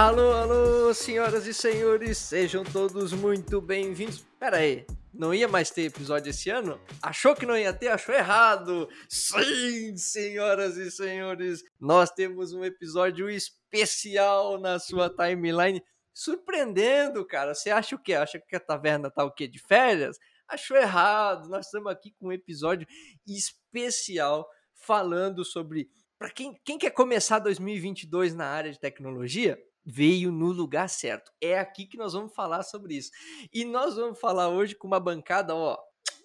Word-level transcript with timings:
Alô, 0.00 0.32
alô, 0.32 0.94
senhoras 0.94 1.46
e 1.46 1.52
senhores, 1.52 2.16
sejam 2.16 2.64
todos 2.64 3.12
muito 3.12 3.60
bem-vindos. 3.60 4.24
Pera 4.38 4.56
aí, 4.56 4.86
não 5.12 5.34
ia 5.34 5.46
mais 5.46 5.70
ter 5.70 5.82
episódio 5.82 6.30
esse 6.30 6.48
ano? 6.48 6.80
Achou 7.02 7.36
que 7.36 7.44
não 7.44 7.54
ia 7.54 7.70
ter? 7.70 7.88
Achou 7.88 8.14
errado! 8.14 8.88
Sim, 9.10 9.94
senhoras 9.98 10.78
e 10.78 10.90
senhores, 10.90 11.62
nós 11.78 12.10
temos 12.10 12.54
um 12.54 12.64
episódio 12.64 13.28
especial 13.28 14.58
na 14.58 14.78
sua 14.78 15.10
timeline. 15.10 15.82
Surpreendendo, 16.14 17.22
cara. 17.26 17.54
Você 17.54 17.68
acha 17.68 17.94
o 17.94 18.02
quê? 18.02 18.14
Acha 18.14 18.40
que 18.40 18.56
a 18.56 18.60
taverna 18.60 19.10
tá 19.10 19.22
o 19.22 19.30
quê? 19.30 19.46
De 19.46 19.58
férias? 19.58 20.16
Achou 20.48 20.78
errado. 20.78 21.46
Nós 21.50 21.66
estamos 21.66 21.92
aqui 21.92 22.14
com 22.18 22.28
um 22.28 22.32
episódio 22.32 22.86
especial 23.28 24.48
falando 24.72 25.44
sobre. 25.44 25.90
Para 26.18 26.30
quem, 26.30 26.58
quem 26.64 26.78
quer 26.78 26.90
começar 26.90 27.38
2022 27.38 28.34
na 28.34 28.46
área 28.46 28.72
de 28.72 28.80
tecnologia, 28.80 29.58
veio 29.90 30.30
no 30.30 30.46
lugar 30.46 30.88
certo. 30.88 31.32
É 31.40 31.58
aqui 31.58 31.86
que 31.86 31.96
nós 31.96 32.12
vamos 32.12 32.34
falar 32.34 32.62
sobre 32.62 32.96
isso. 32.96 33.10
E 33.52 33.64
nós 33.64 33.96
vamos 33.96 34.18
falar 34.18 34.48
hoje 34.48 34.74
com 34.74 34.86
uma 34.86 35.00
bancada, 35.00 35.54
ó, 35.54 35.76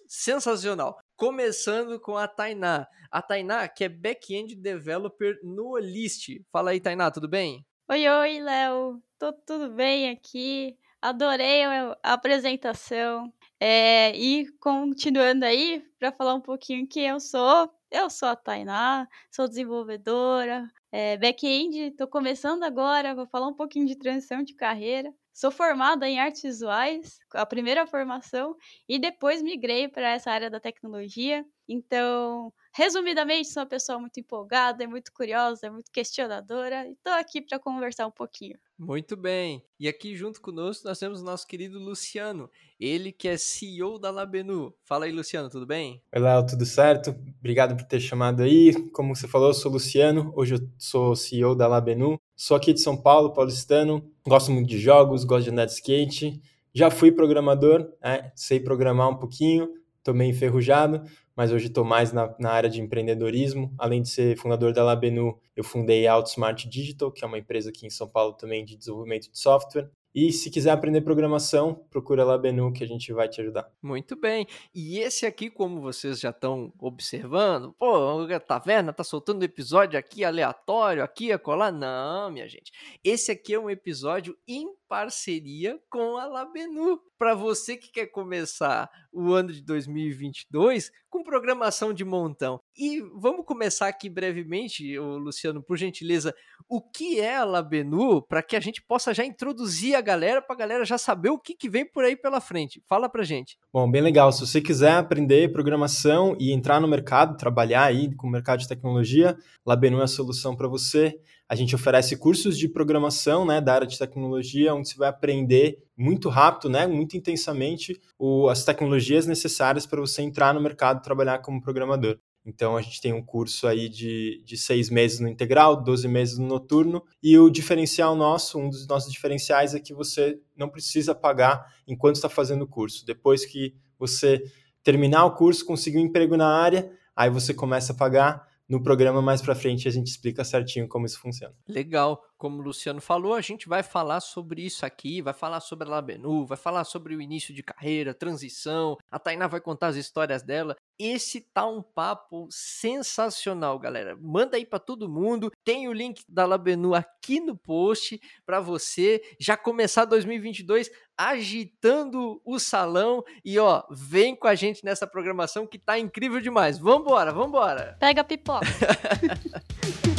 sensacional. 0.06 0.98
Começando 1.16 1.98
com 2.00 2.16
a 2.16 2.28
Tainá. 2.28 2.86
A 3.10 3.22
Tainá, 3.22 3.66
que 3.68 3.84
é 3.84 3.88
back-end 3.88 4.54
developer 4.54 5.38
no 5.42 5.70
Olist. 5.70 6.40
Fala 6.52 6.70
aí, 6.70 6.80
Tainá, 6.80 7.10
tudo 7.10 7.28
bem? 7.28 7.66
Oi, 7.88 8.08
oi, 8.08 8.40
Léo. 8.40 9.02
Tô 9.18 9.32
tudo 9.32 9.70
bem 9.70 10.10
aqui. 10.10 10.76
Adorei 11.00 11.64
a 11.64 12.12
apresentação. 12.12 13.32
É, 13.60 14.14
e 14.16 14.46
continuando 14.58 15.44
aí, 15.44 15.82
para 15.98 16.12
falar 16.12 16.34
um 16.34 16.40
pouquinho 16.40 16.86
quem 16.86 17.06
eu 17.06 17.20
sou, 17.20 17.70
eu 17.90 18.10
sou 18.10 18.28
a 18.28 18.36
Tainá, 18.36 19.08
sou 19.30 19.48
desenvolvedora, 19.48 20.70
é, 20.98 21.18
back-end, 21.18 21.78
estou 21.78 22.08
começando 22.08 22.62
agora, 22.62 23.14
vou 23.14 23.26
falar 23.26 23.48
um 23.48 23.54
pouquinho 23.54 23.86
de 23.86 23.98
transição 23.98 24.42
de 24.42 24.54
carreira. 24.54 25.12
Sou 25.30 25.50
formada 25.50 26.08
em 26.08 26.18
artes 26.18 26.42
visuais, 26.42 27.18
a 27.34 27.44
primeira 27.44 27.86
formação, 27.86 28.56
e 28.88 28.98
depois 28.98 29.42
migrei 29.42 29.88
para 29.88 30.12
essa 30.12 30.30
área 30.30 30.48
da 30.48 30.58
tecnologia. 30.58 31.44
Então, 31.68 32.52
resumidamente, 32.72 33.48
sou 33.48 33.62
uma 33.62 33.68
pessoa 33.68 33.98
muito 33.98 34.20
empolgada, 34.20 34.84
é 34.84 34.86
muito 34.86 35.12
curiosa, 35.12 35.66
é 35.66 35.70
muito 35.70 35.90
questionadora, 35.90 36.86
e 36.86 36.92
estou 36.92 37.12
aqui 37.12 37.42
para 37.42 37.58
conversar 37.58 38.06
um 38.06 38.10
pouquinho. 38.10 38.58
Muito 38.78 39.16
bem. 39.16 39.64
E 39.80 39.88
aqui 39.88 40.14
junto 40.14 40.40
conosco 40.40 40.86
nós 40.86 40.98
temos 40.98 41.22
o 41.22 41.24
nosso 41.24 41.46
querido 41.46 41.78
Luciano, 41.78 42.50
ele 42.78 43.10
que 43.10 43.26
é 43.26 43.36
CEO 43.36 43.98
da 43.98 44.10
Labenu. 44.10 44.72
Fala 44.84 45.06
aí, 45.06 45.12
Luciano, 45.12 45.48
tudo 45.48 45.66
bem? 45.66 46.02
Oi, 46.14 46.20
Léo, 46.20 46.46
tudo 46.46 46.64
certo? 46.66 47.16
Obrigado 47.38 47.74
por 47.74 47.84
ter 47.84 48.00
chamado 48.00 48.42
aí. 48.42 48.72
Como 48.90 49.16
você 49.16 49.26
falou, 49.26 49.48
eu 49.48 49.54
sou 49.54 49.72
Luciano, 49.72 50.32
hoje 50.36 50.56
eu 50.56 50.68
sou 50.78 51.16
CEO 51.16 51.54
da 51.54 51.66
Labenu. 51.66 52.20
Sou 52.36 52.56
aqui 52.56 52.72
de 52.72 52.80
São 52.80 52.96
Paulo, 52.96 53.32
paulistano, 53.32 54.08
gosto 54.26 54.52
muito 54.52 54.68
de 54.68 54.78
jogos, 54.78 55.24
gosto 55.24 55.44
de 55.44 55.50
andar 55.50 55.64
de 55.64 55.72
skate. 55.72 56.40
Já 56.74 56.90
fui 56.90 57.10
programador, 57.10 57.90
né? 58.02 58.30
sei 58.36 58.60
programar 58.60 59.08
um 59.08 59.16
pouquinho, 59.16 59.70
estou 59.96 60.12
meio 60.12 60.30
enferrujado, 60.30 61.02
mas 61.36 61.52
hoje 61.52 61.66
estou 61.66 61.84
mais 61.84 62.12
na, 62.12 62.34
na, 62.38 62.50
área 62.50 62.70
de 62.70 62.80
empreendedorismo. 62.80 63.72
Além 63.78 64.00
de 64.00 64.08
ser 64.08 64.38
fundador 64.38 64.72
da 64.72 64.82
Labenu, 64.82 65.38
eu 65.54 65.62
fundei 65.62 66.06
a 66.06 66.14
Outsmart 66.14 66.66
Digital, 66.66 67.12
que 67.12 67.22
é 67.22 67.26
uma 67.26 67.38
empresa 67.38 67.68
aqui 67.68 67.86
em 67.86 67.90
São 67.90 68.08
Paulo 68.08 68.32
também 68.32 68.64
de 68.64 68.76
desenvolvimento 68.76 69.30
de 69.30 69.38
software. 69.38 69.90
E 70.16 70.32
se 70.32 70.50
quiser 70.50 70.70
aprender 70.70 71.02
programação, 71.02 71.74
procura 71.90 72.24
lá 72.24 72.38
Benu 72.38 72.72
que 72.72 72.82
a 72.82 72.86
gente 72.86 73.12
vai 73.12 73.28
te 73.28 73.42
ajudar. 73.42 73.70
Muito 73.82 74.16
bem. 74.16 74.46
E 74.74 74.98
esse 74.98 75.26
aqui, 75.26 75.50
como 75.50 75.82
vocês 75.82 76.18
já 76.18 76.30
estão 76.30 76.72
observando, 76.78 77.74
pô, 77.78 78.22
a 78.22 78.40
taverna 78.40 78.94
tá 78.94 79.04
soltando 79.04 79.42
episódio 79.42 79.98
aqui 79.98 80.24
aleatório, 80.24 81.04
aqui 81.04 81.30
a 81.32 81.38
colar. 81.38 81.70
Não, 81.70 82.30
minha 82.30 82.48
gente. 82.48 82.72
Esse 83.04 83.30
aqui 83.30 83.52
é 83.52 83.60
um 83.60 83.68
episódio 83.68 84.34
em 84.48 84.66
parceria 84.88 85.78
com 85.90 86.16
a 86.16 86.26
Labenu. 86.26 87.00
Para 87.18 87.34
você 87.34 87.76
que 87.76 87.90
quer 87.90 88.06
começar 88.06 88.90
o 89.10 89.32
ano 89.32 89.50
de 89.50 89.62
2022 89.62 90.90
com 91.08 91.22
programação 91.22 91.94
de 91.94 92.04
montão. 92.04 92.60
E 92.76 93.00
vamos 93.14 93.46
começar 93.46 93.88
aqui 93.88 94.10
brevemente, 94.10 94.98
Luciano, 94.98 95.62
por 95.62 95.78
gentileza, 95.78 96.34
o 96.68 96.82
que 96.82 97.18
é 97.18 97.36
a 97.36 97.44
Labenu 97.44 98.20
para 98.20 98.42
que 98.42 98.54
a 98.54 98.60
gente 98.60 98.82
possa 98.82 99.14
já 99.14 99.24
introduzir 99.24 99.94
a 99.94 100.02
galera, 100.02 100.42
para 100.42 100.54
a 100.54 100.58
galera 100.58 100.84
já 100.84 100.98
saber 100.98 101.30
o 101.30 101.38
que, 101.38 101.54
que 101.54 101.70
vem 101.70 101.90
por 101.90 102.04
aí 102.04 102.14
pela 102.14 102.40
frente. 102.40 102.82
Fala 102.86 103.08
para 103.08 103.24
gente. 103.24 103.56
Bom, 103.72 103.90
bem 103.90 104.02
legal. 104.02 104.30
Se 104.30 104.40
você 104.40 104.60
quiser 104.60 104.92
aprender 104.92 105.52
programação 105.52 106.36
e 106.38 106.52
entrar 106.52 106.80
no 106.80 106.88
mercado, 106.88 107.36
trabalhar 107.38 107.84
aí 107.84 108.14
com 108.14 108.26
o 108.26 108.30
mercado 108.30 108.60
de 108.60 108.68
tecnologia, 108.68 109.38
Labenu 109.64 110.00
é 110.00 110.04
a 110.04 110.08
solução 110.08 110.54
para 110.54 110.68
você. 110.68 111.18
A 111.48 111.54
gente 111.54 111.74
oferece 111.74 112.16
cursos 112.16 112.58
de 112.58 112.68
programação 112.68 113.46
né, 113.46 113.60
da 113.60 113.74
área 113.74 113.86
de 113.86 113.98
tecnologia, 113.98 114.74
onde 114.74 114.88
você 114.88 114.96
vai 114.96 115.08
aprender 115.08 115.78
muito 115.96 116.28
rápido, 116.28 116.68
né, 116.68 116.86
muito 116.86 117.16
intensamente, 117.16 118.00
o, 118.18 118.48
as 118.48 118.64
tecnologias 118.64 119.26
necessárias 119.26 119.86
para 119.86 120.00
você 120.00 120.22
entrar 120.22 120.52
no 120.52 120.60
mercado 120.60 120.98
e 120.98 121.02
trabalhar 121.02 121.38
como 121.38 121.62
programador. 121.62 122.18
Então, 122.44 122.76
a 122.76 122.82
gente 122.82 123.00
tem 123.00 123.12
um 123.12 123.22
curso 123.22 123.66
aí 123.66 123.88
de, 123.88 124.40
de 124.44 124.56
seis 124.56 124.88
meses 124.88 125.18
no 125.18 125.28
integral, 125.28 125.82
12 125.82 126.06
meses 126.06 126.38
no 126.38 126.46
noturno, 126.46 127.02
e 127.20 127.36
o 127.36 127.50
diferencial 127.50 128.14
nosso, 128.14 128.58
um 128.58 128.70
dos 128.70 128.86
nossos 128.86 129.12
diferenciais 129.12 129.74
é 129.74 129.80
que 129.80 129.92
você 129.92 130.38
não 130.56 130.68
precisa 130.68 131.12
pagar 131.12 131.66
enquanto 131.88 132.16
está 132.16 132.28
fazendo 132.28 132.62
o 132.62 132.68
curso. 132.68 133.04
Depois 133.04 133.44
que 133.44 133.74
você 133.98 134.44
terminar 134.84 135.24
o 135.24 135.34
curso, 135.34 135.64
conseguir 135.64 135.98
um 135.98 136.02
emprego 136.02 136.36
na 136.36 136.48
área, 136.48 136.88
aí 137.16 137.28
você 137.28 137.52
começa 137.52 137.92
a 137.92 137.96
pagar 137.96 138.46
no 138.68 138.82
programa 138.82 139.22
mais 139.22 139.40
para 139.40 139.54
frente 139.54 139.86
a 139.88 139.90
gente 139.90 140.08
explica 140.08 140.44
certinho 140.44 140.88
como 140.88 141.06
isso 141.06 141.20
funciona. 141.20 141.54
Legal 141.68 142.20
como 142.36 142.58
o 142.58 142.62
Luciano 142.62 143.00
falou, 143.00 143.34
a 143.34 143.40
gente 143.40 143.68
vai 143.68 143.82
falar 143.82 144.20
sobre 144.20 144.62
isso 144.62 144.84
aqui, 144.84 145.22
vai 145.22 145.34
falar 145.34 145.60
sobre 145.60 145.88
a 145.88 145.90
Labenu, 145.90 146.44
vai 146.44 146.56
falar 146.56 146.84
sobre 146.84 147.14
o 147.14 147.20
início 147.20 147.54
de 147.54 147.62
carreira, 147.62 148.14
transição, 148.14 148.96
a 149.10 149.18
Tainá 149.18 149.46
vai 149.46 149.60
contar 149.60 149.88
as 149.88 149.96
histórias 149.96 150.42
dela. 150.42 150.76
Esse 150.98 151.40
tá 151.40 151.66
um 151.66 151.82
papo 151.82 152.48
sensacional, 152.50 153.78
galera. 153.78 154.16
Manda 154.20 154.56
aí 154.56 154.64
para 154.64 154.78
todo 154.78 155.08
mundo. 155.08 155.52
Tem 155.62 155.88
o 155.88 155.92
link 155.92 156.22
da 156.28 156.46
Labenu 156.46 156.94
aqui 156.94 157.38
no 157.38 157.56
post 157.56 158.20
para 158.46 158.60
você 158.60 159.22
já 159.38 159.56
começar 159.56 160.06
2022 160.06 160.90
agitando 161.16 162.40
o 162.44 162.58
salão 162.58 163.24
e 163.44 163.58
ó, 163.58 163.82
vem 163.90 164.36
com 164.36 164.46
a 164.46 164.54
gente 164.54 164.84
nessa 164.84 165.06
programação 165.06 165.66
que 165.66 165.78
tá 165.78 165.98
incrível 165.98 166.40
demais. 166.40 166.78
Vambora, 166.78 167.32
vambora. 167.32 167.96
Pega 167.98 168.20
a 168.20 168.24
pipoca. 168.24 168.66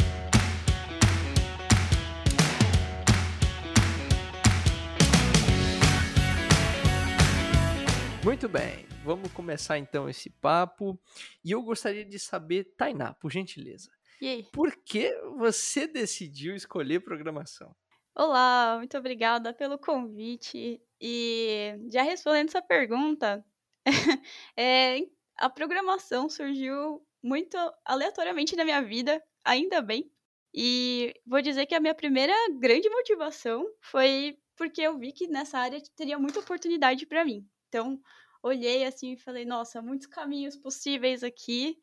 Muito 8.28 8.46
bem, 8.46 8.86
vamos 9.02 9.32
começar 9.32 9.78
então 9.78 10.06
esse 10.06 10.28
papo. 10.28 11.00
E 11.42 11.50
eu 11.50 11.62
gostaria 11.62 12.04
de 12.04 12.18
saber, 12.18 12.64
Tainá, 12.76 13.14
por 13.14 13.32
gentileza. 13.32 13.90
E 14.20 14.28
aí? 14.28 14.42
Por 14.52 14.76
que 14.84 15.18
você 15.38 15.86
decidiu 15.86 16.54
escolher 16.54 17.00
programação? 17.00 17.74
Olá, 18.14 18.74
muito 18.76 18.98
obrigada 18.98 19.54
pelo 19.54 19.78
convite. 19.78 20.78
E 21.00 21.74
já 21.90 22.02
respondendo 22.02 22.48
essa 22.48 22.60
pergunta, 22.60 23.42
é, 24.54 24.98
a 25.34 25.48
programação 25.48 26.28
surgiu 26.28 27.02
muito 27.22 27.56
aleatoriamente 27.82 28.54
na 28.54 28.64
minha 28.66 28.82
vida, 28.82 29.24
ainda 29.42 29.80
bem. 29.80 30.12
E 30.52 31.14
vou 31.26 31.40
dizer 31.40 31.64
que 31.64 31.74
a 31.74 31.80
minha 31.80 31.94
primeira 31.94 32.34
grande 32.58 32.90
motivação 32.90 33.64
foi 33.80 34.38
porque 34.54 34.82
eu 34.82 34.98
vi 34.98 35.12
que 35.12 35.28
nessa 35.28 35.58
área 35.58 35.80
teria 35.96 36.18
muita 36.18 36.40
oportunidade 36.40 37.06
para 37.06 37.24
mim. 37.24 37.48
Então, 37.68 38.00
olhei 38.42 38.84
assim 38.84 39.12
e 39.12 39.16
falei, 39.16 39.44
nossa, 39.44 39.82
muitos 39.82 40.06
caminhos 40.06 40.56
possíveis 40.56 41.22
aqui. 41.22 41.78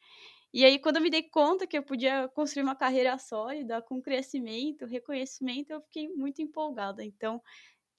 E 0.53 0.65
aí, 0.65 0.79
quando 0.79 0.97
eu 0.97 1.01
me 1.01 1.09
dei 1.09 1.23
conta 1.23 1.67
que 1.67 1.77
eu 1.77 1.83
podia 1.83 2.27
construir 2.29 2.63
uma 2.63 2.75
carreira 2.75 3.17
sólida, 3.17 3.81
com 3.81 4.01
crescimento, 4.01 4.85
reconhecimento, 4.85 5.71
eu 5.71 5.81
fiquei 5.81 6.07
muito 6.09 6.41
empolgada. 6.41 7.03
Então, 7.03 7.41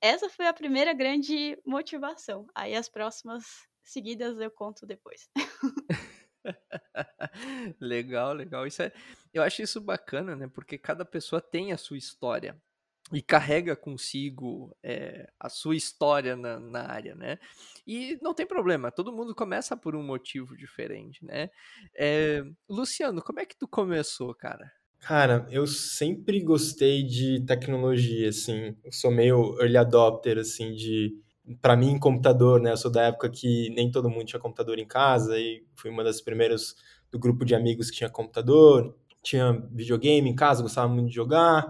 essa 0.01 0.29
foi 0.29 0.47
a 0.47 0.53
primeira 0.53 0.93
grande 0.93 1.59
motivação. 1.65 2.47
Aí, 2.55 2.75
as 2.75 2.89
próximas 2.89 3.45
seguidas 3.83 4.39
eu 4.41 4.51
conto 4.51 4.87
depois. 4.87 5.29
legal, 7.81 8.33
legal. 8.33 8.67
Isso 8.67 8.83
é, 8.83 8.93
eu 9.33 9.43
acho 9.43 9.63
isso 9.63 9.81
bacana, 9.81 10.35
né? 10.35 10.49
Porque 10.49 10.79
cada 10.79 11.05
pessoa 11.05 11.41
tem 11.41 11.73
a 11.73 11.79
sua 11.79 11.99
história 11.99 12.61
e 13.13 13.23
carrega 13.23 13.77
consigo 13.77 14.77
é, 14.83 15.29
a 15.39 15.49
sua 15.49 15.77
história 15.77 16.35
na, 16.35 16.59
na, 16.59 16.91
área, 16.91 17.15
né? 17.15 17.39
E 17.87 18.19
não 18.21 18.35
tem 18.35 18.47
problema, 18.47 18.91
todo 18.91 19.13
mundo 19.13 19.35
começa 19.35 19.77
por 19.77 19.95
um 19.95 20.03
motivo 20.03 20.57
diferente, 20.57 21.25
né? 21.25 21.51
É, 21.97 22.43
Luciano, 22.69 23.23
como 23.23 23.41
é 23.41 23.47
que 23.47 23.57
tu 23.57 23.69
começou, 23.69 24.35
cara? 24.35 24.71
Cara, 24.99 25.47
eu 25.51 25.67
sempre 25.67 26.41
gostei 26.41 27.05
de 27.05 27.45
tecnologia, 27.47 28.29
assim. 28.29 28.77
Eu 28.83 28.91
sou 28.91 29.11
meio 29.11 29.57
early 29.61 29.77
adopter, 29.77 30.39
assim, 30.39 30.75
de 30.75 31.15
para 31.61 31.77
mim 31.77 31.97
computador, 31.99 32.61
né? 32.61 32.73
Eu 32.73 32.77
sou 32.77 32.91
da 32.91 33.05
época 33.05 33.31
que 33.31 33.71
nem 33.71 33.89
todo 33.89 34.11
mundo 34.11 34.25
tinha 34.25 34.41
computador 34.41 34.81
em 34.81 34.87
casa 34.87 35.39
e 35.39 35.65
fui 35.77 35.91
uma 35.91 36.03
das 36.03 36.21
primeiras 36.21 36.75
do 37.09 37.21
grupo 37.21 37.45
de 37.45 37.55
amigos 37.55 37.89
que 37.89 37.99
tinha 37.99 38.11
computador, 38.11 38.97
tinha 39.23 39.53
videogame 39.71 40.29
em 40.29 40.35
casa, 40.35 40.63
gostava 40.63 40.89
muito 40.93 41.09
de 41.09 41.15
jogar 41.15 41.65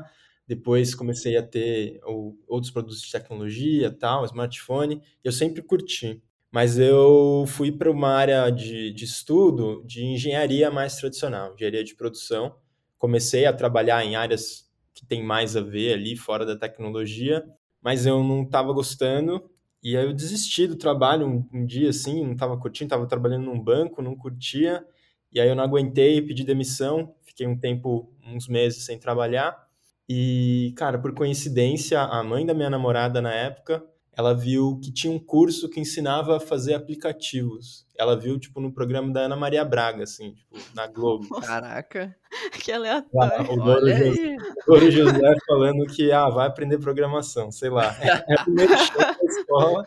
Depois 0.47 0.95
comecei 0.95 1.37
a 1.37 1.43
ter 1.43 2.01
outros 2.47 2.71
produtos 2.71 3.03
de 3.03 3.11
tecnologia, 3.11 3.91
tal, 3.91 4.25
smartphone. 4.25 5.03
Eu 5.25 5.33
sempre 5.33 5.63
curti. 5.63 6.23
Mas 6.51 6.79
eu 6.79 7.45
fui 7.49 7.73
para 7.73 7.91
uma 7.91 8.09
área 8.11 8.49
de, 8.51 8.93
de 8.93 9.05
estudo 9.05 9.83
de 9.85 10.05
engenharia 10.05 10.71
mais 10.71 10.97
tradicional, 10.97 11.55
engenharia 11.55 11.85
de 11.85 11.95
produção. 11.95 12.57
Comecei 12.97 13.45
a 13.45 13.53
trabalhar 13.53 14.05
em 14.05 14.17
áreas 14.17 14.71
que 14.95 15.05
tem 15.05 15.23
mais 15.23 15.57
a 15.57 15.61
ver 15.61 15.93
ali, 15.95 16.17
fora 16.17 16.47
da 16.47 16.57
tecnologia, 16.57 17.45
mas 17.83 18.07
eu 18.07 18.23
não 18.23 18.43
estava 18.43 18.73
gostando. 18.73 19.51
E 19.83 19.97
aí 19.97 20.05
eu 20.07 20.13
desisti 20.15 20.67
do 20.67 20.77
trabalho 20.77 21.27
um, 21.27 21.47
um 21.53 21.67
dia 21.67 21.91
assim, 21.91 22.25
não 22.25 22.33
estava 22.33 22.57
curtindo, 22.57 22.87
estava 22.87 23.07
trabalhando 23.07 23.45
num 23.45 23.61
banco, 23.61 24.01
não 24.01 24.17
curtia. 24.17 24.85
E 25.33 25.41
aí 25.41 25.49
eu 25.49 25.55
não 25.55 25.65
aguentei, 25.65 26.23
pedi 26.23 26.45
demissão, 26.45 27.15
fiquei 27.23 27.47
um 27.47 27.59
tempo, 27.59 28.11
uns 28.27 28.49
meses 28.49 28.85
sem 28.85 28.99
trabalhar. 28.99 29.66
E, 30.09 30.73
cara, 30.77 30.99
por 30.99 31.13
coincidência, 31.15 32.01
a 32.01 32.23
mãe 32.23 32.47
da 32.47 32.55
minha 32.55 32.71
namorada 32.71 33.21
na 33.21 33.33
época, 33.33 33.85
ela 34.17 34.33
viu 34.33 34.81
que 34.83 34.91
tinha 34.93 35.13
um 35.13 35.19
curso 35.19 35.69
que 35.69 35.79
ensinava 35.79 36.37
a 36.37 36.41
fazer 36.41 36.75
aplicativos. 36.75 37.85
Ela 37.99 38.19
viu, 38.19 38.39
tipo, 38.39 38.61
no 38.61 38.73
programa 38.73 39.13
da 39.13 39.23
Ana 39.23 39.37
Maria 39.37 39.65
Braga, 39.65 40.05
assim, 40.05 40.33
tipo, 40.33 40.57
na 40.75 40.87
Globo. 40.87 41.41
Caraca. 41.41 42.17
que 42.65 42.73
aleatório. 42.73 43.51
o 43.51 43.57
Louro 43.57 44.91
José, 44.91 45.13
José, 45.13 45.35
falando 45.47 45.87
que, 45.87 46.11
ah, 46.13 46.29
vai 46.29 46.47
aprender 46.47 46.79
programação, 46.79 47.51
sei 47.51 47.69
lá. 47.69 47.95
É 48.01 48.35
o 48.35 48.45
primeiro 48.45 48.73
da 48.73 49.17
escola. 49.23 49.87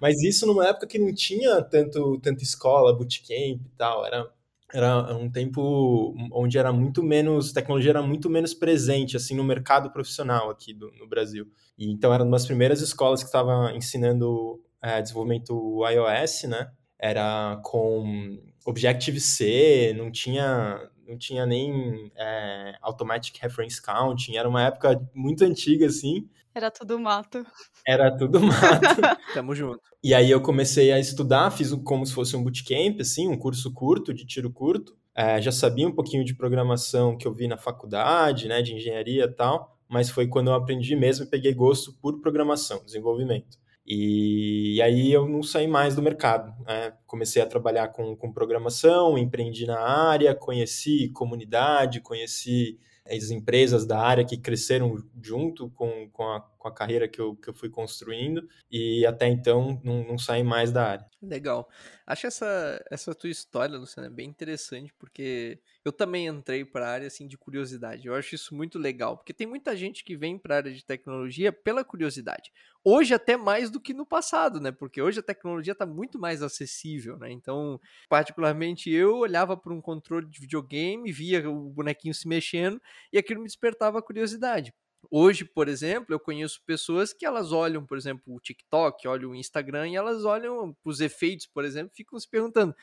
Mas 0.00 0.22
isso 0.22 0.46
numa 0.46 0.68
época 0.68 0.86
que 0.86 0.98
não 0.98 1.12
tinha 1.12 1.60
tanto, 1.62 2.20
tanta 2.20 2.42
escola, 2.42 2.96
bootcamp 2.96 3.60
e 3.64 3.70
tal. 3.76 4.06
Era 4.06 4.30
era 4.72 5.16
um 5.16 5.30
tempo 5.30 6.14
onde 6.32 6.58
era 6.58 6.72
muito 6.72 7.02
menos, 7.02 7.52
tecnologia 7.52 7.90
era 7.90 8.02
muito 8.02 8.28
menos 8.28 8.52
presente, 8.52 9.16
assim, 9.16 9.34
no 9.34 9.44
mercado 9.44 9.90
profissional 9.90 10.50
aqui 10.50 10.74
do, 10.74 10.90
no 10.92 11.08
Brasil. 11.08 11.46
E, 11.76 11.90
então, 11.90 12.12
era 12.12 12.22
uma 12.22 12.32
das 12.32 12.46
primeiras 12.46 12.80
escolas 12.80 13.20
que 13.22 13.28
estava 13.28 13.72
ensinando 13.74 14.60
é, 14.82 15.00
desenvolvimento 15.00 15.82
iOS, 15.86 16.44
né? 16.44 16.70
Era 16.98 17.60
com 17.64 18.38
Objective-C, 18.66 19.94
não 19.96 20.10
tinha, 20.10 20.90
não 21.06 21.16
tinha 21.16 21.46
nem 21.46 22.12
é, 22.16 22.74
Automatic 22.82 23.36
Reference 23.40 23.80
Counting, 23.80 24.36
era 24.36 24.48
uma 24.48 24.64
época 24.64 25.00
muito 25.14 25.44
antiga, 25.44 25.86
assim. 25.86 26.28
Era 26.54 26.70
tudo 26.70 26.98
mato. 26.98 27.46
Era 27.86 28.16
tudo 28.16 28.40
mato. 28.40 28.56
Tamo 29.34 29.54
junto. 29.54 29.80
E 30.02 30.14
aí 30.14 30.30
eu 30.30 30.40
comecei 30.40 30.92
a 30.92 30.98
estudar, 30.98 31.50
fiz 31.50 31.72
como 31.84 32.04
se 32.06 32.12
fosse 32.12 32.36
um 32.36 32.42
bootcamp, 32.42 33.00
assim, 33.00 33.28
um 33.28 33.38
curso 33.38 33.72
curto, 33.72 34.14
de 34.14 34.26
tiro 34.26 34.50
curto. 34.50 34.96
É, 35.14 35.40
já 35.40 35.50
sabia 35.50 35.86
um 35.86 35.94
pouquinho 35.94 36.24
de 36.24 36.34
programação 36.34 37.16
que 37.16 37.26
eu 37.26 37.34
vi 37.34 37.48
na 37.48 37.56
faculdade, 37.56 38.46
né, 38.46 38.62
de 38.62 38.74
engenharia 38.74 39.24
e 39.24 39.32
tal, 39.32 39.76
mas 39.88 40.10
foi 40.10 40.28
quando 40.28 40.48
eu 40.48 40.54
aprendi 40.54 40.94
mesmo 40.94 41.24
e 41.24 41.28
peguei 41.28 41.52
gosto 41.52 41.92
por 42.00 42.20
programação, 42.20 42.84
desenvolvimento. 42.84 43.58
E, 43.84 44.76
e 44.76 44.82
aí 44.82 45.10
eu 45.10 45.26
não 45.26 45.42
saí 45.42 45.66
mais 45.66 45.96
do 45.96 46.02
mercado. 46.02 46.54
Né? 46.64 46.92
Comecei 47.06 47.40
a 47.40 47.46
trabalhar 47.46 47.88
com, 47.88 48.14
com 48.14 48.32
programação, 48.32 49.16
empreendi 49.16 49.66
na 49.66 49.80
área, 49.80 50.34
conheci 50.34 51.08
comunidade, 51.08 52.00
conheci 52.00 52.78
as 53.10 53.30
empresas 53.30 53.86
da 53.86 53.98
área 53.98 54.24
que 54.24 54.36
cresceram 54.36 54.96
junto 55.22 55.70
com, 55.70 56.08
com, 56.10 56.24
a, 56.24 56.40
com 56.40 56.68
a 56.68 56.74
carreira 56.74 57.08
que 57.08 57.20
eu, 57.20 57.34
que 57.34 57.48
eu 57.48 57.54
fui 57.54 57.70
construindo 57.70 58.46
e 58.70 59.06
até 59.06 59.26
então 59.26 59.80
não, 59.82 60.06
não 60.06 60.18
saí 60.18 60.42
mais 60.42 60.70
da 60.70 60.84
área. 60.84 61.06
Legal. 61.22 61.68
Acho 62.10 62.26
essa, 62.26 62.82
essa 62.90 63.14
tua 63.14 63.28
história, 63.28 63.76
Luciana, 63.76 64.06
é 64.06 64.10
bem 64.10 64.26
interessante, 64.30 64.94
porque 64.98 65.60
eu 65.84 65.92
também 65.92 66.26
entrei 66.26 66.64
para 66.64 66.88
a 66.88 66.90
área 66.90 67.06
assim, 67.06 67.28
de 67.28 67.36
curiosidade. 67.36 68.08
Eu 68.08 68.14
acho 68.14 68.34
isso 68.34 68.54
muito 68.54 68.78
legal, 68.78 69.18
porque 69.18 69.34
tem 69.34 69.46
muita 69.46 69.76
gente 69.76 70.02
que 70.02 70.16
vem 70.16 70.38
para 70.38 70.54
a 70.54 70.56
área 70.56 70.72
de 70.72 70.82
tecnologia 70.82 71.52
pela 71.52 71.84
curiosidade. 71.84 72.50
Hoje 72.82 73.12
até 73.12 73.36
mais 73.36 73.68
do 73.70 73.78
que 73.78 73.92
no 73.92 74.06
passado, 74.06 74.58
né? 74.58 74.72
Porque 74.72 75.02
hoje 75.02 75.20
a 75.20 75.22
tecnologia 75.22 75.74
está 75.74 75.84
muito 75.84 76.18
mais 76.18 76.42
acessível, 76.42 77.18
né? 77.18 77.30
Então, 77.30 77.78
particularmente 78.08 78.90
eu 78.90 79.18
olhava 79.18 79.54
para 79.54 79.74
um 79.74 79.80
controle 79.82 80.26
de 80.26 80.40
videogame, 80.40 81.12
via 81.12 81.46
o 81.50 81.68
bonequinho 81.68 82.14
se 82.14 82.26
mexendo 82.26 82.80
e 83.12 83.18
aquilo 83.18 83.40
me 83.40 83.46
despertava 83.46 83.98
a 83.98 84.02
curiosidade. 84.02 84.72
Hoje, 85.10 85.44
por 85.44 85.68
exemplo, 85.68 86.14
eu 86.14 86.20
conheço 86.20 86.60
pessoas 86.66 87.12
que 87.12 87.24
elas 87.24 87.52
olham, 87.52 87.86
por 87.86 87.96
exemplo, 87.96 88.34
o 88.34 88.40
TikTok, 88.40 89.06
olham 89.06 89.30
o 89.30 89.34
Instagram 89.34 89.88
e 89.88 89.96
elas 89.96 90.24
olham 90.24 90.76
os 90.84 91.00
efeitos, 91.00 91.46
por 91.46 91.64
exemplo, 91.64 91.92
ficam 91.94 92.18
se 92.18 92.28
perguntando 92.28 92.74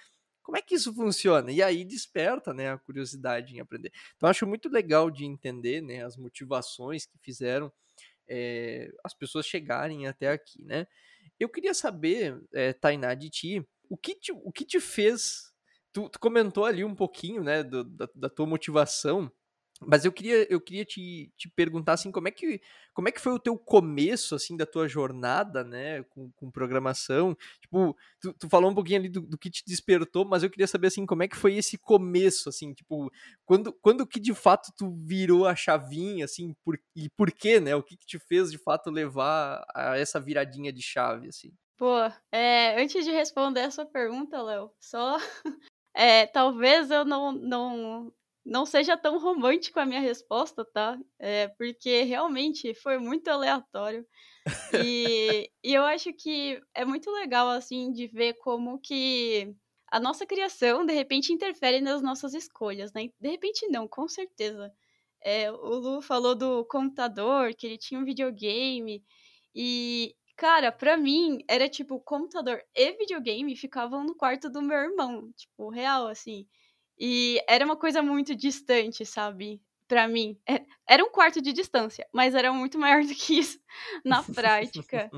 como 0.46 0.58
é 0.58 0.62
que 0.62 0.76
isso 0.76 0.94
funciona? 0.94 1.52
E 1.52 1.62
aí 1.62 1.84
desperta, 1.84 2.54
né, 2.54 2.72
a 2.72 2.78
curiosidade 2.78 3.56
em 3.56 3.60
aprender. 3.60 3.92
Então 4.16 4.30
acho 4.30 4.46
muito 4.46 4.70
legal 4.70 5.10
de 5.10 5.26
entender, 5.26 5.82
né, 5.82 6.06
as 6.06 6.16
motivações 6.16 7.06
que 7.08 7.18
fizeram 7.18 7.74
é, 8.30 8.92
as 9.04 9.14
pessoas 9.14 9.46
chegarem 9.48 10.08
até 10.08 10.30
aqui, 10.30 10.64
né? 10.64 10.88
Eu 11.40 11.50
queria 11.50 11.74
saber, 11.74 12.40
é, 12.54 12.74
Tainá, 12.74 13.14
de 13.16 13.30
ti, 13.30 13.68
o 13.90 13.98
que 13.98 14.16
te, 14.16 14.32
o 14.32 14.52
que 14.52 14.64
te 14.66 14.80
fez? 14.80 15.52
Tu, 15.92 16.08
tu 16.10 16.20
comentou 16.20 16.66
ali 16.66 16.84
um 16.84 16.96
pouquinho, 16.96 17.44
né, 17.44 17.64
do, 17.64 17.84
da, 17.84 18.08
da 18.14 18.30
tua 18.30 18.46
motivação 18.46 19.32
mas 19.81 20.06
eu 20.06 20.12
queria, 20.12 20.48
eu 20.51 20.62
queria 20.62 20.86
te, 20.86 21.31
te 21.38 21.50
perguntar 21.50 21.94
assim, 21.94 22.12
como 22.12 22.27
é, 22.27 22.31
que, 22.31 22.62
como 22.94 23.10
é 23.10 23.12
que 23.12 23.19
foi 23.19 23.33
o 23.33 23.39
teu 23.39 23.57
começo 23.57 24.33
assim 24.33 24.56
da 24.56 24.66
tua 24.66 24.88
jornada, 24.88 25.63
né, 25.63 26.04
com, 26.04 26.31
com 26.31 26.50
programação? 26.50 27.36
Tipo, 27.62 27.95
tu, 28.22 28.33
tu 28.33 28.50
falou 28.50 28.72
um 28.72 28.75
pouquinho 28.75 29.00
ali 29.00 29.10
do, 29.10 29.22
do, 29.22 29.38
que 29.38 29.50
te 29.50 29.63
despertou, 29.68 30.25
mas 30.25 30.44
eu 30.44 30.50
queria 30.50 30.68
saber 30.68 30.88
assim, 30.88 31.06
como 31.06 31.24
é 31.24 31.27
que 31.27 31.36
foi 31.36 31.56
esse 31.56 31.77
começo, 31.77 32.48
assim, 32.48 32.74
tipo, 32.74 33.12
quando, 33.45 33.74
quando 33.74 34.07
que 34.07 34.19
de 34.19 34.33
fato 34.33 34.72
tu 34.77 34.95
virou 35.04 35.45
a 35.45 35.56
chavinha, 35.56 36.24
assim, 36.24 36.54
por, 36.63 36.80
e 36.95 37.10
por 37.10 37.31
quê, 37.31 37.60
né? 37.60 37.75
O 37.75 37.83
que, 37.83 37.98
que 37.98 38.06
te 38.06 38.18
fez 38.18 38.51
de 38.51 38.57
fato 38.57 38.89
levar 38.89 39.66
a 39.75 39.98
essa 39.98 40.19
viradinha 40.19 40.71
de 40.71 40.81
chave, 40.81 41.28
assim? 41.28 41.51
Pô, 41.78 41.98
é, 42.31 42.81
antes 42.81 43.04
de 43.04 43.12
responder 43.12 43.60
essa 43.60 43.86
pergunta, 43.86 44.42
Léo, 44.42 44.71
só 44.80 45.18
é, 45.94 46.25
talvez 46.28 46.89
eu 46.89 47.04
não, 47.04 47.33
não 47.33 48.13
não 48.45 48.65
seja 48.65 48.95
tão 48.95 49.18
romântico 49.19 49.80
a 49.80 49.86
minha 49.86 50.00
resposta, 50.00 50.63
tá? 50.63 50.97
É, 51.18 51.47
porque 51.50 52.03
realmente 52.03 52.74
foi 52.75 52.97
muito 53.00 53.27
aleatório. 53.27 54.06
E, 54.74 55.50
e 55.63 55.74
eu 55.74 55.83
acho 55.83 56.13
que 56.13 56.62
é 56.74 56.86
muito 56.86 57.09
legal, 57.11 57.49
assim, 57.49 57.92
de 57.92 58.07
ver 58.07 58.35
como 58.35 58.80
que 58.80 59.56
a 59.92 59.99
nossa 59.99 60.25
criação, 60.25 60.85
de 60.85 60.94
repente, 60.94 61.33
interfere 61.33 61.81
nas 61.81 62.02
nossas 62.02 62.33
escolhas, 62.35 62.94
né? 62.94 63.09
De 63.19 63.30
repente, 63.30 63.68
não, 63.68 63.87
com 63.87 64.07
certeza. 64.07 64.71
É, 65.23 65.52
o 65.52 65.80
Lu 65.80 66.02
falou 66.02 66.35
do 66.35 66.64
computador, 66.66 67.54
que 67.56 67.66
ele 67.66 67.78
tinha 67.78 67.99
um 67.99 68.06
videogame. 68.06 69.04
E, 69.56 70.16
cara, 70.37 70.71
pra 70.71 70.97
mim, 70.97 71.40
era 71.49 71.68
tipo, 71.68 71.99
computador 71.99 72.61
e 72.75 72.92
videogame 72.94 73.56
ficavam 73.56 74.04
no 74.04 74.16
quarto 74.16 74.49
do 74.49 74.61
meu 74.61 74.78
irmão. 74.78 75.31
Tipo, 75.35 75.69
real, 75.69 76.07
assim. 76.07 76.45
E 76.97 77.42
era 77.47 77.66
uma 77.66 77.75
coisa 77.75 78.02
muito 78.02 78.35
distante, 78.35 79.06
sabe? 79.06 79.61
Para 79.87 80.07
mim. 80.07 80.40
É, 80.47 80.64
era 80.87 81.04
um 81.04 81.11
quarto 81.11 81.42
de 81.42 81.54
distância, 81.54 82.07
mas 82.14 82.33
era 82.33 82.52
muito 82.54 82.78
maior 82.80 83.04
do 83.04 83.14
que 83.14 83.40
isso 83.40 83.59
na 84.06 84.23
prática. 84.23 85.09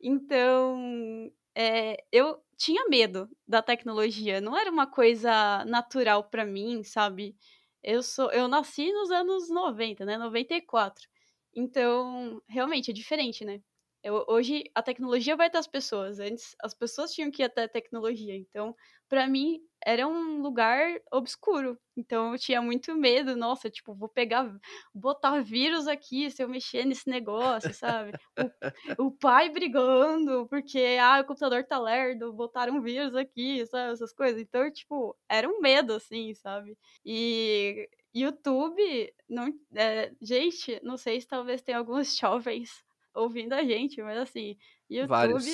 Então, 0.00 1.30
é, 1.54 2.04
eu 2.10 2.40
tinha 2.56 2.88
medo 2.88 3.28
da 3.46 3.62
tecnologia. 3.62 4.40
Não 4.40 4.56
era 4.56 4.70
uma 4.70 4.86
coisa 4.86 5.64
natural 5.64 6.24
para 6.24 6.44
mim, 6.44 6.82
sabe? 6.82 7.36
Eu 7.82 8.02
sou, 8.02 8.30
eu 8.32 8.48
nasci 8.48 8.92
nos 8.92 9.10
anos 9.10 9.48
90, 9.48 10.04
né? 10.04 10.18
94. 10.18 11.08
Então, 11.54 12.42
realmente 12.48 12.90
é 12.90 12.94
diferente, 12.94 13.44
né? 13.44 13.60
Eu, 14.08 14.24
hoje 14.26 14.64
a 14.74 14.82
tecnologia 14.82 15.36
vai 15.36 15.48
até 15.48 15.58
as 15.58 15.66
pessoas. 15.66 16.18
Antes 16.18 16.56
as 16.62 16.72
pessoas 16.72 17.12
tinham 17.12 17.30
que 17.30 17.42
ir 17.42 17.44
até 17.44 17.64
a 17.64 17.68
tecnologia. 17.68 18.34
Então, 18.34 18.74
para 19.06 19.26
mim 19.28 19.60
era 19.84 20.08
um 20.08 20.40
lugar 20.40 20.98
obscuro. 21.12 21.78
Então 21.94 22.32
eu 22.32 22.38
tinha 22.38 22.62
muito 22.62 22.94
medo, 22.94 23.36
nossa, 23.36 23.68
tipo, 23.68 23.94
vou 23.94 24.08
pegar, 24.08 24.50
botar 24.94 25.40
vírus 25.42 25.86
aqui 25.86 26.30
se 26.30 26.42
eu 26.42 26.48
mexer 26.48 26.86
nesse 26.86 27.08
negócio, 27.08 27.72
sabe? 27.74 28.12
O, 28.98 29.08
o 29.08 29.10
pai 29.10 29.50
brigando 29.50 30.46
porque 30.48 30.96
ah, 31.00 31.20
o 31.20 31.24
computador 31.26 31.64
tá 31.64 31.78
lerdo, 31.78 32.32
botaram 32.32 32.80
vírus 32.80 33.14
aqui, 33.14 33.66
sabe? 33.66 33.92
Essas 33.92 34.12
coisas. 34.14 34.40
Então, 34.40 34.70
tipo, 34.72 35.14
era 35.28 35.46
um 35.46 35.60
medo 35.60 35.92
assim, 35.92 36.32
sabe? 36.34 36.78
E 37.04 37.88
YouTube, 38.14 39.14
não, 39.28 39.52
é, 39.74 40.12
gente, 40.22 40.80
não 40.82 40.96
sei 40.96 41.20
se 41.20 41.28
talvez 41.28 41.60
tenha 41.60 41.76
alguns 41.76 42.16
jovens 42.16 42.87
ouvindo 43.14 43.52
a 43.52 43.62
gente, 43.62 44.00
mas 44.02 44.18
assim, 44.18 44.56
YouTube 44.88 45.44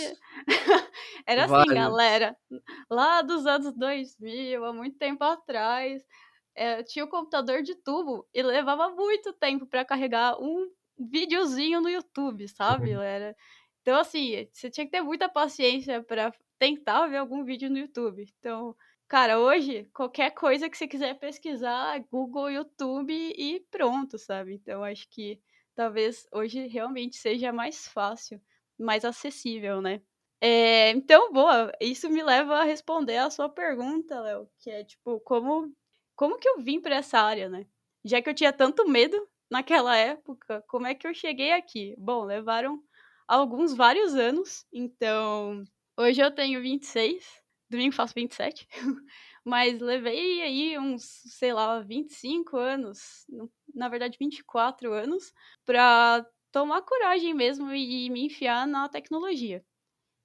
era 1.27 1.45
assim, 1.45 1.53
Vários. 1.53 1.75
galera. 1.75 2.37
Lá 2.91 3.23
dos 3.23 3.47
anos 3.47 3.73
2000, 3.75 4.65
há 4.65 4.73
muito 4.73 4.97
tempo 4.99 5.25
atrás, 5.25 6.03
é, 6.55 6.83
tinha 6.83 7.05
o 7.05 7.09
um 7.09 7.11
computador 7.11 7.63
de 7.63 7.75
tubo 7.75 8.27
e 8.33 8.43
levava 8.43 8.91
muito 8.91 9.33
tempo 9.33 9.67
para 9.67 9.85
carregar 9.85 10.41
um 10.41 10.71
videozinho 10.99 11.81
no 11.81 11.89
YouTube, 11.89 12.49
sabe, 12.49 12.93
galera? 12.93 13.37
Então, 13.83 13.99
assim, 13.99 14.49
você 14.53 14.71
tinha 14.71 14.87
que 14.87 14.93
ter 14.93 15.03
muita 15.03 15.29
paciência 15.29 16.03
para 16.03 16.33
tentar 16.59 17.07
ver 17.09 17.19
algum 17.19 17.45
vídeo 17.45 17.69
no 17.69 17.79
YouTube. 17.79 18.25
Então, 18.39 18.75
cara, 19.09 19.39
hoje, 19.39 19.89
qualquer 19.93 20.31
coisa 20.31 20.71
que 20.71 20.79
você 20.79 20.87
quiser 20.87 21.19
pesquisar, 21.19 21.99
Google, 22.11 22.51
YouTube 22.51 23.13
e 23.13 23.61
pronto, 23.71 24.19
sabe? 24.19 24.55
Então, 24.55 24.83
acho 24.83 25.07
que 25.11 25.41
talvez 25.75 26.27
hoje 26.33 26.67
realmente 26.67 27.17
seja 27.17 27.53
mais 27.53 27.87
fácil, 27.89 28.41
mais 28.79 29.05
acessível, 29.05 29.81
né? 29.81 30.01
É, 30.41 30.91
então, 30.91 31.33
boa, 31.33 31.73
isso 31.81 32.09
me 32.11 32.23
leva 32.23 32.57
a 32.59 32.65
responder 32.65 33.17
a 33.17 33.31
sua 33.31 33.49
pergunta, 33.49 34.21
Léo, 34.21 34.49
que 34.61 34.71
é 34.71 34.85
tipo, 34.85 35.21
como, 35.21 35.73
como 36.17 36.39
que 36.39 36.49
eu 36.49 36.59
vim 36.61 36.81
para 36.81 36.97
essa 36.97 37.19
área, 37.19 37.49
né? 37.49 37.67
Já 38.05 38.21
que 38.21 38.29
eu 38.29 38.35
tinha 38.35 38.53
tanto 38.53 38.87
medo 38.89 39.17
naquela 39.51 39.97
época, 39.97 40.63
como 40.69 40.87
é 40.87 40.95
que 40.95 41.07
eu 41.07 41.15
cheguei 41.15 41.53
aqui? 41.53 41.95
Bom, 41.99 42.25
levaram 42.25 42.83
alguns 43.27 43.75
vários 43.75 44.15
anos, 44.15 44.67
então 44.73 45.65
hoje 45.99 46.21
eu 46.21 46.31
tenho 46.31 46.61
26, 46.61 47.25
domingo 47.71 47.95
faço 47.95 48.13
27, 48.15 48.69
mas 49.45 49.81
levei 49.81 50.43
aí 50.43 50.79
uns, 50.79 51.05
sei 51.27 51.53
lá, 51.53 51.81
25 51.81 52.57
anos, 52.57 53.27
na 53.75 53.89
verdade 53.89 54.17
24 54.21 54.93
anos, 54.93 55.33
para 55.65 56.27
tomar 56.53 56.83
coragem 56.83 57.35
mesmo 57.35 57.73
e 57.75 58.11
me 58.11 58.27
enfiar 58.27 58.67
na 58.67 58.89
tecnologia. 58.89 59.65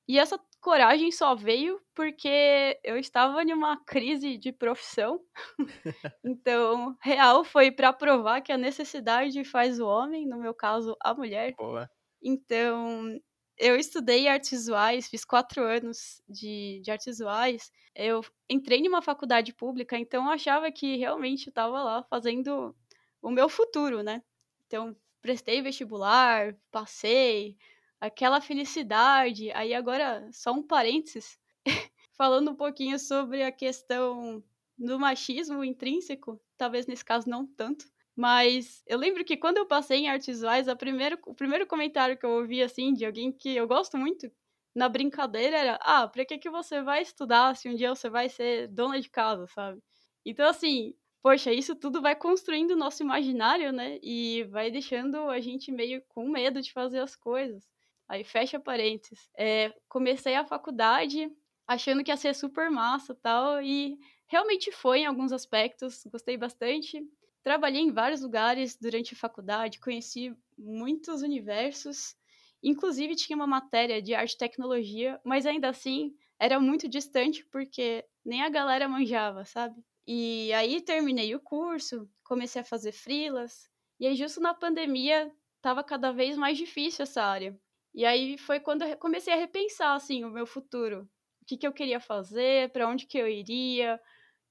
E 0.08 0.18
essa 0.20 0.40
coragem 0.62 1.12
só 1.12 1.36
veio 1.36 1.82
porque 1.96 2.80
eu 2.84 2.98
estava 2.98 3.44
em 3.44 3.54
uma 3.54 3.78
crise 3.86 4.38
de 4.38 4.52
profissão. 4.52 5.22
então, 6.24 6.96
real 7.02 7.44
foi 7.44 7.72
para 7.72 7.94
provar 7.94 8.42
que 8.42 8.52
a 8.52 8.58
necessidade 8.58 9.44
faz 9.44 9.80
o 9.80 9.88
homem, 9.88 10.28
no 10.28 10.40
meu 10.40 10.54
caso, 10.54 10.96
a 11.04 11.14
mulher. 11.14 11.58
Boa. 11.58 11.90
Então, 12.24 13.20
eu 13.60 13.76
estudei 13.76 14.28
artes 14.28 14.52
visuais, 14.52 15.10
fiz 15.10 15.26
quatro 15.26 15.62
anos 15.64 16.22
de, 16.28 16.80
de 16.82 16.90
artes 16.90 17.06
visuais. 17.06 17.72
Eu 17.94 18.24
entrei 18.50 18.80
em 18.80 18.88
uma 18.88 19.02
faculdade 19.02 19.54
pública, 19.54 19.98
então 19.98 20.26
eu 20.26 20.32
achava 20.32 20.72
que 20.72 20.96
realmente 20.96 21.48
eu 21.48 21.52
estava 21.52 21.84
lá 21.84 22.04
fazendo 22.04 22.74
o 23.22 23.30
meu 23.30 23.50
futuro, 23.50 24.02
né? 24.02 24.24
Então, 24.66 24.96
prestei 25.22 25.62
vestibular, 25.62 26.56
passei, 26.72 27.58
aquela 28.00 28.40
felicidade. 28.40 29.52
Aí 29.52 29.74
agora, 29.74 30.30
só 30.32 30.54
um 30.54 30.64
parênteses, 30.64 31.38
falando 32.18 32.52
um 32.52 32.56
pouquinho 32.56 32.98
sobre 32.98 33.44
a 33.44 33.52
questão 33.52 34.42
do 34.78 34.98
machismo 34.98 35.66
intrínseco, 35.66 36.40
talvez 36.58 36.88
nesse 36.88 37.04
caso 37.04 37.30
não 37.30 37.46
tanto, 37.46 37.86
mas 38.20 38.84
eu 38.88 38.98
lembro 38.98 39.24
que 39.26 39.38
quando 39.38 39.58
eu 39.58 39.66
passei 39.68 40.00
em 40.00 40.10
artes 40.10 40.28
visuais, 40.28 40.68
primeiro, 40.78 41.18
o 41.28 41.34
primeiro 41.34 41.66
comentário 41.68 42.18
que 42.18 42.26
eu 42.26 42.32
ouvi, 42.32 42.62
assim, 42.62 42.94
de 42.94 43.06
alguém 43.06 43.32
que 43.32 43.56
eu 43.56 43.68
gosto 43.68 43.98
muito, 43.98 44.30
na 44.76 44.90
brincadeira, 44.90 45.58
era: 45.58 45.80
Ah, 45.82 46.08
pra 46.08 46.26
que, 46.26 46.38
que 46.38 46.50
você 46.50 46.82
vai 46.82 47.02
estudar 47.02 47.56
se 47.56 47.70
um 47.70 47.76
dia 47.76 47.90
você 47.96 48.10
vai 48.10 48.30
ser 48.30 48.68
dona 48.68 49.00
de 49.00 49.10
casa, 49.10 49.48
sabe? 49.48 49.82
Então, 50.26 50.48
assim, 50.50 50.94
poxa, 51.24 51.52
isso 51.54 51.76
tudo 51.76 52.02
vai 52.02 52.16
construindo 52.16 52.72
o 52.72 52.78
nosso 52.78 53.02
imaginário, 53.04 53.72
né? 53.72 54.00
E 54.04 54.44
vai 54.46 54.70
deixando 54.72 55.30
a 55.30 55.40
gente 55.40 55.72
meio 55.72 56.02
com 56.10 56.28
medo 56.30 56.62
de 56.62 56.72
fazer 56.74 57.00
as 57.00 57.16
coisas. 57.16 57.64
Aí 58.08 58.24
fecha 58.24 58.60
parênteses. 58.60 59.30
É, 59.38 59.74
comecei 59.88 60.36
a 60.36 60.46
faculdade 60.46 61.32
achando 61.68 62.04
que 62.04 62.12
ia 62.12 62.18
ser 62.18 62.34
super 62.36 62.70
massa 62.72 63.14
tal, 63.16 63.62
e 63.62 63.98
realmente 64.28 64.72
foi 64.72 65.00
em 65.02 65.06
alguns 65.06 65.32
aspectos, 65.32 66.04
gostei 66.12 66.36
bastante. 66.38 67.00
Trabalhei 67.44 67.82
em 67.82 67.92
vários 67.92 68.22
lugares 68.22 68.76
durante 68.76 69.14
a 69.14 69.18
faculdade, 69.18 69.80
conheci 69.80 70.36
muitos 70.58 71.22
universos, 71.22 72.16
inclusive 72.62 73.16
tinha 73.16 73.36
uma 73.36 73.48
matéria 73.48 74.02
de 74.02 74.14
arte 74.14 74.34
e 74.34 74.38
tecnologia, 74.38 75.20
mas 75.24 75.46
ainda 75.46 75.70
assim 75.70 76.14
era 76.38 76.60
muito 76.60 76.88
distante 76.88 77.46
porque 77.46 78.06
nem 78.26 78.42
a 78.42 78.50
galera 78.50 78.88
manjava, 78.88 79.46
sabe? 79.46 79.82
E 80.06 80.52
aí 80.54 80.82
terminei 80.82 81.34
o 81.36 81.40
curso, 81.40 82.10
comecei 82.24 82.62
a 82.62 82.66
fazer 82.66 82.92
frilas, 82.92 83.70
e 84.00 84.08
aí 84.08 84.16
justo 84.16 84.42
na 84.42 84.54
pandemia 84.54 85.32
estava 85.58 85.84
cada 85.84 86.12
vez 86.12 86.38
mais 86.38 86.58
difícil 86.58 87.04
essa 87.04 87.24
área. 87.24 87.58
E 87.94 88.06
aí 88.06 88.38
foi 88.38 88.60
quando 88.60 88.84
eu 88.84 88.98
comecei 88.98 89.34
a 89.34 89.38
repensar 89.38 89.96
assim 89.96 90.24
o 90.24 90.32
meu 90.32 90.46
futuro, 90.46 91.10
o 91.42 91.46
que, 91.46 91.58
que 91.58 91.68
eu 91.68 91.74
queria 91.74 92.00
fazer, 92.00 92.72
para 92.72 92.88
onde 92.88 93.06
que 93.06 93.18
eu 93.18 93.28
iria, 93.28 94.00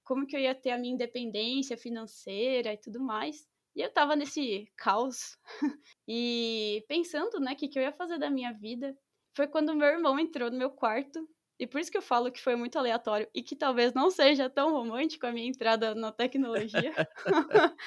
como 0.08 0.26
que 0.26 0.34
eu 0.34 0.40
ia 0.40 0.54
ter 0.54 0.70
a 0.70 0.78
minha 0.78 0.94
independência 0.94 1.76
financeira 1.76 2.72
e 2.72 2.78
tudo 2.78 2.98
mais. 2.98 3.46
E 3.76 3.82
eu 3.82 3.92
tava 3.92 4.16
nesse 4.16 4.66
caos 4.74 5.36
e 6.08 6.82
pensando, 6.88 7.38
né, 7.38 7.52
o 7.52 7.56
que, 7.56 7.68
que 7.68 7.78
eu 7.78 7.82
ia 7.82 7.92
fazer 7.92 8.18
da 8.18 8.30
minha 8.30 8.50
vida. 8.54 8.96
Foi 9.36 9.46
quando 9.46 9.76
meu 9.76 9.86
irmão 9.86 10.18
entrou 10.18 10.50
no 10.50 10.56
meu 10.56 10.70
quarto 10.70 11.28
e 11.60 11.66
por 11.66 11.78
isso 11.78 11.90
que 11.90 11.98
eu 11.98 12.02
falo 12.02 12.32
que 12.32 12.40
foi 12.40 12.56
muito 12.56 12.78
aleatório 12.78 13.28
e 13.34 13.42
que 13.42 13.54
talvez 13.54 13.92
não 13.92 14.10
seja 14.10 14.48
tão 14.48 14.72
romântico 14.72 15.26
a 15.26 15.32
minha 15.32 15.46
entrada 15.46 15.94
na 15.94 16.10
tecnologia. 16.10 16.94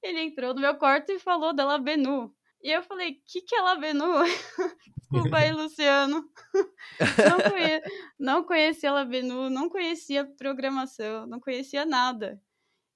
Ele 0.00 0.20
entrou 0.20 0.54
no 0.54 0.60
meu 0.60 0.76
quarto 0.76 1.10
e 1.10 1.18
falou 1.18 1.52
da 1.52 1.64
Labenu. 1.64 2.32
E 2.66 2.72
eu 2.72 2.82
falei, 2.82 3.12
o 3.12 3.20
que, 3.24 3.42
que 3.42 3.54
é 3.54 3.60
Labenu? 3.60 4.24
Desculpa 4.98 5.36
aí, 5.36 5.52
Luciano. 5.54 6.28
Não, 7.30 7.50
conhe... 7.50 7.82
não 8.18 8.42
conhecia 8.42 8.90
Labenu, 8.90 9.48
não 9.48 9.68
conhecia 9.68 10.24
programação, 10.24 11.28
não 11.28 11.38
conhecia 11.38 11.86
nada. 11.86 12.42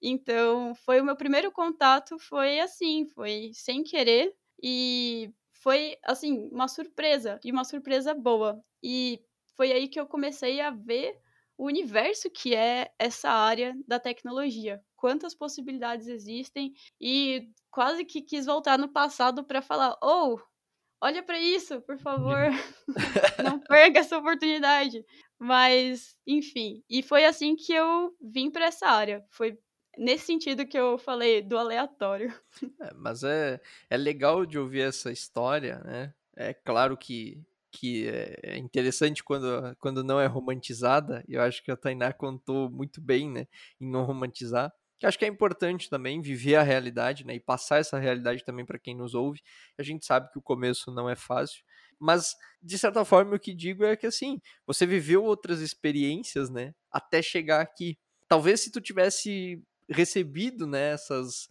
Então, 0.03 0.75
foi 0.75 1.00
o 1.00 1.05
meu 1.05 1.15
primeiro 1.15 1.53
contato, 1.53 2.19
foi 2.19 2.59
assim, 2.59 3.07
foi 3.07 3.53
sem 3.55 3.85
querer 3.85 4.35
e 4.61 5.33
foi 5.53 5.97
assim, 6.03 6.49
uma 6.50 6.67
surpresa, 6.67 7.39
e 7.45 7.53
uma 7.53 7.62
surpresa 7.62 8.12
boa. 8.12 8.61
E 8.83 9.23
foi 9.57 9.71
aí 9.71 9.87
que 9.87 10.00
eu 10.00 10.07
comecei 10.07 10.61
a 10.61 10.71
ver 10.71 11.17
o 11.57 11.67
universo 11.67 12.29
que 12.29 12.57
é 12.57 12.91
essa 12.99 13.31
área 13.31 13.73
da 13.87 14.00
tecnologia 14.00 14.83
quantas 15.00 15.35
possibilidades 15.35 16.07
existem 16.09 16.75
e 17.00 17.49
quase 17.71 18.04
que 18.04 18.21
quis 18.21 18.45
voltar 18.45 18.78
no 18.78 18.88
passado 18.88 19.42
para 19.42 19.62
falar: 19.62 19.97
"Oh, 20.02 20.38
olha 21.02 21.23
para 21.23 21.38
isso, 21.38 21.80
por 21.83 21.99
favor. 21.99 22.37
Não 23.42 23.59
perca 23.61 24.00
essa 24.00 24.19
oportunidade". 24.19 25.04
Mas, 25.38 26.16
enfim, 26.26 26.85
e 26.88 27.02
foi 27.02 27.25
assim 27.25 27.57
que 27.57 27.73
eu 27.73 28.14
vim 28.21 28.50
para 28.50 28.66
essa 28.66 28.88
área. 28.88 29.25
Foi 29.30 29.59
nesse 29.97 30.26
sentido 30.26 30.66
que 30.66 30.78
eu 30.78 30.99
falei 30.99 31.40
do 31.42 31.57
aleatório. 31.59 32.33
É, 32.83 32.95
mas 32.95 33.23
é, 33.25 33.61
é 33.90 33.97
legal 33.97 34.47
de 34.47 34.59
ouvir 34.59 34.80
essa 34.83 35.12
história, 35.12 35.78
né? 35.80 36.14
É 36.37 36.52
claro 36.54 36.97
que 36.97 37.42
que 37.73 38.09
é 38.42 38.57
interessante 38.59 39.23
quando, 39.23 39.76
quando 39.78 40.02
não 40.02 40.21
é 40.21 40.26
romantizada, 40.26 41.25
e 41.28 41.35
eu 41.35 41.42
acho 41.42 41.62
que 41.62 41.71
a 41.71 41.76
Tainá 41.76 42.12
contou 42.12 42.69
muito 42.69 43.00
bem, 43.00 43.30
né, 43.30 43.47
em 43.80 43.88
não 43.88 44.04
romantizar, 44.04 44.73
que 45.00 45.07
acho 45.07 45.19
que 45.19 45.25
é 45.25 45.28
importante 45.28 45.88
também 45.88 46.21
viver 46.21 46.57
a 46.57 46.62
realidade, 46.62 47.25
né, 47.25 47.35
e 47.35 47.40
passar 47.40 47.78
essa 47.78 47.99
realidade 47.99 48.45
também 48.45 48.66
para 48.66 48.78
quem 48.78 48.95
nos 48.95 49.14
ouve. 49.14 49.40
A 49.78 49.83
gente 49.83 50.04
sabe 50.04 50.30
que 50.30 50.38
o 50.38 50.42
começo 50.42 50.92
não 50.92 51.09
é 51.09 51.16
fácil, 51.16 51.64
mas 51.99 52.37
de 52.62 52.78
certa 52.78 53.02
forma 53.02 53.35
o 53.35 53.40
que 53.40 53.54
digo 53.54 53.83
é 53.83 53.97
que 53.97 54.07
assim, 54.07 54.38
você 54.66 54.85
viveu 54.85 55.25
outras 55.25 55.61
experiências, 55.61 56.50
né, 56.50 56.75
até 56.92 57.23
chegar 57.23 57.62
aqui. 57.62 57.99
Talvez 58.28 58.61
se 58.61 58.71
tu 58.71 58.80
tivesse 58.80 59.61
recebido, 59.88 60.66
né, 60.66 60.92
essas 60.92 61.49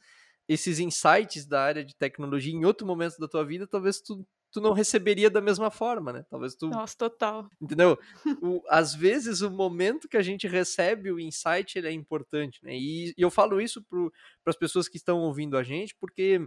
esses 0.47 0.79
insights 0.79 1.45
da 1.45 1.61
área 1.61 1.85
de 1.85 1.95
tecnologia 1.95 2.51
em 2.51 2.65
outro 2.65 2.85
momento 2.85 3.17
da 3.19 3.27
tua 3.27 3.45
vida, 3.45 3.67
talvez 3.67 4.01
tu 4.01 4.25
tu 4.51 4.61
não 4.61 4.73
receberia 4.73 5.29
da 5.29 5.41
mesma 5.41 5.69
forma, 5.69 6.11
né? 6.11 6.25
Talvez 6.29 6.55
tu. 6.55 6.67
Nossa, 6.67 6.95
total. 6.97 7.49
Entendeu? 7.61 7.97
o, 8.41 8.61
às 8.69 8.93
vezes 8.93 9.41
o 9.41 9.51
momento 9.51 10.07
que 10.07 10.17
a 10.17 10.21
gente 10.21 10.47
recebe 10.47 11.11
o 11.11 11.19
insight 11.19 11.77
ele 11.77 11.87
é 11.87 11.91
importante, 11.91 12.59
né? 12.63 12.75
E, 12.75 13.13
e 13.17 13.21
eu 13.21 13.29
falo 13.29 13.61
isso 13.61 13.83
para 13.83 14.09
as 14.51 14.57
pessoas 14.57 14.87
que 14.87 14.97
estão 14.97 15.19
ouvindo 15.19 15.57
a 15.57 15.63
gente, 15.63 15.95
porque 15.99 16.39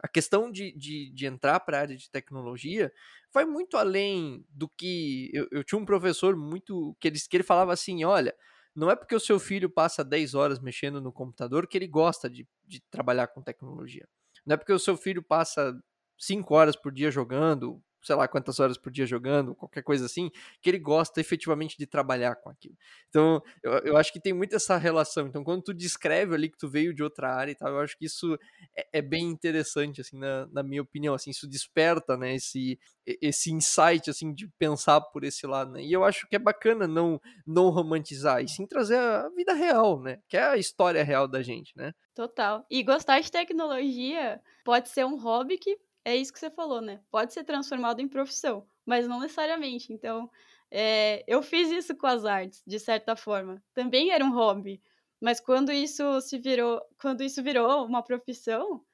a 0.00 0.08
questão 0.08 0.50
de, 0.50 0.72
de, 0.72 1.12
de 1.12 1.26
entrar 1.26 1.60
para 1.60 1.78
a 1.78 1.80
área 1.82 1.96
de 1.96 2.10
tecnologia 2.10 2.92
vai 3.32 3.44
muito 3.44 3.76
além 3.76 4.44
do 4.48 4.68
que. 4.68 5.30
Eu, 5.32 5.46
eu 5.50 5.64
tinha 5.64 5.78
um 5.78 5.86
professor 5.86 6.36
muito. 6.36 6.96
que 7.00 7.08
ele, 7.08 7.18
que 7.18 7.36
ele 7.36 7.44
falava 7.44 7.72
assim: 7.72 8.04
olha. 8.04 8.34
Não 8.74 8.90
é 8.90 8.96
porque 8.96 9.14
o 9.14 9.20
seu 9.20 9.38
filho 9.38 9.68
passa 9.68 10.02
10 10.02 10.32
horas 10.32 10.58
mexendo 10.58 10.98
no 10.98 11.12
computador 11.12 11.66
que 11.66 11.76
ele 11.76 11.86
gosta 11.86 12.30
de, 12.30 12.48
de 12.66 12.80
trabalhar 12.90 13.26
com 13.26 13.42
tecnologia. 13.42 14.08
Não 14.46 14.54
é 14.54 14.56
porque 14.56 14.72
o 14.72 14.78
seu 14.78 14.96
filho 14.96 15.22
passa 15.22 15.78
cinco 16.18 16.54
horas 16.54 16.76
por 16.76 16.92
dia 16.92 17.10
jogando, 17.10 17.82
sei 18.02 18.16
lá 18.16 18.26
quantas 18.26 18.58
horas 18.58 18.76
por 18.76 18.90
dia 18.90 19.06
jogando, 19.06 19.54
qualquer 19.54 19.82
coisa 19.82 20.06
assim, 20.06 20.30
que 20.60 20.68
ele 20.68 20.78
gosta 20.78 21.20
efetivamente 21.20 21.78
de 21.78 21.86
trabalhar 21.86 22.34
com 22.34 22.50
aquilo. 22.50 22.76
Então, 23.08 23.40
eu, 23.62 23.72
eu 23.78 23.96
acho 23.96 24.12
que 24.12 24.20
tem 24.20 24.32
muito 24.32 24.56
essa 24.56 24.76
relação. 24.76 25.26
Então, 25.28 25.44
quando 25.44 25.62
tu 25.62 25.74
descreve 25.74 26.34
ali 26.34 26.50
que 26.50 26.58
tu 26.58 26.68
veio 26.68 26.92
de 26.92 27.02
outra 27.02 27.32
área 27.32 27.52
e 27.52 27.54
tal, 27.54 27.68
eu 27.70 27.78
acho 27.78 27.96
que 27.96 28.06
isso 28.06 28.36
é, 28.76 28.98
é 28.98 29.02
bem 29.02 29.28
interessante, 29.28 30.00
assim, 30.00 30.18
na, 30.18 30.46
na, 30.48 30.62
minha 30.62 30.82
opinião, 30.82 31.14
assim, 31.14 31.30
isso 31.30 31.48
desperta, 31.48 32.16
né, 32.16 32.34
esse, 32.34 32.78
esse 33.06 33.52
insight, 33.52 34.10
assim, 34.10 34.34
de 34.34 34.48
pensar 34.58 35.00
por 35.00 35.22
esse 35.22 35.46
lado, 35.46 35.72
né, 35.72 35.82
e 35.82 35.92
eu 35.92 36.04
acho 36.04 36.26
que 36.28 36.36
é 36.36 36.38
bacana 36.38 36.88
não, 36.88 37.20
não 37.46 37.70
romantizar, 37.70 38.42
e 38.42 38.48
sim 38.48 38.66
trazer 38.66 38.98
a 38.98 39.28
vida 39.30 39.52
real, 39.52 40.00
né, 40.00 40.18
que 40.28 40.36
é 40.36 40.42
a 40.42 40.56
história 40.56 41.04
real 41.04 41.28
da 41.28 41.42
gente, 41.42 41.72
né. 41.76 41.92
Total. 42.14 42.66
E 42.70 42.82
gostar 42.82 43.20
de 43.20 43.30
tecnologia 43.30 44.40
pode 44.64 44.88
ser 44.88 45.04
um 45.04 45.18
hobby 45.18 45.56
que 45.56 45.78
é 46.04 46.16
isso 46.16 46.32
que 46.32 46.38
você 46.38 46.50
falou, 46.50 46.80
né? 46.80 47.00
Pode 47.10 47.32
ser 47.32 47.44
transformado 47.44 48.00
em 48.00 48.08
profissão, 48.08 48.66
mas 48.84 49.06
não 49.06 49.20
necessariamente. 49.20 49.92
Então, 49.92 50.30
é, 50.70 51.24
eu 51.26 51.42
fiz 51.42 51.70
isso 51.70 51.96
com 51.96 52.06
as 52.06 52.24
artes, 52.24 52.62
de 52.66 52.78
certa 52.78 53.14
forma. 53.16 53.62
Também 53.74 54.10
era 54.10 54.24
um 54.24 54.32
hobby, 54.32 54.82
mas 55.20 55.40
quando 55.40 55.72
isso 55.72 56.20
se 56.20 56.38
virou, 56.38 56.80
quando 57.00 57.22
isso 57.22 57.42
virou 57.42 57.84
uma 57.86 58.02
profissão, 58.02 58.84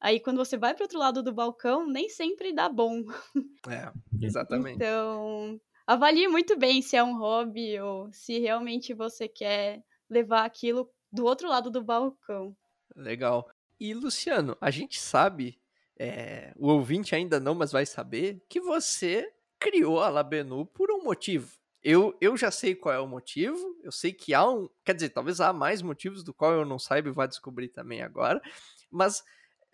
Aí 0.00 0.20
quando 0.20 0.36
você 0.36 0.56
vai 0.56 0.74
para 0.74 0.84
outro 0.84 0.98
lado 0.98 1.22
do 1.22 1.32
balcão, 1.32 1.86
nem 1.86 2.08
sempre 2.08 2.52
dá 2.52 2.68
bom. 2.68 3.02
É, 3.68 3.92
exatamente. 4.22 4.76
Então, 4.76 5.60
avalie 5.86 6.28
muito 6.28 6.56
bem 6.56 6.80
se 6.80 6.96
é 6.96 7.02
um 7.02 7.18
hobby 7.18 7.80
ou 7.80 8.12
se 8.12 8.38
realmente 8.38 8.94
você 8.94 9.28
quer 9.28 9.82
levar 10.08 10.44
aquilo 10.44 10.88
do 11.10 11.24
outro 11.24 11.48
lado 11.48 11.70
do 11.70 11.82
balcão. 11.82 12.56
Legal. 12.94 13.50
E 13.80 13.92
Luciano, 13.92 14.56
a 14.60 14.70
gente 14.70 15.00
sabe, 15.00 15.60
é, 15.98 16.52
o 16.56 16.68
ouvinte 16.68 17.14
ainda 17.14 17.40
não, 17.40 17.54
mas 17.54 17.72
vai 17.72 17.84
saber, 17.84 18.42
que 18.48 18.60
você 18.60 19.28
criou 19.58 20.00
a 20.00 20.08
Labenu 20.08 20.66
por 20.66 20.90
um 20.90 21.02
motivo. 21.02 21.58
Eu, 21.82 22.16
eu 22.20 22.36
já 22.36 22.50
sei 22.50 22.74
qual 22.74 22.94
é 22.94 23.00
o 23.00 23.06
motivo, 23.06 23.58
eu 23.82 23.92
sei 23.92 24.12
que 24.12 24.34
há 24.34 24.48
um. 24.48 24.68
Quer 24.84 24.94
dizer, 24.94 25.10
talvez 25.10 25.40
há 25.40 25.52
mais 25.52 25.80
motivos 25.80 26.24
do 26.24 26.34
qual 26.34 26.52
eu 26.52 26.64
não 26.64 26.78
saiba 26.78 27.08
e 27.08 27.12
vá 27.12 27.26
descobrir 27.26 27.68
também 27.68 28.02
agora, 28.02 28.40
mas 28.90 29.22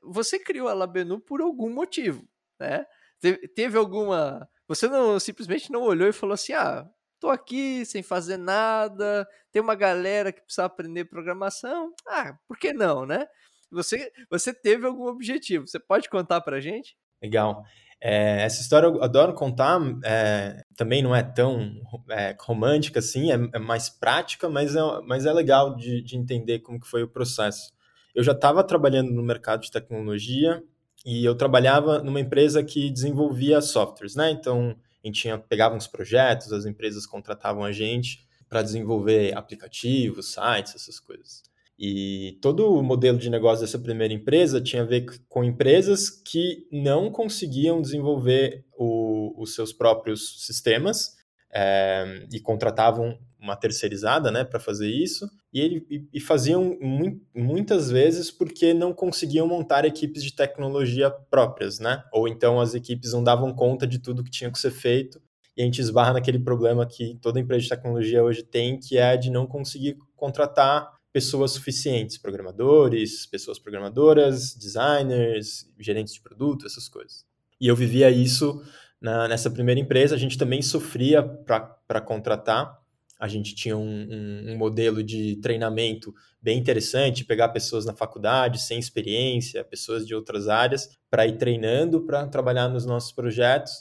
você 0.02 0.38
criou 0.38 0.69
a 0.69 0.75
Labenu 0.75 1.19
por 1.21 1.40
algum 1.40 1.71
motivo, 1.71 2.28
né? 2.61 2.87
Teve, 3.21 3.49
teve 3.49 3.78
alguma. 3.78 4.49
Você 4.69 4.87
não 4.88 5.19
simplesmente 5.19 5.73
não 5.73 5.83
olhou 5.83 6.09
e 6.09 6.12
falou 6.12 6.35
assim: 6.35 6.52
ah, 6.52 6.87
tô 7.19 7.31
aqui 7.31 7.87
sem 7.87 8.02
fazer 8.02 8.37
nada, 8.37 9.26
tem 9.50 9.62
uma 9.62 9.75
galera 9.75 10.31
que 10.31 10.43
precisa 10.43 10.66
aprender 10.66 11.07
programação, 11.07 11.93
ah, 12.07 12.37
por 12.47 12.59
que 12.59 12.73
não, 12.73 13.07
né? 13.07 13.26
Você, 13.75 14.11
você 14.31 14.54
teve 14.54 14.87
algum 14.87 15.07
objetivo, 15.07 15.66
você 15.66 15.78
pode 15.78 16.09
contar 16.09 16.40
pra 16.40 16.61
gente? 16.61 16.97
Legal. 17.23 17.64
É, 18.00 18.43
essa 18.43 18.61
história 18.61 18.87
eu 18.87 19.02
adoro 19.02 19.33
contar, 19.33 19.81
é, 20.04 20.62
também 20.76 21.02
não 21.02 21.16
é 21.16 21.23
tão 21.23 21.75
é, 22.11 22.37
romântica 22.38 22.99
assim, 22.99 23.31
é, 23.33 23.35
é, 23.54 23.59
mais 23.59 23.88
prática, 23.88 24.49
mas 24.49 24.76
é, 24.76 24.81
mas 25.07 25.25
é 25.25 25.33
legal 25.33 25.75
de, 25.75 26.02
de 26.02 26.16
entender 26.16 26.59
como 26.59 26.78
que 26.78 26.87
foi 26.87 27.02
o 27.02 27.09
processo. 27.09 27.73
Eu 28.14 28.23
já 28.23 28.33
estava 28.33 28.62
trabalhando 28.62 29.11
no 29.11 29.23
mercado 29.23 29.62
de 29.62 29.71
tecnologia 29.71 30.62
e 31.04 31.25
eu 31.25 31.35
trabalhava 31.35 32.02
numa 32.02 32.21
empresa 32.21 32.62
que 32.62 32.90
desenvolvia 32.90 33.61
softwares, 33.61 34.14
né? 34.14 34.31
Então, 34.31 34.76
a 35.02 35.07
gente 35.07 35.23
tinha, 35.23 35.38
pegava 35.38 35.75
uns 35.75 35.87
projetos, 35.87 36.52
as 36.52 36.66
empresas 36.66 37.07
contratavam 37.07 37.64
a 37.64 37.73
gente 37.73 38.26
para 38.49 38.62
desenvolver 38.62 39.37
aplicativos, 39.37 40.33
sites, 40.33 40.75
essas 40.75 41.00
coisas. 41.00 41.43
E 41.78 42.38
todo 42.40 42.73
o 42.73 42.83
modelo 42.83 43.19
de 43.19 43.28
negócio 43.28 43.64
dessa 43.64 43.78
primeira 43.78 44.14
empresa 44.14 44.61
tinha 44.61 44.83
a 44.83 44.87
ver 44.87 45.07
com 45.28 45.43
empresas 45.43 46.09
que 46.09 46.66
não 46.71 47.11
conseguiam 47.11 47.83
desenvolver 47.83 48.64
o, 48.78 49.35
os 49.43 49.54
seus 49.54 49.73
próprios 49.73 50.45
sistemas 50.47 51.16
é, 51.52 52.26
e 52.33 52.40
contratavam 52.40 53.19
uma 53.40 53.57
terceirizada 53.57 54.31
né, 54.31 54.43
para 54.43 54.59
fazer 54.59 54.88
isso, 54.88 55.28
e, 55.52 55.61
ele, 55.61 55.87
e, 55.90 56.09
e 56.14 56.21
faziam 56.21 56.76
mu 56.81 57.21
muitas 57.35 57.90
vezes 57.90 58.31
porque 58.31 58.73
não 58.73 58.93
conseguiam 58.93 59.47
montar 59.47 59.85
equipes 59.85 60.25
de 60.25 60.35
tecnologia 60.35 61.11
próprias, 61.11 61.78
né? 61.78 62.02
Ou 62.12 62.26
então 62.26 62.59
as 62.59 62.75
equipes 62.75 63.12
não 63.12 63.23
davam 63.23 63.52
conta 63.54 63.87
de 63.87 63.99
tudo 63.99 64.25
que 64.25 64.31
tinha 64.31 64.50
que 64.50 64.59
ser 64.59 64.71
feito, 64.71 65.21
e 65.57 65.62
a 65.62 65.64
gente 65.64 65.81
esbarra 65.81 66.14
naquele 66.14 66.38
problema 66.38 66.87
que 66.87 67.16
toda 67.21 67.38
empresa 67.38 67.62
de 67.62 67.69
tecnologia 67.69 68.25
hoje 68.25 68.43
tem, 68.43 68.78
que 68.81 68.99
é 68.99 69.16
de 69.16 69.31
não 69.31 69.47
conseguir 69.47 69.97
contratar 70.16 70.90
pessoas 71.14 71.52
suficientes, 71.52 72.18
programadores, 72.18 73.25
pessoas 73.25 73.56
programadoras, 73.56 74.52
designers, 74.56 75.64
gerentes 75.78 76.14
de 76.14 76.21
produto, 76.21 76.66
essas 76.66 76.88
coisas. 76.88 77.25
E 77.61 77.68
eu 77.68 77.76
vivia 77.76 78.11
isso 78.11 78.61
na, 79.00 79.28
nessa 79.28 79.49
primeira 79.49 79.80
empresa, 79.80 80.16
a 80.16 80.18
gente 80.18 80.37
também 80.37 80.61
sofria 80.61 81.23
para 81.23 82.00
contratar, 82.00 82.76
a 83.16 83.28
gente 83.28 83.54
tinha 83.54 83.76
um, 83.76 84.09
um, 84.11 84.53
um, 84.53 84.59
modelo 84.59 85.05
de 85.05 85.37
treinamento 85.37 86.12
bem 86.42 86.59
interessante, 86.59 87.24
pegar 87.24 87.50
pessoas 87.50 87.85
na 87.85 87.94
faculdade 87.94 88.61
sem 88.61 88.81
experiência, 88.81 89.62
pessoas 89.62 90.05
de 90.05 90.16
outras 90.16 90.48
áreas, 90.48 90.98
para 91.09 91.29
ir 91.29 91.38
treinando 91.38 92.05
para 92.05 92.27
trabalhar 92.27 92.68
nos 92.68 92.85
nossos 92.85 93.12
projetos 93.12 93.72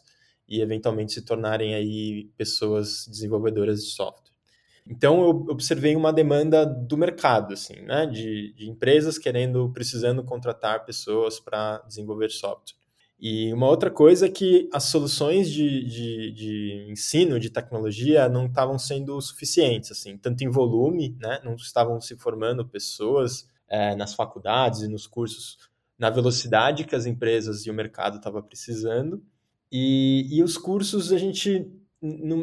e 0.48 0.62
eventualmente 0.62 1.14
se 1.14 1.24
tornarem 1.24 1.74
aí 1.74 2.32
pessoas 2.38 3.08
desenvolvedoras 3.08 3.84
de 3.84 3.90
software. 3.90 4.33
Então 4.88 5.22
eu 5.22 5.30
observei 5.50 5.96
uma 5.96 6.12
demanda 6.12 6.66
do 6.66 6.98
mercado, 6.98 7.54
assim, 7.54 7.82
né, 7.82 8.06
de, 8.06 8.54
de 8.54 8.70
empresas 8.70 9.18
querendo, 9.18 9.72
precisando 9.74 10.24
contratar 10.24 10.86
pessoas 10.86 11.40
para 11.40 11.80
desenvolver 11.88 12.30
software. 12.30 12.78
E 13.20 13.54
uma 13.54 13.70
outra 13.70 13.90
coisa 13.90 14.26
é 14.26 14.30
que 14.30 14.70
as 14.74 14.84
soluções 14.84 15.50
de, 15.50 15.86
de, 15.86 16.32
de 16.34 16.88
ensino, 16.90 17.40
de 17.40 17.50
tecnologia, 17.50 18.28
não 18.28 18.48
estavam 18.48 18.78
sendo 18.78 19.20
suficientes, 19.22 19.92
assim, 19.92 20.18
tanto 20.18 20.44
em 20.44 20.50
volume, 20.50 21.16
né, 21.22 21.40
não 21.44 21.56
estavam 21.56 22.02
se 22.02 22.18
formando 22.18 22.68
pessoas 22.68 23.48
é, 23.70 23.96
nas 23.96 24.14
faculdades 24.14 24.82
e 24.82 24.90
nos 24.90 25.08
cursos 25.08 25.58
na 25.98 26.10
velocidade 26.10 26.84
que 26.84 26.96
as 26.96 27.06
empresas 27.06 27.66
e 27.66 27.72
o 27.72 27.74
mercado 27.74 28.18
estavam 28.18 28.42
precisando. 28.42 29.24
E, 29.72 30.28
e 30.30 30.44
os 30.44 30.58
cursos, 30.58 31.14
a 31.14 31.18
gente, 31.18 31.72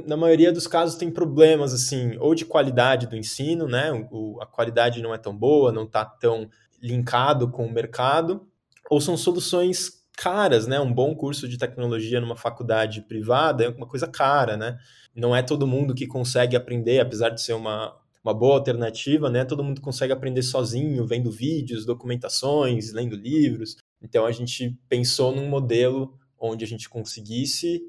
na 0.07 0.17
maioria 0.17 0.51
dos 0.51 0.67
casos, 0.67 0.97
tem 0.97 1.11
problemas, 1.11 1.75
assim, 1.75 2.17
ou 2.19 2.35
de 2.35 2.47
qualidade 2.47 3.07
do 3.07 3.15
ensino, 3.15 3.67
né, 3.69 3.93
o, 4.11 4.41
a 4.41 4.47
qualidade 4.47 5.03
não 5.03 5.13
é 5.13 5.19
tão 5.19 5.37
boa, 5.37 5.71
não 5.71 5.85
está 5.85 6.03
tão 6.03 6.49
linkado 6.83 7.51
com 7.51 7.67
o 7.67 7.73
mercado, 7.73 8.49
ou 8.91 9.01
são 9.01 9.17
soluções 9.19 10.01
caras, 10.17 10.67
né? 10.67 10.79
Um 10.79 10.93
bom 10.93 11.15
curso 11.15 11.49
de 11.49 11.57
tecnologia 11.57 12.21
numa 12.21 12.37
faculdade 12.37 13.01
privada 13.03 13.65
é 13.65 13.69
uma 13.69 13.87
coisa 13.87 14.07
cara, 14.07 14.57
né? 14.57 14.79
Não 15.15 15.35
é 15.35 15.43
todo 15.43 15.67
mundo 15.67 15.95
que 15.95 16.07
consegue 16.07 16.57
aprender, 16.57 17.01
apesar 17.01 17.31
de 17.31 17.41
ser 17.41 17.55
uma, 17.55 17.97
uma 18.23 18.35
boa 18.35 18.57
alternativa, 18.57 19.31
né? 19.31 19.45
Todo 19.45 19.65
mundo 19.65 19.81
consegue 19.81 20.13
aprender 20.13 20.43
sozinho, 20.43 21.07
vendo 21.07 21.31
vídeos, 21.31 21.87
documentações, 21.87 22.93
lendo 22.93 23.17
livros. 23.17 23.77
Então 24.03 24.27
a 24.27 24.33
gente 24.33 24.79
pensou 24.89 25.35
num 25.35 25.49
modelo 25.49 26.15
onde 26.39 26.65
a 26.65 26.69
gente 26.69 26.89
conseguisse 26.89 27.83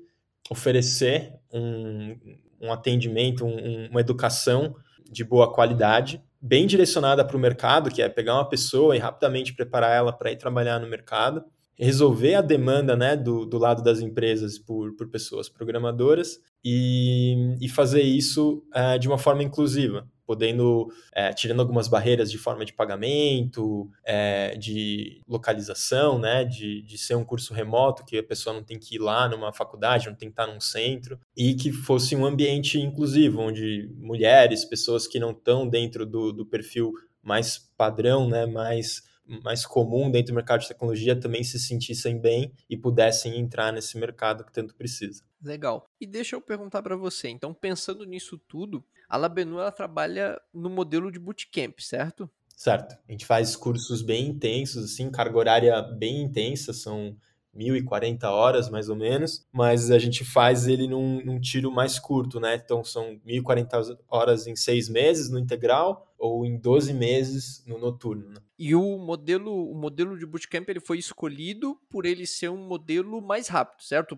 oferecer 0.52 1.34
um, 1.54 2.18
um 2.62 2.74
atendimento, 2.74 3.46
um, 3.46 3.88
uma 3.90 4.02
educação 4.02 4.76
de 5.10 5.24
boa 5.24 5.52
qualidade, 5.54 6.22
bem 6.42 6.68
direcionada 6.68 7.24
para 7.24 7.38
o 7.38 7.40
mercado, 7.40 7.90
que 7.90 8.02
é 8.02 8.10
pegar 8.10 8.36
uma 8.36 8.50
pessoa 8.50 8.96
e 8.96 9.00
rapidamente 9.00 9.54
preparar 9.54 9.96
ela 9.96 10.12
para 10.12 10.32
ir 10.32 10.38
trabalhar 10.38 10.80
no 10.80 10.88
mercado 10.88 11.44
resolver 11.82 12.36
a 12.36 12.42
demanda 12.42 12.96
né, 12.96 13.18
do, 13.18 13.44
do 13.44 13.58
lado 13.58 13.84
das 13.84 14.02
empresas 14.02 14.60
por, 14.60 14.96
por 14.96 15.10
pessoas 15.10 15.50
programadoras 15.50 16.40
e, 16.64 17.58
e 17.60 17.68
fazer 17.68 18.04
isso 18.04 18.64
uh, 18.76 19.00
de 19.00 19.08
uma 19.08 19.18
forma 19.18 19.42
inclusiva, 19.42 20.08
podendo, 20.32 20.84
uh, 20.84 21.36
tirando 21.36 21.60
algumas 21.60 21.90
barreiras 21.90 22.32
de 22.32 22.38
forma 22.38 22.64
de 22.64 22.72
pagamento, 22.72 23.82
uh, 23.82 24.58
de 24.58 25.22
localização, 25.28 26.18
né, 26.18 26.46
de, 26.46 26.82
de 26.84 26.98
ser 26.98 27.16
um 27.16 27.26
curso 27.26 27.54
remoto, 27.54 28.06
que 28.06 28.18
a 28.18 28.24
pessoa 28.24 28.56
não 28.56 28.64
tem 28.64 28.80
que 28.80 28.96
ir 28.96 29.00
lá 29.00 29.28
numa 29.28 29.52
faculdade, 29.52 30.08
não 30.08 30.16
tem 30.16 30.30
que 30.30 30.32
estar 30.32 30.48
num 30.48 30.62
centro, 30.62 31.20
e 31.36 31.54
que 31.54 31.74
fosse 31.74 32.16
um 32.16 32.26
ambiente 32.26 32.80
inclusivo, 32.80 33.42
onde 33.42 33.90
mulheres, 33.98 34.64
pessoas 34.64 35.06
que 35.06 35.20
não 35.20 35.32
estão 35.32 35.68
dentro 35.68 36.06
do, 36.06 36.32
do 36.32 36.46
perfil 36.46 36.94
mais 37.22 37.58
padrão, 37.76 38.30
né, 38.30 38.46
mais 38.46 39.04
mais 39.44 39.66
comum 39.66 40.10
dentro 40.10 40.34
do 40.34 40.36
mercado 40.36 40.62
de 40.62 40.68
tecnologia 40.68 41.20
também 41.20 41.44
se 41.44 41.60
sentissem 41.60 42.20
bem 42.20 42.54
e 42.70 42.76
pudessem 42.76 43.40
entrar 43.40 43.72
nesse 43.72 43.98
mercado 43.98 44.44
que 44.44 44.52
tanto 44.52 44.76
precisa. 44.76 45.24
Legal. 45.42 45.90
E 46.00 46.06
deixa 46.06 46.36
eu 46.36 46.42
perguntar 46.42 46.82
para 46.82 46.96
você, 46.96 47.30
então 47.30 47.54
pensando 47.54 48.06
nisso 48.06 48.38
tudo, 48.38 48.84
a 49.08 49.18
Labenu 49.18 49.60
ela 49.60 49.72
trabalha 49.72 50.40
no 50.54 50.70
modelo 50.70 51.12
de 51.12 51.20
bootcamp, 51.20 51.80
certo? 51.80 52.30
Certo. 52.56 52.96
A 53.08 53.12
gente 53.12 53.26
faz 53.26 53.56
cursos 53.56 54.02
bem 54.02 54.28
intensos, 54.28 54.86
assim, 54.86 55.10
carga 55.10 55.38
horária 55.38 55.82
bem 55.82 56.22
intensa, 56.22 56.74
são 56.74 57.18
1.040 57.56 58.24
horas, 58.26 58.70
mais 58.70 58.88
ou 58.88 58.96
menos, 58.96 59.46
mas 59.52 59.92
a 59.92 60.00
gente 60.00 60.24
faz 60.24 60.68
ele 60.68 60.88
num, 60.88 61.24
num 61.26 61.40
tiro 61.40 61.72
mais 61.72 62.00
curto, 62.00 62.40
né? 62.40 62.56
Então, 62.56 62.84
são 62.84 63.20
1.040 63.26 63.98
horas 64.08 64.48
em 64.48 64.56
seis 64.56 64.88
meses 64.88 65.30
no 65.30 65.40
integral 65.40 66.11
ou 66.22 66.46
em 66.46 66.56
12 66.56 66.94
meses 66.94 67.64
no 67.66 67.80
noturno. 67.80 68.30
Né? 68.30 68.36
E 68.60 68.76
o 68.76 69.00
modelo, 69.00 69.72
o 69.72 69.74
modelo 69.74 70.16
de 70.18 70.26
bootcamp 70.26 70.70
ele 70.70 70.80
foi 70.80 71.00
escolhido 71.00 71.76
por 71.90 72.06
ele 72.06 72.28
ser 72.28 72.50
um 72.50 72.68
modelo 72.68 73.20
mais 73.20 73.48
rápido, 73.48 73.82
certo? 73.82 74.16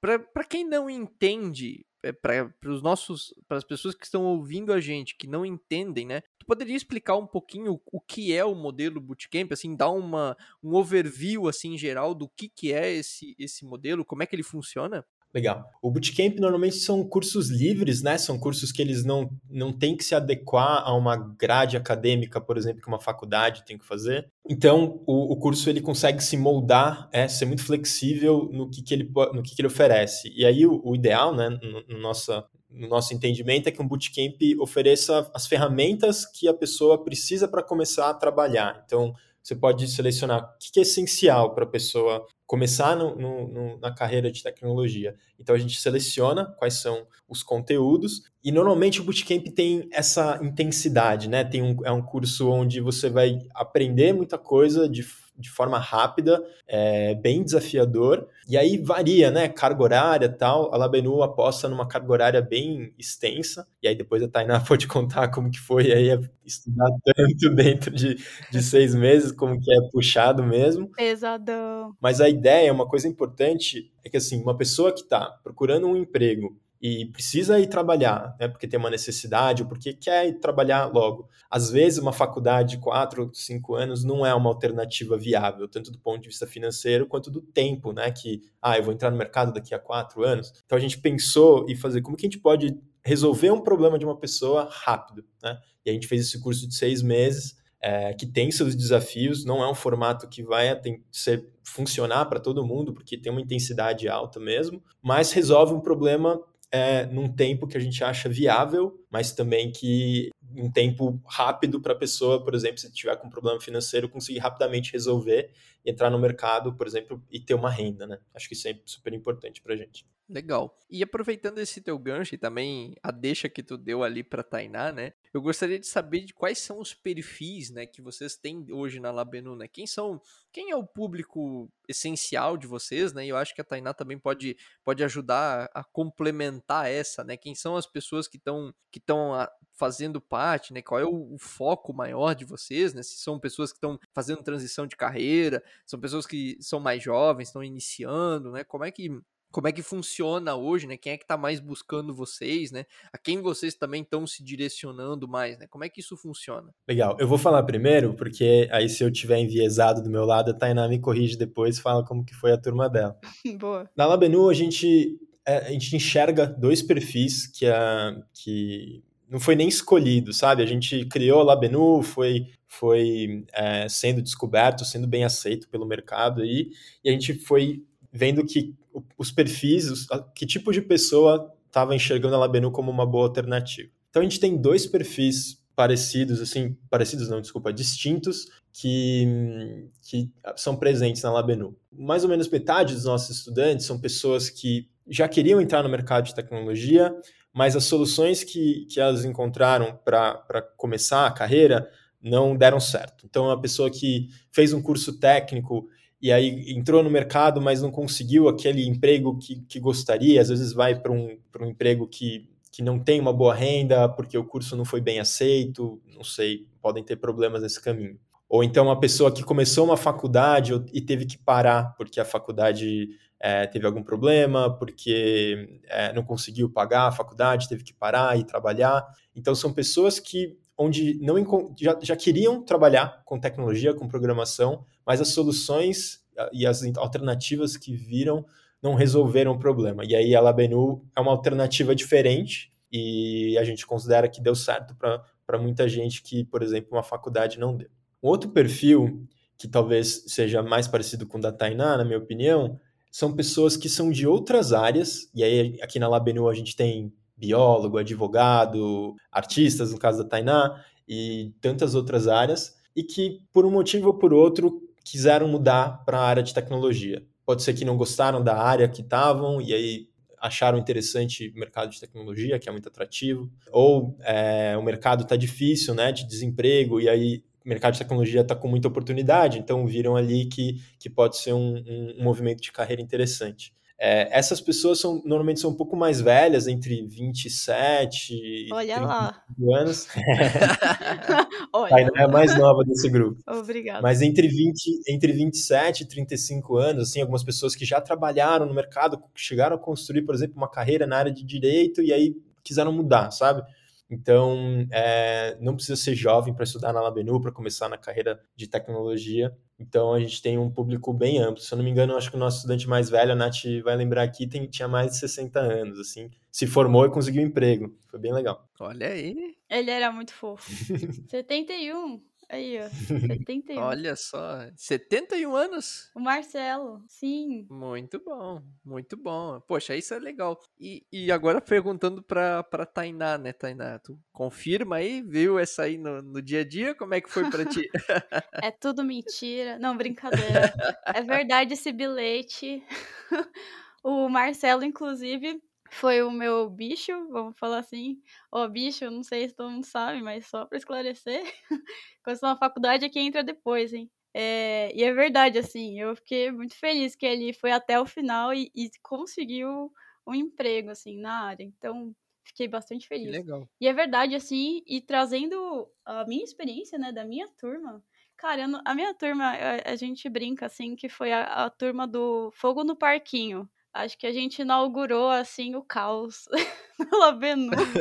Para 0.00 0.44
quem 0.48 0.64
não 0.64 0.88
entende, 0.88 1.84
é, 2.04 2.12
para 2.12 2.54
os 2.66 2.80
nossos, 2.80 3.34
para 3.48 3.56
as 3.56 3.64
pessoas 3.64 3.96
que 3.96 4.04
estão 4.04 4.24
ouvindo 4.24 4.72
a 4.72 4.78
gente 4.78 5.16
que 5.16 5.26
não 5.26 5.44
entendem, 5.44 6.06
né? 6.06 6.22
Tu 6.38 6.46
poderia 6.46 6.76
explicar 6.76 7.16
um 7.16 7.26
pouquinho 7.26 7.80
o 7.92 8.00
que 8.00 8.32
é 8.32 8.44
o 8.44 8.54
modelo 8.54 9.00
bootcamp, 9.00 9.50
assim, 9.52 9.74
dar 9.74 9.90
uma 9.90 10.36
um 10.62 10.76
overview 10.76 11.48
assim 11.48 11.76
geral 11.76 12.14
do 12.14 12.28
que 12.28 12.48
que 12.48 12.72
é 12.72 12.92
esse 12.92 13.34
esse 13.36 13.64
modelo, 13.64 14.04
como 14.04 14.22
é 14.22 14.26
que 14.26 14.36
ele 14.36 14.44
funciona? 14.44 15.04
Legal. 15.32 15.64
O 15.80 15.90
bootcamp 15.90 16.40
normalmente 16.40 16.76
são 16.76 17.04
cursos 17.04 17.50
livres, 17.50 18.02
né? 18.02 18.18
São 18.18 18.36
cursos 18.36 18.72
que 18.72 18.82
eles 18.82 19.04
não, 19.04 19.30
não 19.48 19.72
têm 19.72 19.96
que 19.96 20.02
se 20.02 20.12
adequar 20.12 20.82
a 20.84 20.92
uma 20.92 21.16
grade 21.16 21.76
acadêmica, 21.76 22.40
por 22.40 22.58
exemplo, 22.58 22.82
que 22.82 22.88
uma 22.88 23.00
faculdade 23.00 23.64
tem 23.64 23.78
que 23.78 23.86
fazer. 23.86 24.28
Então, 24.48 25.00
o, 25.06 25.32
o 25.32 25.36
curso 25.36 25.70
ele 25.70 25.80
consegue 25.80 26.22
se 26.22 26.36
moldar, 26.36 27.08
é, 27.12 27.28
ser 27.28 27.46
muito 27.46 27.62
flexível 27.62 28.50
no 28.52 28.68
que, 28.68 28.82
que, 28.82 28.92
ele, 28.92 29.08
no 29.32 29.40
que, 29.40 29.54
que 29.54 29.62
ele 29.62 29.68
oferece. 29.68 30.32
E 30.34 30.44
aí, 30.44 30.66
o, 30.66 30.80
o 30.84 30.96
ideal, 30.96 31.32
né, 31.32 31.48
no, 31.48 31.84
no, 31.86 32.00
nossa, 32.00 32.44
no 32.68 32.88
nosso 32.88 33.14
entendimento, 33.14 33.68
é 33.68 33.70
que 33.70 33.80
um 33.80 33.86
bootcamp 33.86 34.36
ofereça 34.60 35.30
as 35.32 35.46
ferramentas 35.46 36.26
que 36.26 36.48
a 36.48 36.54
pessoa 36.54 37.04
precisa 37.04 37.46
para 37.46 37.62
começar 37.62 38.10
a 38.10 38.14
trabalhar. 38.14 38.82
Então, 38.84 39.14
você 39.42 39.54
pode 39.54 39.86
selecionar 39.88 40.42
o 40.42 40.48
que 40.58 40.78
é 40.78 40.82
essencial 40.82 41.54
para 41.54 41.64
a 41.64 41.68
pessoa 41.68 42.26
começar 42.46 42.96
no, 42.96 43.16
no, 43.16 43.78
na 43.78 43.94
carreira 43.94 44.30
de 44.30 44.42
tecnologia. 44.42 45.14
Então 45.38 45.54
a 45.54 45.58
gente 45.58 45.80
seleciona 45.80 46.46
quais 46.58 46.74
são 46.74 47.06
os 47.28 47.42
conteúdos 47.42 48.22
e 48.42 48.50
normalmente 48.50 49.00
o 49.00 49.04
bootcamp 49.04 49.46
tem 49.54 49.88
essa 49.92 50.38
intensidade, 50.42 51.28
né? 51.28 51.44
Tem 51.44 51.62
um, 51.62 51.76
é 51.84 51.92
um 51.92 52.02
curso 52.02 52.50
onde 52.50 52.80
você 52.80 53.08
vai 53.08 53.38
aprender 53.54 54.12
muita 54.12 54.36
coisa 54.36 54.88
de 54.88 55.04
de 55.40 55.50
forma 55.50 55.78
rápida, 55.78 56.44
é, 56.68 57.14
bem 57.14 57.42
desafiador. 57.42 58.28
E 58.48 58.56
aí 58.56 58.78
varia, 58.78 59.30
né? 59.30 59.48
Carga 59.48 59.82
horária 59.82 60.26
e 60.26 60.36
tal. 60.36 60.72
A 60.74 60.76
Labenu 60.76 61.22
aposta 61.22 61.68
numa 61.68 61.88
carga 61.88 62.12
horária 62.12 62.42
bem 62.42 62.92
extensa. 62.98 63.66
E 63.82 63.88
aí 63.88 63.94
depois 63.94 64.22
a 64.22 64.28
Tainá 64.28 64.60
pode 64.66 64.86
contar 64.86 65.28
como 65.28 65.50
que 65.50 65.58
foi 65.58 65.92
aí 65.92 66.10
estudar 66.44 66.90
tanto 67.04 67.50
dentro 67.54 67.90
de, 67.90 68.16
de 68.50 68.62
seis 68.62 68.94
meses, 68.94 69.32
como 69.32 69.58
que 69.58 69.72
é 69.72 69.90
puxado 69.90 70.42
mesmo. 70.42 70.88
Pesadão. 70.90 71.94
Mas 72.00 72.20
a 72.20 72.28
ideia, 72.28 72.72
uma 72.72 72.86
coisa 72.86 73.08
importante, 73.08 73.90
é 74.04 74.08
que 74.08 74.16
assim, 74.16 74.42
uma 74.42 74.56
pessoa 74.56 74.92
que 74.92 75.00
está 75.00 75.30
procurando 75.42 75.86
um 75.86 75.96
emprego 75.96 76.56
e 76.80 77.04
precisa 77.06 77.60
ir 77.60 77.66
trabalhar, 77.66 78.34
né, 78.40 78.48
porque 78.48 78.66
tem 78.66 78.80
uma 78.80 78.88
necessidade 78.88 79.62
ou 79.62 79.68
porque 79.68 79.92
quer 79.92 80.26
ir 80.26 80.40
trabalhar 80.40 80.86
logo. 80.86 81.28
Às 81.50 81.70
vezes, 81.70 81.98
uma 81.98 82.12
faculdade 82.12 82.76
de 82.76 82.78
quatro, 82.78 83.30
cinco 83.34 83.74
anos 83.74 84.02
não 84.02 84.24
é 84.24 84.34
uma 84.34 84.48
alternativa 84.48 85.18
viável, 85.18 85.68
tanto 85.68 85.92
do 85.92 85.98
ponto 85.98 86.22
de 86.22 86.28
vista 86.28 86.46
financeiro 86.46 87.06
quanto 87.06 87.30
do 87.30 87.42
tempo, 87.42 87.92
né? 87.92 88.10
Que, 88.10 88.40
ah, 88.62 88.78
eu 88.78 88.84
vou 88.84 88.94
entrar 88.94 89.10
no 89.10 89.18
mercado 89.18 89.52
daqui 89.52 89.74
a 89.74 89.78
quatro 89.78 90.24
anos. 90.24 90.52
Então, 90.64 90.78
a 90.78 90.80
gente 90.80 90.98
pensou 90.98 91.66
em 91.68 91.76
fazer 91.76 92.00
como 92.00 92.16
que 92.16 92.24
a 92.24 92.28
gente 92.28 92.38
pode 92.38 92.74
resolver 93.04 93.50
um 93.50 93.60
problema 93.60 93.98
de 93.98 94.04
uma 94.04 94.16
pessoa 94.16 94.68
rápido, 94.70 95.24
né? 95.42 95.58
E 95.84 95.90
a 95.90 95.92
gente 95.92 96.06
fez 96.06 96.22
esse 96.22 96.40
curso 96.40 96.66
de 96.66 96.74
seis 96.74 97.02
meses, 97.02 97.56
é, 97.82 98.12
que 98.12 98.26
tem 98.26 98.50
seus 98.50 98.74
desafios, 98.74 99.44
não 99.44 99.62
é 99.62 99.70
um 99.70 99.74
formato 99.74 100.28
que 100.28 100.42
vai 100.42 100.78
ser, 101.10 101.48
funcionar 101.64 102.26
para 102.26 102.38
todo 102.38 102.66
mundo, 102.66 102.92
porque 102.92 103.16
tem 103.16 103.32
uma 103.32 103.40
intensidade 103.40 104.08
alta 104.08 104.38
mesmo, 104.38 104.82
mas 105.02 105.32
resolve 105.32 105.72
um 105.72 105.80
problema 105.80 106.40
é, 106.72 107.04
num 107.06 107.28
tempo 107.28 107.66
que 107.66 107.76
a 107.76 107.80
gente 107.80 108.02
acha 108.04 108.28
viável, 108.28 109.04
mas 109.10 109.32
também 109.32 109.72
que 109.72 110.30
um 110.56 110.70
tempo 110.70 111.20
rápido 111.26 111.80
para 111.80 111.92
a 111.92 111.96
pessoa, 111.96 112.42
por 112.42 112.54
exemplo, 112.54 112.78
se 112.78 112.92
tiver 112.92 113.16
com 113.16 113.26
um 113.26 113.30
problema 113.30 113.60
financeiro, 113.60 114.08
conseguir 114.08 114.38
rapidamente 114.38 114.92
resolver, 114.92 115.52
entrar 115.84 116.10
no 116.10 116.18
mercado, 116.18 116.72
por 116.74 116.86
exemplo, 116.86 117.22
e 117.30 117.40
ter 117.40 117.54
uma 117.54 117.70
renda, 117.70 118.06
né? 118.06 118.18
Acho 118.34 118.48
que 118.48 118.54
isso 118.54 118.68
é 118.68 118.78
super 118.84 119.12
importante 119.12 119.60
para 119.62 119.74
a 119.74 119.76
gente. 119.76 120.04
Legal. 120.30 120.78
E 120.88 121.02
aproveitando 121.02 121.58
esse 121.58 121.80
teu 121.80 121.98
gancho 121.98 122.36
e 122.36 122.38
também 122.38 122.94
a 123.02 123.10
deixa 123.10 123.48
que 123.48 123.64
tu 123.64 123.76
deu 123.76 124.04
ali 124.04 124.22
para 124.22 124.44
Tainá, 124.44 124.92
né? 124.92 125.12
Eu 125.34 125.42
gostaria 125.42 125.76
de 125.76 125.88
saber 125.88 126.20
de 126.20 126.32
quais 126.32 126.58
são 126.60 126.78
os 126.78 126.94
perfis, 126.94 127.70
né, 127.70 127.84
que 127.84 128.00
vocês 128.00 128.36
têm 128.36 128.64
hoje 128.70 129.00
na 129.00 129.10
Labenu, 129.10 129.56
né? 129.56 129.66
Quem 129.66 129.88
são, 129.88 130.22
quem 130.52 130.70
é 130.70 130.76
o 130.76 130.86
público 130.86 131.68
essencial 131.88 132.56
de 132.56 132.68
vocês, 132.68 133.12
né? 133.12 133.26
E 133.26 133.30
eu 133.30 133.36
acho 133.36 133.52
que 133.52 133.60
a 133.60 133.64
Tainá 133.64 133.92
também 133.92 134.20
pode, 134.20 134.56
pode 134.84 135.02
ajudar 135.02 135.68
a 135.74 135.82
complementar 135.82 136.88
essa, 136.88 137.24
né? 137.24 137.36
Quem 137.36 137.56
são 137.56 137.76
as 137.76 137.86
pessoas 137.86 138.28
que 138.28 138.36
estão 138.36 138.72
que 138.92 139.00
estão 139.00 139.32
fazendo 139.72 140.20
parte, 140.20 140.72
né? 140.72 140.80
Qual 140.80 141.00
é 141.00 141.04
o, 141.04 141.34
o, 141.34 141.38
foco 141.38 141.92
maior 141.92 142.34
de 142.34 142.44
vocês, 142.44 142.94
né? 142.94 143.02
Se 143.02 143.18
são 143.18 143.40
pessoas 143.40 143.72
que 143.72 143.78
estão 143.78 143.98
fazendo 144.14 144.44
transição 144.44 144.86
de 144.86 144.94
carreira, 144.94 145.60
são 145.84 145.98
pessoas 145.98 146.24
que 146.24 146.56
são 146.60 146.78
mais 146.78 147.02
jovens, 147.02 147.48
estão 147.48 147.64
iniciando, 147.64 148.52
né? 148.52 148.62
Como 148.62 148.84
é 148.84 148.92
que 148.92 149.10
como 149.50 149.68
é 149.68 149.72
que 149.72 149.82
funciona 149.82 150.54
hoje, 150.54 150.86
né? 150.86 150.96
Quem 150.96 151.12
é 151.12 151.16
que 151.16 151.24
está 151.24 151.36
mais 151.36 151.58
buscando 151.60 152.14
vocês, 152.14 152.70
né? 152.70 152.86
A 153.12 153.18
quem 153.18 153.40
vocês 153.40 153.74
também 153.74 154.02
estão 154.02 154.26
se 154.26 154.42
direcionando 154.42 155.26
mais, 155.26 155.58
né? 155.58 155.66
Como 155.68 155.84
é 155.84 155.88
que 155.88 156.00
isso 156.00 156.16
funciona? 156.16 156.72
Legal. 156.88 157.16
Eu 157.18 157.26
vou 157.26 157.38
falar 157.38 157.62
primeiro, 157.64 158.14
porque 158.14 158.68
aí 158.70 158.88
se 158.88 159.02
eu 159.02 159.10
tiver 159.10 159.38
enviesado 159.38 160.02
do 160.02 160.10
meu 160.10 160.24
lado, 160.24 160.50
a 160.50 160.54
Tainá 160.54 160.88
me 160.88 161.00
corrige 161.00 161.36
depois 161.36 161.78
e 161.78 161.82
fala 161.82 162.04
como 162.04 162.24
que 162.24 162.34
foi 162.34 162.52
a 162.52 162.58
turma 162.58 162.88
dela. 162.88 163.18
Boa. 163.58 163.90
Na 163.96 164.06
Labenu, 164.06 164.48
a 164.48 164.54
gente, 164.54 165.18
é, 165.44 165.56
a 165.56 165.70
gente 165.72 165.96
enxerga 165.96 166.46
dois 166.46 166.82
perfis 166.82 167.46
que, 167.46 167.66
a, 167.66 168.16
que 168.32 169.02
não 169.28 169.40
foi 169.40 169.56
nem 169.56 169.68
escolhido, 169.68 170.32
sabe? 170.32 170.62
A 170.62 170.66
gente 170.66 171.06
criou 171.06 171.40
a 171.40 171.44
Labenu, 171.44 172.02
foi, 172.02 172.46
foi 172.68 173.44
é, 173.52 173.88
sendo 173.88 174.22
descoberto, 174.22 174.84
sendo 174.84 175.08
bem 175.08 175.24
aceito 175.24 175.68
pelo 175.68 175.86
mercado 175.86 176.42
aí, 176.42 176.70
e 177.02 177.08
a 177.08 177.12
gente 177.12 177.34
foi 177.34 177.84
vendo 178.12 178.44
que 178.44 178.74
os 179.16 179.30
perfis, 179.30 179.90
os, 179.90 180.06
que 180.34 180.46
tipo 180.46 180.72
de 180.72 180.82
pessoa 180.82 181.52
estava 181.66 181.94
enxergando 181.94 182.34
a 182.34 182.38
Labenu 182.38 182.70
como 182.70 182.90
uma 182.90 183.06
boa 183.06 183.26
alternativa. 183.26 183.88
Então 184.10 184.20
a 184.20 184.24
gente 184.24 184.40
tem 184.40 184.56
dois 184.56 184.86
perfis 184.86 185.60
parecidos, 185.74 186.40
assim, 186.40 186.76
parecidos 186.90 187.28
não, 187.28 187.40
desculpa, 187.40 187.72
distintos, 187.72 188.48
que, 188.72 189.88
que 190.02 190.30
são 190.56 190.76
presentes 190.76 191.22
na 191.22 191.32
Labenu. 191.32 191.76
Mais 191.90 192.22
ou 192.22 192.28
menos 192.28 192.48
metade 192.48 192.94
dos 192.94 193.04
nossos 193.04 193.38
estudantes 193.38 193.86
são 193.86 193.98
pessoas 193.98 194.50
que 194.50 194.88
já 195.08 195.28
queriam 195.28 195.60
entrar 195.60 195.82
no 195.82 195.88
mercado 195.88 196.26
de 196.26 196.34
tecnologia, 196.34 197.14
mas 197.52 197.74
as 197.74 197.84
soluções 197.84 198.44
que, 198.44 198.86
que 198.86 199.00
elas 199.00 199.24
encontraram 199.24 199.98
para 200.04 200.62
começar 200.76 201.26
a 201.26 201.32
carreira 201.32 201.90
não 202.22 202.54
deram 202.54 202.78
certo. 202.78 203.24
Então, 203.26 203.50
a 203.50 203.58
pessoa 203.58 203.90
que 203.90 204.28
fez 204.52 204.72
um 204.72 204.82
curso 204.82 205.18
técnico 205.18 205.88
e 206.20 206.30
aí 206.30 206.72
entrou 206.72 207.02
no 207.02 207.10
mercado, 207.10 207.60
mas 207.60 207.80
não 207.80 207.90
conseguiu 207.90 208.48
aquele 208.48 208.86
emprego 208.86 209.38
que, 209.38 209.60
que 209.62 209.80
gostaria, 209.80 210.40
às 210.40 210.48
vezes 210.48 210.72
vai 210.72 210.98
para 210.98 211.12
um, 211.12 211.38
um 211.60 211.66
emprego 211.66 212.06
que, 212.06 212.48
que 212.70 212.82
não 212.82 212.98
tem 212.98 213.18
uma 213.20 213.32
boa 213.32 213.54
renda, 213.54 214.08
porque 214.08 214.36
o 214.36 214.44
curso 214.44 214.76
não 214.76 214.84
foi 214.84 215.00
bem 215.00 215.18
aceito, 215.18 216.00
não 216.14 216.22
sei, 216.22 216.66
podem 216.82 217.02
ter 217.02 217.16
problemas 217.16 217.62
nesse 217.62 217.80
caminho. 217.80 218.18
Ou 218.48 218.64
então 218.64 218.86
uma 218.86 218.98
pessoa 218.98 219.32
que 219.32 219.44
começou 219.44 219.84
uma 219.84 219.96
faculdade 219.96 220.72
e 220.92 221.00
teve 221.00 221.24
que 221.24 221.38
parar 221.38 221.94
porque 221.96 222.20
a 222.20 222.24
faculdade 222.24 223.08
é, 223.38 223.66
teve 223.66 223.86
algum 223.86 224.02
problema, 224.02 224.76
porque 224.76 225.80
é, 225.88 226.12
não 226.12 226.22
conseguiu 226.22 226.68
pagar 226.68 227.06
a 227.06 227.12
faculdade, 227.12 227.68
teve 227.68 227.84
que 227.84 227.94
parar 227.94 228.38
e 228.38 228.44
trabalhar. 228.44 229.06
Então 229.34 229.54
são 229.54 229.72
pessoas 229.72 230.18
que 230.18 230.58
onde 230.80 231.18
não 231.20 231.36
já, 231.78 231.98
já 232.02 232.16
queriam 232.16 232.62
trabalhar 232.64 233.22
com 233.26 233.38
tecnologia, 233.38 233.92
com 233.92 234.08
programação, 234.08 234.82
mas 235.06 235.20
as 235.20 235.28
soluções 235.28 236.24
ah, 236.38 236.48
e 236.54 236.66
as 236.66 236.82
alternativas 236.96 237.76
que 237.76 237.94
viram 237.94 238.46
não 238.82 238.94
resolveram 238.94 239.52
o 239.52 239.58
problema. 239.58 240.04
E 240.06 240.16
aí 240.16 240.34
a 240.34 240.40
Labenu 240.40 241.04
é 241.14 241.20
uma 241.20 241.32
alternativa 241.32 241.94
diferente 241.94 242.72
e 242.90 243.58
a 243.58 243.64
gente 243.64 243.86
considera 243.86 244.26
que 244.26 244.40
deu 244.40 244.54
certo 244.54 244.96
para 244.96 245.58
muita 245.58 245.86
gente 245.86 246.22
que, 246.22 246.46
por 246.46 246.62
exemplo, 246.62 246.88
uma 246.92 247.02
faculdade 247.02 247.58
não 247.58 247.76
deu. 247.76 247.90
Um 248.22 248.28
outro 248.28 248.48
perfil 248.48 249.26
que 249.58 249.68
talvez 249.68 250.24
seja 250.28 250.62
mais 250.62 250.88
parecido 250.88 251.26
com 251.26 251.36
o 251.36 251.40
da 251.40 251.52
Tainá, 251.52 251.98
na 251.98 252.04
minha 252.06 252.16
opinião, 252.16 252.80
são 253.12 253.36
pessoas 253.36 253.76
que 253.76 253.88
são 253.88 254.10
de 254.10 254.26
outras 254.26 254.72
áreas, 254.72 255.30
e 255.34 255.44
aí 255.44 255.78
aqui 255.82 255.98
na 255.98 256.08
Labenu 256.08 256.48
a 256.48 256.54
gente 256.54 256.74
tem 256.74 257.12
biólogo, 257.40 257.98
advogado, 257.98 259.16
artistas, 259.32 259.92
no 259.92 259.98
caso 259.98 260.22
da 260.22 260.28
Tainá, 260.28 260.84
e 261.08 261.52
tantas 261.60 261.94
outras 261.94 262.28
áreas, 262.28 262.76
e 262.94 263.02
que, 263.02 263.40
por 263.52 263.64
um 263.64 263.70
motivo 263.70 264.08
ou 264.08 264.14
por 264.14 264.32
outro, 264.32 264.82
quiseram 265.04 265.48
mudar 265.48 266.04
para 266.04 266.18
a 266.18 266.24
área 266.24 266.42
de 266.42 266.54
tecnologia. 266.54 267.24
Pode 267.44 267.62
ser 267.62 267.74
que 267.74 267.84
não 267.84 267.96
gostaram 267.96 268.42
da 268.42 268.56
área 268.56 268.88
que 268.88 269.00
estavam 269.00 269.60
e 269.60 269.72
aí 269.72 270.08
acharam 270.38 270.78
interessante 270.78 271.52
o 271.54 271.58
mercado 271.58 271.90
de 271.90 272.00
tecnologia, 272.00 272.58
que 272.58 272.68
é 272.68 272.72
muito 272.72 272.88
atrativo, 272.88 273.50
ou 273.70 274.16
é, 274.20 274.76
o 274.76 274.82
mercado 274.82 275.22
está 275.22 275.36
difícil, 275.36 275.94
né, 275.94 276.12
de 276.12 276.26
desemprego, 276.26 277.00
e 277.00 277.08
aí 277.08 277.42
o 277.64 277.68
mercado 277.68 277.92
de 277.92 277.98
tecnologia 277.98 278.40
está 278.40 278.54
com 278.56 278.68
muita 278.68 278.88
oportunidade, 278.88 279.58
então 279.58 279.86
viram 279.86 280.16
ali 280.16 280.46
que, 280.46 280.80
que 280.98 281.10
pode 281.10 281.36
ser 281.36 281.52
um, 281.52 281.76
um, 281.76 282.14
um 282.18 282.24
movimento 282.24 282.62
de 282.62 282.72
carreira 282.72 283.02
interessante. 283.02 283.74
É, 284.02 284.28
essas 284.30 284.62
pessoas 284.62 284.98
são, 284.98 285.20
normalmente 285.26 285.60
são 285.60 285.70
um 285.70 285.76
pouco 285.76 285.94
mais 285.94 286.22
velhas, 286.22 286.66
entre 286.66 287.06
27 287.06 288.68
Olha 288.72 288.96
e 288.96 289.00
lá. 289.00 289.44
anos. 289.74 290.08
Olha. 291.70 291.96
Ainda 291.96 292.12
é 292.16 292.22
a 292.22 292.28
mais 292.28 292.56
nova 292.58 292.82
desse 292.82 293.10
grupo. 293.10 293.38
Obrigada. 293.46 294.00
Mas 294.00 294.22
entre, 294.22 294.48
20, 294.48 295.02
entre 295.06 295.32
27 295.32 296.04
e 296.04 296.08
35 296.08 296.78
anos, 296.78 297.10
assim, 297.10 297.20
algumas 297.20 297.44
pessoas 297.44 297.76
que 297.76 297.84
já 297.84 298.00
trabalharam 298.00 298.64
no 298.64 298.72
mercado, 298.72 299.22
chegaram 299.34 299.76
a 299.76 299.78
construir, 299.78 300.22
por 300.22 300.34
exemplo, 300.34 300.56
uma 300.56 300.70
carreira 300.70 301.06
na 301.06 301.18
área 301.18 301.32
de 301.32 301.44
direito 301.44 302.00
e 302.00 302.10
aí 302.10 302.34
quiseram 302.64 302.92
mudar, 302.92 303.30
sabe? 303.30 303.62
Então, 304.10 304.86
é, 304.90 305.56
não 305.60 305.74
precisa 305.76 305.94
ser 305.94 306.14
jovem 306.16 306.52
para 306.52 306.64
estudar 306.64 306.92
na 306.92 307.00
Labenu, 307.00 307.40
para 307.40 307.52
começar 307.52 307.88
na 307.88 307.96
carreira 307.96 308.40
de 308.56 308.66
tecnologia. 308.66 309.56
Então, 309.78 310.12
a 310.12 310.18
gente 310.20 310.42
tem 310.42 310.58
um 310.58 310.68
público 310.68 311.14
bem 311.14 311.38
amplo. 311.38 311.62
Se 311.62 311.72
eu 311.72 311.76
não 311.76 311.84
me 311.84 311.90
engano, 311.90 312.16
acho 312.16 312.30
que 312.30 312.36
o 312.36 312.40
nosso 312.40 312.56
estudante 312.58 312.88
mais 312.88 313.08
velho, 313.08 313.32
a 313.32 313.36
Nath 313.36 313.64
vai 313.84 313.96
lembrar 313.96 314.24
aqui, 314.24 314.46
tem, 314.46 314.66
tinha 314.66 314.88
mais 314.88 315.12
de 315.12 315.18
60 315.18 315.60
anos, 315.60 316.00
assim. 316.00 316.28
Se 316.50 316.66
formou 316.66 317.06
e 317.06 317.10
conseguiu 317.10 317.42
emprego. 317.42 317.96
Foi 318.08 318.18
bem 318.18 318.32
legal. 318.32 318.68
Olha 318.80 319.06
aí. 319.06 319.54
Ele 319.70 319.90
era 319.90 320.10
muito 320.10 320.34
fofo. 320.34 320.68
71. 321.30 322.20
Aí, 322.50 322.78
ó. 322.80 322.88
71. 322.88 323.80
Olha 323.80 324.16
só, 324.16 324.68
71 324.76 325.54
anos. 325.54 326.10
O 326.14 326.20
Marcelo, 326.20 327.02
sim. 327.06 327.66
Muito 327.70 328.18
bom, 328.18 328.60
muito 328.84 329.16
bom. 329.16 329.60
Poxa, 329.60 329.94
isso 329.94 330.12
é 330.14 330.18
legal. 330.18 330.58
E, 330.78 331.06
e 331.12 331.30
agora 331.30 331.60
perguntando 331.60 332.22
pra, 332.22 332.62
pra 332.64 332.84
Tainá, 332.84 333.38
né, 333.38 333.52
Tainá? 333.52 333.98
Tu 334.00 334.18
confirma 334.32 334.96
aí? 334.96 335.22
Viu 335.22 335.58
essa 335.58 335.82
aí 335.82 335.96
no, 335.96 336.20
no 336.20 336.42
dia 336.42 336.60
a 336.60 336.64
dia? 336.64 336.94
Como 336.94 337.14
é 337.14 337.20
que 337.20 337.30
foi 337.30 337.48
pra 337.48 337.64
ti? 337.64 337.88
É 338.62 338.70
tudo 338.70 339.04
mentira. 339.04 339.78
Não, 339.78 339.96
brincadeira. 339.96 340.74
É 341.06 341.22
verdade 341.22 341.74
esse 341.74 341.92
bilhete. 341.92 342.82
O 344.02 344.30
Marcelo, 344.30 344.82
inclusive, 344.82 345.62
foi 345.90 346.22
o 346.22 346.30
meu 346.30 346.68
bicho, 346.70 347.12
vamos 347.28 347.58
falar 347.58 347.78
assim. 347.80 348.20
Ó, 348.52 348.66
bicho, 348.68 349.10
não 349.10 349.22
sei 349.22 349.48
se 349.48 349.54
todo 349.54 349.70
mundo 349.70 349.84
sabe, 349.86 350.22
mas 350.22 350.46
só 350.46 350.66
para 350.66 350.78
esclarecer. 350.78 351.42
Quando 352.24 352.36
você 352.36 352.40
tá 352.40 352.48
na 352.48 352.58
faculdade 352.58 353.04
é 353.04 353.08
quem 353.08 353.26
entra 353.28 353.42
depois, 353.44 353.92
hein? 353.92 354.10
É, 354.34 354.92
e 354.94 355.02
é 355.02 355.12
verdade, 355.12 355.58
assim, 355.58 356.00
eu 356.00 356.14
fiquei 356.16 356.50
muito 356.52 356.76
feliz 356.76 357.16
que 357.16 357.26
ele 357.26 357.52
foi 357.52 357.72
até 357.72 358.00
o 358.00 358.06
final 358.06 358.54
e, 358.54 358.70
e 358.74 358.90
conseguiu 359.02 359.92
um 360.26 360.34
emprego, 360.34 360.90
assim, 360.90 361.18
na 361.20 361.46
área. 361.46 361.64
Então, 361.64 362.14
fiquei 362.44 362.68
bastante 362.68 363.08
Que 363.22 363.28
feliz. 363.28 363.36
legal. 363.36 363.68
E 363.80 363.88
é 363.88 363.92
verdade, 363.92 364.34
assim, 364.36 364.82
e 364.86 365.00
trazendo 365.00 365.90
a 366.04 366.24
minha 366.26 366.44
experiência, 366.44 366.98
né, 366.98 367.10
da 367.12 367.24
minha 367.24 367.48
turma. 367.58 368.04
Cara, 368.36 368.66
não- 368.68 368.82
a 368.86 368.94
minha 368.94 369.14
turma, 369.14 369.44
a, 369.52 369.92
a 369.92 369.96
gente 369.96 370.28
brinca, 370.28 370.66
assim, 370.66 370.94
que 370.96 371.08
foi 371.08 371.32
a, 371.32 371.64
a 371.66 371.70
turma 371.70 372.06
do 372.06 372.50
Fogo 372.52 372.84
no 372.84 372.96
Parquinho. 372.96 373.68
Acho 373.92 374.16
que 374.18 374.26
a 374.26 374.32
gente 374.32 374.62
inaugurou, 374.62 375.28
assim, 375.30 375.74
o 375.74 375.82
caos 375.82 376.46
no 376.98 377.18
Labenu, 377.18 377.98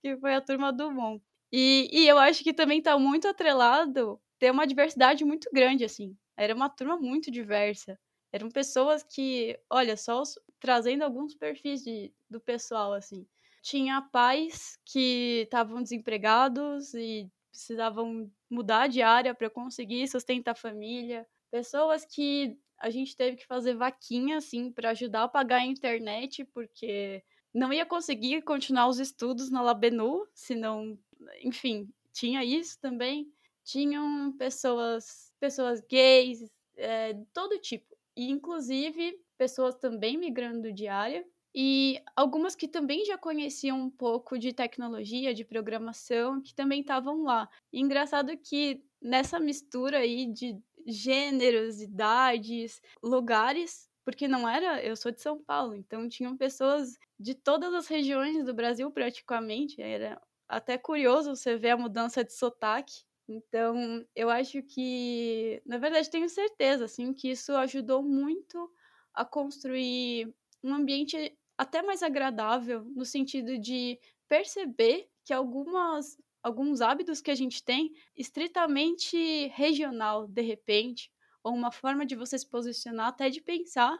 que 0.00 0.16
foi 0.18 0.34
a 0.34 0.40
turma 0.40 0.72
do 0.72 0.90
Mon. 0.90 1.20
E, 1.52 1.88
e 1.92 2.08
eu 2.08 2.18
acho 2.18 2.42
que 2.42 2.52
também 2.52 2.82
tá 2.82 2.98
muito 2.98 3.28
atrelado 3.28 4.20
ter 4.38 4.50
uma 4.50 4.66
diversidade 4.66 5.24
muito 5.24 5.48
grande, 5.52 5.84
assim. 5.84 6.16
Era 6.36 6.54
uma 6.54 6.68
turma 6.68 6.96
muito 6.96 7.30
diversa. 7.30 7.98
Eram 8.32 8.48
pessoas 8.50 9.02
que, 9.02 9.58
olha, 9.70 9.96
só 9.96 10.20
os- 10.22 10.38
trazendo 10.60 11.02
alguns 11.04 11.34
perfis 11.34 11.82
de, 11.82 12.12
do 12.28 12.40
pessoal, 12.40 12.92
assim. 12.92 13.26
Tinha 13.62 14.02
pais 14.02 14.78
que 14.84 15.42
estavam 15.44 15.82
desempregados 15.82 16.92
e 16.94 17.30
precisavam 17.50 18.30
mudar 18.50 18.88
de 18.88 19.00
área 19.02 19.34
para 19.34 19.48
conseguir 19.48 20.06
sustentar 20.08 20.52
a 20.52 20.54
família. 20.54 21.26
Pessoas 21.50 22.04
que 22.04 22.58
a 22.78 22.90
gente 22.90 23.16
teve 23.16 23.36
que 23.36 23.46
fazer 23.46 23.74
vaquinha, 23.74 24.38
assim, 24.38 24.70
para 24.70 24.90
ajudar 24.90 25.24
a 25.24 25.28
pagar 25.28 25.58
a 25.58 25.66
internet, 25.66 26.44
porque 26.46 27.22
não 27.52 27.72
ia 27.72 27.86
conseguir 27.86 28.42
continuar 28.42 28.88
os 28.88 28.98
estudos 28.98 29.50
na 29.50 29.62
Labenu, 29.62 30.26
senão, 30.34 30.98
enfim, 31.42 31.88
tinha 32.12 32.44
isso 32.44 32.78
também. 32.80 33.32
Tinham 33.64 34.32
pessoas, 34.36 35.32
pessoas 35.40 35.80
gays, 35.80 36.44
é, 36.76 37.14
todo 37.32 37.58
tipo. 37.58 37.96
E, 38.16 38.30
inclusive, 38.30 39.18
pessoas 39.38 39.74
também 39.76 40.16
migrando 40.18 40.72
de 40.72 40.86
área. 40.86 41.24
E 41.54 42.02
algumas 42.16 42.56
que 42.56 42.66
também 42.66 43.04
já 43.04 43.16
conheciam 43.16 43.78
um 43.80 43.90
pouco 43.90 44.36
de 44.36 44.52
tecnologia, 44.52 45.32
de 45.32 45.44
programação, 45.44 46.42
que 46.42 46.52
também 46.52 46.80
estavam 46.80 47.22
lá. 47.22 47.48
E 47.72 47.80
engraçado 47.80 48.36
que 48.36 48.82
nessa 49.00 49.38
mistura 49.38 49.98
aí 49.98 50.26
de 50.26 50.58
gêneros, 50.86 51.80
idades, 51.80 52.80
lugares, 53.02 53.88
porque 54.04 54.28
não 54.28 54.48
era, 54.48 54.82
eu 54.84 54.96
sou 54.96 55.10
de 55.12 55.20
São 55.20 55.42
Paulo, 55.42 55.74
então 55.74 56.08
tinham 56.08 56.36
pessoas 56.36 56.98
de 57.18 57.34
todas 57.34 57.72
as 57.74 57.86
regiões 57.86 58.44
do 58.44 58.52
Brasil 58.54 58.90
praticamente, 58.90 59.80
era 59.80 60.20
até 60.48 60.76
curioso 60.76 61.34
você 61.34 61.56
ver 61.56 61.70
a 61.70 61.76
mudança 61.76 62.22
de 62.24 62.32
sotaque. 62.34 63.04
Então, 63.26 64.04
eu 64.14 64.28
acho 64.28 64.62
que, 64.62 65.62
na 65.64 65.78
verdade, 65.78 66.10
tenho 66.10 66.28
certeza 66.28 66.84
assim 66.84 67.14
que 67.14 67.30
isso 67.30 67.54
ajudou 67.56 68.02
muito 68.02 68.70
a 69.14 69.24
construir 69.24 70.34
um 70.62 70.74
ambiente 70.74 71.34
até 71.56 71.82
mais 71.82 72.02
agradável 72.02 72.84
no 72.94 73.04
sentido 73.04 73.58
de 73.58 73.98
perceber 74.28 75.08
que 75.24 75.32
algumas 75.32 76.18
alguns 76.44 76.82
hábitos 76.82 77.22
que 77.22 77.30
a 77.30 77.34
gente 77.34 77.64
tem 77.64 77.92
estritamente 78.14 79.48
regional, 79.48 80.28
de 80.28 80.42
repente, 80.42 81.10
ou 81.42 81.54
uma 81.54 81.72
forma 81.72 82.04
de 82.04 82.14
você 82.14 82.38
se 82.38 82.46
posicionar, 82.46 83.08
até 83.08 83.30
de 83.30 83.40
pensar, 83.40 83.98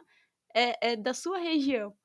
é, 0.53 0.91
é 0.91 0.95
da 0.95 1.13
sua 1.13 1.39
região. 1.39 1.97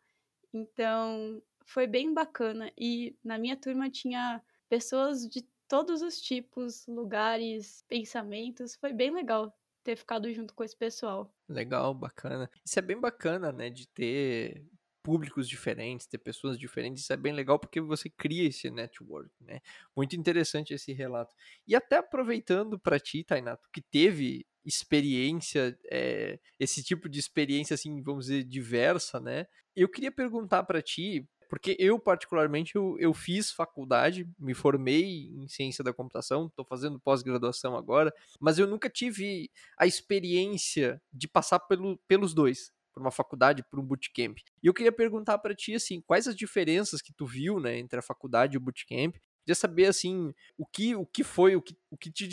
Então, 0.53 1.43
foi 1.65 1.87
bem 1.87 2.13
bacana. 2.13 2.73
E 2.77 3.17
na 3.23 3.39
minha 3.39 3.57
turma 3.57 3.91
tinha 3.91 4.43
pessoas 4.69 5.29
de 5.29 5.47
todos 5.69 6.03
os 6.03 6.21
tipos, 6.21 6.87
lugares, 6.87 7.85
pensamentos. 7.87 8.75
Foi 8.75 8.93
bem 8.93 9.13
legal 9.13 9.57
ter 9.85 9.97
ficado 9.97 10.33
junto 10.33 10.55
com 10.55 10.65
esse 10.65 10.77
pessoal. 10.77 11.33
Legal, 11.49 11.95
bacana. 11.95 12.51
Isso 12.65 12.79
é 12.79 12.83
bem 12.83 12.99
bacana, 12.99 13.53
né? 13.53 13.71
De 13.71 13.87
ter 13.89 14.67
públicos 15.11 15.49
diferentes, 15.49 16.07
ter 16.07 16.19
pessoas 16.19 16.57
diferentes. 16.57 17.03
Isso 17.03 17.13
é 17.13 17.17
bem 17.17 17.33
legal 17.33 17.59
porque 17.59 17.81
você 17.81 18.09
cria 18.09 18.47
esse 18.47 18.71
network, 18.71 19.29
né? 19.41 19.59
Muito 19.97 20.15
interessante 20.15 20.73
esse 20.73 20.93
relato. 20.93 21.35
E 21.67 21.75
até 21.75 21.97
aproveitando 21.97 22.79
para 22.79 23.01
ti, 23.01 23.25
Tainato, 23.25 23.69
que 23.73 23.83
teve 23.83 24.47
experiência, 24.65 25.77
é, 25.91 26.39
esse 26.61 26.81
tipo 26.85 27.09
de 27.09 27.19
experiência, 27.19 27.75
assim, 27.75 28.01
vamos 28.01 28.27
dizer, 28.27 28.45
diversa, 28.45 29.19
né? 29.19 29.49
Eu 29.75 29.89
queria 29.89 30.13
perguntar 30.13 30.63
para 30.63 30.81
ti, 30.81 31.27
porque 31.49 31.77
eu, 31.81 31.99
particularmente, 31.99 32.77
eu, 32.77 32.97
eu 33.01 33.13
fiz 33.13 33.51
faculdade, 33.51 34.29
me 34.39 34.55
formei 34.55 35.29
em 35.35 35.49
ciência 35.49 35.83
da 35.83 35.93
computação, 35.93 36.47
estou 36.47 36.65
fazendo 36.65 37.01
pós-graduação 37.01 37.77
agora, 37.77 38.15
mas 38.39 38.61
eu 38.61 38.67
nunca 38.69 38.89
tive 38.89 39.51
a 39.77 39.89
experiência 39.89 41.03
de 41.13 41.27
passar 41.27 41.59
pelo, 41.59 41.99
pelos 42.07 42.33
dois, 42.33 42.73
por 43.01 43.07
uma 43.07 43.11
faculdade, 43.11 43.63
por 43.63 43.81
um 43.81 43.83
bootcamp. 43.83 44.39
E 44.63 44.67
eu 44.67 44.75
queria 44.75 44.93
perguntar 44.93 45.39
para 45.39 45.55
ti, 45.55 45.75
assim, 45.75 46.03
quais 46.03 46.29
as 46.29 46.37
diferenças 46.37 47.01
que 47.01 47.13
tu 47.13 47.25
viu, 47.25 47.59
né, 47.59 47.79
entre 47.79 47.99
a 47.99 48.03
faculdade 48.03 48.55
e 48.55 48.59
o 48.59 48.61
bootcamp? 48.61 49.17
Queria 49.43 49.55
saber, 49.55 49.87
assim, 49.87 50.35
o 50.59 50.67
que, 50.67 50.95
o 50.95 51.07
que 51.07 51.25
foi, 51.25 51.57
o 51.57 51.63
que, 51.63 51.75
o 51.91 51.97
que 51.97 52.13
te 52.13 52.29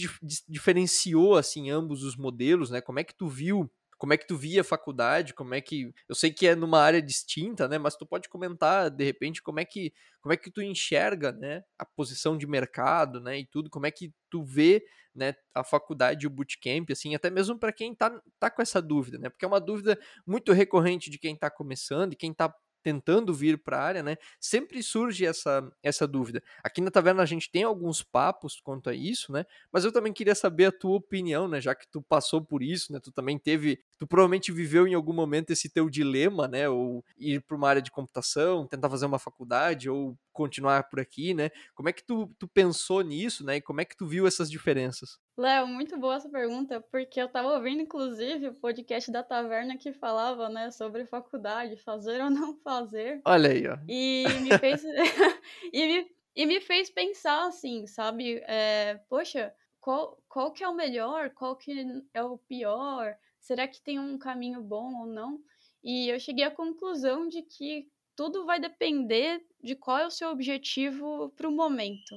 diferenciou, 0.47 1.38
assim, 1.38 1.69
ambos 1.69 2.03
os 2.03 2.17
modelos, 2.17 2.69
né? 2.69 2.82
Como 2.82 2.99
é 2.99 3.03
que 3.03 3.15
tu 3.15 3.30
viu, 3.30 3.71
como 3.97 4.13
é 4.13 4.17
que 4.17 4.27
tu 4.27 4.38
via 4.38 4.62
a 4.62 4.63
faculdade, 4.63 5.33
como 5.33 5.53
é 5.53 5.62
que... 5.62 5.93
Eu 6.07 6.15
sei 6.15 6.31
que 6.31 6.47
é 6.47 6.55
numa 6.55 6.79
área 6.79 7.01
distinta, 7.01 7.67
né? 7.67 7.77
Mas 7.77 7.95
tu 7.95 8.05
pode 8.05 8.29
comentar, 8.29 8.89
de 8.89 9.03
repente, 9.03 9.41
como 9.41 9.60
é 9.60 9.65
que, 9.65 9.93
como 10.21 10.33
é 10.33 10.38
que 10.38 10.51
tu 10.51 10.62
enxerga, 10.62 11.31
né? 11.31 11.63
A 11.77 11.86
posição 11.86 12.38
de 12.38 12.47
mercado, 12.47 13.19
né? 13.19 13.39
E 13.39 13.45
tudo, 13.45 13.69
como 13.69 13.86
é 13.86 13.91
que 13.91 14.13
tu 14.29 14.43
vê 14.43 14.83
né, 15.17 15.33
a 15.53 15.63
faculdade 15.63 16.27
o 16.27 16.29
bootcamp, 16.29 16.91
assim, 16.91 17.15
até 17.15 17.31
mesmo 17.31 17.57
para 17.57 17.73
quem 17.73 17.95
tá, 17.95 18.21
tá 18.39 18.51
com 18.51 18.62
essa 18.62 18.79
dúvida, 18.79 19.17
né? 19.17 19.29
Porque 19.29 19.43
é 19.43 19.47
uma 19.47 19.60
dúvida 19.60 19.99
muito 20.25 20.53
recorrente 20.53 21.10
de 21.10 21.17
quem 21.17 21.36
tá 21.36 21.49
começando 21.49 22.13
e 22.13 22.15
quem 22.15 22.31
tá 22.31 22.53
tentando 22.83 23.33
vir 23.33 23.62
para 23.62 23.77
a 23.77 23.83
área, 23.83 24.03
né? 24.03 24.15
Sempre 24.39 24.81
surge 24.81 25.25
essa, 25.25 25.69
essa 25.83 26.07
dúvida. 26.07 26.41
Aqui 26.63 26.79
na 26.79 26.89
Taverna 26.89 27.21
a 27.21 27.25
gente 27.25 27.51
tem 27.51 27.63
alguns 27.63 28.01
papos 28.01 28.62
quanto 28.62 28.89
a 28.89 28.93
isso, 28.93 29.31
né? 29.31 29.45
Mas 29.71 29.83
eu 29.83 29.91
também 29.91 30.13
queria 30.13 30.33
saber 30.33 30.67
a 30.67 30.71
tua 30.71 30.95
opinião, 30.95 31.49
né? 31.49 31.60
Já 31.60 31.75
que 31.75 31.86
tu 31.91 32.01
passou 32.01 32.41
por 32.41 32.63
isso, 32.63 32.93
né? 32.93 32.99
Tu 33.03 33.12
também 33.12 33.38
teve, 33.38 33.83
tu 33.97 34.07
provavelmente 34.07 34.51
viveu 34.51 34.88
em 34.88 34.93
algum 34.93 35.13
momento 35.13 35.51
esse 35.51 35.69
teu 35.69 35.89
dilema, 35.89 36.47
né? 36.47 36.69
Ou 36.69 37.03
ir 37.17 37.41
para 37.41 37.57
uma 37.57 37.69
área 37.69 37.81
de 37.81 37.91
computação, 37.91 38.67
tentar 38.67 38.89
fazer 38.89 39.05
uma 39.05 39.19
faculdade 39.19 39.89
ou 39.89 40.17
continuar 40.31 40.83
por 40.83 40.99
aqui, 40.99 41.33
né? 41.33 41.49
Como 41.73 41.89
é 41.89 41.93
que 41.93 42.05
tu, 42.05 42.27
tu 42.38 42.47
pensou 42.47 43.01
nisso, 43.01 43.43
né? 43.43 43.57
E 43.57 43.62
como 43.62 43.81
é 43.81 43.86
que 43.86 43.97
tu 43.97 44.05
viu 44.05 44.27
essas 44.27 44.51
diferenças? 44.51 45.17
Léo, 45.38 45.67
muito 45.67 45.97
boa 45.97 46.15
essa 46.15 46.29
pergunta, 46.29 46.79
porque 46.91 47.19
eu 47.19 47.27
tava 47.27 47.49
ouvindo, 47.55 47.81
inclusive, 47.81 48.49
o 48.49 48.53
podcast 48.53 49.12
da 49.12 49.23
Taverna 49.23 49.77
que 49.77 49.93
falava, 49.93 50.49
né, 50.49 50.71
sobre 50.71 51.05
faculdade, 51.05 51.77
fazer 51.77 52.23
ou 52.23 52.29
não 52.29 52.55
fazer. 52.57 53.21
Olha 53.25 53.51
aí, 53.51 53.67
ó. 53.67 53.77
E 53.88 54.25
me 54.41 54.57
fez, 54.57 54.83
e 55.73 55.88
me, 55.88 56.12
e 56.36 56.45
me 56.45 56.62
fez 56.62 56.89
pensar, 56.89 57.47
assim, 57.47 57.88
sabe? 57.88 58.41
É, 58.47 58.99
poxa, 59.10 59.53
qual, 59.79 60.21
qual 60.27 60.51
que 60.51 60.63
é 60.63 60.67
o 60.67 60.75
melhor? 60.75 61.29
Qual 61.31 61.55
que 61.55 62.03
é 62.13 62.23
o 62.23 62.38
pior? 62.38 63.15
Será 63.47 63.65
que 63.65 63.79
tem 63.79 63.97
um 63.97 64.17
caminho 64.17 64.62
bom 64.62 64.93
ou 64.93 65.05
não? 65.05 65.41
E 65.81 66.10
eu 66.10 66.19
cheguei 66.19 66.43
à 66.43 66.51
conclusão 66.51 67.29
de 67.29 67.41
que 67.41 67.88
tudo 68.13 68.45
vai 68.45 68.60
depender 68.60 69.41
de 69.63 69.73
qual 69.73 69.99
é 69.99 70.05
o 70.05 70.12
seu 70.12 70.31
objetivo 70.31 71.29
para 71.29 71.47
o 71.47 71.51
momento. 71.55 72.13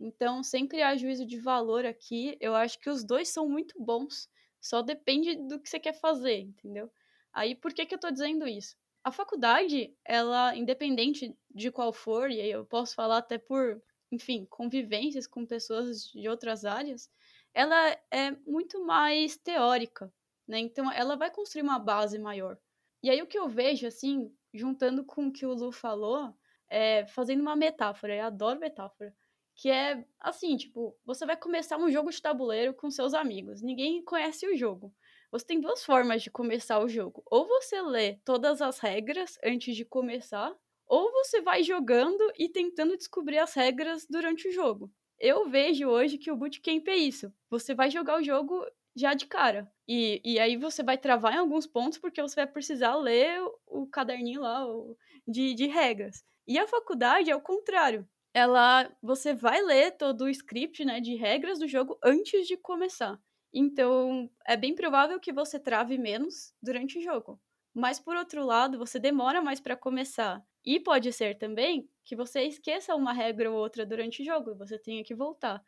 Então, 0.00 0.42
sem 0.42 0.66
criar 0.66 0.96
juízo 0.96 1.26
de 1.26 1.38
valor 1.38 1.84
aqui, 1.84 2.38
eu 2.40 2.54
acho 2.54 2.78
que 2.78 2.88
os 2.88 3.04
dois 3.04 3.28
são 3.28 3.46
muito 3.46 3.78
bons. 3.78 4.30
Só 4.62 4.80
depende 4.80 5.36
do 5.46 5.60
que 5.60 5.68
você 5.68 5.78
quer 5.78 5.92
fazer, 5.92 6.38
entendeu? 6.38 6.90
Aí, 7.34 7.54
por 7.54 7.74
que, 7.74 7.84
que 7.84 7.94
eu 7.94 8.00
tô 8.00 8.10
dizendo 8.10 8.48
isso? 8.48 8.74
A 9.04 9.12
faculdade, 9.12 9.94
ela, 10.02 10.56
independente 10.56 11.36
de 11.54 11.70
qual 11.70 11.92
for, 11.92 12.30
e 12.30 12.40
aí 12.40 12.50
eu 12.50 12.64
posso 12.64 12.94
falar 12.94 13.18
até 13.18 13.36
por, 13.36 13.78
enfim, 14.10 14.46
convivências 14.48 15.26
com 15.26 15.44
pessoas 15.44 16.04
de 16.04 16.26
outras 16.30 16.64
áreas, 16.64 17.10
ela 17.52 17.90
é 18.10 18.30
muito 18.46 18.82
mais 18.86 19.36
teórica, 19.36 20.10
né? 20.46 20.58
Então, 20.60 20.90
ela 20.92 21.16
vai 21.16 21.30
construir 21.30 21.62
uma 21.62 21.78
base 21.78 22.18
maior. 22.18 22.58
E 23.02 23.10
aí, 23.10 23.20
o 23.22 23.26
que 23.26 23.38
eu 23.38 23.48
vejo, 23.48 23.86
assim, 23.86 24.32
juntando 24.54 25.04
com 25.04 25.26
o 25.28 25.32
que 25.32 25.46
o 25.46 25.54
Lu 25.54 25.72
falou, 25.72 26.34
é, 26.68 27.06
fazendo 27.06 27.40
uma 27.40 27.56
metáfora, 27.56 28.14
eu 28.16 28.24
adoro 28.24 28.58
metáfora. 28.60 29.14
que 29.54 29.70
é 29.70 30.04
assim, 30.20 30.56
tipo, 30.56 30.96
você 31.04 31.26
vai 31.26 31.36
começar 31.36 31.76
um 31.78 31.90
jogo 31.90 32.10
de 32.10 32.20
tabuleiro 32.22 32.74
com 32.74 32.90
seus 32.90 33.14
amigos. 33.14 33.62
Ninguém 33.62 34.02
conhece 34.04 34.46
o 34.46 34.56
jogo. 34.56 34.94
Você 35.30 35.46
tem 35.46 35.60
duas 35.60 35.84
formas 35.84 36.22
de 36.22 36.30
começar 36.30 36.80
o 36.80 36.88
jogo. 36.88 37.22
Ou 37.30 37.46
você 37.46 37.80
lê 37.82 38.14
todas 38.24 38.60
as 38.62 38.78
regras 38.78 39.38
antes 39.44 39.76
de 39.76 39.84
começar, 39.84 40.54
ou 40.86 41.10
você 41.12 41.40
vai 41.40 41.62
jogando 41.62 42.20
e 42.38 42.48
tentando 42.48 42.96
descobrir 42.96 43.38
as 43.38 43.54
regras 43.54 44.06
durante 44.08 44.48
o 44.48 44.52
jogo. 44.52 44.90
Eu 45.18 45.48
vejo 45.48 45.88
hoje 45.88 46.18
que 46.18 46.30
o 46.30 46.36
bootcamp 46.36 46.86
é 46.88 46.96
isso. 46.96 47.32
Você 47.50 47.74
vai 47.74 47.90
jogar 47.90 48.18
o 48.18 48.22
jogo 48.24 48.66
já 48.94 49.14
de 49.14 49.26
cara. 49.26 49.70
E, 49.88 50.20
e 50.24 50.38
aí 50.38 50.56
você 50.56 50.82
vai 50.82 50.98
travar 50.98 51.34
em 51.34 51.38
alguns 51.38 51.66
pontos 51.66 51.98
porque 51.98 52.22
você 52.22 52.36
vai 52.36 52.46
precisar 52.46 52.94
ler 52.96 53.40
o, 53.66 53.82
o 53.82 53.86
caderninho 53.86 54.42
lá 54.42 54.66
o, 54.66 54.96
de, 55.26 55.54
de 55.54 55.66
regras. 55.66 56.24
E 56.46 56.58
a 56.58 56.66
faculdade 56.66 57.30
é 57.30 57.36
o 57.36 57.40
contrário. 57.40 58.08
Ela, 58.34 58.90
você 59.02 59.34
vai 59.34 59.60
ler 59.62 59.92
todo 59.92 60.22
o 60.22 60.28
script, 60.28 60.84
né, 60.84 61.00
de 61.00 61.14
regras 61.14 61.58
do 61.58 61.68
jogo 61.68 61.98
antes 62.02 62.46
de 62.46 62.56
começar. 62.56 63.18
Então, 63.52 64.30
é 64.46 64.56
bem 64.56 64.74
provável 64.74 65.20
que 65.20 65.32
você 65.32 65.58
trave 65.60 65.98
menos 65.98 66.54
durante 66.62 66.98
o 66.98 67.02
jogo. 67.02 67.38
Mas 67.74 67.98
por 68.00 68.16
outro 68.16 68.44
lado, 68.44 68.78
você 68.78 68.98
demora 68.98 69.42
mais 69.42 69.60
para 69.60 69.76
começar. 69.76 70.42
E 70.64 70.78
pode 70.80 71.12
ser 71.12 71.38
também 71.38 71.88
que 72.04 72.16
você 72.16 72.42
esqueça 72.44 72.94
uma 72.94 73.12
regra 73.12 73.50
ou 73.50 73.58
outra 73.58 73.84
durante 73.84 74.22
o 74.22 74.24
jogo 74.24 74.50
e 74.50 74.54
você 74.54 74.78
tenha 74.78 75.04
que 75.04 75.14
voltar. 75.14 75.62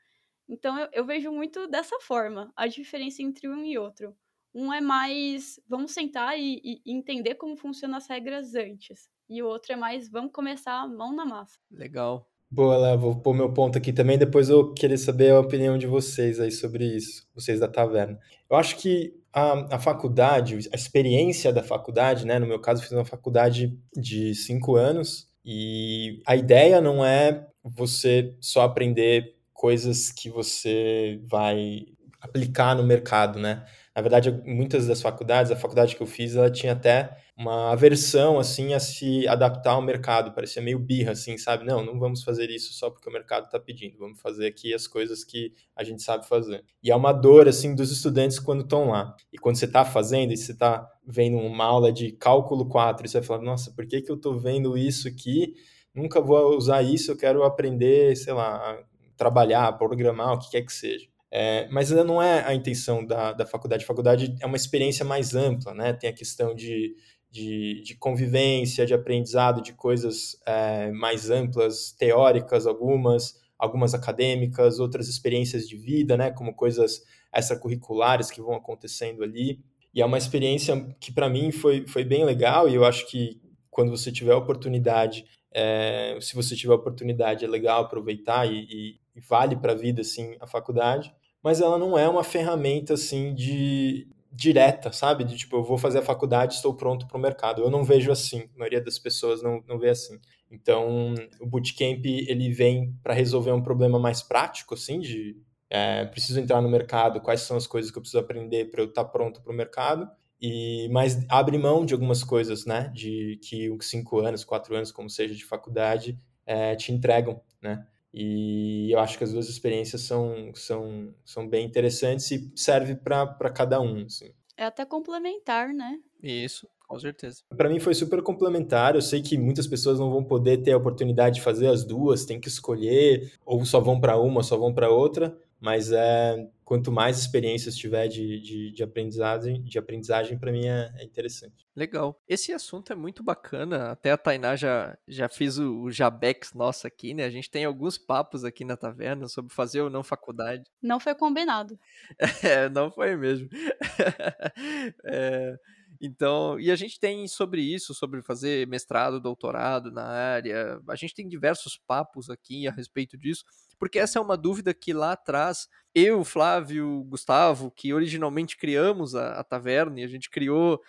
Então 0.48 0.78
eu, 0.78 0.88
eu, 0.92 1.06
vejo 1.06 1.32
muito 1.32 1.66
dessa 1.68 1.98
forma 2.00 2.52
a 2.56 2.66
diferença 2.66 3.22
entre 3.22 3.48
um 3.48 3.64
e 3.64 3.78
outro. 3.78 4.14
Um 4.54 4.72
é 4.72 4.80
mais 4.80 5.58
vamos 5.68 5.92
sentar 5.92 6.38
e, 6.38 6.60
e 6.64 6.92
entender 6.92 7.34
como 7.36 7.56
funcionam 7.56 7.96
as 7.96 8.06
regras 8.06 8.54
antes. 8.54 9.08
E 9.28 9.42
o 9.42 9.46
outro 9.46 9.72
é 9.72 9.76
mais 9.76 10.08
vamos 10.08 10.32
começar 10.32 10.80
a 10.80 10.86
mão 10.86 11.14
na 11.14 11.24
massa. 11.24 11.58
Legal. 11.70 12.28
Boa, 12.50 12.76
Léo, 12.76 12.98
vou 12.98 13.16
pôr 13.16 13.34
meu 13.34 13.52
ponto 13.52 13.76
aqui 13.76 13.92
também, 13.92 14.16
depois 14.16 14.48
eu 14.48 14.72
queria 14.74 14.96
saber 14.96 15.32
a 15.32 15.40
opinião 15.40 15.76
de 15.76 15.88
vocês 15.88 16.38
aí 16.38 16.52
sobre 16.52 16.84
isso, 16.84 17.26
vocês 17.34 17.58
da 17.58 17.66
taverna. 17.66 18.16
Eu 18.48 18.56
acho 18.56 18.76
que 18.76 19.12
a, 19.32 19.74
a 19.74 19.78
faculdade, 19.80 20.56
a 20.72 20.76
experiência 20.76 21.52
da 21.52 21.64
faculdade, 21.64 22.24
né, 22.24 22.38
no 22.38 22.46
meu 22.46 22.60
caso 22.60 22.80
eu 22.80 22.84
fiz 22.84 22.92
uma 22.92 23.04
faculdade 23.04 23.76
de 23.96 24.36
cinco 24.36 24.76
anos, 24.76 25.26
e 25.44 26.22
a 26.24 26.36
ideia 26.36 26.80
não 26.80 27.04
é 27.04 27.44
você 27.64 28.36
só 28.40 28.62
aprender 28.62 29.34
coisas 29.64 30.12
que 30.12 30.28
você 30.28 31.18
vai 31.24 31.86
aplicar 32.20 32.76
no 32.76 32.82
mercado, 32.82 33.38
né? 33.38 33.64
Na 33.96 34.02
verdade, 34.02 34.30
muitas 34.44 34.86
das 34.86 35.00
faculdades, 35.00 35.50
a 35.50 35.56
faculdade 35.56 35.96
que 35.96 36.02
eu 36.02 36.06
fiz, 36.06 36.36
ela 36.36 36.50
tinha 36.50 36.74
até 36.74 37.16
uma 37.34 37.72
aversão, 37.72 38.38
assim, 38.38 38.74
a 38.74 38.78
se 38.78 39.26
adaptar 39.26 39.70
ao 39.70 39.80
mercado. 39.80 40.34
Parecia 40.34 40.60
meio 40.60 40.78
birra, 40.78 41.12
assim, 41.12 41.38
sabe? 41.38 41.64
Não, 41.64 41.82
não 41.82 41.98
vamos 41.98 42.22
fazer 42.22 42.50
isso 42.50 42.74
só 42.74 42.90
porque 42.90 43.08
o 43.08 43.12
mercado 43.12 43.46
está 43.46 43.58
pedindo. 43.58 43.96
Vamos 43.96 44.20
fazer 44.20 44.46
aqui 44.46 44.74
as 44.74 44.86
coisas 44.86 45.24
que 45.24 45.54
a 45.74 45.82
gente 45.82 46.02
sabe 46.02 46.28
fazer. 46.28 46.62
E 46.82 46.90
é 46.90 46.94
uma 46.94 47.14
dor, 47.14 47.48
assim, 47.48 47.74
dos 47.74 47.90
estudantes 47.90 48.38
quando 48.38 48.64
estão 48.64 48.90
lá. 48.90 49.16
E 49.32 49.38
quando 49.38 49.56
você 49.56 49.64
está 49.64 49.82
fazendo 49.82 50.30
e 50.34 50.36
você 50.36 50.52
está 50.52 50.86
vendo 51.06 51.38
uma 51.38 51.64
aula 51.64 51.90
de 51.90 52.12
cálculo 52.12 52.68
4, 52.68 53.06
e 53.06 53.08
você 53.08 53.18
vai 53.18 53.26
falar, 53.26 53.42
nossa, 53.42 53.72
por 53.72 53.86
que, 53.86 54.02
que 54.02 54.10
eu 54.12 54.16
estou 54.16 54.38
vendo 54.38 54.76
isso 54.76 55.08
aqui? 55.08 55.54
Nunca 55.94 56.20
vou 56.20 56.54
usar 56.54 56.82
isso, 56.82 57.10
eu 57.10 57.16
quero 57.16 57.42
aprender, 57.44 58.14
sei 58.14 58.34
lá, 58.34 58.78
trabalhar, 59.16 59.72
programar, 59.78 60.34
o 60.34 60.38
que 60.38 60.50
quer 60.50 60.62
que 60.62 60.72
seja. 60.72 61.06
É, 61.30 61.66
mas 61.68 61.90
ainda 61.90 62.04
não 62.04 62.22
é 62.22 62.44
a 62.46 62.54
intenção 62.54 63.04
da, 63.04 63.32
da 63.32 63.44
faculdade. 63.44 63.82
A 63.82 63.86
faculdade 63.86 64.36
é 64.40 64.46
uma 64.46 64.56
experiência 64.56 65.04
mais 65.04 65.34
ampla, 65.34 65.74
né? 65.74 65.92
Tem 65.92 66.08
a 66.08 66.12
questão 66.12 66.54
de, 66.54 66.94
de, 67.30 67.82
de 67.82 67.96
convivência, 67.96 68.86
de 68.86 68.94
aprendizado, 68.94 69.60
de 69.60 69.72
coisas 69.72 70.40
é, 70.46 70.92
mais 70.92 71.30
amplas, 71.30 71.92
teóricas 71.92 72.66
algumas, 72.66 73.40
algumas 73.58 73.94
acadêmicas, 73.94 74.78
outras 74.78 75.08
experiências 75.08 75.68
de 75.68 75.76
vida, 75.76 76.16
né? 76.16 76.30
Como 76.30 76.54
coisas 76.54 77.02
extracurriculares 77.34 78.30
que 78.30 78.40
vão 78.40 78.54
acontecendo 78.54 79.24
ali. 79.24 79.58
E 79.92 80.00
é 80.00 80.06
uma 80.06 80.18
experiência 80.18 80.94
que 81.00 81.12
para 81.12 81.28
mim 81.28 81.50
foi, 81.50 81.86
foi 81.86 82.04
bem 82.04 82.24
legal 82.24 82.68
e 82.68 82.74
eu 82.74 82.84
acho 82.84 83.06
que 83.08 83.40
quando 83.70 83.90
você 83.90 84.12
tiver 84.12 84.32
a 84.32 84.36
oportunidade, 84.36 85.24
é, 85.52 86.16
se 86.20 86.34
você 86.34 86.54
tiver 86.54 86.72
a 86.72 86.76
oportunidade, 86.76 87.44
é 87.44 87.48
legal 87.48 87.82
aproveitar 87.82 88.46
e, 88.46 88.66
e, 88.70 88.90
e 88.90 89.00
vale 89.20 89.56
para 89.56 89.72
a 89.72 89.76
vida, 89.76 90.00
assim, 90.02 90.36
a 90.40 90.46
faculdade 90.46 91.14
mas 91.44 91.60
ela 91.60 91.78
não 91.78 91.98
é 91.98 92.08
uma 92.08 92.24
ferramenta 92.24 92.94
assim 92.94 93.34
de 93.34 94.08
direta, 94.32 94.90
sabe? 94.90 95.24
De 95.24 95.36
tipo, 95.36 95.56
eu 95.56 95.62
vou 95.62 95.76
fazer 95.76 95.98
a 95.98 96.02
faculdade, 96.02 96.54
estou 96.54 96.74
pronto 96.74 97.06
para 97.06 97.18
o 97.18 97.20
mercado. 97.20 97.60
Eu 97.62 97.70
não 97.70 97.84
vejo 97.84 98.10
assim, 98.10 98.48
a 98.56 98.58
maioria 98.58 98.80
das 98.80 98.98
pessoas 98.98 99.42
não, 99.42 99.62
não 99.68 99.78
vê 99.78 99.90
assim. 99.90 100.18
Então, 100.50 101.14
o 101.38 101.46
bootcamp 101.46 102.02
ele 102.04 102.50
vem 102.50 102.98
para 103.02 103.12
resolver 103.12 103.52
um 103.52 103.62
problema 103.62 103.98
mais 103.98 104.22
prático, 104.22 104.72
assim, 104.72 105.00
de 105.00 105.36
é, 105.68 106.06
preciso 106.06 106.40
entrar 106.40 106.62
no 106.62 106.68
mercado, 106.68 107.20
quais 107.20 107.42
são 107.42 107.58
as 107.58 107.66
coisas 107.66 107.90
que 107.90 107.98
eu 107.98 108.02
preciso 108.02 108.20
aprender 108.20 108.70
para 108.70 108.80
eu 108.80 108.86
estar 108.86 109.04
tá 109.04 109.10
pronto 109.10 109.42
para 109.42 109.52
o 109.52 109.56
mercado. 109.56 110.08
E 110.40 110.88
mas 110.90 111.26
abre 111.28 111.58
mão 111.58 111.84
de 111.84 111.92
algumas 111.92 112.24
coisas, 112.24 112.64
né? 112.64 112.90
De 112.94 113.38
que 113.42 113.70
os 113.70 113.88
cinco 113.88 114.18
anos, 114.20 114.44
quatro 114.44 114.74
anos, 114.74 114.90
como 114.90 115.10
seja 115.10 115.34
de 115.34 115.44
faculdade, 115.44 116.18
é, 116.46 116.74
te 116.74 116.90
entregam, 116.90 117.40
né? 117.62 117.86
E 118.16 118.92
eu 118.92 119.00
acho 119.00 119.18
que 119.18 119.24
as 119.24 119.32
duas 119.32 119.48
experiências 119.48 120.02
são, 120.02 120.52
são, 120.54 121.12
são 121.24 121.48
bem 121.48 121.66
interessantes 121.66 122.30
e 122.30 122.52
serve 122.54 122.94
para 122.94 123.50
cada 123.50 123.80
um. 123.80 124.04
Assim. 124.04 124.32
É 124.56 124.64
até 124.64 124.84
complementar, 124.84 125.74
né? 125.74 125.98
Isso, 126.22 126.68
com 126.86 126.96
certeza. 126.96 127.42
Para 127.56 127.68
mim 127.68 127.80
foi 127.80 127.92
super 127.92 128.22
complementar. 128.22 128.94
Eu 128.94 129.02
sei 129.02 129.20
que 129.20 129.36
muitas 129.36 129.66
pessoas 129.66 129.98
não 129.98 130.12
vão 130.12 130.22
poder 130.22 130.58
ter 130.58 130.70
a 130.70 130.76
oportunidade 130.76 131.34
de 131.36 131.42
fazer 131.42 131.66
as 131.66 131.84
duas, 131.84 132.24
tem 132.24 132.40
que 132.40 132.46
escolher, 132.46 133.32
ou 133.44 133.64
só 133.64 133.80
vão 133.80 134.00
para 134.00 134.16
uma, 134.16 134.44
só 134.44 134.56
vão 134.56 134.72
para 134.72 134.88
outra 134.88 135.36
mas 135.64 135.90
é 135.90 136.46
quanto 136.62 136.92
mais 136.92 137.18
experiências 137.18 137.74
tiver 137.74 138.06
de, 138.06 138.38
de, 138.38 138.70
de 138.70 138.82
aprendizagem, 138.82 139.62
de 139.62 139.78
aprendizagem 139.78 140.38
para 140.38 140.52
mim 140.52 140.66
é, 140.66 140.92
é, 140.98 141.04
interessante. 141.04 141.66
Legal. 141.74 142.20
Esse 142.28 142.52
assunto 142.52 142.92
é 142.92 142.96
muito 142.96 143.22
bacana. 143.22 143.90
Até 143.90 144.10
a 144.10 144.18
Tainá 144.18 144.56
já, 144.56 144.94
já 145.08 145.26
fiz 145.26 145.56
o, 145.56 145.84
o 145.84 145.90
Jabex 145.90 146.52
nosso 146.52 146.86
aqui, 146.86 147.14
né? 147.14 147.24
A 147.24 147.30
gente 147.30 147.50
tem 147.50 147.64
alguns 147.64 147.96
papos 147.96 148.44
aqui 148.44 148.62
na 148.62 148.76
taverna 148.76 149.26
sobre 149.26 149.54
fazer 149.54 149.80
ou 149.80 149.88
não 149.88 150.04
faculdade. 150.04 150.64
Não 150.82 151.00
foi 151.00 151.14
combinado. 151.14 151.78
É, 152.44 152.68
não 152.68 152.90
foi 152.90 153.16
mesmo. 153.16 153.48
é, 155.06 155.56
então, 156.00 156.58
e 156.58 156.70
a 156.70 156.76
gente 156.76 156.98
tem 156.98 157.26
sobre 157.28 157.62
isso, 157.62 157.94
sobre 157.94 158.22
fazer 158.22 158.66
mestrado, 158.66 159.20
doutorado 159.20 159.90
na 159.90 160.04
área. 160.04 160.80
A 160.88 160.96
gente 160.96 161.14
tem 161.14 161.28
diversos 161.28 161.80
papos 161.86 162.28
aqui 162.28 162.66
a 162.66 162.72
respeito 162.72 163.16
disso 163.16 163.44
porque 163.78 163.98
essa 163.98 164.18
é 164.18 164.22
uma 164.22 164.36
dúvida 164.36 164.72
que 164.72 164.92
lá 164.92 165.12
atrás 165.12 165.68
eu, 165.94 166.24
Flávio, 166.24 167.04
Gustavo, 167.04 167.70
que 167.70 167.92
originalmente 167.92 168.56
criamos 168.56 169.14
a, 169.14 169.32
a 169.40 169.44
taverna 169.44 170.00
e 170.00 170.04
a 170.04 170.08
gente 170.08 170.30
criou 170.30 170.80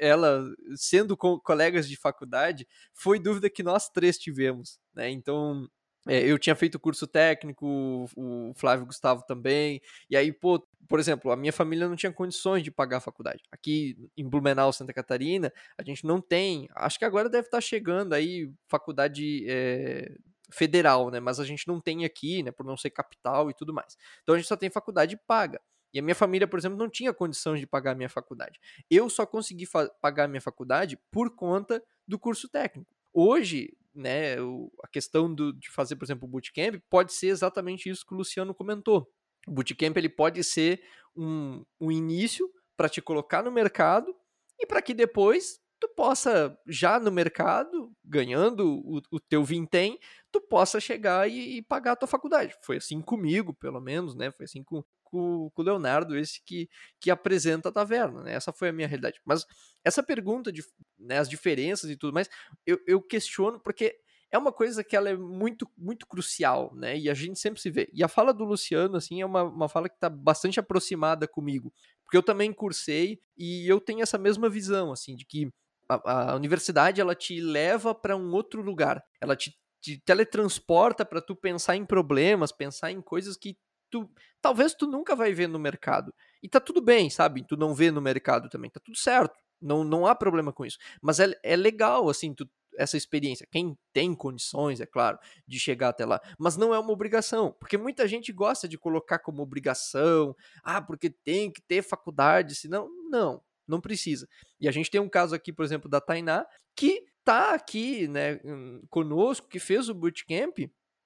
ela 0.00 0.44
sendo 0.76 1.16
co 1.16 1.40
colegas 1.40 1.88
de 1.88 1.96
faculdade, 1.96 2.66
foi 2.94 3.18
dúvida 3.18 3.50
que 3.50 3.62
nós 3.62 3.88
três 3.88 4.16
tivemos, 4.16 4.78
né? 4.94 5.10
Então, 5.10 5.68
eu 6.08 6.38
tinha 6.38 6.56
feito 6.56 6.78
curso 6.78 7.06
técnico, 7.06 8.08
o 8.16 8.52
Flávio 8.54 8.86
Gustavo 8.86 9.22
também, 9.26 9.80
e 10.08 10.16
aí, 10.16 10.32
pô, 10.32 10.66
por 10.88 10.98
exemplo, 10.98 11.30
a 11.30 11.36
minha 11.36 11.52
família 11.52 11.88
não 11.88 11.96
tinha 11.96 12.12
condições 12.12 12.62
de 12.62 12.70
pagar 12.70 12.96
a 12.96 13.00
faculdade. 13.00 13.42
Aqui 13.52 13.96
em 14.16 14.26
Blumenau, 14.26 14.72
Santa 14.72 14.92
Catarina, 14.92 15.52
a 15.76 15.82
gente 15.82 16.06
não 16.06 16.20
tem, 16.20 16.68
acho 16.74 16.98
que 16.98 17.04
agora 17.04 17.28
deve 17.28 17.48
estar 17.48 17.60
chegando 17.60 18.14
aí 18.14 18.50
faculdade 18.66 19.44
é, 19.48 20.16
federal, 20.50 21.10
né? 21.10 21.20
Mas 21.20 21.38
a 21.38 21.44
gente 21.44 21.68
não 21.68 21.80
tem 21.80 22.04
aqui, 22.04 22.42
né? 22.42 22.50
Por 22.50 22.64
não 22.64 22.76
ser 22.76 22.90
capital 22.90 23.50
e 23.50 23.54
tudo 23.54 23.72
mais. 23.72 23.96
Então 24.22 24.34
a 24.34 24.38
gente 24.38 24.48
só 24.48 24.56
tem 24.56 24.70
faculdade 24.70 25.16
paga. 25.26 25.60
E 25.92 25.98
a 25.98 26.02
minha 26.02 26.14
família, 26.14 26.46
por 26.46 26.58
exemplo, 26.58 26.78
não 26.78 26.88
tinha 26.88 27.12
condições 27.14 27.60
de 27.60 27.66
pagar 27.66 27.92
a 27.92 27.94
minha 27.94 28.08
faculdade. 28.08 28.60
Eu 28.90 29.08
só 29.08 29.24
consegui 29.24 29.66
pagar 30.00 30.24
a 30.24 30.28
minha 30.28 30.40
faculdade 30.40 30.98
por 31.10 31.34
conta 31.34 31.82
do 32.06 32.18
curso 32.18 32.48
técnico. 32.48 32.94
Hoje, 33.12 33.74
né, 33.98 34.40
o, 34.40 34.70
a 34.82 34.88
questão 34.88 35.32
do, 35.32 35.52
de 35.52 35.70
fazer, 35.70 35.96
por 35.96 36.04
exemplo, 36.04 36.26
o 36.26 36.30
bootcamp 36.30 36.80
pode 36.88 37.12
ser 37.12 37.28
exatamente 37.28 37.90
isso 37.90 38.06
que 38.06 38.14
o 38.14 38.16
Luciano 38.16 38.54
comentou. 38.54 39.10
O 39.46 39.50
bootcamp 39.50 39.96
ele 39.96 40.08
pode 40.08 40.42
ser 40.44 40.82
um, 41.16 41.64
um 41.80 41.90
início 41.90 42.48
para 42.76 42.88
te 42.88 43.02
colocar 43.02 43.42
no 43.42 43.50
mercado 43.50 44.14
e 44.58 44.66
para 44.66 44.80
que 44.80 44.94
depois 44.94 45.60
tu 45.80 45.88
possa, 45.88 46.58
já 46.66 46.98
no 46.98 47.10
mercado, 47.10 47.92
ganhando 48.04 48.80
o, 48.84 49.00
o 49.12 49.20
teu 49.20 49.44
vintém, 49.44 49.98
tu 50.30 50.40
possa 50.40 50.80
chegar 50.80 51.28
e, 51.30 51.58
e, 51.58 51.62
pagar 51.62 51.92
a 51.92 51.96
tua 51.96 52.08
faculdade. 52.08 52.56
Foi 52.62 52.76
assim 52.76 53.00
comigo, 53.00 53.54
pelo 53.54 53.80
menos, 53.80 54.14
né? 54.14 54.30
Foi 54.32 54.44
assim 54.44 54.62
com, 54.62 54.84
com, 55.10 55.50
o 55.54 55.62
Leonardo, 55.62 56.16
esse 56.16 56.42
que, 56.44 56.68
que 57.00 57.10
apresenta 57.10 57.68
a 57.68 57.72
taverna, 57.72 58.22
né? 58.22 58.34
Essa 58.34 58.52
foi 58.52 58.68
a 58.68 58.72
minha 58.72 58.88
realidade. 58.88 59.20
Mas 59.24 59.44
essa 59.84 60.02
pergunta 60.02 60.52
de 60.52 60.62
né, 60.98 61.18
as 61.18 61.28
diferenças 61.28 61.90
e 61.90 61.96
tudo 61.96 62.12
mais, 62.12 62.28
eu, 62.66 62.78
eu 62.86 63.00
questiono 63.02 63.58
porque 63.60 63.96
é 64.30 64.36
uma 64.36 64.52
coisa 64.52 64.84
que 64.84 64.94
ela 64.94 65.08
é 65.08 65.16
muito, 65.16 65.68
muito 65.76 66.06
crucial, 66.06 66.74
né? 66.74 66.98
E 66.98 67.08
a 67.08 67.14
gente 67.14 67.38
sempre 67.38 67.60
se 67.60 67.70
vê. 67.70 67.88
E 67.92 68.04
a 68.04 68.08
fala 68.08 68.32
do 68.32 68.44
Luciano, 68.44 68.96
assim, 68.96 69.20
é 69.20 69.26
uma, 69.26 69.42
uma 69.42 69.68
fala 69.68 69.88
que 69.88 69.94
está 69.94 70.10
bastante 70.10 70.60
aproximada 70.60 71.26
comigo. 71.26 71.72
Porque 72.04 72.16
eu 72.16 72.22
também 72.22 72.52
cursei 72.52 73.20
e 73.36 73.66
eu 73.66 73.80
tenho 73.80 74.02
essa 74.02 74.18
mesma 74.18 74.48
visão, 74.48 74.92
assim, 74.92 75.16
de 75.16 75.24
que 75.24 75.50
a, 75.88 76.32
a 76.32 76.36
universidade 76.36 77.00
ela 77.00 77.14
te 77.14 77.40
leva 77.40 77.94
para 77.94 78.16
um 78.16 78.30
outro 78.32 78.60
lugar, 78.60 79.02
ela 79.20 79.34
te 79.34 79.56
te 79.80 80.00
teletransporta 80.04 81.04
para 81.04 81.20
tu 81.20 81.36
pensar 81.36 81.76
em 81.76 81.84
problemas, 81.84 82.52
pensar 82.52 82.90
em 82.90 83.00
coisas 83.00 83.36
que 83.36 83.56
tu 83.90 84.10
talvez 84.40 84.74
tu 84.74 84.86
nunca 84.86 85.14
vai 85.16 85.32
ver 85.32 85.48
no 85.48 85.58
mercado. 85.58 86.12
E 86.42 86.48
tá 86.48 86.60
tudo 86.60 86.80
bem, 86.80 87.10
sabe? 87.10 87.44
Tu 87.46 87.56
não 87.56 87.74
vê 87.74 87.90
no 87.90 88.00
mercado 88.00 88.48
também, 88.48 88.70
tá 88.70 88.80
tudo 88.82 88.96
certo. 88.96 89.34
Não, 89.60 89.82
não 89.82 90.06
há 90.06 90.14
problema 90.14 90.52
com 90.52 90.64
isso. 90.64 90.78
Mas 91.02 91.18
é, 91.18 91.32
é 91.42 91.56
legal, 91.56 92.08
assim, 92.08 92.32
tu, 92.32 92.48
essa 92.78 92.96
experiência. 92.96 93.46
Quem 93.50 93.76
tem 93.92 94.14
condições, 94.14 94.80
é 94.80 94.86
claro, 94.86 95.18
de 95.46 95.58
chegar 95.58 95.88
até 95.88 96.06
lá. 96.06 96.20
Mas 96.38 96.56
não 96.56 96.72
é 96.72 96.78
uma 96.78 96.92
obrigação. 96.92 97.52
Porque 97.58 97.76
muita 97.76 98.06
gente 98.06 98.32
gosta 98.32 98.68
de 98.68 98.78
colocar 98.78 99.18
como 99.18 99.42
obrigação. 99.42 100.34
Ah, 100.62 100.80
porque 100.80 101.10
tem 101.10 101.50
que 101.50 101.60
ter 101.60 101.82
faculdade, 101.82 102.54
senão. 102.54 102.88
Não, 103.10 103.42
não 103.66 103.80
precisa. 103.80 104.28
E 104.60 104.68
a 104.68 104.72
gente 104.72 104.90
tem 104.90 105.00
um 105.00 105.08
caso 105.08 105.34
aqui, 105.34 105.52
por 105.52 105.64
exemplo, 105.64 105.90
da 105.90 106.00
Tainá, 106.00 106.46
que 106.76 107.04
tá 107.24 107.52
aqui, 107.52 108.08
né, 108.08 108.40
hum, 108.44 108.80
conosco, 108.88 109.48
que 109.48 109.58
fez 109.58 109.88
o 109.88 109.94
bootcamp 109.94 110.58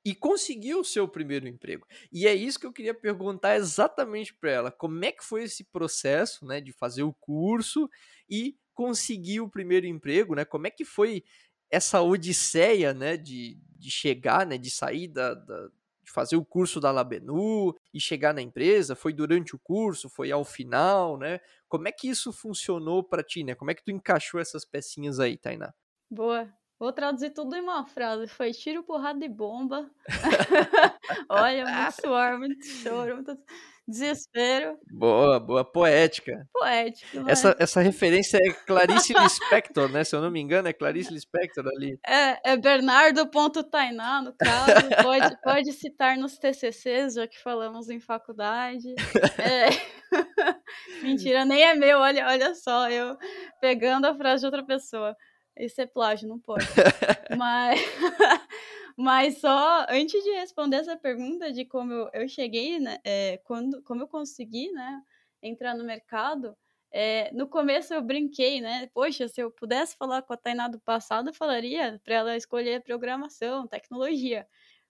e 0.05 0.15
conseguiu 0.15 0.81
o 0.81 0.85
seu 0.85 1.07
primeiro 1.07 1.47
emprego. 1.47 1.87
E 2.13 2.27
é 2.27 2.35
isso 2.35 2.59
que 2.59 2.67
eu 2.67 2.73
queria 2.73 2.95
perguntar 2.95 3.57
exatamente 3.57 4.35
para 4.35 4.51
ela. 4.51 4.71
Como 4.71 5.05
é 5.05 5.13
que 5.13 5.25
foi 5.25 5.45
esse 5.45 5.65
processo, 5.65 6.45
né, 6.45 6.61
de 6.61 6.73
fazer 6.73 7.03
o 7.03 7.13
curso 7.15 7.89
e 8.29 8.57
conseguir 8.75 9.41
o 9.41 9.49
primeiro 9.49 9.87
emprego, 9.87 10.35
né? 10.35 10.45
Como 10.45 10.67
é 10.67 10.71
que 10.71 10.85
foi 10.85 11.23
essa 11.71 12.01
odisseia, 12.03 12.93
né, 12.93 13.17
de, 13.17 13.59
de 13.77 13.91
chegar, 13.91 14.47
né, 14.47 14.59
de 14.59 14.71
sair 14.71 15.09
da, 15.09 15.35
da 15.35 15.69
de 16.05 16.11
fazer 16.11 16.37
o 16.37 16.45
curso 16.45 16.81
da 16.81 16.91
Labenu 16.91 17.75
e 17.95 18.01
chegar 18.01 18.35
na 18.35 18.43
empresa? 18.43 18.97
Foi 18.97 19.13
durante 19.13 19.55
o 19.55 19.59
curso? 19.59 20.11
Foi 20.11 20.33
ao 20.33 20.45
final, 20.45 21.17
né? 21.17 21.41
Como 21.69 21.87
é 21.87 21.93
que 21.93 22.09
isso 22.09 22.33
funcionou 22.33 23.05
para 23.05 23.23
ti, 23.23 23.45
né? 23.45 23.55
Como 23.55 23.71
é 23.71 23.75
que 23.75 23.85
tu 23.85 23.93
encaixou 23.93 24.41
essas 24.41 24.65
pecinhas 24.65 25.21
aí, 25.21 25.39
Tainá? 25.39 25.73
Boa. 26.11 26.53
Vou 26.83 26.93
traduzir 26.93 27.31
tudo 27.31 27.55
em 27.55 27.61
uma 27.61 27.87
frase. 27.87 28.27
Foi 28.27 28.51
tiro, 28.51 28.83
porrada 28.83 29.25
e 29.25 29.29
bomba. 29.29 29.89
Olha, 31.31 31.65
muito 31.65 31.93
suor, 32.01 32.39
muito 32.41 32.67
choro, 32.67 33.15
muito 33.15 33.39
desespero. 33.87 34.77
Boa, 34.91 35.39
boa. 35.39 35.65
Poética. 35.65 36.45
Poética. 36.53 37.23
Essa, 37.29 37.55
essa 37.57 37.81
referência 37.81 38.37
é 38.37 38.51
Clarice 38.67 39.15
Lispector, 39.15 39.89
né? 39.91 40.03
Se 40.03 40.17
eu 40.17 40.21
não 40.21 40.29
me 40.29 40.41
engano, 40.41 40.67
é 40.67 40.73
Clarice 40.73 41.15
Lispector 41.15 41.65
ali. 41.69 42.01
É, 42.05 42.51
é 42.51 42.57
Bernardo.tainá, 42.57 44.21
no 44.21 44.33
caso. 44.33 44.89
Pode, 45.05 45.41
pode 45.41 45.73
citar 45.75 46.17
nos 46.17 46.37
TCCs, 46.37 47.15
já 47.15 47.29
que 47.29 47.41
falamos 47.41 47.91
em 47.91 48.01
faculdade. 48.01 48.93
É... 49.39 49.69
Mentira, 51.01 51.45
nem 51.45 51.63
é 51.63 51.77
meu. 51.77 52.01
Olha, 52.01 52.27
olha 52.27 52.57
só, 52.57 52.91
eu 52.91 53.17
pegando 53.61 54.07
a 54.07 54.17
frase 54.17 54.41
de 54.41 54.47
outra 54.47 54.67
pessoa. 54.67 55.17
Isso 55.57 55.81
é 55.81 55.87
plágio, 55.87 56.29
não 56.29 56.39
pode. 56.39 56.65
mas, 57.39 57.81
mas 58.97 59.39
só 59.39 59.87
antes 59.89 60.23
de 60.23 60.31
responder 60.33 60.77
essa 60.77 60.97
pergunta 60.97 61.53
de 61.53 61.65
como 61.65 61.93
eu, 61.93 62.11
eu 62.15 62.29
cheguei, 62.29 62.79
né, 62.79 62.99
é, 63.05 63.39
quando, 63.45 63.83
como 63.83 64.03
eu 64.03 64.09
consegui, 64.09 64.71
né, 64.73 65.03
entrar 65.43 65.75
no 65.77 65.85
mercado, 65.85 66.57
é, 66.93 67.31
no 67.33 67.49
começo 67.49 67.95
eu 67.95 68.03
brinquei, 68.03 68.61
né? 68.61 68.89
Poxa, 68.93 69.27
se 69.27 69.41
eu 69.41 69.51
pudesse 69.51 69.97
falar 69.97 70.23
com 70.23 70.35
a 70.35 70.37
Tainá 70.37 70.69
do 70.69 70.79
passado, 70.81 71.31
eu 71.31 71.35
falaria 71.35 71.99
para 72.05 72.15
ela 72.17 72.37
escolher 72.37 72.83
programação, 72.83 73.67
tecnologia. 73.67 74.47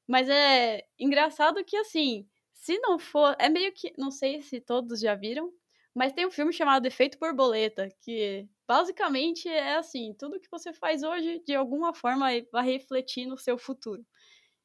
Mas 0.06 0.28
é 0.28 0.84
engraçado 0.98 1.64
que, 1.64 1.76
assim, 1.76 2.26
se 2.52 2.76
não 2.80 2.98
for. 2.98 3.36
É 3.38 3.48
meio 3.48 3.72
que. 3.72 3.92
Não 3.96 4.10
sei 4.10 4.42
se 4.42 4.60
todos 4.60 5.00
já 5.00 5.14
viram, 5.14 5.52
mas 5.95 6.12
tem 6.12 6.26
um 6.26 6.30
filme 6.30 6.53
chamado 6.53 6.86
Efeito 6.86 7.18
Borboleta, 7.18 7.88
que 8.03 8.49
basicamente 8.66 9.49
é 9.49 9.76
assim: 9.76 10.14
tudo 10.18 10.40
que 10.40 10.51
você 10.51 10.72
faz 10.72 11.03
hoje, 11.03 11.40
de 11.47 11.55
alguma 11.55 11.95
forma, 11.95 12.28
vai 12.53 12.64
refletir 12.64 13.26
no 13.26 13.36
seu 13.38 13.59
futuro. 13.59 14.05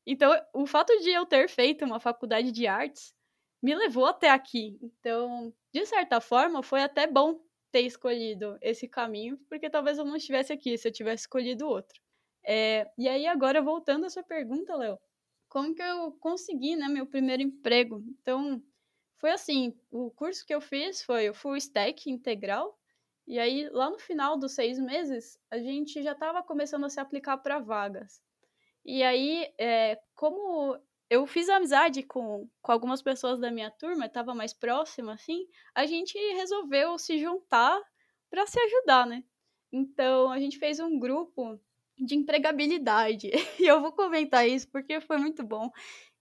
Então, 0.06 0.32
o 0.54 0.66
fato 0.66 0.98
de 1.00 1.10
eu 1.12 1.26
ter 1.26 1.50
feito 1.50 1.84
uma 1.86 2.00
faculdade 2.00 2.52
de 2.52 2.66
artes 2.68 3.14
me 3.62 3.76
levou 3.76 4.06
até 4.06 4.30
aqui. 4.30 4.80
Então, 4.82 5.54
de 5.74 5.86
certa 5.86 6.22
forma, 6.22 6.64
foi 6.64 6.82
até 6.82 7.06
bom 7.08 7.40
ter 7.72 7.82
escolhido 7.82 8.58
esse 8.62 8.88
caminho, 8.88 9.38
porque 9.50 9.70
talvez 9.70 9.98
eu 9.98 10.06
não 10.06 10.16
estivesse 10.16 10.54
aqui 10.54 10.78
se 10.78 10.88
eu 10.88 10.94
tivesse 10.94 11.24
escolhido 11.24 11.68
outro. 11.68 12.00
É, 12.46 12.90
e 12.98 13.10
aí, 13.10 13.28
agora, 13.28 13.62
voltando 13.62 14.06
à 14.06 14.10
sua 14.10 14.24
pergunta, 14.24 14.76
Léo, 14.76 14.98
como 15.50 15.76
que 15.76 15.82
eu 15.82 16.14
consegui 16.14 16.76
né, 16.78 16.88
meu 16.88 17.06
primeiro 17.06 17.42
emprego? 17.44 18.02
Então, 18.22 18.64
foi 19.18 19.32
assim, 19.32 19.74
o 19.92 20.12
curso 20.12 20.46
que 20.46 20.54
eu 20.54 20.62
fiz 20.62 21.04
foi 21.04 21.30
o 21.30 21.34
Full 21.34 21.58
Stack 21.58 22.10
Integral, 22.10 22.78
e 23.28 23.40
aí 23.40 23.68
lá 23.70 23.90
no 23.90 24.00
final 24.00 24.38
dos 24.38 24.54
seis 24.54 24.80
meses, 24.80 25.38
a 25.52 25.58
gente 25.58 26.02
já 26.02 26.14
estava 26.14 26.42
começando 26.42 26.86
a 26.86 26.90
se 26.90 27.00
aplicar 27.00 27.38
para 27.38 27.60
vagas. 27.60 28.22
E 28.86 29.04
aí, 29.04 29.54
é, 29.60 30.00
como 30.16 30.80
eu 31.10 31.26
fiz 31.28 31.50
amizade 31.50 32.04
com, 32.04 32.50
com 32.62 32.72
algumas 32.72 33.02
pessoas 33.02 33.40
da 33.40 33.52
minha 33.52 33.72
turma, 33.72 34.06
estava 34.06 34.34
mais 34.34 34.54
próxima, 34.54 35.14
assim, 35.14 35.46
a 35.76 35.86
gente 35.86 36.18
resolveu 36.36 36.98
se 36.98 37.18
juntar 37.18 37.82
para 38.30 38.46
se 38.46 38.60
ajudar, 38.60 39.06
né? 39.06 39.24
Então, 39.72 40.32
a 40.32 40.40
gente 40.40 40.58
fez 40.58 40.80
um 40.80 40.98
grupo 40.98 41.60
de 41.98 42.16
empregabilidade. 42.16 43.32
E 43.60 43.66
eu 43.68 43.82
vou 43.82 43.92
comentar 43.92 44.48
isso 44.48 44.70
porque 44.70 45.02
foi 45.02 45.18
muito 45.18 45.44
bom. 45.44 45.70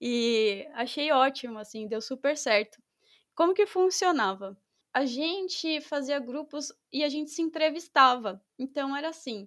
E 0.00 0.66
achei 0.74 1.12
ótimo, 1.12 1.58
assim, 1.58 1.86
deu 1.86 2.00
super 2.00 2.36
certo. 2.36 2.78
Como 3.36 3.52
que 3.52 3.66
funcionava? 3.66 4.58
A 4.94 5.04
gente 5.04 5.78
fazia 5.82 6.18
grupos 6.18 6.72
e 6.90 7.04
a 7.04 7.08
gente 7.08 7.30
se 7.30 7.42
entrevistava. 7.42 8.42
Então 8.58 8.96
era 8.96 9.10
assim: 9.10 9.46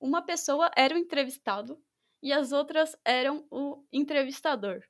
uma 0.00 0.20
pessoa 0.20 0.68
era 0.76 0.96
o 0.96 0.98
entrevistado 0.98 1.80
e 2.20 2.32
as 2.32 2.50
outras 2.50 2.96
eram 3.04 3.46
o 3.52 3.84
entrevistador. 3.92 4.82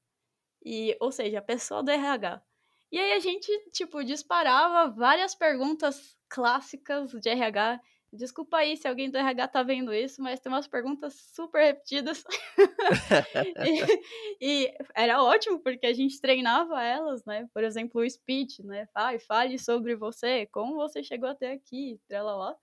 E, 0.65 0.97
ou 1.01 1.13
seja, 1.13 1.39
a 1.39 1.43
pessoa 1.43 1.83
do 1.83 1.91
RH. 1.91 2.43
E 2.91 2.99
aí 2.99 3.13
a 3.13 3.21
gente, 3.21 3.53
tipo, 3.71 4.03
disparava 4.03 4.91
várias 4.91 5.35
perguntas 5.35 6.17
clássicas 6.31 7.13
de 7.13 7.29
RH 7.29 7.79
Desculpa 8.13 8.57
aí 8.59 8.75
se 8.77 8.89
alguém 8.89 9.11
do 9.11 9.19
RH 9.19 9.49
tá 9.49 9.63
vendo 9.63 9.93
isso, 9.93 10.23
mas 10.23 10.41
tem 10.41 10.51
umas 10.51 10.67
perguntas 10.67 11.15
super 11.35 11.63
repetidas. 11.63 12.25
e, 14.41 14.65
e, 14.65 14.75
era 14.95 15.23
ótimo, 15.23 15.61
porque 15.61 15.87
a 15.87 15.93
gente 15.93 16.21
treinava 16.21 16.83
elas, 16.83 17.23
né? 17.27 17.47
Por 17.53 17.63
exemplo, 17.63 18.01
o 18.01 18.11
speech, 18.11 18.63
né? 18.65 18.87
Fale, 18.95 19.19
fale 19.19 19.59
sobre 19.59 19.95
você, 19.95 20.47
como 20.47 20.75
você 20.75 21.03
chegou 21.03 21.29
até 21.29 21.53
aqui, 21.53 22.01
lá. 22.11 22.57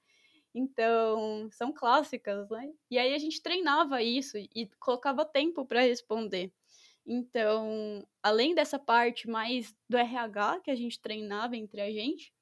Então, 0.53 1.49
são 1.51 1.71
clássicas, 1.71 2.49
né? 2.49 2.71
E 2.89 2.97
aí 2.97 3.13
a 3.13 3.17
gente 3.19 3.41
treinava 3.41 4.01
isso 4.01 4.37
e 4.37 4.69
colocava 4.79 5.25
tempo 5.25 5.65
para 5.65 5.81
responder. 5.81 6.51
Então, 7.05 8.03
além 8.23 8.55
dessa 8.55 8.79
parte 8.79 9.29
mais 9.29 9.75
do 9.87 9.97
RH 9.97 10.61
que 10.61 10.71
a 10.71 10.75
gente 10.75 10.99
treinava 10.99 11.55
entre 11.55 11.81
a 11.81 11.91
gente, 11.91 12.33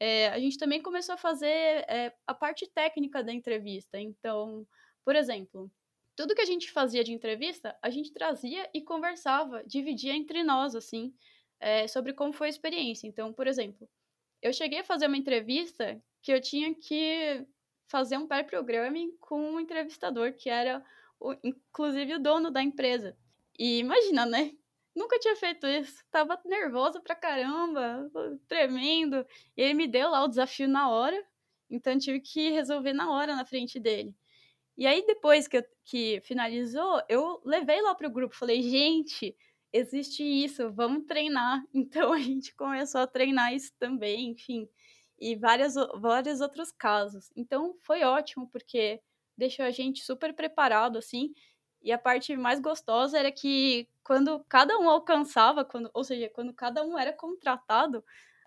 é, 0.00 0.28
a 0.28 0.38
gente 0.38 0.58
também 0.58 0.82
começou 0.82 1.14
a 1.14 1.18
fazer 1.18 1.46
é, 1.46 2.14
a 2.26 2.34
parte 2.34 2.66
técnica 2.66 3.22
da 3.22 3.32
entrevista. 3.32 3.98
Então, 3.98 4.66
por 5.04 5.16
exemplo, 5.16 5.70
tudo 6.16 6.34
que 6.34 6.40
a 6.40 6.46
gente 6.46 6.70
fazia 6.70 7.04
de 7.04 7.12
entrevista, 7.12 7.76
a 7.82 7.90
gente 7.90 8.12
trazia 8.12 8.68
e 8.72 8.80
conversava, 8.80 9.62
dividia 9.64 10.14
entre 10.14 10.42
nós, 10.42 10.74
assim, 10.74 11.14
é, 11.60 11.86
sobre 11.86 12.12
como 12.12 12.32
foi 12.32 12.46
a 12.46 12.50
experiência. 12.50 13.06
Então, 13.06 13.32
por 13.32 13.46
exemplo, 13.46 13.88
eu 14.42 14.52
cheguei 14.52 14.80
a 14.80 14.84
fazer 14.84 15.06
uma 15.06 15.16
entrevista 15.16 16.02
que 16.22 16.32
eu 16.32 16.40
tinha 16.40 16.74
que 16.74 17.46
fazer 17.86 18.16
um 18.16 18.26
pair 18.26 18.44
programming 18.44 19.16
com 19.20 19.40
um 19.40 19.60
entrevistador 19.60 20.32
que 20.32 20.48
era, 20.48 20.84
o, 21.20 21.34
inclusive, 21.44 22.14
o 22.14 22.18
dono 22.18 22.50
da 22.50 22.62
empresa. 22.62 23.16
E 23.58 23.78
imagina, 23.78 24.26
né? 24.26 24.52
Nunca 24.96 25.18
tinha 25.18 25.36
feito 25.36 25.66
isso. 25.66 26.02
Tava 26.10 26.40
nervosa 26.46 27.00
pra 27.02 27.14
caramba, 27.14 28.10
tremendo. 28.48 29.26
E 29.54 29.62
ele 29.62 29.74
me 29.74 29.86
deu 29.86 30.08
lá 30.10 30.24
o 30.24 30.28
desafio 30.28 30.66
na 30.66 30.88
hora. 30.90 31.22
Então 31.70 31.98
tive 31.98 32.18
que 32.20 32.50
resolver 32.50 32.94
na 32.94 33.10
hora 33.12 33.36
na 33.36 33.44
frente 33.44 33.78
dele. 33.78 34.16
E 34.76 34.86
aí, 34.86 35.04
depois 35.06 35.48
que, 35.48 35.58
eu, 35.58 35.64
que 35.84 36.20
finalizou, 36.22 37.02
eu 37.08 37.42
levei 37.44 37.80
lá 37.82 37.94
pro 37.94 38.10
grupo. 38.10 38.34
Falei, 38.36 38.62
gente, 38.62 39.36
existe 39.72 40.22
isso, 40.22 40.72
vamos 40.72 41.06
treinar. 41.06 41.62
Então 41.74 42.12
a 42.12 42.18
gente 42.20 42.54
começou 42.54 43.02
a 43.02 43.06
treinar 43.06 43.54
isso 43.54 43.72
também, 43.78 44.30
enfim. 44.30 44.68
E 45.18 45.36
várias, 45.36 45.74
vários 46.00 46.40
outros 46.40 46.72
casos. 46.72 47.30
Então 47.36 47.76
foi 47.82 48.02
ótimo, 48.02 48.48
porque 48.50 49.00
deixou 49.36 49.64
a 49.64 49.70
gente 49.70 50.02
super 50.04 50.34
preparado, 50.34 50.98
assim. 50.98 51.32
E 51.82 51.92
a 51.92 51.98
parte 51.98 52.36
mais 52.36 52.60
gostosa 52.60 53.18
era 53.18 53.30
que 53.30 53.88
quando 54.02 54.44
cada 54.48 54.78
um 54.78 54.88
alcançava, 54.90 55.64
quando, 55.64 55.90
ou 55.94 56.04
seja, 56.04 56.28
quando 56.28 56.52
cada 56.52 56.82
um 56.84 56.98
era 56.98 57.12
contratado, 57.12 58.04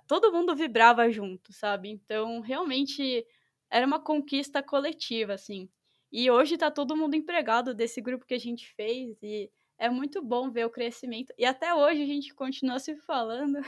todo 0.07 0.31
mundo 0.33 0.55
vibrava 0.55 1.09
junto, 1.09 1.53
sabe? 1.53 1.89
Então, 1.89 2.41
realmente 2.41 3.25
era 3.69 3.85
uma 3.85 3.99
conquista 3.99 4.63
coletiva, 4.63 5.33
assim. 5.33 5.69
E 6.11 6.29
hoje 6.31 6.57
tá 6.57 6.71
todo 6.71 6.97
mundo 6.97 7.15
empregado 7.15 7.73
desse 7.73 8.01
grupo 8.01 8.25
que 8.25 8.33
a 8.33 8.39
gente 8.39 8.67
fez 8.73 9.21
e 9.21 9.51
é 9.77 9.89
muito 9.89 10.21
bom 10.21 10.49
ver 10.51 10.65
o 10.65 10.69
crescimento. 10.69 11.33
E 11.37 11.45
até 11.45 11.73
hoje 11.73 12.01
a 12.01 12.05
gente 12.05 12.33
continua 12.33 12.79
se 12.79 12.95
falando. 12.97 13.59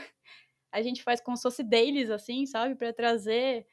A 0.72 0.80
gente 0.80 1.02
faz 1.02 1.20
como 1.20 1.36
se 1.36 1.42
fosse 1.42 1.62
dailies, 1.62 2.08
assim, 2.08 2.46
sabe? 2.46 2.74
para 2.74 2.94
trazer 2.94 3.66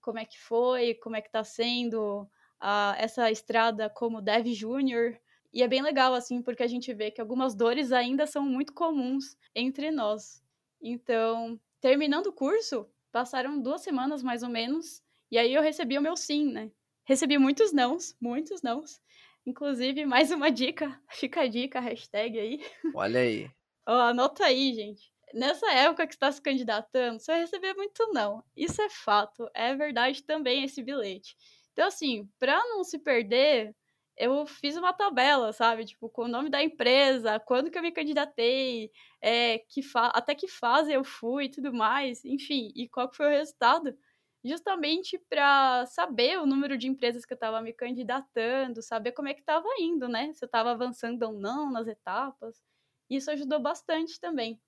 como 0.00 0.18
é 0.18 0.24
que 0.24 0.40
foi, 0.40 0.94
como 0.94 1.14
é 1.14 1.20
que 1.20 1.30
tá 1.30 1.44
sendo 1.44 2.22
uh, 2.62 2.94
essa 2.96 3.30
estrada 3.30 3.90
como 3.90 4.22
Dev 4.22 4.46
Júnior 4.54 5.18
E 5.56 5.62
é 5.62 5.66
bem 5.66 5.80
legal, 5.80 6.12
assim, 6.12 6.42
porque 6.42 6.62
a 6.62 6.66
gente 6.66 6.92
vê 6.92 7.10
que 7.10 7.18
algumas 7.18 7.54
dores 7.54 7.90
ainda 7.90 8.26
são 8.26 8.42
muito 8.42 8.74
comuns 8.74 9.38
entre 9.54 9.90
nós. 9.90 10.44
Então, 10.82 11.58
terminando 11.80 12.26
o 12.26 12.32
curso, 12.32 12.86
passaram 13.10 13.58
duas 13.58 13.80
semanas 13.80 14.22
mais 14.22 14.42
ou 14.42 14.50
menos, 14.50 15.02
e 15.30 15.38
aí 15.38 15.54
eu 15.54 15.62
recebi 15.62 15.96
o 15.96 16.02
meu 16.02 16.14
sim, 16.14 16.52
né? 16.52 16.70
Recebi 17.06 17.38
muitos 17.38 17.72
nãos, 17.72 18.14
muitos 18.20 18.60
nãos. 18.60 19.00
Inclusive, 19.46 20.04
mais 20.04 20.30
uma 20.30 20.50
dica, 20.50 21.00
fica 21.08 21.40
a 21.40 21.46
dica, 21.46 21.80
hashtag 21.80 22.38
aí. 22.38 22.60
Olha 22.94 23.20
aí. 23.20 23.50
oh, 23.88 23.92
anota 23.92 24.44
aí, 24.44 24.74
gente. 24.74 25.10
Nessa 25.32 25.72
época 25.72 26.06
que 26.06 26.12
está 26.12 26.30
se 26.30 26.42
candidatando, 26.42 27.18
você 27.18 27.32
vai 27.32 27.40
receber 27.40 27.72
muito 27.72 28.06
não. 28.12 28.44
Isso 28.54 28.82
é 28.82 28.90
fato, 28.90 29.48
é 29.54 29.74
verdade 29.74 30.22
também 30.22 30.64
esse 30.64 30.82
bilhete. 30.82 31.34
Então, 31.72 31.86
assim, 31.86 32.28
para 32.38 32.58
não 32.58 32.84
se 32.84 32.98
perder, 32.98 33.74
eu 34.16 34.46
fiz 34.46 34.76
uma 34.76 34.92
tabela, 34.92 35.52
sabe? 35.52 35.84
Tipo, 35.84 36.08
com 36.08 36.22
o 36.24 36.28
nome 36.28 36.50
da 36.50 36.62
empresa, 36.62 37.38
quando 37.40 37.70
que 37.70 37.78
eu 37.78 37.82
me 37.82 37.92
candidatei, 37.92 38.90
é, 39.20 39.58
que 39.60 39.80
até 39.94 40.34
que 40.34 40.48
fase 40.48 40.92
eu 40.92 41.04
fui 41.04 41.44
e 41.46 41.50
tudo 41.50 41.72
mais, 41.72 42.24
enfim, 42.24 42.72
e 42.74 42.88
qual 42.88 43.12
foi 43.12 43.26
o 43.26 43.30
resultado. 43.30 43.96
Justamente 44.44 45.18
para 45.28 45.84
saber 45.86 46.38
o 46.38 46.46
número 46.46 46.78
de 46.78 46.86
empresas 46.88 47.24
que 47.26 47.32
eu 47.32 47.36
estava 47.36 47.60
me 47.60 47.72
candidatando, 47.72 48.80
saber 48.82 49.12
como 49.12 49.28
é 49.28 49.34
que 49.34 49.40
estava 49.40 49.66
indo, 49.80 50.08
né? 50.08 50.32
Se 50.34 50.44
eu 50.44 50.46
estava 50.46 50.70
avançando 50.70 51.22
ou 51.24 51.32
não 51.32 51.70
nas 51.70 51.88
etapas. 51.88 52.62
Isso 53.10 53.30
ajudou 53.30 53.60
bastante 53.60 54.20
também. 54.20 54.60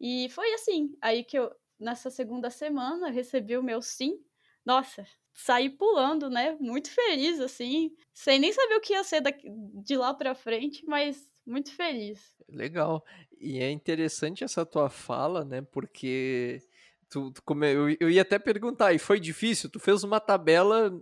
E 0.00 0.28
foi 0.30 0.52
assim, 0.54 0.96
aí 1.00 1.24
que 1.24 1.38
eu, 1.38 1.54
nessa 1.78 2.10
segunda 2.10 2.50
semana, 2.50 3.10
recebi 3.10 3.56
o 3.56 3.62
meu 3.62 3.82
sim. 3.82 4.22
Nossa, 4.64 5.06
saí 5.38 5.70
pulando, 5.70 6.28
né? 6.28 6.56
Muito 6.60 6.90
feliz, 6.90 7.38
assim. 7.38 7.92
Sem 8.12 8.38
nem 8.38 8.52
saber 8.52 8.74
o 8.74 8.80
que 8.80 8.92
ia 8.92 9.04
ser 9.04 9.20
daqui, 9.20 9.48
de 9.48 9.96
lá 9.96 10.12
pra 10.12 10.34
frente, 10.34 10.84
mas 10.84 11.30
muito 11.46 11.72
feliz. 11.72 12.34
Legal. 12.48 13.04
E 13.40 13.60
é 13.60 13.70
interessante 13.70 14.42
essa 14.42 14.66
tua 14.66 14.90
fala, 14.90 15.44
né? 15.44 15.62
Porque 15.62 16.60
tu, 17.08 17.30
tu 17.30 17.42
come... 17.42 17.72
eu, 17.72 17.96
eu 18.00 18.10
ia 18.10 18.22
até 18.22 18.38
perguntar, 18.38 18.92
e 18.92 18.98
foi 18.98 19.20
difícil? 19.20 19.70
Tu 19.70 19.78
fez 19.78 20.02
uma 20.02 20.18
tabela 20.18 20.92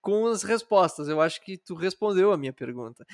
com 0.00 0.26
as 0.26 0.42
respostas. 0.42 1.08
Eu 1.08 1.20
acho 1.20 1.40
que 1.42 1.56
tu 1.56 1.74
respondeu 1.74 2.32
a 2.32 2.36
minha 2.36 2.52
pergunta. 2.52 3.06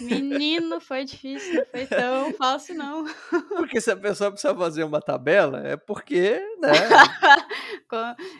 Menino, 0.00 0.80
foi 0.80 1.04
difícil, 1.04 1.54
não 1.54 1.66
foi 1.66 1.86
tão 1.86 2.32
fácil, 2.34 2.74
não. 2.74 3.04
Porque 3.56 3.80
se 3.80 3.90
a 3.90 3.96
pessoa 3.96 4.30
precisa 4.30 4.54
fazer 4.54 4.84
uma 4.84 5.00
tabela, 5.00 5.66
é 5.66 5.76
porque, 5.76 6.40
né? 6.60 6.72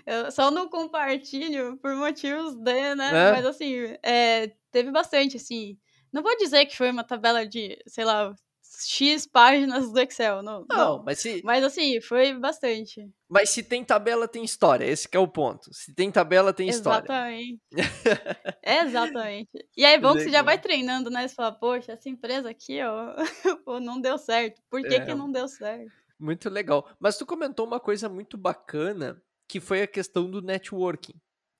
Eu 0.06 0.30
só 0.30 0.50
não 0.50 0.68
compartilho 0.68 1.76
por 1.78 1.94
motivos 1.94 2.54
de, 2.54 2.94
né? 2.94 3.08
É. 3.08 3.32
Mas 3.32 3.46
assim, 3.46 3.74
é, 4.02 4.52
teve 4.70 4.90
bastante, 4.90 5.36
assim. 5.36 5.78
Não 6.12 6.22
vou 6.22 6.36
dizer 6.36 6.66
que 6.66 6.76
foi 6.76 6.90
uma 6.90 7.04
tabela 7.04 7.46
de, 7.46 7.78
sei 7.86 8.04
lá, 8.04 8.34
X 8.80 9.26
páginas 9.26 9.92
do 9.92 10.00
Excel. 10.00 10.42
Não, 10.42 10.64
não, 10.68 10.76
não, 10.76 11.02
mas 11.04 11.18
se. 11.18 11.42
Mas 11.44 11.62
assim, 11.62 12.00
foi 12.00 12.34
bastante. 12.34 13.08
Mas 13.28 13.50
se 13.50 13.62
tem 13.62 13.84
tabela, 13.84 14.26
tem 14.26 14.44
história. 14.44 14.84
Esse 14.84 15.08
é 15.12 15.18
o 15.18 15.28
ponto. 15.28 15.72
Se 15.72 15.94
tem 15.94 16.10
tabela, 16.10 16.52
tem 16.52 16.68
história. 16.68 17.04
Exatamente. 17.04 17.60
Exatamente. 18.62 19.50
E 19.76 19.84
aí 19.84 19.94
é 19.94 19.98
bom 19.98 20.14
que 20.14 20.20
você 20.20 20.30
já 20.30 20.42
vai 20.42 20.58
treinando, 20.58 21.10
né? 21.10 21.26
Você 21.26 21.34
fala, 21.34 21.52
poxa, 21.52 21.92
essa 21.92 22.08
empresa 22.08 22.50
aqui, 22.50 22.80
ó, 22.82 23.14
pô, 23.64 23.80
não 23.80 24.00
deu 24.00 24.18
certo. 24.18 24.60
Por 24.70 24.82
que, 24.82 24.94
é. 24.94 25.00
que 25.00 25.14
não 25.14 25.30
deu 25.30 25.48
certo? 25.48 25.90
Muito 26.18 26.48
legal. 26.48 26.88
Mas 27.00 27.16
tu 27.16 27.26
comentou 27.26 27.66
uma 27.66 27.80
coisa 27.80 28.08
muito 28.08 28.36
bacana, 28.36 29.20
que 29.52 29.60
foi 29.60 29.82
a 29.82 29.86
questão 29.86 30.30
do 30.30 30.40
networking. 30.40 31.12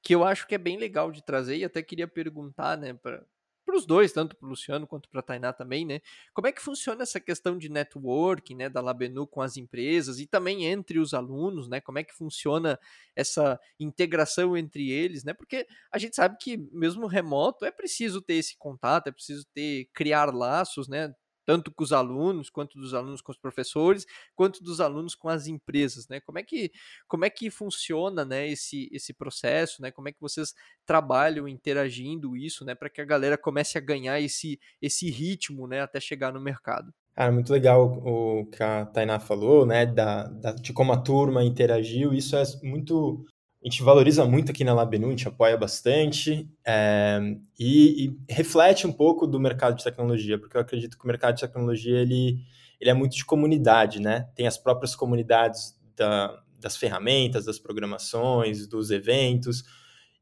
Que 0.03 0.15
eu 0.15 0.25
acho 0.25 0.47
que 0.47 0.55
é 0.55 0.59
bem 0.59 0.79
legal 0.79 1.13
de 1.13 1.23
trazer, 1.23 1.59
e 1.59 1.65
até 1.65 1.83
queria 1.83 2.09
perguntar, 2.09 2.79
né, 2.79 2.95
para 2.95 3.23
os 3.69 3.85
dois, 3.85 4.13
tanto 4.13 4.35
para 4.35 4.47
o 4.47 4.49
Luciano 4.49 4.87
quanto 4.87 5.11
para 5.11 5.21
a 5.21 5.23
Tainá 5.23 5.53
também, 5.53 5.85
né? 5.85 6.01
Como 6.33 6.47
é 6.47 6.53
que 6.53 6.63
funciona 6.63 7.03
essa 7.03 7.21
questão 7.21 7.59
de 7.59 7.69
networking, 7.69 8.55
né, 8.57 8.69
da 8.71 8.81
Labenu 8.81 9.27
com 9.27 9.43
as 9.43 9.59
empresas 9.59 10.19
e 10.21 10.27
também 10.27 10.65
entre 10.65 10.99
os 10.99 11.13
alunos, 11.13 11.69
né? 11.69 11.83
Como 11.83 11.99
é 11.99 12.03
que 12.05 12.15
funciona 12.15 12.79
essa 13.15 13.61
integração 13.79 14.57
entre 14.57 14.91
eles, 14.91 15.23
né? 15.23 15.35
Porque 15.35 15.67
a 15.93 15.99
gente 15.99 16.17
sabe 16.17 16.39
que 16.41 16.57
mesmo 16.73 17.07
remoto 17.07 17.65
é 17.67 17.71
preciso 17.71 18.23
ter 18.23 18.35
esse 18.35 18.57
contato, 18.57 19.09
é 19.09 19.13
preciso 19.13 19.45
ter 19.55 19.87
criar 19.93 20.35
laços, 20.35 20.89
né? 20.89 21.15
Tanto 21.45 21.73
com 21.73 21.83
os 21.83 21.93
alunos, 21.93 22.51
quanto 22.51 22.79
dos 22.79 22.95
alunos 22.95 23.21
com 23.21 23.33
os 23.33 23.39
professores, 23.39 24.07
quanto 24.35 24.63
dos 24.63 24.81
alunos 24.81 25.15
com 25.15 25.29
as 25.29 25.47
empresas, 25.47 26.09
né? 26.09 26.21
Como 26.21 26.39
é 26.39 26.43
que, 26.43 26.73
como 27.09 27.25
é 27.25 27.31
que 27.31 27.51
funciona, 27.51 28.25
né, 28.25 28.49
esse, 28.49 28.89
esse 28.93 29.13
processo, 29.13 29.83
né? 29.83 29.91
Como 29.91 30.09
é 30.09 30.13
que 30.13 30.21
vocês 30.21 30.55
trabalham 30.85 31.49
interagindo 31.49 32.37
isso, 32.37 32.65
né, 32.65 32.75
para 32.75 32.91
que 32.91 33.01
a 33.01 33.05
galera 33.05 33.39
comece 33.39 33.79
a 33.79 33.81
ganhar 33.81 34.21
esse, 34.21 34.59
esse 34.81 35.11
ritmo, 35.11 35.67
né, 35.67 35.81
até 35.81 36.01
chegar 36.01 36.33
no 36.33 36.41
mercado? 36.41 36.93
Ah, 37.15 37.31
muito 37.31 37.53
legal 37.53 38.01
o 38.05 38.47
que 38.47 38.63
a 38.63 38.87
Tainá 38.87 39.21
falou, 39.21 39.67
né, 39.67 39.85
da, 39.85 40.25
da, 40.29 40.53
de 40.53 40.73
como 40.73 40.93
a 40.93 40.97
turma 40.97 41.45
interagiu, 41.45 42.15
isso 42.15 42.35
é 42.37 42.43
muito 42.63 43.27
a 43.63 43.69
gente 43.69 43.83
valoriza 43.83 44.25
muito 44.25 44.51
aqui 44.51 44.65
na 44.65 44.75
Labenu, 44.75 45.07
a 45.07 45.11
gente 45.11 45.29
apoia 45.29 45.57
bastante 45.57 46.51
é, 46.67 47.21
e, 47.57 48.07
e, 48.07 48.19
reflete 48.29 48.89
um 48.89 48.93
pouco 48.93 49.25
do 49.25 49.39
mercado 49.39 49.77
de 49.77 49.85
tecnologia, 49.85 50.37
porque 50.37 50.57
eu 50.57 50.61
acredito 50.61 50.99
que 50.99 51.05
o 51.05 51.07
mercado 51.07 51.37
de 51.37 51.43
tecnologia 51.43 52.01
ele, 52.01 52.39
ele 52.81 52.91
é 52.91 52.95
muito 52.95 53.15
de 53.15 53.25
comunidade, 53.25 54.01
né? 54.01 54.29
Tem 54.35 54.49
as 54.49 54.59
próprias 54.59 54.97
comunidades 54.97 55.79
da, 55.97 56.43
das 56.59 56.77
ferramentas, 56.77 57.45
das 57.45 57.61
programações, 57.61 58.67
dos 58.67 58.91
eventos, 58.91 59.63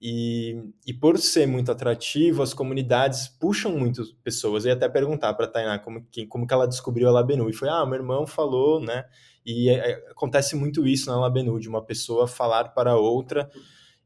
e, 0.03 0.63
e 0.87 0.93
por 0.93 1.19
ser 1.19 1.47
muito 1.47 1.73
atrativo, 1.73 2.43
as 2.43 2.53
comunidades 2.53 3.27
puxam 3.29 3.73
muito 3.73 4.03
pessoas. 4.23 4.65
Eu 4.65 4.71
ia 4.71 4.75
até 4.75 4.89
perguntar 4.89 5.33
para 5.33 5.47
a 5.47 5.49
Tainá 5.49 5.79
como, 5.79 6.05
que, 6.11 6.27
como 6.27 6.47
que 6.47 6.53
ela 6.53 6.69
descobriu 6.69 7.09
a 7.09 7.13
Labenu, 7.13 7.49
e 7.49 7.55
foi, 7.55 7.71
ah, 7.71 7.87
meu 7.87 7.97
irmão 7.97 8.27
falou, 8.27 8.81
né? 8.83 9.05
E 9.45 9.71
é, 9.71 9.93
acontece 10.11 10.55
muito 10.55 10.87
isso 10.87 11.11
na 11.11 11.19
Labenu, 11.19 11.59
de 11.59 11.69
uma 11.69 11.83
pessoa 11.83 12.27
falar 12.27 12.71
para 12.71 12.97
outra, 12.97 13.51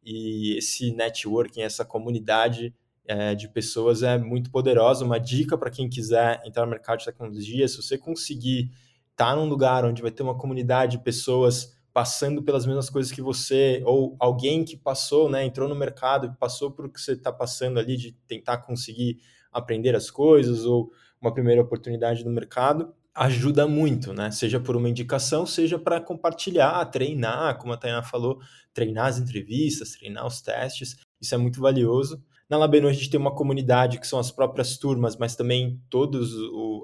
e 0.04 0.56
esse 0.56 0.92
networking, 0.92 1.62
essa 1.62 1.84
comunidade 1.84 2.74
é, 3.06 3.34
de 3.34 3.48
pessoas 3.48 4.02
é 4.02 4.18
muito 4.18 4.50
poderosa. 4.50 5.04
Uma 5.04 5.18
dica 5.18 5.56
para 5.56 5.70
quem 5.70 5.88
quiser 5.88 6.42
entrar 6.44 6.64
no 6.64 6.70
mercado 6.70 6.98
de 6.98 7.06
tecnologia, 7.06 7.66
se 7.66 7.76
você 7.76 7.98
conseguir 7.98 8.70
estar 9.10 9.30
tá 9.30 9.36
num 9.36 9.48
lugar 9.48 9.84
onde 9.84 10.02
vai 10.02 10.10
ter 10.10 10.22
uma 10.22 10.36
comunidade 10.36 10.98
de 10.98 11.04
pessoas 11.04 11.74
passando 11.92 12.42
pelas 12.42 12.66
mesmas 12.66 12.90
coisas 12.90 13.12
que 13.12 13.22
você, 13.22 13.80
ou 13.86 14.16
alguém 14.18 14.64
que 14.64 14.76
passou, 14.76 15.30
né, 15.30 15.44
entrou 15.44 15.68
no 15.68 15.76
mercado 15.76 16.26
e 16.26 16.36
passou 16.36 16.72
por 16.72 16.86
o 16.86 16.90
que 16.90 17.00
você 17.00 17.12
está 17.12 17.32
passando 17.32 17.78
ali, 17.78 17.96
de 17.96 18.12
tentar 18.26 18.58
conseguir 18.58 19.20
aprender 19.52 19.94
as 19.94 20.10
coisas, 20.10 20.64
ou 20.64 20.90
uma 21.20 21.32
primeira 21.32 21.62
oportunidade 21.62 22.24
no 22.24 22.32
mercado, 22.32 22.92
ajuda 23.14 23.66
muito, 23.68 24.12
né? 24.12 24.30
Seja 24.30 24.58
por 24.58 24.76
uma 24.76 24.88
indicação, 24.88 25.46
seja 25.46 25.78
para 25.78 26.00
compartilhar, 26.00 26.84
treinar, 26.86 27.58
como 27.58 27.72
a 27.72 27.76
Tainá 27.76 28.02
falou, 28.02 28.40
treinar 28.72 29.06
as 29.06 29.18
entrevistas, 29.18 29.92
treinar 29.92 30.26
os 30.26 30.42
testes, 30.42 30.96
isso 31.20 31.34
é 31.34 31.38
muito 31.38 31.60
valioso. 31.60 32.22
Na 32.50 32.58
Labenu 32.58 32.88
a 32.88 32.92
gente 32.92 33.08
tem 33.08 33.18
uma 33.18 33.34
comunidade 33.34 33.98
que 33.98 34.06
são 34.06 34.18
as 34.18 34.30
próprias 34.30 34.76
turmas, 34.76 35.16
mas 35.16 35.34
também 35.34 35.80
todas 35.88 36.28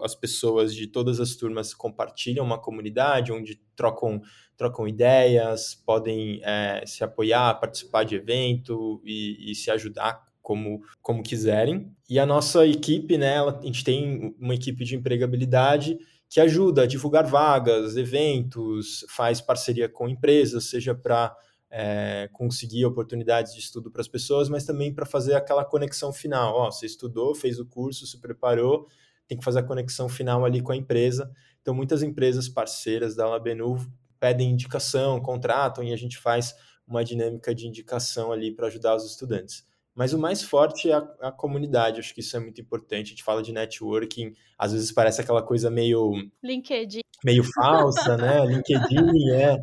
as 0.02 0.14
pessoas 0.14 0.74
de 0.74 0.86
todas 0.86 1.20
as 1.20 1.36
turmas 1.36 1.74
compartilham 1.74 2.44
uma 2.44 2.58
comunidade 2.58 3.30
onde 3.30 3.60
trocam, 3.76 4.22
trocam 4.56 4.88
ideias, 4.88 5.74
podem 5.74 6.40
é, 6.42 6.82
se 6.86 7.04
apoiar, 7.04 7.60
participar 7.60 8.04
de 8.04 8.14
evento 8.14 9.02
e, 9.04 9.50
e 9.50 9.54
se 9.54 9.70
ajudar 9.70 10.24
como, 10.40 10.80
como 11.02 11.22
quiserem. 11.22 11.92
E 12.08 12.18
a 12.18 12.24
nossa 12.24 12.66
equipe, 12.66 13.18
né, 13.18 13.34
ela, 13.34 13.58
a 13.60 13.66
gente 13.66 13.84
tem 13.84 14.34
uma 14.40 14.54
equipe 14.54 14.84
de 14.84 14.96
empregabilidade 14.96 15.98
que 16.30 16.40
ajuda 16.40 16.82
a 16.82 16.86
divulgar 16.86 17.26
vagas, 17.26 17.96
eventos, 17.96 19.04
faz 19.08 19.40
parceria 19.40 19.88
com 19.88 20.08
empresas, 20.08 20.70
seja 20.70 20.94
para 20.94 21.36
é, 21.68 22.30
conseguir 22.32 22.86
oportunidades 22.86 23.52
de 23.52 23.58
estudo 23.58 23.90
para 23.90 24.00
as 24.00 24.06
pessoas, 24.06 24.48
mas 24.48 24.64
também 24.64 24.94
para 24.94 25.04
fazer 25.04 25.34
aquela 25.34 25.64
conexão 25.64 26.12
final. 26.12 26.54
Ó, 26.54 26.70
você 26.70 26.86
estudou, 26.86 27.34
fez 27.34 27.58
o 27.58 27.66
curso, 27.66 28.06
se 28.06 28.20
preparou, 28.20 28.86
tem 29.26 29.36
que 29.36 29.44
fazer 29.44 29.58
a 29.58 29.64
conexão 29.64 30.08
final 30.08 30.44
ali 30.44 30.62
com 30.62 30.70
a 30.70 30.76
empresa. 30.76 31.28
Então, 31.60 31.74
muitas 31.74 32.00
empresas 32.00 32.48
parceiras 32.48 33.16
da 33.16 33.28
Labenu 33.28 33.76
pedem 34.20 34.52
indicação, 34.52 35.20
contratam 35.20 35.82
e 35.82 35.92
a 35.92 35.96
gente 35.96 36.16
faz 36.16 36.54
uma 36.86 37.04
dinâmica 37.04 37.52
de 37.52 37.66
indicação 37.66 38.30
ali 38.30 38.54
para 38.54 38.68
ajudar 38.68 38.94
os 38.94 39.04
estudantes. 39.04 39.64
Mas 39.94 40.12
o 40.12 40.18
mais 40.18 40.42
forte 40.42 40.90
é 40.90 40.94
a, 40.94 40.98
a, 41.20 41.32
comunidade, 41.32 42.00
acho 42.00 42.14
que 42.14 42.20
isso 42.20 42.36
é 42.36 42.40
muito 42.40 42.60
importante. 42.60 43.06
A 43.06 43.10
gente 43.10 43.24
fala 43.24 43.42
de 43.42 43.52
networking, 43.52 44.34
às 44.58 44.72
vezes 44.72 44.92
parece 44.92 45.20
aquela 45.20 45.42
coisa 45.42 45.70
meio. 45.70 46.12
LinkedIn. 46.42 47.00
Meio 47.24 47.44
falsa, 47.44 48.16
né? 48.16 48.46
LinkedIn, 48.46 49.30
é. 49.32 49.56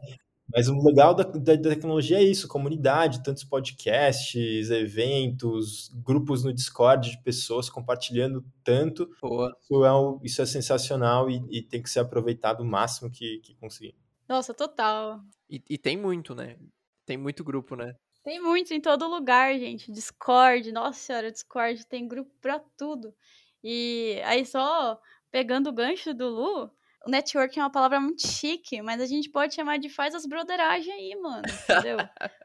Mas 0.54 0.70
o 0.70 0.78
legal 0.82 1.14
da, 1.14 1.24
da, 1.24 1.56
da, 1.56 1.70
tecnologia 1.70 2.20
é 2.20 2.24
isso, 2.24 2.48
comunidade, 2.48 3.22
tantos 3.22 3.44
podcasts, 3.44 4.70
eventos, 4.70 5.90
grupos 6.04 6.44
no 6.44 6.54
Discord 6.54 7.12
de 7.12 7.22
pessoas 7.22 7.70
compartilhando 7.70 8.46
tanto. 8.64 9.10
Boa. 9.22 9.54
Isso 9.62 9.86
é, 9.86 9.90
isso 10.24 10.42
é 10.42 10.46
sensacional 10.46 11.30
e, 11.30 11.44
e, 11.50 11.62
tem 11.62 11.82
que 11.82 11.90
ser 11.90 12.00
aproveitado 12.00 12.62
o 12.62 12.66
máximo 12.66 13.12
que, 13.12 13.40
que 13.40 13.56
conseguir. 13.56 13.96
Nossa, 14.28 14.54
total. 14.54 15.20
E, 15.50 15.62
e 15.70 15.78
tem 15.78 15.98
muito, 15.98 16.34
né? 16.34 16.58
Tem 17.06 17.18
muito 17.18 17.44
grupo, 17.44 17.76
né? 17.76 17.94
Tem 18.28 18.42
muitos 18.42 18.74
em 18.74 18.82
todo 18.82 19.08
lugar, 19.08 19.58
gente. 19.58 19.90
Discord, 19.90 20.70
nossa 20.74 21.00
senhora, 21.00 21.32
Discord 21.32 21.88
tem 21.88 22.06
grupo 22.06 22.30
pra 22.42 22.60
tudo. 22.78 23.16
E 23.64 24.22
aí 24.26 24.46
só 24.46 25.00
pegando 25.32 25.70
o 25.70 25.72
gancho 25.72 26.14
do 26.14 26.28
Lu, 26.28 26.70
o 27.06 27.10
network 27.10 27.58
é 27.58 27.64
uma 27.64 27.72
palavra 27.72 28.02
muito 28.02 28.28
chique, 28.28 28.82
mas 28.82 29.00
a 29.00 29.06
gente 29.06 29.30
pode 29.30 29.56
chamar 29.56 29.80
de 29.80 29.88
faz 29.88 30.14
as 30.14 30.26
broderagem 30.26 30.92
aí, 30.92 31.16
mano, 31.16 31.42
entendeu? 31.64 32.00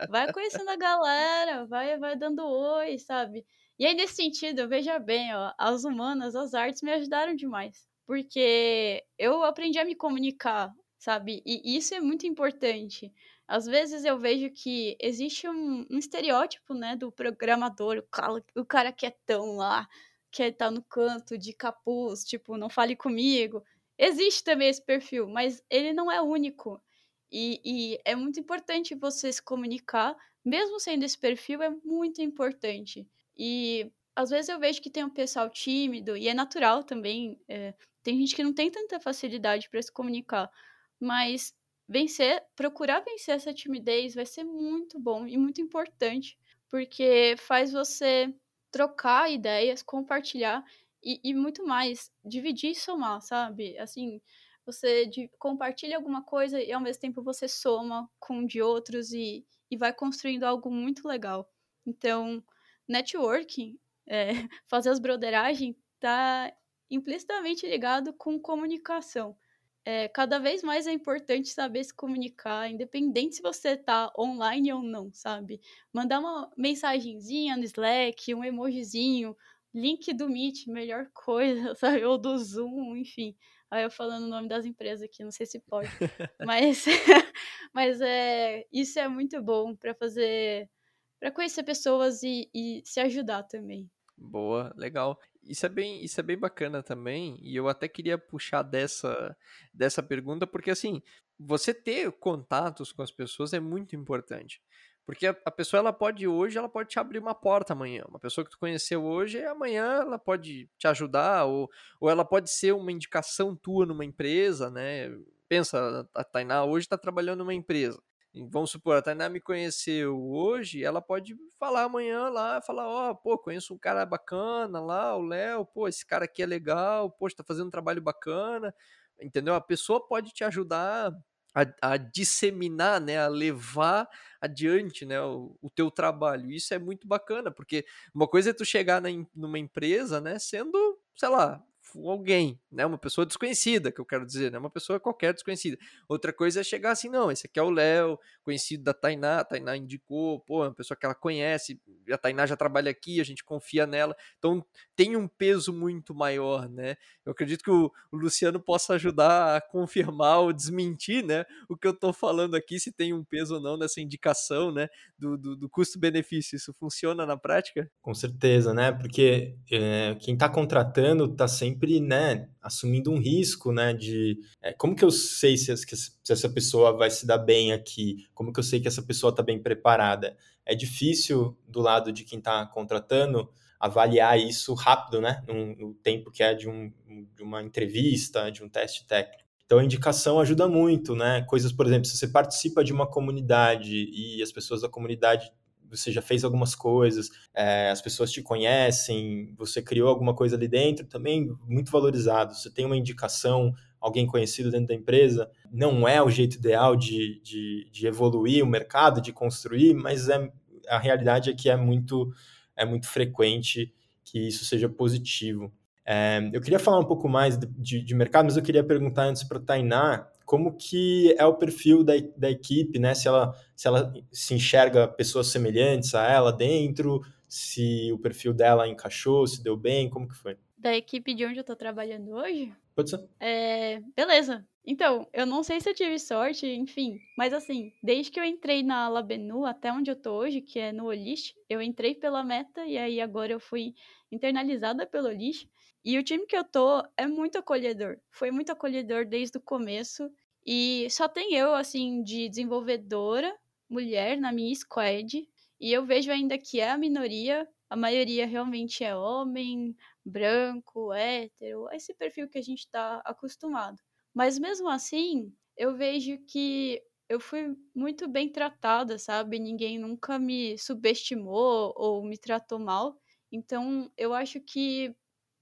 vai 0.08 0.32
conhecendo 0.32 0.70
a 0.70 0.76
galera, 0.76 1.66
vai, 1.66 1.98
vai 1.98 2.14
dando 2.14 2.46
oi, 2.46 2.96
sabe? 3.00 3.44
E 3.76 3.84
aí, 3.84 3.92
nesse 3.92 4.14
sentido, 4.14 4.68
veja 4.68 5.00
bem, 5.00 5.34
ó, 5.34 5.52
as 5.58 5.82
humanas, 5.82 6.36
as 6.36 6.54
artes 6.54 6.80
me 6.82 6.92
ajudaram 6.92 7.34
demais. 7.34 7.88
Porque 8.06 9.02
eu 9.18 9.42
aprendi 9.42 9.80
a 9.80 9.84
me 9.84 9.96
comunicar, 9.96 10.72
sabe? 10.96 11.42
E 11.44 11.76
isso 11.76 11.92
é 11.92 12.00
muito 12.00 12.24
importante. 12.24 13.12
Às 13.52 13.66
vezes 13.66 14.02
eu 14.06 14.18
vejo 14.18 14.48
que 14.48 14.96
existe 14.98 15.46
um, 15.46 15.86
um 15.90 15.98
estereótipo, 15.98 16.72
né, 16.72 16.96
do 16.96 17.12
programador, 17.12 17.98
o 17.98 18.02
cara, 18.02 18.42
o 18.56 18.64
cara 18.64 18.90
quietão 18.90 19.56
lá, 19.56 19.86
que 20.30 20.50
tá 20.50 20.70
no 20.70 20.82
canto 20.82 21.36
de 21.36 21.52
capuz, 21.52 22.24
tipo, 22.24 22.56
não 22.56 22.70
fale 22.70 22.96
comigo. 22.96 23.62
Existe 23.98 24.42
também 24.42 24.70
esse 24.70 24.82
perfil, 24.82 25.28
mas 25.28 25.62
ele 25.68 25.92
não 25.92 26.10
é 26.10 26.18
único. 26.22 26.82
E, 27.30 27.60
e, 27.62 27.98
é 28.06 28.14
muito 28.14 28.40
importante 28.40 28.94
você 28.94 29.30
se 29.30 29.42
comunicar, 29.42 30.16
mesmo 30.42 30.80
sendo 30.80 31.02
esse 31.04 31.18
perfil, 31.18 31.62
é 31.62 31.68
muito 31.84 32.22
importante. 32.22 33.06
E 33.36 33.92
às 34.16 34.30
vezes 34.30 34.48
eu 34.48 34.58
vejo 34.58 34.80
que 34.80 34.88
tem 34.88 35.04
um 35.04 35.10
pessoal 35.10 35.50
tímido, 35.50 36.16
e 36.16 36.26
é 36.26 36.32
natural 36.32 36.82
também. 36.82 37.38
É, 37.46 37.74
tem 38.02 38.18
gente 38.18 38.34
que 38.34 38.42
não 38.42 38.54
tem 38.54 38.70
tanta 38.70 38.98
facilidade 38.98 39.68
para 39.68 39.82
se 39.82 39.92
comunicar. 39.92 40.50
Mas 40.98 41.54
vencer, 41.88 42.42
procurar 42.56 43.00
vencer 43.00 43.34
essa 43.34 43.52
timidez 43.52 44.14
vai 44.14 44.26
ser 44.26 44.44
muito 44.44 44.98
bom 44.98 45.26
e 45.26 45.36
muito 45.36 45.60
importante, 45.60 46.38
porque 46.68 47.34
faz 47.38 47.72
você 47.72 48.34
trocar 48.70 49.30
ideias, 49.30 49.82
compartilhar 49.82 50.64
e, 51.02 51.20
e 51.22 51.34
muito 51.34 51.64
mais, 51.66 52.10
dividir 52.24 52.70
e 52.70 52.74
somar, 52.74 53.20
sabe? 53.20 53.76
Assim, 53.78 54.20
você 54.64 55.10
compartilha 55.38 55.96
alguma 55.96 56.22
coisa 56.22 56.60
e 56.60 56.72
ao 56.72 56.80
mesmo 56.80 57.00
tempo 57.00 57.22
você 57.22 57.48
soma 57.48 58.08
com 58.18 58.46
de 58.46 58.62
outros 58.62 59.12
e, 59.12 59.44
e 59.70 59.76
vai 59.76 59.92
construindo 59.92 60.44
algo 60.44 60.70
muito 60.70 61.06
legal. 61.06 61.48
Então, 61.86 62.42
networking, 62.88 63.78
é, 64.06 64.28
fazer 64.68 64.90
as 64.90 65.00
broderagens, 65.00 65.76
tá 66.00 66.52
implicitamente 66.90 67.66
ligado 67.66 68.12
com 68.14 68.38
comunicação. 68.38 69.36
É, 69.84 70.08
cada 70.08 70.38
vez 70.38 70.62
mais 70.62 70.86
é 70.86 70.92
importante 70.92 71.48
saber 71.48 71.82
se 71.82 71.94
comunicar, 71.94 72.70
independente 72.70 73.36
se 73.36 73.42
você 73.42 73.76
tá 73.76 74.12
online 74.16 74.72
ou 74.72 74.82
não, 74.82 75.12
sabe? 75.12 75.60
Mandar 75.92 76.20
uma 76.20 76.50
mensagenzinha 76.56 77.56
no 77.56 77.64
Slack, 77.64 78.32
um 78.34 78.44
emojizinho, 78.44 79.36
link 79.74 80.12
do 80.12 80.28
Meet, 80.28 80.66
melhor 80.68 81.08
coisa, 81.14 81.74
sabe? 81.74 82.04
Ou 82.04 82.16
do 82.16 82.36
Zoom, 82.38 82.96
enfim. 82.96 83.36
Aí 83.70 83.82
eu 83.82 83.90
falando 83.90 84.24
o 84.24 84.28
nome 84.28 84.48
das 84.48 84.64
empresas 84.66 85.02
aqui, 85.02 85.24
não 85.24 85.32
sei 85.32 85.46
se 85.46 85.58
pode. 85.58 85.88
mas 86.44 86.84
mas 87.72 88.00
é, 88.00 88.66
isso 88.72 88.98
é 88.98 89.08
muito 89.08 89.42
bom 89.42 89.74
para 89.74 89.94
fazer, 89.94 90.70
para 91.18 91.30
conhecer 91.32 91.62
pessoas 91.64 92.22
e, 92.22 92.48
e 92.54 92.82
se 92.84 93.00
ajudar 93.00 93.44
também. 93.44 93.90
Boa, 94.16 94.72
legal. 94.76 95.18
Isso 95.44 95.66
é 95.66 95.68
bem, 95.68 96.04
isso 96.04 96.20
é 96.20 96.22
bem 96.22 96.38
bacana 96.38 96.82
também, 96.82 97.38
e 97.42 97.56
eu 97.56 97.68
até 97.68 97.88
queria 97.88 98.16
puxar 98.16 98.62
dessa, 98.62 99.36
dessa 99.74 100.02
pergunta, 100.02 100.46
porque 100.46 100.70
assim, 100.70 101.02
você 101.38 101.74
ter 101.74 102.12
contatos 102.12 102.92
com 102.92 103.02
as 103.02 103.10
pessoas 103.10 103.52
é 103.52 103.60
muito 103.60 103.96
importante. 103.96 104.62
Porque 105.04 105.26
a, 105.26 105.50
pessoa 105.50 105.80
ela 105.80 105.92
pode 105.92 106.28
hoje, 106.28 106.56
ela 106.56 106.68
pode 106.68 106.90
te 106.90 106.98
abrir 107.00 107.18
uma 107.18 107.34
porta 107.34 107.72
amanhã. 107.72 108.04
Uma 108.08 108.20
pessoa 108.20 108.44
que 108.44 108.52
tu 108.52 108.58
conheceu 108.58 109.04
hoje, 109.04 109.44
amanhã 109.44 110.02
ela 110.02 110.16
pode 110.16 110.70
te 110.78 110.86
ajudar, 110.86 111.44
ou, 111.44 111.68
ou 112.00 112.08
ela 112.08 112.24
pode 112.24 112.48
ser 112.48 112.72
uma 112.72 112.92
indicação 112.92 113.56
tua 113.56 113.84
numa 113.84 114.04
empresa, 114.04 114.70
né? 114.70 115.10
Pensa, 115.48 116.08
a 116.14 116.22
Tainá 116.22 116.64
hoje 116.64 116.86
está 116.86 116.96
trabalhando 116.96 117.40
numa 117.40 117.52
empresa 117.52 118.00
vamos 118.34 118.70
supor, 118.70 118.96
a 118.96 119.02
Tainá 119.02 119.28
me 119.28 119.40
conheceu 119.40 120.18
hoje, 120.18 120.82
ela 120.82 121.02
pode 121.02 121.36
falar 121.58 121.82
amanhã 121.84 122.28
lá, 122.28 122.62
falar, 122.62 122.88
ó, 122.88 123.10
oh, 123.10 123.14
pô, 123.14 123.38
conheço 123.38 123.74
um 123.74 123.78
cara 123.78 124.06
bacana 124.06 124.80
lá, 124.80 125.16
o 125.16 125.22
Léo, 125.22 125.66
pô, 125.66 125.86
esse 125.86 126.06
cara 126.06 126.24
aqui 126.24 126.42
é 126.42 126.46
legal, 126.46 127.10
poxa, 127.10 127.36
tá 127.36 127.44
fazendo 127.44 127.66
um 127.66 127.70
trabalho 127.70 128.00
bacana, 128.00 128.74
entendeu? 129.20 129.54
A 129.54 129.60
pessoa 129.60 130.06
pode 130.06 130.32
te 130.32 130.44
ajudar 130.44 131.12
a, 131.54 131.92
a 131.92 131.96
disseminar, 131.98 133.00
né, 133.00 133.18
a 133.18 133.28
levar 133.28 134.08
adiante, 134.40 135.04
né, 135.04 135.20
o, 135.20 135.56
o, 135.60 135.68
teu 135.68 135.90
trabalho. 135.90 136.50
Isso 136.50 136.72
é 136.72 136.78
muito 136.78 137.06
bacana, 137.06 137.50
porque 137.50 137.84
uma 138.14 138.26
coisa 138.26 138.50
é 138.50 138.54
tu 138.54 138.64
chegar 138.64 139.00
na, 139.00 139.08
numa 139.34 139.58
empresa, 139.58 140.20
né, 140.20 140.38
sendo, 140.38 140.98
sei 141.14 141.28
lá, 141.28 141.62
alguém, 142.08 142.60
né? 142.70 142.84
Uma 142.86 142.98
pessoa 142.98 143.26
desconhecida, 143.26 143.92
que 143.92 144.00
eu 144.00 144.04
quero 144.04 144.26
dizer, 144.26 144.50
né? 144.50 144.58
Uma 144.58 144.70
pessoa 144.70 145.00
qualquer 145.00 145.32
desconhecida. 145.32 145.76
Outra 146.08 146.32
coisa 146.32 146.60
é 146.60 146.64
chegar 146.64 146.92
assim, 146.92 147.08
não, 147.08 147.30
esse 147.30 147.46
aqui 147.46 147.58
é 147.58 147.62
o 147.62 147.70
Léo, 147.70 148.18
conhecido 148.42 148.84
da 148.84 148.94
Tainá, 148.94 149.40
a 149.40 149.44
Tainá 149.44 149.76
indicou, 149.76 150.40
pô, 150.40 150.64
é 150.64 150.68
uma 150.68 150.74
pessoa 150.74 150.96
que 150.96 151.06
ela 151.06 151.14
conhece, 151.14 151.80
a 152.10 152.18
Tainá 152.18 152.46
já 152.46 152.56
trabalha 152.56 152.90
aqui, 152.90 153.20
a 153.20 153.24
gente 153.24 153.44
confia 153.44 153.86
nela. 153.86 154.16
Então 154.38 154.64
tem 154.96 155.16
um 155.16 155.28
peso 155.28 155.72
muito 155.72 156.14
maior, 156.14 156.68
né? 156.68 156.96
Eu 157.24 157.32
acredito 157.32 157.62
que 157.62 157.70
o, 157.70 157.90
Luciano 158.12 158.60
possa 158.60 158.94
ajudar 158.94 159.56
a 159.56 159.60
confirmar 159.60 160.40
ou 160.40 160.52
desmentir, 160.52 161.24
né? 161.24 161.44
O 161.68 161.76
que 161.76 161.86
eu 161.86 161.98
tô 161.98 162.12
falando 162.12 162.54
aqui, 162.54 162.78
se 162.78 162.92
tem 162.92 163.12
um 163.12 163.24
peso 163.24 163.54
ou 163.54 163.60
não 163.60 163.76
nessa 163.76 164.00
indicação, 164.00 164.72
né? 164.72 164.88
Do, 165.18 165.36
do, 165.36 165.56
do 165.56 165.68
custo-benefício. 165.68 166.56
Isso 166.56 166.74
funciona 166.78 167.24
na 167.24 167.36
prática? 167.36 167.90
Com 168.00 168.14
certeza, 168.14 168.74
né? 168.74 168.92
Porque 168.92 169.56
é, 169.70 170.16
quem 170.20 170.34
está 170.34 170.48
contratando 170.48 171.24
está 171.24 171.46
sempre 171.46 171.81
sempre, 171.82 172.00
né, 172.00 172.48
assumindo 172.62 173.10
um 173.10 173.18
risco, 173.18 173.72
né, 173.72 173.92
de 173.92 174.38
é, 174.62 174.72
como 174.72 174.94
que 174.94 175.04
eu 175.04 175.10
sei 175.10 175.56
se, 175.56 175.76
se, 175.76 176.32
essa 176.32 176.48
pessoa 176.48 176.96
vai 176.96 177.10
se 177.10 177.26
dar 177.26 177.38
bem 177.38 177.72
aqui, 177.72 178.26
como 178.32 178.52
que 178.52 178.60
eu 178.60 178.64
sei 178.64 178.80
que 178.80 178.86
essa 178.86 179.02
pessoa 179.02 179.30
está 179.30 179.42
bem 179.42 179.60
preparada. 179.60 180.36
É 180.64 180.74
difícil 180.74 181.58
do 181.66 181.80
lado 181.80 182.12
de 182.12 182.24
quem 182.24 182.38
está 182.38 182.64
contratando 182.66 183.50
avaliar 183.80 184.38
isso 184.38 184.74
rápido, 184.74 185.20
né, 185.20 185.42
no, 185.46 185.74
no 185.74 185.94
tempo 185.94 186.30
que 186.30 186.42
é 186.42 186.54
de, 186.54 186.68
um, 186.68 186.92
de 187.34 187.42
uma 187.42 187.60
entrevista, 187.60 188.50
de 188.50 188.62
um 188.62 188.68
teste 188.68 189.04
técnico. 189.06 189.42
Então 189.66 189.80
a 189.80 189.84
indicação 189.84 190.38
ajuda 190.38 190.68
muito, 190.68 191.16
né? 191.16 191.42
Coisas, 191.48 191.72
por 191.72 191.86
exemplo, 191.86 192.04
se 192.04 192.16
você 192.16 192.28
participa 192.28 192.84
de 192.84 192.92
uma 192.92 193.06
comunidade 193.06 194.06
e 194.12 194.42
as 194.42 194.52
pessoas 194.52 194.82
da 194.82 194.88
comunidade 194.88 195.50
você 195.96 196.10
já 196.10 196.22
fez 196.22 196.44
algumas 196.44 196.74
coisas, 196.74 197.30
é, 197.54 197.90
as 197.90 198.00
pessoas 198.00 198.32
te 198.32 198.42
conhecem, 198.42 199.54
você 199.56 199.82
criou 199.82 200.08
alguma 200.08 200.34
coisa 200.34 200.56
ali 200.56 200.66
dentro, 200.66 201.06
também 201.06 201.54
muito 201.68 201.90
valorizado. 201.90 202.54
Você 202.54 202.70
tem 202.70 202.84
uma 202.84 202.96
indicação, 202.96 203.72
alguém 204.00 204.26
conhecido 204.26 204.70
dentro 204.70 204.88
da 204.88 204.94
empresa, 204.94 205.50
não 205.70 206.08
é 206.08 206.22
o 206.22 206.30
jeito 206.30 206.56
ideal 206.56 206.96
de, 206.96 207.40
de, 207.42 207.88
de 207.90 208.06
evoluir 208.06 208.64
o 208.64 208.66
mercado, 208.66 209.20
de 209.20 209.32
construir, 209.32 209.94
mas 209.94 210.28
é, 210.28 210.50
a 210.88 210.98
realidade 210.98 211.50
é 211.50 211.54
que 211.54 211.68
é 211.68 211.76
muito, 211.76 212.32
é 212.76 212.84
muito 212.84 213.06
frequente 213.06 213.92
que 214.24 214.48
isso 214.48 214.64
seja 214.64 214.88
positivo. 214.88 215.72
É, 216.04 216.50
eu 216.52 216.60
queria 216.60 216.78
falar 216.78 216.98
um 216.98 217.04
pouco 217.04 217.28
mais 217.28 217.56
de, 217.58 218.02
de 218.02 218.14
mercado, 218.14 218.46
mas 218.46 218.56
eu 218.56 218.62
queria 218.62 218.82
perguntar 218.82 219.24
antes 219.24 219.44
para 219.44 219.58
a 219.58 219.62
Tainá 219.62 220.26
como 220.52 220.76
que 220.76 221.34
é 221.38 221.46
o 221.46 221.54
perfil 221.54 222.04
da, 222.04 222.12
da 222.36 222.50
equipe, 222.50 222.98
né? 222.98 223.14
Se 223.14 223.26
ela, 223.26 223.54
se 223.74 223.88
ela 223.88 224.12
se 224.30 224.52
enxerga 224.52 225.08
pessoas 225.08 225.46
semelhantes 225.46 226.14
a 226.14 226.30
ela 226.30 226.52
dentro, 226.52 227.22
se 227.48 228.12
o 228.12 228.18
perfil 228.18 228.52
dela 228.52 228.86
encaixou, 228.86 229.46
se 229.46 229.62
deu 229.62 229.78
bem, 229.78 230.10
como 230.10 230.28
que 230.28 230.36
foi? 230.36 230.58
Da 230.76 230.94
equipe 230.94 231.32
de 231.32 231.46
onde 231.46 231.58
eu 231.58 231.64
tô 231.64 231.74
trabalhando 231.74 232.32
hoje? 232.32 232.70
Pode 232.94 233.08
ser. 233.08 233.26
É, 233.40 234.02
beleza. 234.14 234.62
Então, 234.84 235.26
eu 235.32 235.46
não 235.46 235.62
sei 235.62 235.80
se 235.80 235.88
eu 235.88 235.94
tive 235.94 236.18
sorte, 236.18 236.66
enfim, 236.66 237.18
mas 237.38 237.54
assim, 237.54 237.90
desde 238.02 238.30
que 238.30 238.38
eu 238.38 238.44
entrei 238.44 238.82
na 238.82 239.08
Labenu 239.08 239.64
até 239.64 239.90
onde 239.90 240.10
eu 240.10 240.16
tô 240.16 240.32
hoje, 240.34 240.60
que 240.60 240.78
é 240.78 240.92
no 240.92 241.06
Olist, 241.06 241.54
eu 241.66 241.80
entrei 241.80 242.14
pela 242.14 242.44
meta 242.44 242.84
e 242.84 242.98
aí 242.98 243.22
agora 243.22 243.52
eu 243.52 243.60
fui 243.60 243.94
internalizada 244.30 245.06
pelo 245.06 245.28
Olist. 245.28 245.66
E 246.04 246.18
o 246.18 246.22
time 246.22 246.46
que 246.46 246.56
eu 246.56 246.64
tô 246.64 247.02
é 247.16 247.26
muito 247.28 247.56
acolhedor. 247.56 248.18
Foi 248.28 248.50
muito 248.50 248.72
acolhedor 248.72 249.24
desde 249.24 249.56
o 249.56 249.60
começo. 249.60 250.28
E 250.66 251.08
só 251.10 251.28
tem 251.28 251.54
eu, 251.54 251.74
assim, 251.74 252.22
de 252.22 252.48
desenvolvedora, 252.48 253.52
mulher, 253.88 254.38
na 254.38 254.52
minha 254.52 254.74
squad. 254.74 255.48
E 255.80 255.92
eu 255.92 256.04
vejo 256.06 256.30
ainda 256.30 256.56
que 256.58 256.80
é 256.80 256.90
a 256.90 256.98
minoria. 256.98 257.68
A 257.90 257.96
maioria 257.96 258.46
realmente 258.46 259.04
é 259.04 259.14
homem, 259.16 259.94
branco, 260.24 261.12
hétero, 261.12 261.88
esse 261.92 262.14
perfil 262.14 262.48
que 262.48 262.58
a 262.58 262.62
gente 262.62 262.80
está 262.80 263.20
acostumado. 263.24 263.98
Mas 264.34 264.58
mesmo 264.58 264.88
assim, 264.88 265.52
eu 265.76 265.94
vejo 265.96 266.38
que 266.46 267.02
eu 267.28 267.40
fui 267.40 267.76
muito 267.94 268.28
bem 268.28 268.48
tratada, 268.50 269.18
sabe? 269.18 269.58
Ninguém 269.58 269.98
nunca 269.98 270.38
me 270.38 270.78
subestimou 270.78 271.92
ou 271.96 272.22
me 272.24 272.38
tratou 272.38 272.78
mal. 272.78 273.18
Então, 273.50 274.10
eu 274.16 274.32
acho 274.34 274.60
que 274.60 275.14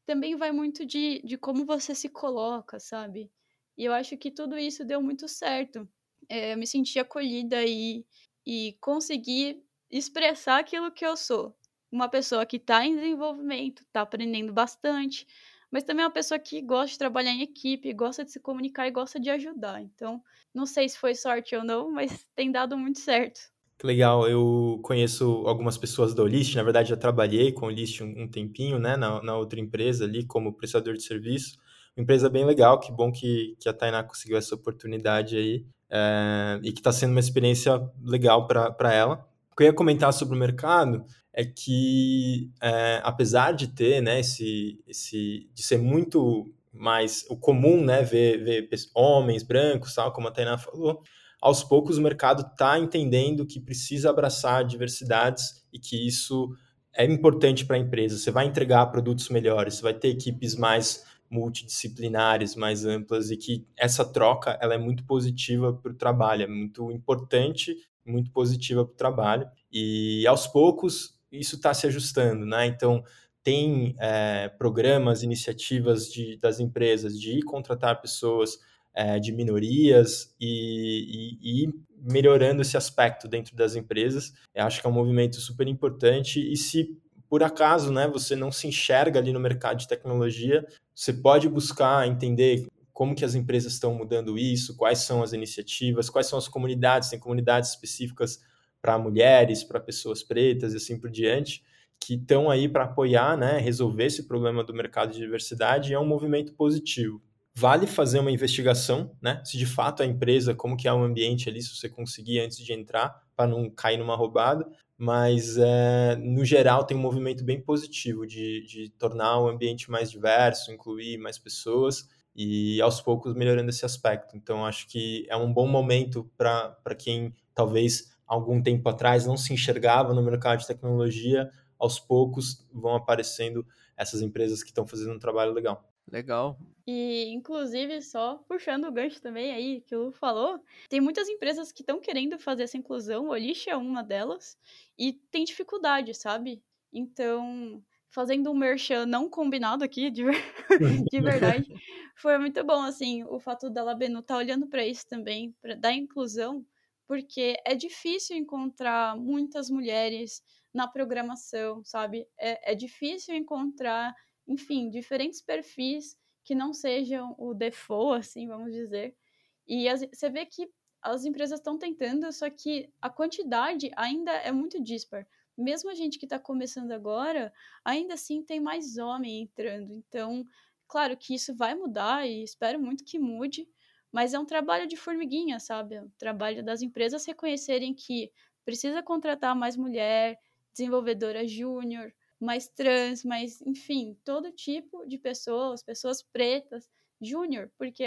também 0.06 0.36
vai 0.36 0.52
muito 0.52 0.84
de, 0.86 1.20
de 1.24 1.38
como 1.38 1.64
você 1.66 1.94
se 1.94 2.08
coloca, 2.08 2.80
sabe? 2.80 3.30
E 3.76 3.84
eu 3.84 3.92
acho 3.92 4.16
que 4.16 4.30
tudo 4.30 4.58
isso 4.58 4.84
deu 4.84 5.02
muito 5.02 5.28
certo. 5.28 5.88
É, 6.28 6.52
eu 6.52 6.58
me 6.58 6.66
senti 6.66 6.98
acolhida 6.98 7.64
e, 7.64 8.04
e 8.46 8.76
consegui 8.80 9.62
expressar 9.90 10.58
aquilo 10.58 10.92
que 10.92 11.04
eu 11.04 11.16
sou. 11.16 11.56
uma 11.90 12.08
pessoa 12.08 12.46
que 12.46 12.56
está 12.56 12.86
em 12.86 12.94
desenvolvimento, 12.94 13.82
está 13.82 14.02
aprendendo 14.02 14.52
bastante, 14.52 15.26
mas 15.70 15.84
também 15.84 16.04
é 16.04 16.06
uma 16.06 16.12
pessoa 16.12 16.38
que 16.38 16.60
gosta 16.60 16.92
de 16.92 16.98
trabalhar 16.98 17.32
em 17.32 17.42
equipe, 17.42 17.92
gosta 17.92 18.24
de 18.24 18.32
se 18.32 18.40
comunicar 18.40 18.86
e 18.86 18.90
gosta 18.90 19.18
de 19.18 19.30
ajudar. 19.30 19.80
Então, 19.82 20.22
não 20.54 20.66
sei 20.66 20.88
se 20.88 20.98
foi 20.98 21.14
sorte 21.14 21.54
ou 21.56 21.64
não, 21.64 21.90
mas 21.90 22.26
tem 22.34 22.50
dado 22.50 22.76
muito 22.76 23.00
certo. 23.00 23.40
Que 23.78 23.86
legal, 23.86 24.28
eu 24.28 24.78
conheço 24.82 25.24
algumas 25.46 25.78
pessoas 25.78 26.12
da 26.12 26.22
Olist, 26.22 26.54
na 26.54 26.62
verdade 26.62 26.90
já 26.90 26.98
trabalhei 26.98 27.50
com 27.50 27.64
o 27.64 27.68
Olist 27.68 28.02
um, 28.02 28.28
tempinho, 28.28 28.78
né, 28.78 28.94
na, 28.94 29.22
na, 29.22 29.36
outra 29.38 29.58
empresa 29.58 30.04
ali, 30.04 30.26
como 30.26 30.52
prestador 30.52 30.94
de 30.94 31.02
serviço. 31.02 31.56
Uma 31.96 32.02
empresa 32.02 32.28
bem 32.28 32.44
legal, 32.44 32.78
que 32.78 32.92
bom 32.92 33.10
que, 33.10 33.56
que 33.60 33.68
a 33.68 33.72
Tainá 33.72 34.02
conseguiu 34.02 34.36
essa 34.36 34.54
oportunidade 34.54 35.36
aí, 35.36 35.66
é, 35.90 36.60
e 36.62 36.72
que 36.72 36.80
está 36.80 36.92
sendo 36.92 37.10
uma 37.10 37.20
experiência 37.20 37.80
legal 38.02 38.46
para 38.46 38.94
ela. 38.94 39.26
O 39.52 39.56
que 39.56 39.64
eu 39.64 39.66
ia 39.66 39.72
comentar 39.72 40.12
sobre 40.12 40.36
o 40.36 40.38
mercado 40.38 41.04
é 41.32 41.44
que, 41.44 42.50
é, 42.62 43.00
apesar 43.02 43.52
de 43.52 43.68
ter, 43.68 44.00
né, 44.00 44.20
esse, 44.20 44.82
esse, 44.86 45.48
de 45.52 45.62
ser 45.62 45.78
muito 45.78 46.52
mais 46.72 47.24
o 47.28 47.36
comum, 47.36 47.84
né, 47.84 48.02
ver, 48.02 48.38
ver 48.44 48.68
homens 48.94 49.42
brancos, 49.42 49.94
tal, 49.94 50.12
como 50.12 50.28
a 50.28 50.30
Tainá 50.30 50.56
falou, 50.56 51.02
aos 51.40 51.64
poucos 51.64 51.98
o 51.98 52.02
mercado 52.02 52.42
está 52.42 52.78
entendendo 52.78 53.46
que 53.46 53.58
precisa 53.58 54.10
abraçar 54.10 54.64
diversidades 54.64 55.64
e 55.72 55.78
que 55.78 56.06
isso 56.06 56.54
é 56.94 57.04
importante 57.04 57.64
para 57.64 57.76
a 57.76 57.78
empresa. 57.78 58.18
Você 58.18 58.30
vai 58.30 58.46
entregar 58.46 58.86
produtos 58.86 59.28
melhores, 59.28 59.74
você 59.74 59.82
vai 59.82 59.94
ter 59.94 60.08
equipes 60.08 60.54
mais 60.54 61.04
multidisciplinares, 61.30 62.56
mais 62.56 62.84
amplas 62.84 63.30
e 63.30 63.36
que 63.36 63.64
essa 63.76 64.04
troca 64.04 64.58
ela 64.60 64.74
é 64.74 64.78
muito 64.78 65.04
positiva 65.04 65.72
para 65.72 65.92
o 65.92 65.94
trabalho, 65.94 66.42
é 66.42 66.46
muito 66.48 66.90
importante, 66.90 67.76
muito 68.04 68.30
positiva 68.32 68.84
para 68.84 68.92
o 68.92 68.96
trabalho 68.96 69.48
e 69.72 70.26
aos 70.26 70.46
poucos 70.46 71.18
isso 71.30 71.56
está 71.56 71.72
se 71.72 71.86
ajustando, 71.86 72.44
né? 72.44 72.66
Então 72.66 73.04
tem 73.42 73.94
é, 73.98 74.48
programas, 74.48 75.22
iniciativas 75.22 76.10
de, 76.10 76.36
das 76.38 76.58
empresas 76.60 77.18
de 77.18 77.38
ir 77.38 77.42
contratar 77.42 78.00
pessoas 78.00 78.58
é, 78.92 79.18
de 79.18 79.32
minorias 79.32 80.34
e, 80.40 81.38
e, 81.40 81.64
e, 81.64 81.74
melhorando 82.02 82.62
esse 82.62 82.76
aspecto 82.76 83.28
dentro 83.28 83.54
das 83.54 83.76
empresas. 83.76 84.32
Eu 84.54 84.64
acho 84.64 84.80
que 84.80 84.86
é 84.86 84.90
um 84.90 84.92
movimento 84.92 85.36
super 85.36 85.68
importante 85.68 86.40
e 86.40 86.56
se 86.56 86.98
por 87.28 87.44
acaso 87.44 87.92
né, 87.92 88.08
você 88.08 88.34
não 88.34 88.50
se 88.50 88.66
enxerga 88.66 89.20
ali 89.20 89.32
no 89.32 89.38
mercado 89.38 89.78
de 89.78 89.86
tecnologia, 89.86 90.66
você 91.00 91.14
pode 91.14 91.48
buscar 91.48 92.06
entender 92.06 92.66
como 92.92 93.14
que 93.14 93.24
as 93.24 93.34
empresas 93.34 93.72
estão 93.72 93.94
mudando 93.94 94.36
isso, 94.36 94.76
quais 94.76 94.98
são 94.98 95.22
as 95.22 95.32
iniciativas, 95.32 96.10
quais 96.10 96.26
são 96.26 96.38
as 96.38 96.46
comunidades, 96.46 97.08
tem 97.08 97.18
comunidades 97.18 97.70
específicas 97.70 98.38
para 98.82 98.98
mulheres, 98.98 99.64
para 99.64 99.80
pessoas 99.80 100.22
pretas 100.22 100.74
e 100.74 100.76
assim 100.76 101.00
por 101.00 101.10
diante, 101.10 101.64
que 101.98 102.16
estão 102.16 102.50
aí 102.50 102.68
para 102.68 102.84
apoiar, 102.84 103.34
né, 103.34 103.56
resolver 103.56 104.04
esse 104.04 104.28
problema 104.28 104.62
do 104.62 104.74
mercado 104.74 105.10
de 105.10 105.18
diversidade. 105.20 105.90
E 105.90 105.94
é 105.94 105.98
um 105.98 106.06
movimento 106.06 106.52
positivo. 106.52 107.22
Vale 107.54 107.86
fazer 107.86 108.18
uma 108.18 108.30
investigação, 108.30 109.16
né, 109.22 109.40
se 109.42 109.56
de 109.56 109.64
fato 109.64 110.02
a 110.02 110.06
empresa, 110.06 110.54
como 110.54 110.76
que 110.76 110.86
é 110.86 110.92
o 110.92 111.02
ambiente 111.02 111.48
ali, 111.48 111.62
se 111.62 111.74
você 111.74 111.88
conseguir 111.88 112.40
antes 112.40 112.58
de 112.58 112.74
entrar, 112.74 113.22
para 113.34 113.46
não 113.46 113.70
cair 113.70 113.96
numa 113.96 114.14
roubada, 114.14 114.70
mas 115.00 115.56
é, 115.56 116.14
no 116.16 116.44
geral 116.44 116.84
tem 116.84 116.94
um 116.94 117.00
movimento 117.00 117.42
bem 117.42 117.58
positivo 117.58 118.26
de, 118.26 118.62
de 118.66 118.90
tornar 118.98 119.40
o 119.40 119.48
ambiente 119.48 119.90
mais 119.90 120.10
diverso, 120.10 120.70
incluir 120.70 121.16
mais 121.16 121.38
pessoas 121.38 122.06
e 122.36 122.78
aos 122.82 123.00
poucos 123.00 123.34
melhorando 123.34 123.70
esse 123.70 123.86
aspecto. 123.86 124.36
Então 124.36 124.66
acho 124.66 124.86
que 124.88 125.26
é 125.30 125.36
um 125.36 125.50
bom 125.50 125.66
momento 125.66 126.30
para 126.36 126.76
quem 126.98 127.34
talvez 127.54 128.14
algum 128.26 128.62
tempo 128.62 128.86
atrás 128.90 129.24
não 129.24 129.38
se 129.38 129.54
enxergava 129.54 130.12
no 130.12 130.22
mercado 130.22 130.58
de 130.60 130.66
tecnologia, 130.66 131.50
aos 131.78 131.98
poucos 131.98 132.68
vão 132.70 132.94
aparecendo 132.94 133.66
essas 133.96 134.20
empresas 134.20 134.62
que 134.62 134.68
estão 134.68 134.86
fazendo 134.86 135.14
um 135.14 135.18
trabalho 135.18 135.52
legal. 135.54 135.89
Legal. 136.10 136.58
E, 136.86 137.28
inclusive, 137.28 138.02
só 138.02 138.36
puxando 138.48 138.84
o 138.86 138.92
gancho 138.92 139.20
também 139.20 139.52
aí 139.52 139.80
que 139.82 139.94
o 139.94 140.06
Lu 140.06 140.12
falou, 140.12 140.60
tem 140.88 141.00
muitas 141.00 141.28
empresas 141.28 141.70
que 141.70 141.82
estão 141.82 142.00
querendo 142.00 142.38
fazer 142.38 142.64
essa 142.64 142.76
inclusão, 142.76 143.26
o 143.26 143.30
Olish 143.30 143.68
é 143.68 143.76
uma 143.76 144.02
delas, 144.02 144.58
e 144.98 145.12
tem 145.12 145.44
dificuldade, 145.44 146.14
sabe? 146.14 146.62
Então, 146.92 147.82
fazendo 148.10 148.50
um 148.50 148.54
merchan 148.54 149.06
não 149.06 149.28
combinado 149.28 149.84
aqui, 149.84 150.10
de, 150.10 150.24
de 151.12 151.20
verdade, 151.20 151.68
foi 152.16 152.38
muito 152.38 152.64
bom, 152.64 152.82
assim, 152.82 153.22
o 153.24 153.38
fato 153.38 153.70
da 153.70 153.84
Labenu 153.84 154.18
estar 154.18 154.34
tá 154.34 154.38
olhando 154.38 154.66
para 154.66 154.84
isso 154.84 155.06
também, 155.06 155.54
para 155.62 155.76
dar 155.76 155.92
inclusão, 155.92 156.66
porque 157.06 157.56
é 157.64 157.74
difícil 157.74 158.36
encontrar 158.36 159.16
muitas 159.16 159.70
mulheres 159.70 160.42
na 160.72 160.88
programação, 160.88 161.82
sabe? 161.84 162.26
É, 162.38 162.72
é 162.72 162.74
difícil 162.74 163.34
encontrar, 163.34 164.14
enfim, 164.50 164.90
diferentes 164.90 165.40
perfis 165.40 166.18
que 166.42 166.56
não 166.56 166.74
sejam 166.74 167.36
o 167.38 167.54
default, 167.54 168.18
assim, 168.18 168.48
vamos 168.48 168.72
dizer. 168.72 169.16
E 169.64 169.88
as, 169.88 170.00
você 170.00 170.28
vê 170.28 170.44
que 170.44 170.68
as 171.00 171.24
empresas 171.24 171.60
estão 171.60 171.78
tentando, 171.78 172.30
só 172.32 172.50
que 172.50 172.92
a 173.00 173.08
quantidade 173.08 173.92
ainda 173.96 174.32
é 174.32 174.50
muito 174.50 174.82
dispar. 174.82 175.24
Mesmo 175.56 175.88
a 175.88 175.94
gente 175.94 176.18
que 176.18 176.26
está 176.26 176.36
começando 176.36 176.90
agora, 176.90 177.52
ainda 177.84 178.14
assim 178.14 178.42
tem 178.42 178.58
mais 178.58 178.98
homem 178.98 179.42
entrando. 179.42 179.94
Então, 179.94 180.44
claro 180.88 181.16
que 181.16 181.32
isso 181.32 181.54
vai 181.54 181.76
mudar 181.76 182.26
e 182.26 182.42
espero 182.42 182.80
muito 182.80 183.04
que 183.04 183.20
mude, 183.20 183.68
mas 184.10 184.34
é 184.34 184.38
um 184.38 184.44
trabalho 184.44 184.88
de 184.88 184.96
formiguinha, 184.96 185.60
sabe? 185.60 185.94
É 185.94 186.02
um 186.02 186.10
trabalho 186.18 186.64
das 186.64 186.82
empresas 186.82 187.24
reconhecerem 187.24 187.94
que 187.94 188.32
precisa 188.64 189.00
contratar 189.00 189.54
mais 189.54 189.76
mulher, 189.76 190.40
desenvolvedora 190.72 191.46
júnior, 191.46 192.12
mais 192.40 192.68
trans, 192.68 193.24
mais, 193.24 193.60
enfim, 193.62 194.16
todo 194.24 194.50
tipo 194.50 195.06
de 195.06 195.18
pessoas, 195.18 195.82
pessoas 195.82 196.22
pretas, 196.22 196.88
júnior, 197.20 197.70
porque 197.78 198.04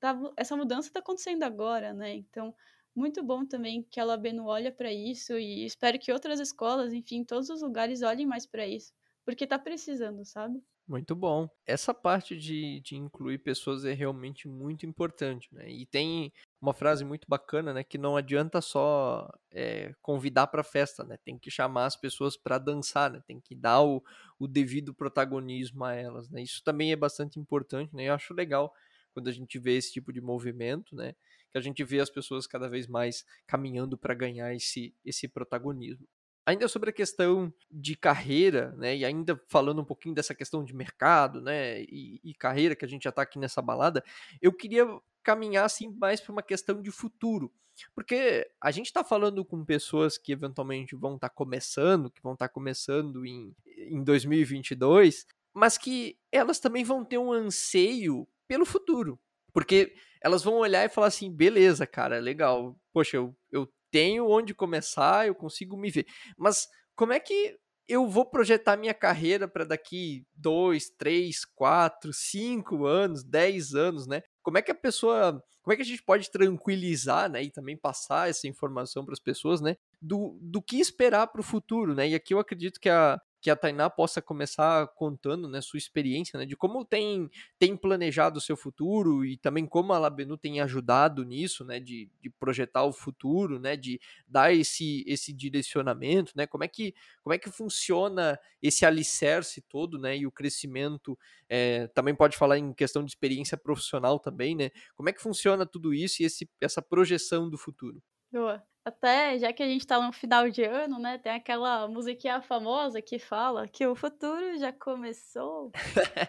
tá, 0.00 0.18
essa 0.36 0.56
mudança 0.56 0.88
está 0.88 1.00
acontecendo 1.00 1.44
agora, 1.44 1.92
né? 1.94 2.14
Então, 2.14 2.54
muito 2.94 3.22
bom 3.22 3.46
também 3.46 3.82
que 3.84 4.00
a 4.00 4.04
Labeno 4.04 4.46
olha 4.46 4.72
para 4.72 4.92
isso 4.92 5.38
e 5.38 5.64
espero 5.64 5.98
que 5.98 6.12
outras 6.12 6.40
escolas, 6.40 6.92
enfim, 6.92 7.24
todos 7.24 7.48
os 7.50 7.62
lugares 7.62 8.02
olhem 8.02 8.26
mais 8.26 8.46
para 8.46 8.66
isso, 8.66 8.92
porque 9.24 9.44
está 9.44 9.58
precisando, 9.58 10.24
sabe? 10.24 10.62
Muito 10.90 11.14
bom. 11.14 11.48
Essa 11.64 11.94
parte 11.94 12.36
de, 12.36 12.80
de 12.80 12.96
incluir 12.96 13.38
pessoas 13.38 13.84
é 13.84 13.92
realmente 13.92 14.48
muito 14.48 14.84
importante, 14.84 15.48
né? 15.54 15.70
E 15.70 15.86
tem 15.86 16.32
uma 16.60 16.74
frase 16.74 17.04
muito 17.04 17.28
bacana, 17.28 17.72
né? 17.72 17.84
Que 17.84 17.96
não 17.96 18.16
adianta 18.16 18.60
só 18.60 19.30
é, 19.52 19.94
convidar 20.02 20.48
para 20.48 20.64
festa, 20.64 21.04
né? 21.04 21.16
Tem 21.24 21.38
que 21.38 21.48
chamar 21.48 21.86
as 21.86 21.96
pessoas 21.96 22.36
para 22.36 22.58
dançar, 22.58 23.08
né? 23.08 23.22
Tem 23.24 23.40
que 23.40 23.54
dar 23.54 23.82
o, 23.82 24.02
o 24.36 24.48
devido 24.48 24.92
protagonismo 24.92 25.84
a 25.84 25.94
elas, 25.94 26.28
né? 26.28 26.42
Isso 26.42 26.60
também 26.64 26.90
é 26.90 26.96
bastante 26.96 27.38
importante, 27.38 27.94
né? 27.94 28.08
Eu 28.08 28.14
acho 28.14 28.34
legal 28.34 28.74
quando 29.14 29.28
a 29.28 29.32
gente 29.32 29.60
vê 29.60 29.76
esse 29.76 29.92
tipo 29.92 30.12
de 30.12 30.20
movimento, 30.20 30.96
né? 30.96 31.14
Que 31.52 31.58
a 31.58 31.60
gente 31.60 31.84
vê 31.84 32.00
as 32.00 32.10
pessoas 32.10 32.48
cada 32.48 32.68
vez 32.68 32.88
mais 32.88 33.24
caminhando 33.46 33.96
para 33.96 34.12
ganhar 34.12 34.52
esse, 34.56 34.92
esse 35.04 35.28
protagonismo. 35.28 36.04
Ainda 36.46 36.66
sobre 36.68 36.90
a 36.90 36.92
questão 36.92 37.52
de 37.70 37.94
carreira, 37.94 38.72
né, 38.76 38.96
e 38.96 39.04
ainda 39.04 39.40
falando 39.48 39.82
um 39.82 39.84
pouquinho 39.84 40.14
dessa 40.14 40.34
questão 40.34 40.64
de 40.64 40.74
mercado, 40.74 41.40
né, 41.40 41.82
e, 41.82 42.20
e 42.24 42.34
carreira 42.34 42.74
que 42.74 42.84
a 42.84 42.88
gente 42.88 43.04
já 43.04 43.10
está 43.10 43.22
aqui 43.22 43.38
nessa 43.38 43.62
balada, 43.62 44.02
eu 44.40 44.52
queria 44.52 44.86
caminhar 45.22 45.64
assim 45.64 45.88
mais 45.88 46.20
para 46.20 46.32
uma 46.32 46.42
questão 46.42 46.80
de 46.80 46.90
futuro, 46.90 47.52
porque 47.94 48.50
a 48.60 48.70
gente 48.70 48.86
está 48.86 49.04
falando 49.04 49.44
com 49.44 49.64
pessoas 49.64 50.18
que 50.18 50.32
eventualmente 50.32 50.96
vão 50.96 51.14
estar 51.14 51.28
tá 51.28 51.34
começando, 51.34 52.10
que 52.10 52.22
vão 52.22 52.32
estar 52.32 52.48
tá 52.48 52.52
começando 52.52 53.24
em, 53.24 53.54
em 53.76 54.02
2022, 54.02 55.26
mas 55.52 55.76
que 55.76 56.18
elas 56.32 56.58
também 56.58 56.84
vão 56.84 57.04
ter 57.04 57.18
um 57.18 57.32
anseio 57.32 58.26
pelo 58.48 58.64
futuro, 58.64 59.18
porque 59.52 59.94
elas 60.20 60.42
vão 60.42 60.54
olhar 60.54 60.84
e 60.84 60.88
falar 60.88 61.06
assim, 61.06 61.30
beleza, 61.30 61.86
cara, 61.86 62.18
legal, 62.18 62.78
poxa, 62.92 63.16
eu, 63.16 63.34
eu 63.50 63.68
tenho 63.90 64.28
onde 64.28 64.54
começar, 64.54 65.26
eu 65.26 65.34
consigo 65.34 65.76
me 65.76 65.90
ver. 65.90 66.06
Mas 66.36 66.66
como 66.94 67.12
é 67.12 67.20
que 67.20 67.56
eu 67.90 68.06
vou 68.08 68.24
projetar 68.24 68.76
minha 68.76 68.94
carreira 68.94 69.48
para 69.48 69.64
daqui 69.64 70.24
dois, 70.32 70.88
três, 70.90 71.44
quatro, 71.44 72.12
cinco 72.12 72.86
anos, 72.86 73.24
dez 73.24 73.74
anos, 73.74 74.06
né? 74.06 74.22
Como 74.42 74.58
é 74.58 74.62
que 74.62 74.70
a 74.70 74.74
pessoa, 74.76 75.42
como 75.60 75.72
é 75.72 75.76
que 75.76 75.82
a 75.82 75.84
gente 75.84 76.02
pode 76.04 76.30
tranquilizar, 76.30 77.28
né, 77.28 77.42
e 77.42 77.50
também 77.50 77.76
passar 77.76 78.30
essa 78.30 78.46
informação 78.46 79.04
para 79.04 79.12
as 79.12 79.20
pessoas, 79.20 79.60
né, 79.60 79.76
do, 80.00 80.38
do 80.40 80.62
que 80.62 80.78
esperar 80.78 81.26
para 81.26 81.40
o 81.40 81.44
futuro, 81.44 81.92
né? 81.94 82.08
E 82.08 82.14
aqui 82.14 82.32
eu 82.32 82.38
acredito 82.38 82.78
que 82.78 82.88
a, 82.88 83.20
que 83.40 83.50
a 83.50 83.56
Tainá 83.56 83.88
possa 83.88 84.20
começar 84.20 84.86
contando, 84.88 85.48
né, 85.48 85.60
sua 85.60 85.78
experiência, 85.78 86.38
né, 86.38 86.44
de 86.46 86.56
como 86.56 86.84
tem, 86.84 87.28
tem 87.58 87.76
planejado 87.76 88.38
o 88.38 88.40
seu 88.40 88.56
futuro 88.56 89.24
e 89.24 89.36
também 89.36 89.66
como 89.66 89.92
a 89.92 89.98
Labenu 89.98 90.36
tem 90.36 90.60
ajudado 90.60 91.24
nisso, 91.24 91.64
né, 91.64 91.80
de, 91.80 92.10
de 92.20 92.30
projetar 92.30 92.84
o 92.84 92.92
futuro, 92.92 93.58
né, 93.58 93.76
de 93.76 94.00
dar 94.26 94.52
esse, 94.54 95.04
esse 95.06 95.32
direcionamento, 95.32 96.32
né, 96.36 96.46
como 96.46 96.64
é 96.64 96.68
que 96.68 96.94
como 97.22 97.34
é 97.34 97.38
que 97.38 97.50
funciona 97.50 98.38
esse 98.62 98.84
alicerce 98.84 99.60
todo, 99.62 99.98
né, 99.98 100.16
e 100.16 100.26
o 100.26 100.32
crescimento, 100.32 101.18
é, 101.48 101.86
também 101.88 102.14
pode 102.14 102.36
falar 102.36 102.58
em 102.58 102.72
questão 102.72 103.04
de 103.04 103.10
experiência 103.10 103.56
profissional 103.56 104.18
também, 104.18 104.54
né, 104.56 104.70
como 104.94 105.08
é 105.08 105.12
que 105.12 105.20
funciona 105.22 105.66
tudo 105.66 105.94
isso 105.94 106.22
e 106.22 106.26
esse, 106.26 106.48
essa 106.60 106.82
projeção 106.82 107.48
do 107.48 107.58
futuro? 107.58 108.02
Boa. 108.32 108.62
Até 108.84 109.38
já 109.38 109.52
que 109.52 109.62
a 109.62 109.66
gente 109.66 109.86
tá 109.86 110.00
no 110.00 110.12
final 110.12 110.48
de 110.48 110.64
ano, 110.64 110.98
né? 110.98 111.18
Tem 111.18 111.32
aquela 111.32 111.86
musiquinha 111.86 112.40
famosa 112.40 113.02
que 113.02 113.18
fala 113.18 113.68
que 113.68 113.86
o 113.86 113.94
futuro 113.94 114.56
já 114.58 114.72
começou. 114.72 115.70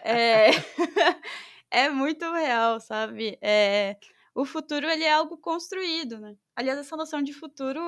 é... 0.04 0.50
é 1.70 1.88
muito 1.88 2.30
real, 2.32 2.78
sabe? 2.80 3.38
É... 3.40 3.96
O 4.34 4.44
futuro 4.44 4.88
ele 4.88 5.04
é 5.04 5.12
algo 5.12 5.36
construído, 5.38 6.18
né? 6.18 6.36
Aliás, 6.56 6.78
essa 6.78 6.96
noção 6.96 7.22
de 7.22 7.32
futuro, 7.32 7.80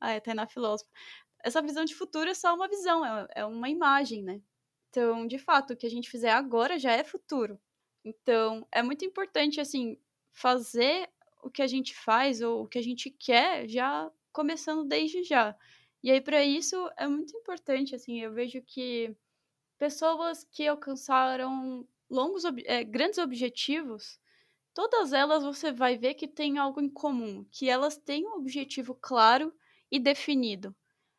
ah, 0.00 0.12
é 0.12 0.34
na 0.34 0.46
filósofa. 0.46 0.90
Essa 1.44 1.62
visão 1.62 1.84
de 1.84 1.94
futuro 1.94 2.30
é 2.30 2.34
só 2.34 2.54
uma 2.54 2.68
visão, 2.68 3.04
é, 3.04 3.28
é 3.36 3.44
uma 3.44 3.68
imagem, 3.68 4.22
né? 4.22 4.40
Então, 4.90 5.26
de 5.26 5.38
fato, 5.38 5.72
o 5.72 5.76
que 5.76 5.86
a 5.86 5.90
gente 5.90 6.10
fizer 6.10 6.30
agora 6.30 6.78
já 6.78 6.92
é 6.92 7.04
futuro. 7.04 7.60
Então, 8.04 8.66
é 8.72 8.82
muito 8.82 9.04
importante, 9.04 9.60
assim, 9.60 9.98
fazer 10.32 11.08
o 11.48 11.50
que 11.50 11.62
a 11.62 11.66
gente 11.66 11.94
faz 11.94 12.40
ou 12.40 12.64
o 12.64 12.68
que 12.68 12.78
a 12.78 12.82
gente 12.82 13.10
quer 13.10 13.68
já 13.68 14.10
começando 14.32 14.84
desde 14.84 15.22
já. 15.24 15.56
E 16.02 16.10
aí, 16.10 16.20
para 16.20 16.44
isso, 16.44 16.76
é 16.96 17.08
muito 17.08 17.36
importante, 17.36 17.94
assim, 17.94 18.20
eu 18.20 18.32
vejo 18.32 18.62
que 18.62 19.14
pessoas 19.78 20.44
que 20.44 20.66
alcançaram 20.66 21.86
longos, 22.10 22.44
é, 22.64 22.84
grandes 22.84 23.18
objetivos, 23.18 24.18
todas 24.74 25.12
elas 25.12 25.42
você 25.42 25.72
vai 25.72 25.96
ver 25.96 26.14
que 26.14 26.28
tem 26.28 26.58
algo 26.58 26.80
em 26.80 26.88
comum, 26.88 27.44
que 27.50 27.68
elas 27.68 27.96
têm 27.96 28.26
um 28.26 28.34
objetivo 28.36 28.94
claro 28.94 29.52
e 29.90 29.98
definido. 29.98 30.74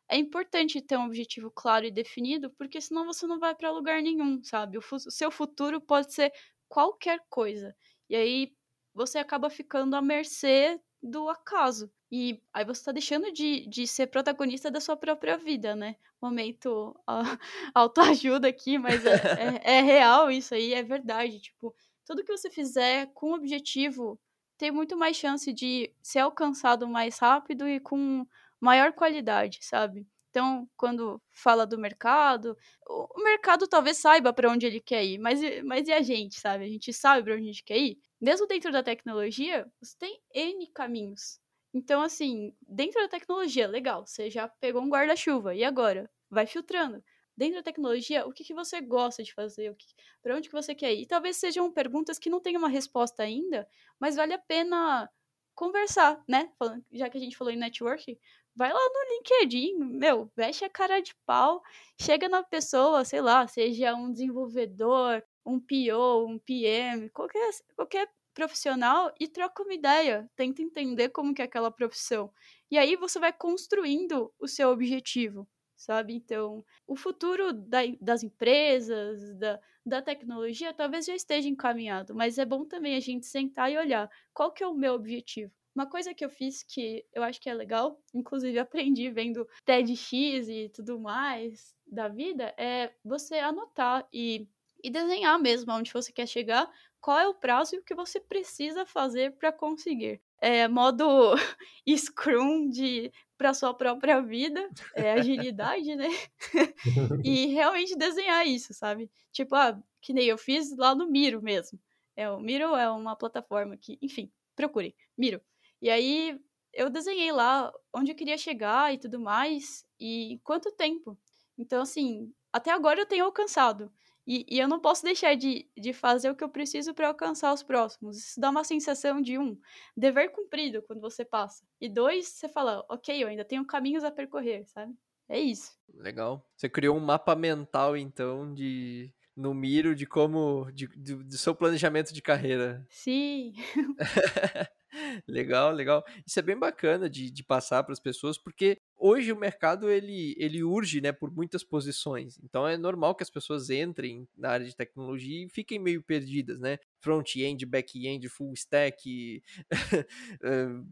É 0.08 0.16
importante 0.16 0.80
ter 0.80 0.96
um 0.98 1.06
objetivo 1.06 1.50
claro 1.50 1.86
e 1.86 1.90
definido, 1.90 2.50
porque 2.50 2.80
senão 2.80 3.06
você 3.06 3.26
não 3.26 3.38
vai 3.38 3.54
para 3.54 3.70
lugar 3.70 4.02
nenhum, 4.02 4.42
sabe? 4.42 4.78
O, 4.78 4.80
o 4.80 4.98
seu 5.10 5.30
futuro 5.30 5.80
pode 5.80 6.12
ser 6.12 6.32
qualquer 6.68 7.20
coisa. 7.28 7.76
E 8.08 8.16
aí 8.16 8.52
você 8.94 9.18
acaba 9.18 9.50
ficando 9.50 9.96
à 9.96 10.02
mercê 10.02 10.80
do 11.02 11.28
acaso. 11.28 11.90
E 12.10 12.42
aí 12.52 12.64
você 12.64 12.84
tá 12.84 12.92
deixando 12.92 13.32
de, 13.32 13.66
de 13.66 13.86
ser 13.86 14.08
protagonista 14.08 14.70
da 14.70 14.80
sua 14.80 14.96
própria 14.96 15.36
vida, 15.36 15.76
né? 15.76 15.96
Momento 16.20 16.94
autoajuda 17.74 18.48
aqui, 18.48 18.78
mas 18.78 19.04
é, 19.06 19.12
é, 19.64 19.78
é, 19.78 19.80
real 19.80 20.30
isso 20.30 20.54
aí, 20.54 20.74
é 20.74 20.82
verdade. 20.82 21.40
Tipo, 21.40 21.74
tudo 22.04 22.24
que 22.24 22.36
você 22.36 22.50
fizer 22.50 23.06
com 23.14 23.32
objetivo 23.32 24.18
tem 24.58 24.70
muito 24.70 24.96
mais 24.96 25.16
chance 25.16 25.52
de 25.52 25.90
ser 26.02 26.18
alcançado 26.18 26.86
mais 26.86 27.18
rápido 27.18 27.68
e 27.68 27.80
com 27.80 28.26
maior 28.60 28.92
qualidade, 28.92 29.60
sabe? 29.62 30.06
Então, 30.30 30.68
quando 30.76 31.20
fala 31.32 31.66
do 31.66 31.76
mercado, 31.76 32.56
o 32.88 33.22
mercado 33.22 33.66
talvez 33.66 33.96
saiba 33.98 34.32
para 34.32 34.48
onde 34.50 34.64
ele 34.66 34.80
quer 34.80 35.04
ir, 35.04 35.18
mas, 35.18 35.40
mas 35.64 35.88
e 35.88 35.92
a 35.92 36.00
gente, 36.02 36.38
sabe? 36.40 36.64
A 36.64 36.68
gente 36.68 36.92
sabe 36.92 37.24
para 37.24 37.34
onde 37.34 37.42
a 37.44 37.46
gente 37.46 37.64
quer 37.64 37.78
ir? 37.78 37.98
Mesmo 38.20 38.46
dentro 38.46 38.70
da 38.70 38.82
tecnologia, 38.82 39.66
você 39.82 39.96
tem 39.98 40.20
N 40.34 40.66
caminhos. 40.68 41.40
Então, 41.74 42.00
assim, 42.02 42.54
dentro 42.66 43.00
da 43.02 43.08
tecnologia, 43.08 43.66
legal, 43.68 44.06
você 44.06 44.30
já 44.30 44.46
pegou 44.48 44.82
um 44.82 44.88
guarda-chuva, 44.88 45.54
e 45.54 45.64
agora? 45.64 46.08
Vai 46.30 46.46
filtrando. 46.46 47.02
Dentro 47.36 47.56
da 47.56 47.62
tecnologia, 47.62 48.26
o 48.26 48.32
que, 48.32 48.44
que 48.44 48.54
você 48.54 48.80
gosta 48.80 49.22
de 49.22 49.32
fazer? 49.32 49.74
Para 50.22 50.36
onde 50.36 50.48
que 50.48 50.54
você 50.54 50.74
quer 50.74 50.92
ir? 50.94 51.02
E 51.02 51.06
talvez 51.06 51.36
sejam 51.38 51.72
perguntas 51.72 52.18
que 52.18 52.30
não 52.30 52.40
tenham 52.40 52.58
uma 52.60 52.68
resposta 52.68 53.22
ainda, 53.22 53.66
mas 53.98 54.14
vale 54.16 54.34
a 54.34 54.38
pena 54.38 55.10
conversar, 55.54 56.22
né? 56.28 56.50
Já 56.92 57.08
que 57.10 57.18
a 57.18 57.20
gente 57.20 57.36
falou 57.36 57.52
em 57.52 57.56
networking, 57.56 58.18
vai 58.54 58.72
lá 58.72 58.78
no 58.78 59.14
LinkedIn, 59.16 59.76
meu, 59.78 60.30
veste 60.36 60.64
a 60.64 60.70
cara 60.70 61.00
de 61.00 61.14
pau, 61.26 61.62
chega 62.00 62.28
na 62.28 62.42
pessoa, 62.42 63.04
sei 63.04 63.20
lá, 63.20 63.46
seja 63.46 63.94
um 63.94 64.12
desenvolvedor, 64.12 65.22
um 65.44 65.58
PO, 65.58 66.26
um 66.26 66.38
PM, 66.38 67.08
qualquer, 67.10 67.50
qualquer 67.74 68.08
profissional 68.34 69.12
e 69.18 69.28
troca 69.28 69.62
uma 69.62 69.74
ideia, 69.74 70.28
tenta 70.36 70.62
entender 70.62 71.10
como 71.10 71.34
que 71.34 71.42
é 71.42 71.44
aquela 71.44 71.70
profissão. 71.70 72.32
E 72.70 72.78
aí 72.78 72.96
você 72.96 73.18
vai 73.18 73.32
construindo 73.32 74.32
o 74.38 74.46
seu 74.46 74.70
objetivo, 74.70 75.48
sabe? 75.76 76.14
Então, 76.14 76.64
o 76.86 76.96
futuro 76.96 77.52
da, 77.52 77.80
das 78.00 78.22
empresas, 78.22 79.36
da, 79.38 79.60
da 79.84 80.02
tecnologia, 80.02 80.72
talvez 80.72 81.06
já 81.06 81.14
esteja 81.14 81.48
encaminhado, 81.48 82.14
mas 82.14 82.38
é 82.38 82.44
bom 82.44 82.64
também 82.64 82.96
a 82.96 83.00
gente 83.00 83.26
sentar 83.26 83.70
e 83.72 83.78
olhar 83.78 84.10
qual 84.32 84.52
que 84.52 84.62
é 84.62 84.66
o 84.66 84.74
meu 84.74 84.94
objetivo. 84.94 85.52
Uma 85.74 85.86
coisa 85.86 86.12
que 86.12 86.24
eu 86.24 86.30
fiz 86.30 86.62
que 86.62 87.04
eu 87.12 87.22
acho 87.22 87.40
que 87.40 87.48
é 87.48 87.54
legal, 87.54 88.00
inclusive 88.12 88.58
aprendi 88.58 89.10
vendo 89.10 89.46
TEDx 89.64 90.48
e 90.48 90.70
tudo 90.74 90.98
mais 90.98 91.74
da 91.86 92.08
vida, 92.08 92.54
é 92.56 92.92
você 93.04 93.36
anotar 93.36 94.06
e, 94.12 94.48
e 94.82 94.90
desenhar 94.90 95.38
mesmo 95.38 95.72
onde 95.72 95.92
você 95.92 96.12
quer 96.12 96.26
chegar, 96.26 96.70
qual 97.00 97.18
é 97.18 97.28
o 97.28 97.34
prazo 97.34 97.74
e 97.74 97.78
o 97.78 97.82
que 97.82 97.94
você 97.94 98.20
precisa 98.20 98.84
fazer 98.84 99.32
para 99.36 99.52
conseguir. 99.52 100.20
É 100.40 100.68
modo 100.68 101.34
Scrum 101.96 102.68
de 102.68 103.12
para 103.40 103.54
sua 103.54 103.72
própria 103.72 104.20
vida, 104.20 104.68
é 104.94 105.12
agilidade, 105.12 105.96
né? 105.96 106.08
e 107.24 107.46
realmente 107.54 107.96
desenhar 107.96 108.46
isso, 108.46 108.74
sabe? 108.74 109.10
Tipo, 109.32 109.54
ah, 109.54 109.82
que 110.02 110.12
nem 110.12 110.26
eu 110.26 110.36
fiz 110.36 110.76
lá 110.76 110.94
no 110.94 111.06
Miro 111.10 111.40
mesmo. 111.40 111.80
É, 112.14 112.30
o 112.30 112.38
Miro 112.38 112.76
é 112.76 112.90
uma 112.90 113.16
plataforma 113.16 113.78
que, 113.78 113.98
enfim, 114.02 114.30
procure, 114.54 114.94
Miro. 115.16 115.40
E 115.80 115.88
aí 115.90 116.40
eu 116.72 116.88
desenhei 116.90 117.32
lá 117.32 117.72
onde 117.94 118.12
eu 118.12 118.16
queria 118.16 118.38
chegar 118.38 118.92
e 118.92 118.98
tudo 118.98 119.18
mais, 119.18 119.84
e 119.98 120.40
quanto 120.44 120.70
tempo. 120.72 121.18
Então, 121.58 121.82
assim, 121.82 122.32
até 122.52 122.70
agora 122.70 123.00
eu 123.00 123.06
tenho 123.06 123.24
alcançado. 123.24 123.92
E, 124.26 124.46
e 124.48 124.58
eu 124.58 124.68
não 124.68 124.78
posso 124.78 125.02
deixar 125.02 125.34
de, 125.34 125.68
de 125.76 125.92
fazer 125.92 126.30
o 126.30 126.36
que 126.36 126.44
eu 126.44 126.48
preciso 126.48 126.94
para 126.94 127.08
alcançar 127.08 127.52
os 127.52 127.62
próximos. 127.62 128.18
Isso 128.18 128.40
dá 128.40 128.50
uma 128.50 128.62
sensação 128.62 129.20
de, 129.20 129.38
um, 129.38 129.58
dever 129.96 130.30
cumprido 130.30 130.82
quando 130.82 131.00
você 131.00 131.24
passa. 131.24 131.64
E 131.80 131.88
dois, 131.88 132.28
você 132.28 132.48
fala, 132.48 132.84
ok, 132.88 133.22
eu 133.22 133.28
ainda 133.28 133.44
tenho 133.44 133.66
caminhos 133.66 134.04
a 134.04 134.10
percorrer, 134.10 134.66
sabe? 134.68 134.94
É 135.28 135.38
isso. 135.38 135.72
Legal. 135.94 136.46
Você 136.56 136.68
criou 136.68 136.96
um 136.96 137.00
mapa 137.00 137.34
mental, 137.34 137.96
então, 137.96 138.52
de 138.52 139.12
no 139.36 139.54
miro 139.54 139.94
de 139.94 140.06
como 140.06 140.70
de, 140.72 140.86
de, 140.88 141.14
do 141.14 141.38
seu 141.38 141.54
planejamento 141.54 142.12
de 142.12 142.20
carreira. 142.20 142.86
Sim. 142.90 143.52
legal, 145.26 145.72
legal. 145.72 146.04
Isso 146.26 146.38
é 146.38 146.42
bem 146.42 146.58
bacana 146.58 147.08
de, 147.08 147.30
de 147.30 147.44
passar 147.44 147.82
para 147.82 147.92
as 147.92 148.00
pessoas, 148.00 148.36
porque 148.38 148.78
hoje 148.96 149.32
o 149.32 149.36
mercado 149.38 149.88
ele, 149.88 150.34
ele 150.38 150.62
urge 150.62 151.00
né, 151.00 151.12
por 151.12 151.30
muitas 151.30 151.62
posições. 151.62 152.38
Então 152.42 152.66
é 152.66 152.76
normal 152.76 153.14
que 153.14 153.22
as 153.22 153.30
pessoas 153.30 153.70
entrem 153.70 154.26
na 154.36 154.50
área 154.50 154.66
de 154.66 154.76
tecnologia 154.76 155.44
e 155.44 155.48
fiquem 155.48 155.78
meio 155.78 156.02
perdidas, 156.02 156.58
né? 156.60 156.78
Front-end, 157.00 157.64
back-end, 157.66 158.28
full 158.28 158.52
stack, 158.54 159.42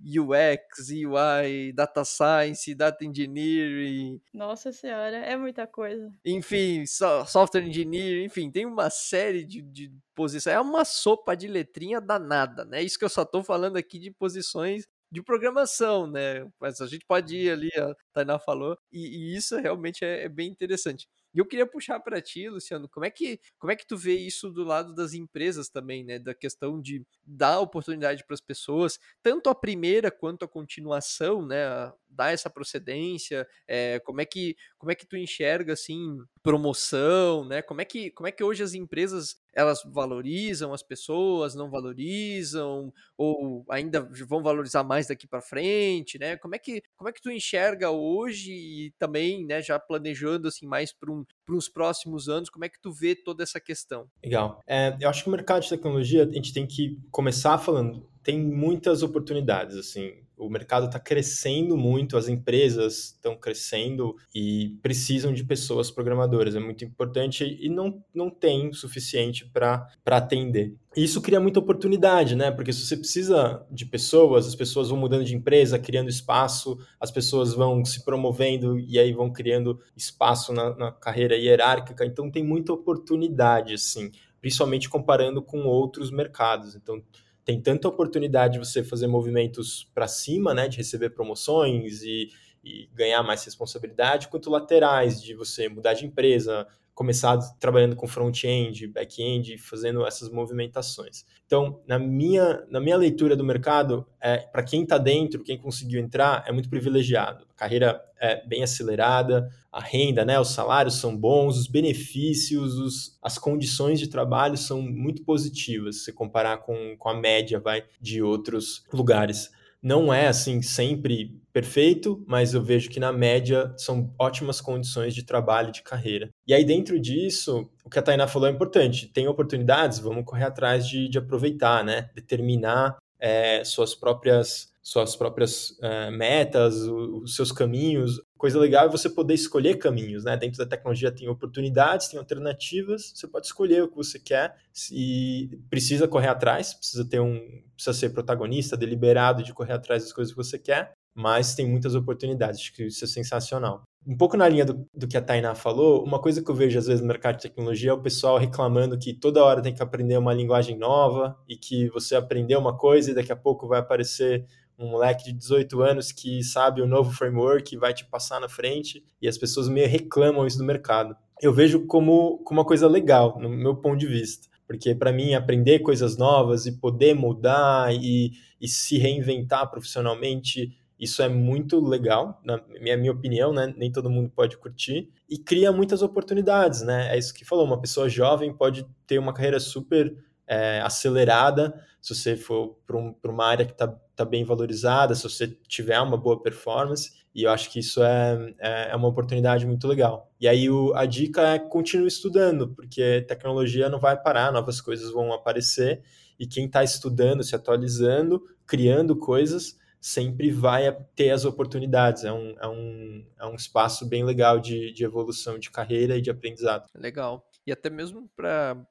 UX, 0.02 0.90
UI, 0.90 1.72
data 1.72 2.04
science, 2.04 2.74
data 2.74 3.04
engineering. 3.04 4.20
Nossa 4.32 4.72
senhora, 4.72 5.16
é 5.18 5.36
muita 5.36 5.66
coisa. 5.66 6.10
Enfim, 6.24 6.84
software 6.86 7.66
engineer, 7.66 8.24
enfim, 8.24 8.50
tem 8.50 8.66
uma 8.66 8.90
série 8.90 9.44
de, 9.44 9.62
de 9.62 9.92
posições. 10.14 10.54
É 10.54 10.60
uma 10.60 10.84
sopa 10.84 11.36
de 11.36 11.46
letrinha 11.46 12.00
danada, 12.00 12.64
né? 12.64 12.82
Isso 12.82 12.98
que 12.98 13.04
eu 13.04 13.08
só 13.08 13.24
tô 13.24 13.42
falando 13.42 13.76
aqui 13.76 13.98
de 13.98 14.10
posições 14.10 14.84
de 15.10 15.22
programação, 15.22 16.06
né? 16.06 16.46
Mas 16.60 16.80
a 16.80 16.86
gente 16.86 17.04
pode 17.06 17.36
ir 17.36 17.50
ali, 17.50 17.70
a 17.76 17.94
Tainá 18.12 18.38
falou, 18.38 18.76
e, 18.92 19.32
e 19.32 19.36
isso 19.36 19.56
realmente 19.56 20.04
é, 20.04 20.24
é, 20.24 20.28
bem 20.28 20.50
interessante. 20.50 21.08
E 21.34 21.38
eu 21.38 21.46
queria 21.46 21.66
puxar 21.66 22.00
para 22.00 22.20
ti, 22.20 22.48
Luciano, 22.48 22.88
como 22.88 23.04
é 23.06 23.10
que 23.10 23.40
como 23.58 23.70
é 23.72 23.76
que 23.76 23.86
tu 23.86 23.96
vê 23.96 24.14
isso 24.14 24.50
do 24.50 24.64
lado 24.64 24.94
das 24.94 25.12
empresas 25.14 25.68
também, 25.68 26.04
né? 26.04 26.18
Da 26.18 26.34
questão 26.34 26.80
de 26.80 27.04
dar 27.24 27.60
oportunidade 27.60 28.24
para 28.26 28.34
as 28.34 28.40
pessoas, 28.40 28.98
tanto 29.22 29.48
a 29.50 29.54
primeira 29.54 30.10
quanto 30.10 30.44
a 30.44 30.48
continuação, 30.48 31.44
né? 31.44 31.92
Dar 32.08 32.32
essa 32.32 32.48
procedência, 32.50 33.46
é, 33.66 33.98
como 34.00 34.20
é 34.20 34.24
que 34.24 34.56
como 34.78 34.90
é 34.90 34.94
que 34.94 35.06
tu 35.06 35.16
enxerga 35.16 35.72
assim 35.74 36.18
promoção, 36.42 37.44
né? 37.44 37.62
Como 37.62 37.80
é 37.80 37.84
que 37.84 38.10
como 38.12 38.26
é 38.26 38.32
que 38.32 38.42
hoje 38.42 38.62
as 38.62 38.74
empresas 38.74 39.36
elas 39.58 39.82
valorizam 39.84 40.72
as 40.72 40.84
pessoas, 40.84 41.56
não 41.56 41.68
valorizam 41.68 42.92
ou 43.16 43.66
ainda 43.68 44.08
vão 44.28 44.40
valorizar 44.40 44.84
mais 44.84 45.08
daqui 45.08 45.26
para 45.26 45.42
frente, 45.42 46.16
né? 46.16 46.36
Como 46.36 46.54
é 46.54 46.58
que 46.60 46.80
como 46.96 47.10
é 47.10 47.12
que 47.12 47.20
tu 47.20 47.28
enxerga 47.28 47.90
hoje 47.90 48.52
e 48.52 48.92
também, 49.00 49.44
né, 49.44 49.60
já 49.60 49.76
planejando 49.76 50.46
assim 50.46 50.64
mais 50.64 50.92
para 50.92 51.10
um, 51.10 51.24
os 51.50 51.68
próximos 51.68 52.28
anos, 52.28 52.48
como 52.48 52.64
é 52.64 52.68
que 52.68 52.80
tu 52.80 52.92
vê 52.92 53.16
toda 53.16 53.42
essa 53.42 53.58
questão? 53.58 54.08
Legal. 54.22 54.62
É, 54.64 54.96
eu 55.00 55.08
acho 55.08 55.24
que 55.24 55.28
o 55.28 55.32
mercado 55.32 55.64
de 55.64 55.70
tecnologia 55.70 56.22
a 56.22 56.32
gente 56.32 56.52
tem 56.52 56.64
que 56.64 56.96
começar 57.10 57.58
falando 57.58 58.08
tem 58.28 58.38
muitas 58.38 59.02
oportunidades 59.02 59.74
assim 59.74 60.12
o 60.38 60.48
mercado 60.48 60.86
está 60.86 61.00
crescendo 61.00 61.76
muito, 61.76 62.16
as 62.16 62.28
empresas 62.28 63.06
estão 63.16 63.36
crescendo 63.36 64.14
e 64.32 64.78
precisam 64.80 65.32
de 65.32 65.44
pessoas 65.44 65.90
programadoras. 65.90 66.54
É 66.54 66.60
muito 66.60 66.84
importante 66.84 67.58
e 67.60 67.68
não, 67.68 68.02
não 68.14 68.30
tem 68.30 68.68
o 68.68 68.74
suficiente 68.74 69.44
para 69.44 69.88
atender. 70.06 70.74
Isso 70.96 71.20
cria 71.20 71.40
muita 71.40 71.58
oportunidade, 71.58 72.36
né? 72.36 72.50
Porque 72.50 72.72
se 72.72 72.86
você 72.86 72.96
precisa 72.96 73.66
de 73.70 73.84
pessoas, 73.84 74.46
as 74.46 74.54
pessoas 74.54 74.88
vão 74.88 74.98
mudando 74.98 75.24
de 75.24 75.34
empresa, 75.34 75.78
criando 75.78 76.08
espaço, 76.08 76.78
as 77.00 77.10
pessoas 77.10 77.52
vão 77.52 77.84
se 77.84 78.04
promovendo 78.04 78.78
e 78.78 78.98
aí 78.98 79.12
vão 79.12 79.32
criando 79.32 79.80
espaço 79.96 80.52
na, 80.52 80.74
na 80.76 80.92
carreira 80.92 81.36
hierárquica. 81.36 82.04
Então 82.06 82.30
tem 82.30 82.44
muita 82.44 82.72
oportunidade, 82.72 83.74
assim, 83.74 84.10
principalmente 84.40 84.88
comparando 84.88 85.42
com 85.42 85.64
outros 85.64 86.10
mercados. 86.10 86.76
Então 86.76 87.02
tem 87.48 87.58
tanta 87.58 87.88
oportunidade 87.88 88.52
de 88.52 88.58
você 88.58 88.84
fazer 88.84 89.06
movimentos 89.06 89.90
para 89.94 90.06
cima, 90.06 90.52
né, 90.52 90.68
de 90.68 90.76
receber 90.76 91.08
promoções 91.08 92.02
e, 92.02 92.28
e 92.62 92.90
ganhar 92.92 93.22
mais 93.22 93.42
responsabilidade, 93.42 94.28
quanto 94.28 94.50
laterais, 94.50 95.22
de 95.22 95.32
você 95.32 95.66
mudar 95.66 95.94
de 95.94 96.04
empresa, 96.04 96.68
começar 96.98 97.38
trabalhando 97.60 97.94
com 97.94 98.08
front-end, 98.08 98.88
back-end, 98.88 99.56
fazendo 99.56 100.04
essas 100.04 100.28
movimentações. 100.28 101.24
Então, 101.46 101.80
na 101.86 101.96
minha, 101.96 102.66
na 102.68 102.80
minha 102.80 102.96
leitura 102.96 103.36
do 103.36 103.44
mercado, 103.44 104.04
é, 104.20 104.38
para 104.38 104.64
quem 104.64 104.82
está 104.82 104.98
dentro, 104.98 105.44
quem 105.44 105.56
conseguiu 105.56 106.00
entrar, 106.00 106.42
é 106.44 106.50
muito 106.50 106.68
privilegiado. 106.68 107.46
A 107.54 107.54
carreira 107.54 108.04
é 108.20 108.44
bem 108.44 108.64
acelerada, 108.64 109.48
a 109.70 109.80
renda, 109.80 110.24
né, 110.24 110.40
os 110.40 110.48
salários 110.48 110.96
são 110.96 111.16
bons, 111.16 111.56
os 111.56 111.68
benefícios, 111.68 112.74
os, 112.80 113.16
as 113.22 113.38
condições 113.38 114.00
de 114.00 114.08
trabalho 114.08 114.56
são 114.56 114.82
muito 114.82 115.22
positivas, 115.22 116.02
se 116.02 116.12
comparar 116.12 116.56
com, 116.58 116.96
com 116.98 117.08
a 117.08 117.14
média 117.14 117.60
vai, 117.60 117.84
de 118.00 118.20
outros 118.20 118.82
lugares. 118.92 119.52
Não 119.80 120.12
é 120.12 120.26
assim 120.26 120.60
sempre 120.62 121.40
perfeito, 121.58 122.24
mas 122.24 122.54
eu 122.54 122.62
vejo 122.62 122.88
que 122.88 123.00
na 123.00 123.12
média 123.12 123.74
são 123.76 124.14
ótimas 124.16 124.60
condições 124.60 125.12
de 125.12 125.24
trabalho, 125.24 125.72
de 125.72 125.82
carreira. 125.82 126.30
E 126.46 126.54
aí 126.54 126.64
dentro 126.64 127.00
disso, 127.00 127.68
o 127.84 127.90
que 127.90 127.98
a 127.98 128.02
Tainá 128.02 128.28
falou 128.28 128.48
é 128.48 128.52
importante. 128.52 129.08
Tem 129.08 129.26
oportunidades, 129.26 129.98
vamos 129.98 130.24
correr 130.24 130.44
atrás 130.44 130.86
de, 130.86 131.08
de 131.08 131.18
aproveitar, 131.18 131.82
né? 131.82 132.10
Determinar 132.14 132.96
é, 133.18 133.64
suas 133.64 133.92
próprias 133.92 134.72
suas 134.88 135.14
próprias 135.14 135.70
uh, 135.82 136.10
metas, 136.10 136.76
os 136.76 137.34
seus 137.36 137.52
caminhos. 137.52 138.22
Coisa 138.38 138.58
legal 138.58 138.86
é 138.86 138.88
você 138.88 139.10
poder 139.10 139.34
escolher 139.34 139.76
caminhos, 139.76 140.24
né? 140.24 140.34
Dentro 140.34 140.56
da 140.56 140.64
tecnologia 140.64 141.12
tem 141.12 141.28
oportunidades, 141.28 142.08
tem 142.08 142.18
alternativas, 142.18 143.12
você 143.14 143.26
pode 143.28 143.46
escolher 143.46 143.82
o 143.82 143.88
que 143.88 143.96
você 143.96 144.18
quer 144.18 144.56
e 144.90 145.50
precisa 145.68 146.08
correr 146.08 146.28
atrás, 146.28 146.72
precisa 146.72 147.04
ter 147.04 147.20
um, 147.20 147.38
precisa 147.74 147.92
ser 147.92 148.10
protagonista, 148.10 148.78
deliberado 148.78 149.42
de 149.42 149.52
correr 149.52 149.74
atrás 149.74 150.04
das 150.04 150.12
coisas 150.12 150.32
que 150.32 150.42
você 150.42 150.58
quer, 150.58 150.94
mas 151.18 151.52
tem 151.56 151.68
muitas 151.68 151.96
oportunidades, 151.96 152.60
acho 152.60 152.72
que 152.72 152.84
isso 152.84 153.04
é 153.04 153.08
sensacional. 153.08 153.82
Um 154.06 154.16
pouco 154.16 154.36
na 154.36 154.48
linha 154.48 154.64
do, 154.64 154.86
do 154.94 155.08
que 155.08 155.16
a 155.16 155.20
Tainá 155.20 155.52
falou, 155.52 156.04
uma 156.04 156.20
coisa 156.20 156.40
que 156.40 156.48
eu 156.48 156.54
vejo 156.54 156.78
às 156.78 156.86
vezes 156.86 157.02
no 157.02 157.08
mercado 157.08 157.36
de 157.36 157.42
tecnologia 157.42 157.90
é 157.90 157.92
o 157.92 158.00
pessoal 158.00 158.38
reclamando 158.38 158.96
que 158.96 159.12
toda 159.12 159.42
hora 159.42 159.60
tem 159.60 159.74
que 159.74 159.82
aprender 159.82 160.16
uma 160.16 160.32
linguagem 160.32 160.78
nova 160.78 161.36
e 161.48 161.56
que 161.56 161.88
você 161.90 162.14
aprendeu 162.14 162.60
uma 162.60 162.76
coisa 162.76 163.10
e 163.10 163.14
daqui 163.14 163.32
a 163.32 163.36
pouco 163.36 163.66
vai 163.66 163.80
aparecer 163.80 164.46
um 164.78 164.88
moleque 164.90 165.24
de 165.24 165.32
18 165.32 165.82
anos 165.82 166.12
que 166.12 166.40
sabe 166.44 166.80
o 166.80 166.86
novo 166.86 167.10
framework 167.10 167.74
e 167.74 167.78
vai 167.78 167.92
te 167.92 168.04
passar 168.04 168.40
na 168.40 168.48
frente, 168.48 169.04
e 169.20 169.26
as 169.26 169.36
pessoas 169.36 169.68
meio 169.68 169.88
reclamam 169.88 170.46
isso 170.46 170.58
do 170.58 170.64
mercado. 170.64 171.16
Eu 171.42 171.52
vejo 171.52 171.84
como, 171.86 172.38
como 172.44 172.60
uma 172.60 172.64
coisa 172.64 172.86
legal, 172.86 173.40
no 173.40 173.48
meu 173.48 173.74
ponto 173.74 173.98
de 173.98 174.06
vista, 174.06 174.48
porque 174.68 174.94
para 174.94 175.12
mim 175.12 175.34
aprender 175.34 175.80
coisas 175.80 176.16
novas 176.16 176.64
e 176.64 176.78
poder 176.78 177.12
mudar 177.14 177.92
e, 177.92 178.30
e 178.60 178.68
se 178.68 178.98
reinventar 178.98 179.68
profissionalmente, 179.68 180.78
isso 180.98 181.22
é 181.22 181.28
muito 181.28 181.80
legal, 181.80 182.40
na 182.44 182.60
minha, 182.80 182.96
minha 182.96 183.12
opinião, 183.12 183.52
né? 183.52 183.72
Nem 183.76 183.92
todo 183.92 184.10
mundo 184.10 184.30
pode 184.34 184.56
curtir, 184.56 185.10
e 185.28 185.38
cria 185.38 185.70
muitas 185.70 186.02
oportunidades, 186.02 186.82
né? 186.82 187.14
É 187.14 187.18
isso 187.18 187.32
que 187.32 187.44
falou, 187.44 187.64
uma 187.64 187.80
pessoa 187.80 188.08
jovem 188.08 188.52
pode 188.52 188.86
ter 189.06 189.18
uma 189.18 189.32
carreira 189.32 189.60
super 189.60 190.16
é, 190.46 190.80
acelerada, 190.80 191.74
se 192.00 192.14
você 192.14 192.36
for 192.36 192.78
para 192.86 192.96
um, 192.96 193.14
uma 193.24 193.46
área 193.46 193.66
que 193.66 193.72
está 193.72 193.88
tá 194.16 194.24
bem 194.24 194.44
valorizada, 194.44 195.14
se 195.14 195.22
você 195.22 195.46
tiver 195.68 196.00
uma 196.00 196.16
boa 196.16 196.42
performance, 196.42 197.12
e 197.34 197.44
eu 197.44 197.50
acho 197.50 197.70
que 197.70 197.78
isso 197.78 198.02
é, 198.02 198.54
é, 198.58 198.90
é 198.90 198.96
uma 198.96 199.08
oportunidade 199.08 199.66
muito 199.66 199.86
legal. 199.86 200.32
E 200.40 200.48
aí 200.48 200.68
o, 200.68 200.92
a 200.94 201.06
dica 201.06 201.42
é 201.54 201.58
continue 201.58 202.08
estudando, 202.08 202.68
porque 202.74 203.24
tecnologia 203.28 203.88
não 203.88 204.00
vai 204.00 204.20
parar, 204.20 204.50
novas 204.50 204.80
coisas 204.80 205.12
vão 205.12 205.32
aparecer, 205.32 206.02
e 206.38 206.46
quem 206.46 206.66
está 206.66 206.82
estudando, 206.82 207.44
se 207.44 207.54
atualizando, 207.54 208.42
criando 208.66 209.16
coisas, 209.16 209.76
sempre 210.00 210.50
vai 210.50 210.96
ter 211.14 211.30
as 211.30 211.44
oportunidades. 211.44 212.24
É 212.24 212.32
um, 212.32 212.54
é 212.60 212.68
um, 212.68 213.26
é 213.40 213.46
um 213.46 213.54
espaço 213.54 214.06
bem 214.06 214.24
legal 214.24 214.58
de, 214.60 214.92
de 214.92 215.04
evolução 215.04 215.58
de 215.58 215.70
carreira 215.70 216.16
e 216.16 216.22
de 216.22 216.30
aprendizado. 216.30 216.86
Legal 216.94 217.47
e 217.68 217.72
até 217.72 217.90
mesmo 217.90 218.28
para 218.34 218.86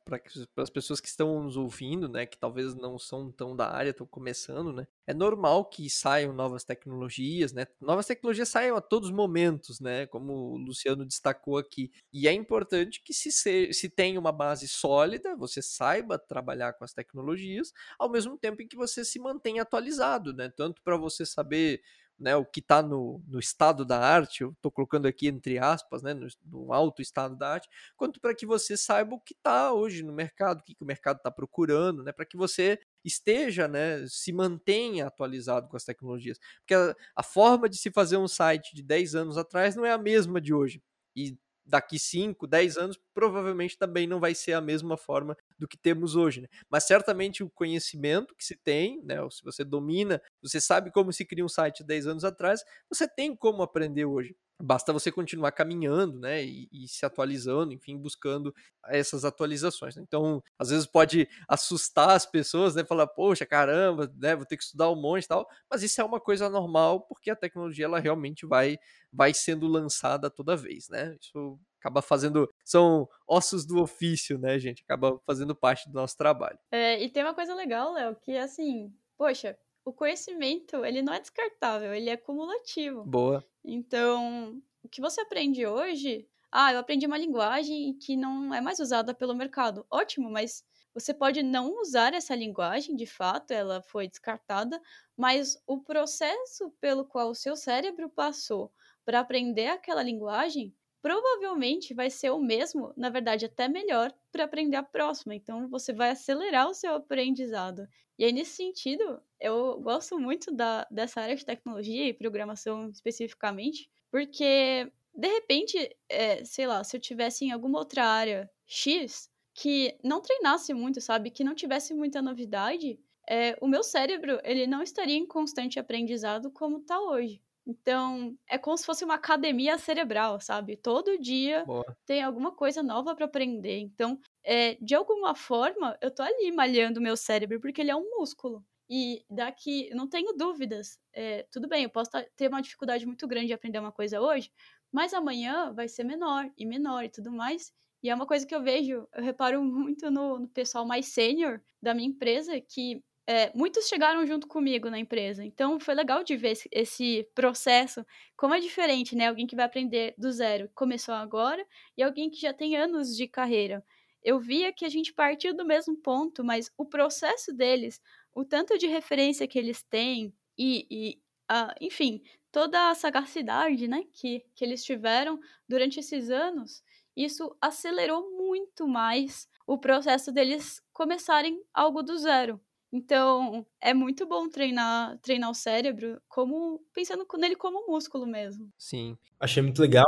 as 0.57 0.69
pessoas 0.69 0.99
que 1.01 1.07
estão 1.07 1.41
nos 1.41 1.57
ouvindo, 1.57 2.07
né, 2.07 2.25
que 2.27 2.37
talvez 2.37 2.75
não 2.75 2.99
são 2.99 3.31
tão 3.31 3.55
da 3.55 3.67
área, 3.71 3.89
estão 3.89 4.05
começando, 4.05 4.71
né, 4.71 4.87
é 5.07 5.13
normal 5.13 5.65
que 5.65 5.89
saiam 5.89 6.31
novas 6.31 6.63
tecnologias, 6.63 7.51
né, 7.53 7.65
novas 7.81 8.05
tecnologias 8.05 8.49
saiam 8.49 8.77
a 8.77 8.81
todos 8.81 9.09
os 9.09 9.15
momentos, 9.15 9.79
né, 9.79 10.05
como 10.05 10.31
o 10.33 10.57
Luciano 10.57 11.05
destacou 11.05 11.57
aqui, 11.57 11.91
e 12.13 12.27
é 12.27 12.33
importante 12.33 13.01
que 13.03 13.13
se, 13.13 13.31
se, 13.31 13.73
se 13.73 13.89
tenha 13.89 14.19
uma 14.19 14.31
base 14.31 14.67
sólida, 14.67 15.35
você 15.35 15.61
saiba 15.61 16.19
trabalhar 16.19 16.73
com 16.73 16.83
as 16.83 16.93
tecnologias, 16.93 17.73
ao 17.97 18.09
mesmo 18.11 18.37
tempo 18.37 18.61
em 18.61 18.67
que 18.67 18.75
você 18.75 19.03
se 19.03 19.17
mantenha 19.19 19.63
atualizado, 19.63 20.33
né, 20.33 20.51
tanto 20.55 20.81
para 20.83 20.97
você 20.97 21.25
saber 21.25 21.81
né, 22.19 22.35
o 22.35 22.45
que 22.45 22.59
está 22.59 22.81
no, 22.81 23.21
no, 23.27 23.39
estado 23.39 23.85
da 23.85 23.99
arte, 23.99 24.41
eu 24.41 24.51
estou 24.51 24.71
colocando 24.71 25.07
aqui 25.07 25.27
entre 25.27 25.59
aspas, 25.59 26.01
né, 26.01 26.13
no, 26.13 26.27
no 26.45 26.73
alto 26.73 27.01
estado 27.01 27.35
da 27.35 27.49
arte, 27.49 27.69
quanto 27.95 28.19
para 28.19 28.33
que 28.33 28.45
você 28.45 28.75
saiba 28.75 29.15
o 29.15 29.19
que 29.19 29.33
está 29.33 29.71
hoje 29.71 30.03
no 30.03 30.13
mercado, 30.13 30.59
o 30.59 30.63
que, 30.63 30.73
que 30.73 30.83
o 30.83 30.87
mercado 30.87 31.17
está 31.17 31.29
procurando, 31.29 32.03
né, 32.03 32.11
para 32.11 32.25
que 32.25 32.37
você 32.37 32.79
esteja, 33.03 33.67
né, 33.67 34.05
se 34.07 34.33
mantenha 34.33 35.07
atualizado 35.07 35.67
com 35.67 35.77
as 35.77 35.83
tecnologias. 35.83 36.39
Porque 36.59 36.73
a, 36.73 36.95
a 37.15 37.23
forma 37.23 37.69
de 37.69 37.77
se 37.77 37.91
fazer 37.91 38.17
um 38.17 38.27
site 38.27 38.75
de 38.75 38.83
10 38.83 39.15
anos 39.15 39.37
atrás 39.37 39.75
não 39.75 39.85
é 39.85 39.91
a 39.91 39.97
mesma 39.97 40.41
de 40.41 40.53
hoje. 40.53 40.81
E 41.15 41.37
daqui 41.67 41.99
5, 41.99 42.47
10 42.47 42.77
anos, 42.77 42.99
provavelmente 43.13 43.77
também 43.77 44.07
não 44.07 44.19
vai 44.19 44.33
ser 44.33 44.53
a 44.53 44.61
mesma 44.61 44.97
forma 44.97 45.35
do 45.59 45.67
que 45.67 45.77
temos 45.77 46.15
hoje. 46.15 46.41
Né? 46.41 46.47
Mas 46.69 46.85
certamente 46.85 47.43
o 47.43 47.49
conhecimento 47.49 48.35
que 48.35 48.45
se 48.45 48.55
tem, 48.55 49.01
né, 49.03 49.17
se 49.29 49.43
você 49.43 49.63
domina, 49.63 50.21
você 50.41 50.61
sabe 50.61 50.91
como 50.91 51.11
se 51.11 51.25
cria 51.25 51.43
um 51.45 51.49
site 51.49 51.83
10 51.83 52.07
anos 52.07 52.23
atrás, 52.23 52.63
você 52.89 53.07
tem 53.07 53.35
como 53.35 53.61
aprender 53.61 54.05
hoje. 54.05 54.35
Basta 54.59 54.91
você 54.91 55.11
continuar 55.11 55.51
caminhando, 55.51 56.19
né, 56.19 56.43
e, 56.43 56.67
e 56.71 56.87
se 56.87 57.05
atualizando, 57.05 57.73
enfim, 57.73 57.97
buscando 57.97 58.53
essas 58.85 59.23
atualizações. 59.23 59.95
Né? 59.95 60.03
Então, 60.05 60.41
às 60.57 60.69
vezes 60.69 60.87
pode 60.87 61.27
assustar 61.47 62.11
as 62.11 62.25
pessoas, 62.25 62.73
né, 62.75 62.83
falar, 62.83 63.07
poxa, 63.07 63.45
caramba, 63.45 64.11
né, 64.17 64.35
vou 64.35 64.45
ter 64.45 64.57
que 64.57 64.63
estudar 64.63 64.89
um 64.89 64.99
monte 64.99 65.25
e 65.25 65.27
tal, 65.27 65.47
mas 65.69 65.83
isso 65.83 66.01
é 66.01 66.03
uma 66.03 66.19
coisa 66.19 66.49
normal, 66.49 67.01
porque 67.01 67.29
a 67.29 67.35
tecnologia, 67.35 67.85
ela 67.85 67.99
realmente 67.99 68.45
vai, 68.45 68.77
vai 69.11 69.33
sendo 69.33 69.67
lançada 69.67 70.29
toda 70.29 70.55
vez, 70.55 70.89
né, 70.89 71.15
isso 71.21 71.59
acaba 71.79 72.01
fazendo, 72.01 72.51
são 72.65 73.07
ossos 73.27 73.65
do 73.65 73.79
ofício, 73.79 74.37
né, 74.39 74.57
gente, 74.57 74.83
acaba 74.83 75.19
fazendo 75.25 75.55
parte 75.55 75.87
do 75.87 75.93
nosso 75.93 76.17
trabalho. 76.17 76.57
É, 76.71 77.01
e 77.01 77.09
tem 77.09 77.23
uma 77.23 77.35
coisa 77.35 77.53
legal, 77.53 77.93
Léo, 77.93 78.15
que 78.15 78.35
assim, 78.35 78.91
poxa, 79.17 79.57
o 79.87 79.93
conhecimento, 79.93 80.83
ele 80.83 81.01
não 81.01 81.13
é 81.13 81.19
descartável, 81.21 81.93
ele 81.93 82.09
é 82.09 82.17
cumulativo. 82.17 83.05
Boa. 83.05 83.41
Então, 83.63 84.61
o 84.83 84.89
que 84.89 84.99
você 84.99 85.21
aprende 85.21 85.65
hoje, 85.65 86.27
ah, 86.51 86.73
eu 86.73 86.79
aprendi 86.79 87.05
uma 87.05 87.17
linguagem 87.17 87.97
que 87.97 88.17
não 88.17 88.53
é 88.53 88.59
mais 88.59 88.79
usada 88.79 89.13
pelo 89.13 89.33
mercado. 89.33 89.85
Ótimo, 89.89 90.29
mas 90.29 90.65
você 90.93 91.13
pode 91.13 91.41
não 91.41 91.79
usar 91.79 92.13
essa 92.13 92.35
linguagem, 92.35 92.97
de 92.97 93.05
fato, 93.05 93.51
ela 93.51 93.81
foi 93.81 94.09
descartada, 94.09 94.81
mas 95.15 95.57
o 95.65 95.79
processo 95.81 96.69
pelo 96.81 97.05
qual 97.05 97.29
o 97.29 97.35
seu 97.35 97.55
cérebro 97.55 98.09
passou 98.09 98.73
para 99.05 99.21
aprender 99.21 99.67
aquela 99.67 100.03
linguagem 100.03 100.75
provavelmente 101.01 101.93
vai 101.93 102.09
ser 102.09 102.31
o 102.31 102.39
mesmo, 102.39 102.93
na 102.97 103.09
verdade, 103.09 103.45
até 103.45 103.67
melhor 103.67 104.13
para 104.31 104.43
aprender 104.43 104.77
a 104.77 104.83
próxima. 104.83 105.35
Então, 105.35 105.69
você 105.69 105.93
vai 105.93 106.11
acelerar 106.11 106.69
o 106.69 106.73
seu 106.73 106.95
aprendizado. 106.95 107.87
E 108.17 108.25
aí, 108.25 108.31
nesse 108.31 108.55
sentido, 108.55 109.21
eu 109.39 109.79
gosto 109.79 110.19
muito 110.19 110.51
da, 110.51 110.87
dessa 110.89 111.21
área 111.21 111.35
de 111.35 111.45
tecnologia 111.45 112.07
e 112.07 112.13
programação 112.13 112.89
especificamente, 112.89 113.89
porque, 114.11 114.91
de 115.13 115.27
repente, 115.27 115.95
é, 116.09 116.43
sei 116.43 116.67
lá, 116.67 116.83
se 116.83 116.97
eu 116.97 117.01
tivesse 117.01 117.45
em 117.45 117.51
alguma 117.51 117.79
outra 117.79 118.05
área 118.05 118.49
X 118.65 119.29
que 119.53 119.97
não 120.03 120.21
treinasse 120.21 120.73
muito, 120.73 121.01
sabe? 121.01 121.31
Que 121.31 121.43
não 121.43 121.55
tivesse 121.55 121.93
muita 121.93 122.21
novidade, 122.21 122.99
é, 123.27 123.57
o 123.59 123.67
meu 123.67 123.83
cérebro 123.83 124.39
ele 124.43 124.65
não 124.65 124.81
estaria 124.81 125.17
em 125.17 125.25
constante 125.25 125.79
aprendizado 125.79 126.49
como 126.51 126.77
está 126.77 126.99
hoje. 126.99 127.41
Então, 127.67 128.33
é 128.47 128.57
como 128.57 128.77
se 128.77 128.85
fosse 128.85 129.03
uma 129.03 129.15
academia 129.15 129.77
cerebral, 129.77 130.39
sabe? 130.39 130.77
Todo 130.77 131.19
dia 131.19 131.65
Boa. 131.65 131.85
tem 132.05 132.23
alguma 132.23 132.55
coisa 132.55 132.81
nova 132.81 133.13
para 133.13 133.25
aprender. 133.25 133.79
Então, 133.79 134.17
é, 134.41 134.75
de 134.75 134.95
alguma 134.95 135.35
forma, 135.35 135.97
eu 136.01 136.09
tô 136.09 136.23
ali 136.23 136.49
malhando 136.53 137.01
o 137.01 137.03
meu 137.03 137.17
cérebro, 137.17 137.59
porque 137.59 137.81
ele 137.81 137.91
é 137.91 137.95
um 137.95 138.09
músculo. 138.17 138.63
E 138.89 139.21
daqui, 139.29 139.89
não 139.93 140.07
tenho 140.07 140.31
dúvidas. 140.31 140.97
É, 141.11 141.45
tudo 141.51 141.67
bem, 141.67 141.83
eu 141.83 141.89
posso 141.89 142.09
ter 142.37 142.47
uma 142.47 142.61
dificuldade 142.61 143.05
muito 143.05 143.27
grande 143.27 143.47
de 143.47 143.53
aprender 143.53 143.79
uma 143.79 143.91
coisa 143.91 144.21
hoje, 144.21 144.49
mas 144.89 145.13
amanhã 145.13 145.73
vai 145.73 145.89
ser 145.89 146.05
menor 146.05 146.49
e 146.57 146.65
menor 146.65 147.03
e 147.03 147.09
tudo 147.09 147.33
mais. 147.33 147.73
E 148.01 148.09
é 148.09 148.15
uma 148.15 148.25
coisa 148.25 148.47
que 148.47 148.55
eu 148.55 148.63
vejo, 148.63 149.05
eu 149.13 149.23
reparo 149.23 149.61
muito 149.61 150.09
no, 150.09 150.39
no 150.39 150.47
pessoal 150.47 150.85
mais 150.85 151.07
sênior 151.07 151.61
da 151.81 151.93
minha 151.93 152.07
empresa, 152.07 152.61
que 152.61 153.03
é, 153.27 153.51
muitos 153.53 153.87
chegaram 153.89 154.25
junto 154.25 154.47
comigo 154.47 154.89
na 154.89 154.97
empresa. 154.97 155.43
Então 155.43 155.79
foi 155.79 155.93
legal 155.93 156.23
de 156.23 156.37
ver 156.37 156.51
esse, 156.51 156.69
esse, 156.71 157.29
processo, 157.35 158.05
como 158.37 158.53
é 158.53 158.59
diferente, 158.59 159.15
né? 159.15 159.27
Alguém 159.27 159.45
que 159.45 159.55
vai 159.55 159.65
aprender 159.65 160.15
do 160.17 160.31
zero, 160.31 160.69
começou 160.73 161.13
agora, 161.13 161.65
e 161.97 162.01
alguém 162.01 162.29
que 162.29 162.39
já 162.39 162.53
tem 162.53 162.77
anos 162.77 163.15
de 163.15 163.27
carreira. 163.27 163.83
eu 164.23 164.39
via 164.39 164.73
que 164.73 164.85
a 164.85 164.89
gente 164.89 165.13
partiu 165.13 165.53
do 165.55 165.65
mesmo 165.65 165.95
ponto, 165.97 166.43
mas 166.43 166.71
o 166.77 166.85
processo 166.85 167.53
deles, 167.53 168.01
o 168.33 168.45
tanto 168.45 168.77
de 168.77 168.87
referência 168.87 169.47
que 169.47 169.59
eles 169.59 169.83
têm 169.83 170.33
e, 170.57 170.87
e 170.89 171.21
uh, 171.51 171.73
enfim, 171.81 172.21
toda 172.51 172.89
a 172.89 172.95
sagacidade 172.95 173.87
né, 173.87 174.03
que, 174.13 174.45
que 174.55 174.65
eles 174.65 174.83
tiveram 174.83 175.39
durante 175.67 175.99
esses 175.99 176.29
anos, 176.29 176.83
isso 177.15 177.55
acelerou 177.61 178.31
muito 178.37 178.87
mais 178.87 179.47
o 179.65 179.77
processo 179.77 180.31
deles 180.31 180.81
começarem 180.93 181.61
algo 181.73 182.01
do 182.03 182.17
zero. 182.17 182.59
Então, 182.97 183.63
é 183.79 183.93
muito 183.93 184.27
bom 184.27 184.49
treinar, 184.49 185.19
treinar 185.19 185.51
o 185.51 185.53
cérebro 185.53 186.19
como 186.27 186.81
pensando 186.91 187.27
nele 187.37 187.55
como 187.55 187.85
músculo 187.87 188.25
mesmo. 188.25 188.69
Sim. 188.75 189.15
Achei 189.39 189.61
muito 189.61 189.79
legal. 189.79 190.07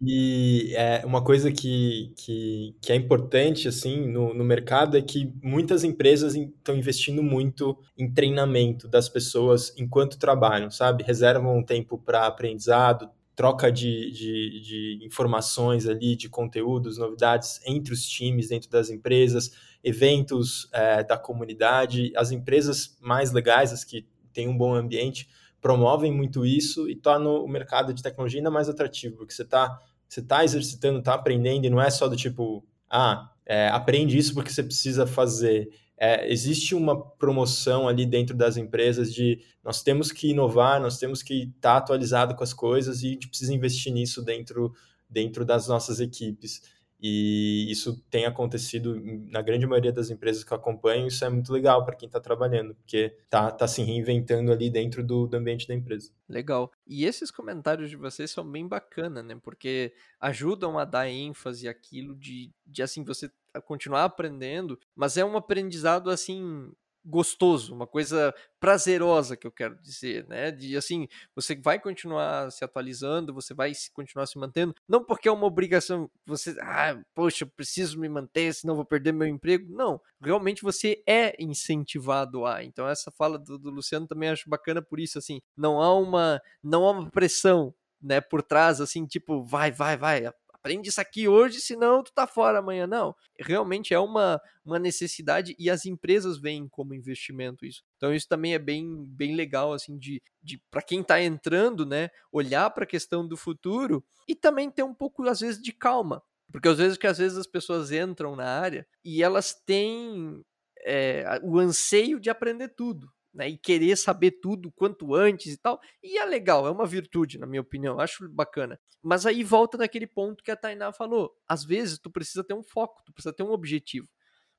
E 0.00 0.72
é, 0.76 1.04
uma 1.04 1.24
coisa 1.24 1.50
que, 1.50 2.14
que, 2.16 2.76
que 2.80 2.92
é 2.92 2.94
importante 2.94 3.66
assim 3.66 4.06
no, 4.06 4.32
no 4.32 4.44
mercado 4.44 4.96
é 4.96 5.02
que 5.02 5.32
muitas 5.42 5.82
empresas 5.82 6.36
estão 6.36 6.76
investindo 6.76 7.20
muito 7.20 7.76
em 7.96 8.08
treinamento 8.14 8.86
das 8.86 9.08
pessoas 9.08 9.74
enquanto 9.76 10.16
trabalham, 10.16 10.70
sabe? 10.70 11.02
Reservam 11.02 11.58
um 11.58 11.64
tempo 11.64 11.98
para 11.98 12.28
aprendizado, 12.28 13.10
troca 13.34 13.72
de, 13.72 14.12
de, 14.12 14.60
de, 14.60 14.98
informações 15.04 15.88
ali, 15.88 16.14
de 16.14 16.28
conteúdos, 16.28 16.98
novidades 16.98 17.60
entre 17.66 17.92
os 17.92 18.04
times, 18.04 18.48
dentro 18.48 18.70
das 18.70 18.90
empresas, 18.90 19.50
eventos 19.82 20.68
é, 20.72 21.02
da 21.02 21.16
comunidade. 21.16 22.12
As 22.16 22.30
empresas 22.30 22.96
mais 23.00 23.32
legais, 23.32 23.72
as 23.72 23.84
que 23.84 24.06
têm 24.32 24.48
um 24.48 24.56
bom 24.56 24.74
ambiente, 24.74 25.28
promovem 25.60 26.12
muito 26.12 26.46
isso 26.46 26.88
e 26.88 26.94
tornam 26.94 27.44
o 27.44 27.48
mercado 27.48 27.92
de 27.92 28.02
tecnologia 28.02 28.40
ainda 28.40 28.50
mais 28.50 28.68
atrativo, 28.68 29.16
porque 29.16 29.32
você 29.32 29.42
está 29.42 29.80
você 30.08 30.22
tá 30.22 30.42
exercitando, 30.42 31.00
está 31.00 31.12
aprendendo, 31.12 31.66
e 31.66 31.70
não 31.70 31.82
é 31.82 31.90
só 31.90 32.08
do 32.08 32.16
tipo, 32.16 32.64
ah, 32.88 33.30
é, 33.44 33.68
aprende 33.68 34.16
isso 34.16 34.32
porque 34.32 34.50
você 34.50 34.62
precisa 34.62 35.06
fazer 35.06 35.68
é, 35.98 36.30
existe 36.32 36.74
uma 36.74 36.98
promoção 37.00 37.88
ali 37.88 38.06
dentro 38.06 38.36
das 38.36 38.56
empresas 38.56 39.12
de 39.12 39.40
nós 39.64 39.82
temos 39.82 40.12
que 40.12 40.30
inovar, 40.30 40.80
nós 40.80 40.96
temos 40.96 41.22
que 41.22 41.52
estar 41.56 41.72
tá 41.72 41.76
atualizado 41.76 42.34
com 42.36 42.44
as 42.44 42.54
coisas 42.54 43.02
e 43.02 43.08
a 43.08 43.10
gente 43.10 43.28
precisa 43.28 43.52
investir 43.52 43.92
nisso 43.92 44.22
dentro, 44.22 44.72
dentro 45.10 45.44
das 45.44 45.66
nossas 45.66 45.98
equipes. 45.98 46.62
E 47.00 47.70
isso 47.70 48.02
tem 48.10 48.26
acontecido 48.26 49.00
na 49.30 49.40
grande 49.40 49.66
maioria 49.66 49.92
das 49.92 50.10
empresas 50.10 50.42
que 50.42 50.52
eu 50.52 50.56
acompanho, 50.56 51.06
isso 51.06 51.24
é 51.24 51.30
muito 51.30 51.52
legal 51.52 51.84
para 51.84 51.94
quem 51.94 52.06
está 52.06 52.18
trabalhando, 52.18 52.74
porque 52.74 53.16
está 53.24 53.50
tá 53.52 53.68
se 53.68 53.82
reinventando 53.82 54.50
ali 54.50 54.68
dentro 54.68 55.04
do, 55.04 55.26
do, 55.26 55.36
ambiente 55.36 55.68
da 55.68 55.74
empresa. 55.74 56.10
Legal. 56.28 56.72
E 56.86 57.04
esses 57.04 57.30
comentários 57.30 57.88
de 57.88 57.96
vocês 57.96 58.30
são 58.32 58.44
bem 58.44 58.66
bacana, 58.66 59.22
né? 59.22 59.38
Porque 59.40 59.92
ajudam 60.20 60.76
a 60.76 60.84
dar 60.84 61.08
ênfase 61.08 61.68
àquilo 61.68 62.16
de, 62.16 62.52
de 62.66 62.82
assim, 62.82 63.04
você 63.04 63.30
continuar 63.64 64.04
aprendendo, 64.04 64.78
mas 64.94 65.16
é 65.16 65.24
um 65.24 65.36
aprendizado 65.36 66.10
assim 66.10 66.72
gostoso, 67.04 67.74
uma 67.74 67.86
coisa 67.86 68.34
prazerosa 68.60 69.36
que 69.36 69.46
eu 69.46 69.52
quero 69.52 69.80
dizer, 69.80 70.26
né? 70.28 70.50
De 70.50 70.76
assim, 70.76 71.08
você 71.34 71.54
vai 71.56 71.78
continuar 71.78 72.50
se 72.50 72.64
atualizando, 72.64 73.32
você 73.32 73.54
vai 73.54 73.72
continuar 73.92 74.26
se 74.26 74.38
mantendo, 74.38 74.74
não 74.88 75.04
porque 75.04 75.28
é 75.28 75.32
uma 75.32 75.46
obrigação, 75.46 76.10
você, 76.26 76.56
ah, 76.60 77.00
poxa, 77.14 77.46
preciso 77.46 77.98
me 77.98 78.08
manter, 78.08 78.52
senão 78.54 78.74
vou 78.74 78.84
perder 78.84 79.12
meu 79.12 79.26
emprego. 79.26 79.66
Não, 79.72 80.00
realmente 80.20 80.62
você 80.62 81.02
é 81.06 81.34
incentivado 81.42 82.44
a. 82.44 82.62
Então 82.64 82.88
essa 82.88 83.10
fala 83.10 83.38
do, 83.38 83.58
do 83.58 83.70
Luciano 83.70 84.06
também 84.06 84.28
acho 84.30 84.48
bacana 84.48 84.82
por 84.82 85.00
isso, 85.00 85.18
assim, 85.18 85.40
não 85.56 85.80
há 85.80 85.94
uma, 85.94 86.40
não 86.62 86.84
há 86.84 86.90
uma 86.90 87.10
pressão, 87.10 87.74
né, 88.00 88.20
por 88.20 88.42
trás, 88.42 88.80
assim, 88.80 89.06
tipo, 89.06 89.42
vai, 89.42 89.72
vai, 89.72 89.96
vai, 89.96 90.30
aprende 90.68 90.90
isso 90.90 91.00
aqui 91.00 91.26
hoje, 91.26 91.60
senão 91.60 92.02
tu 92.02 92.12
tá 92.12 92.26
fora 92.26 92.58
amanhã. 92.58 92.86
Não, 92.86 93.14
realmente 93.40 93.94
é 93.94 93.98
uma, 93.98 94.38
uma 94.64 94.78
necessidade 94.78 95.56
e 95.58 95.70
as 95.70 95.86
empresas 95.86 96.38
veem 96.38 96.68
como 96.68 96.94
investimento 96.94 97.64
isso. 97.64 97.82
Então 97.96 98.12
isso 98.12 98.28
também 98.28 98.52
é 98.52 98.58
bem, 98.58 99.06
bem 99.06 99.34
legal, 99.34 99.72
assim, 99.72 99.98
de, 99.98 100.22
de 100.42 100.60
para 100.70 100.82
quem 100.82 101.02
tá 101.02 101.22
entrando, 101.22 101.86
né, 101.86 102.10
olhar 102.30 102.68
para 102.70 102.84
a 102.84 102.86
questão 102.86 103.26
do 103.26 103.36
futuro 103.36 104.04
e 104.28 104.34
também 104.34 104.70
ter 104.70 104.82
um 104.82 104.94
pouco, 104.94 105.26
às 105.26 105.40
vezes, 105.40 105.60
de 105.60 105.72
calma. 105.72 106.22
Porque 106.52 106.68
às 106.68 106.78
vezes 106.78 106.98
que 106.98 107.06
às 107.06 107.18
vezes 107.18 107.38
as 107.38 107.46
pessoas 107.46 107.90
entram 107.90 108.36
na 108.36 108.46
área 108.46 108.86
e 109.04 109.22
elas 109.22 109.54
têm 109.54 110.42
é, 110.84 111.40
o 111.42 111.58
anseio 111.58 112.20
de 112.20 112.28
aprender 112.28 112.68
tudo 112.68 113.10
né, 113.32 113.48
e 113.48 113.58
querer 113.58 113.96
saber 113.96 114.32
tudo 114.32 114.72
quanto 114.72 115.14
antes 115.14 115.52
e 115.52 115.56
tal. 115.56 115.80
E 116.02 116.18
é 116.18 116.24
legal, 116.24 116.66
é 116.66 116.70
uma 116.70 116.86
virtude, 116.86 117.38
na 117.38 117.46
minha 117.46 117.60
opinião, 117.60 118.00
acho 118.00 118.28
bacana. 118.28 118.80
Mas 119.02 119.26
aí 119.26 119.44
volta 119.44 119.78
naquele 119.78 120.06
ponto 120.06 120.42
que 120.42 120.50
a 120.50 120.56
Tainá 120.56 120.92
falou. 120.92 121.34
Às 121.46 121.64
vezes 121.64 121.98
tu 121.98 122.10
precisa 122.10 122.42
ter 122.42 122.54
um 122.54 122.62
foco, 122.62 123.02
tu 123.04 123.12
precisa 123.12 123.32
ter 123.32 123.42
um 123.42 123.50
objetivo. 123.50 124.08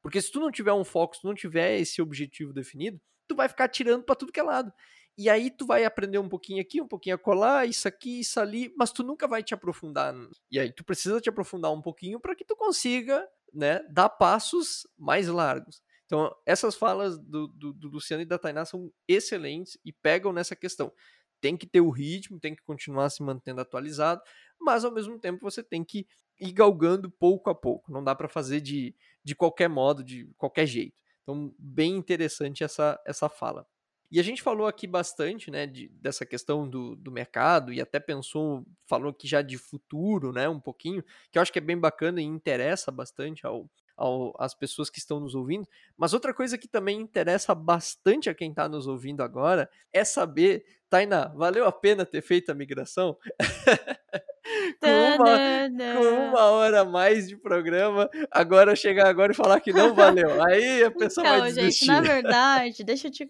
Porque 0.01 0.22
se 0.22 0.32
tu 0.32 0.39
não 0.39 0.51
tiver 0.51 0.74
um 0.74 0.86
foco, 0.86 1.15
se 1.15 1.22
tu 1.22 1.28
não 1.28 1.36
tiver 1.36 1.80
esse 1.80 2.01
objetivo 2.01 2.53
definido, 2.53 2.99
tu 3.28 3.36
vai 3.36 3.49
ficar 3.49 3.67
tirando 3.67 4.03
para 4.03 4.15
tudo 4.15 4.32
que 4.32 4.39
é 4.39 4.43
lado. 4.43 4.72
E 5.17 5.30
aí 5.30 5.51
tu 5.51 5.65
vai 5.65 5.84
aprender 5.84 6.17
um 6.17 6.30
pouquinho 6.30 6.61
aqui, 6.61 6.82
um 6.82 6.88
pouquinho 6.88 7.15
acolá, 7.15 7.65
isso 7.65 7.88
aqui, 7.88 8.22
isso 8.22 8.39
ali, 8.39 8.74
mas 8.78 8.91
tu 8.91 9.03
nunca 9.03 9.28
vai 9.28 9.43
te 9.43 9.53
aprofundar. 9.53 10.15
E 10.49 10.57
aí 10.57 10.72
tu 10.72 10.84
precisa 10.86 11.20
te 11.20 11.28
aprofundar 11.28 11.74
um 11.74 11.82
pouquinho 11.82 12.22
para 12.22 12.34
que 12.34 12.45
tu 12.45 12.55
consiga, 12.55 13.28
né, 13.53 13.84
dar 13.89 14.07
passos 14.07 14.88
mais 14.97 15.28
largos. 15.28 15.82
Então, 16.10 16.36
essas 16.43 16.74
falas 16.74 17.20
do, 17.20 17.47
do, 17.49 17.72
do, 17.72 17.88
Luciano 17.88 18.24
e 18.24 18.26
da 18.26 18.39
Tainá 18.39 18.66
são 18.66 18.91
excelentes 19.07 19.78
e 19.86 19.93
pegam 19.93 20.34
nessa 20.34 20.55
questão. 20.55 20.91
Tem 21.39 21.55
que 21.55 21.68
ter 21.68 21.82
o 21.82 21.91
ritmo, 21.91 22.39
tem 22.39 22.55
que 22.55 22.64
continuar 22.64 23.12
se 23.12 23.22
mantendo 23.22 23.62
atualizado, 23.62 24.20
mas 24.60 24.84
ao 24.84 24.91
mesmo 24.91 25.20
tempo 25.20 25.38
você 25.39 25.62
tem 25.62 25.84
que 25.84 26.07
ir 26.39 26.51
galgando 26.51 27.12
pouco 27.12 27.51
a 27.51 27.53
pouco. 27.53 27.91
Não 27.91 28.03
dá 28.03 28.16
para 28.16 28.28
fazer 28.28 28.60
de, 28.60 28.95
de 29.24 29.36
qualquer 29.36 29.70
modo, 29.70 30.03
de 30.03 30.26
qualquer 30.36 30.66
jeito. 30.66 30.99
Então, 31.22 31.53
bem 31.60 31.97
interessante 31.97 32.64
essa, 32.64 32.99
essa 33.05 33.30
fala. 33.30 33.68
E 34.12 34.20
a 34.20 34.24
gente 34.24 34.41
falou 34.41 34.66
aqui 34.66 34.88
bastante, 34.88 35.51
né, 35.51 35.68
de, 35.68 35.89
dessa 35.89 36.26
questão 36.26 36.68
do, 36.68 36.95
do 36.95 37.12
mercado 37.12 37.72
e 37.72 37.80
até 37.80 37.99
pensou, 37.99 38.66
falou 38.88 39.12
aqui 39.12 39.28
já 39.28 39.43
de 39.43 39.60
futuro, 39.60 40.34
né, 40.34 40.49
um 40.49 40.60
pouquinho, 40.60 41.03
que 41.32 41.38
eu 41.38 41.41
acho 41.43 41.53
que 41.53 41.60
é 41.60 41.62
bem 41.62 41.78
bacana 41.78 42.20
e 42.20 42.26
interessa 42.26 42.91
bastante 42.91 43.45
ao, 43.45 43.70
ao, 43.99 44.33
às 44.39 44.53
pessoas 44.53 44.89
que 44.89 44.97
estão 44.97 45.19
nos 45.19 45.35
ouvindo. 45.35 45.67
Mas 45.97 46.13
outra 46.13 46.33
coisa 46.33 46.57
que 46.57 46.67
também 46.67 46.99
interessa 46.99 47.53
bastante 47.53 48.29
a 48.29 48.33
quem 48.33 48.49
está 48.49 48.69
nos 48.69 48.87
ouvindo 48.87 49.21
agora 49.21 49.69
é 49.91 50.03
saber, 50.05 50.65
Tainá, 50.89 51.27
valeu 51.35 51.65
a 51.65 51.71
pena 51.71 52.05
ter 52.05 52.21
feito 52.21 52.49
a 52.49 52.55
migração? 52.55 53.17
com, 54.79 54.89
uma, 54.89 55.95
com 55.95 56.29
uma 56.29 56.43
hora 56.45 56.81
a 56.81 56.85
mais 56.85 57.27
de 57.27 57.35
programa, 57.35 58.09
agora 58.31 58.75
chegar 58.75 59.07
agora 59.07 59.33
e 59.33 59.35
falar 59.35 59.59
que 59.59 59.73
não 59.73 59.93
valeu. 59.93 60.41
Aí 60.43 60.83
a 60.83 60.91
pessoa 60.91 61.27
então, 61.27 61.39
vai 61.39 61.51
desistir. 61.51 61.85
gente, 61.85 61.87
na 61.87 62.01
verdade, 62.01 62.83
deixa 62.83 63.07
eu 63.07 63.11
te... 63.11 63.27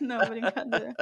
não, 0.00 0.18
brincadeira. 0.18 0.94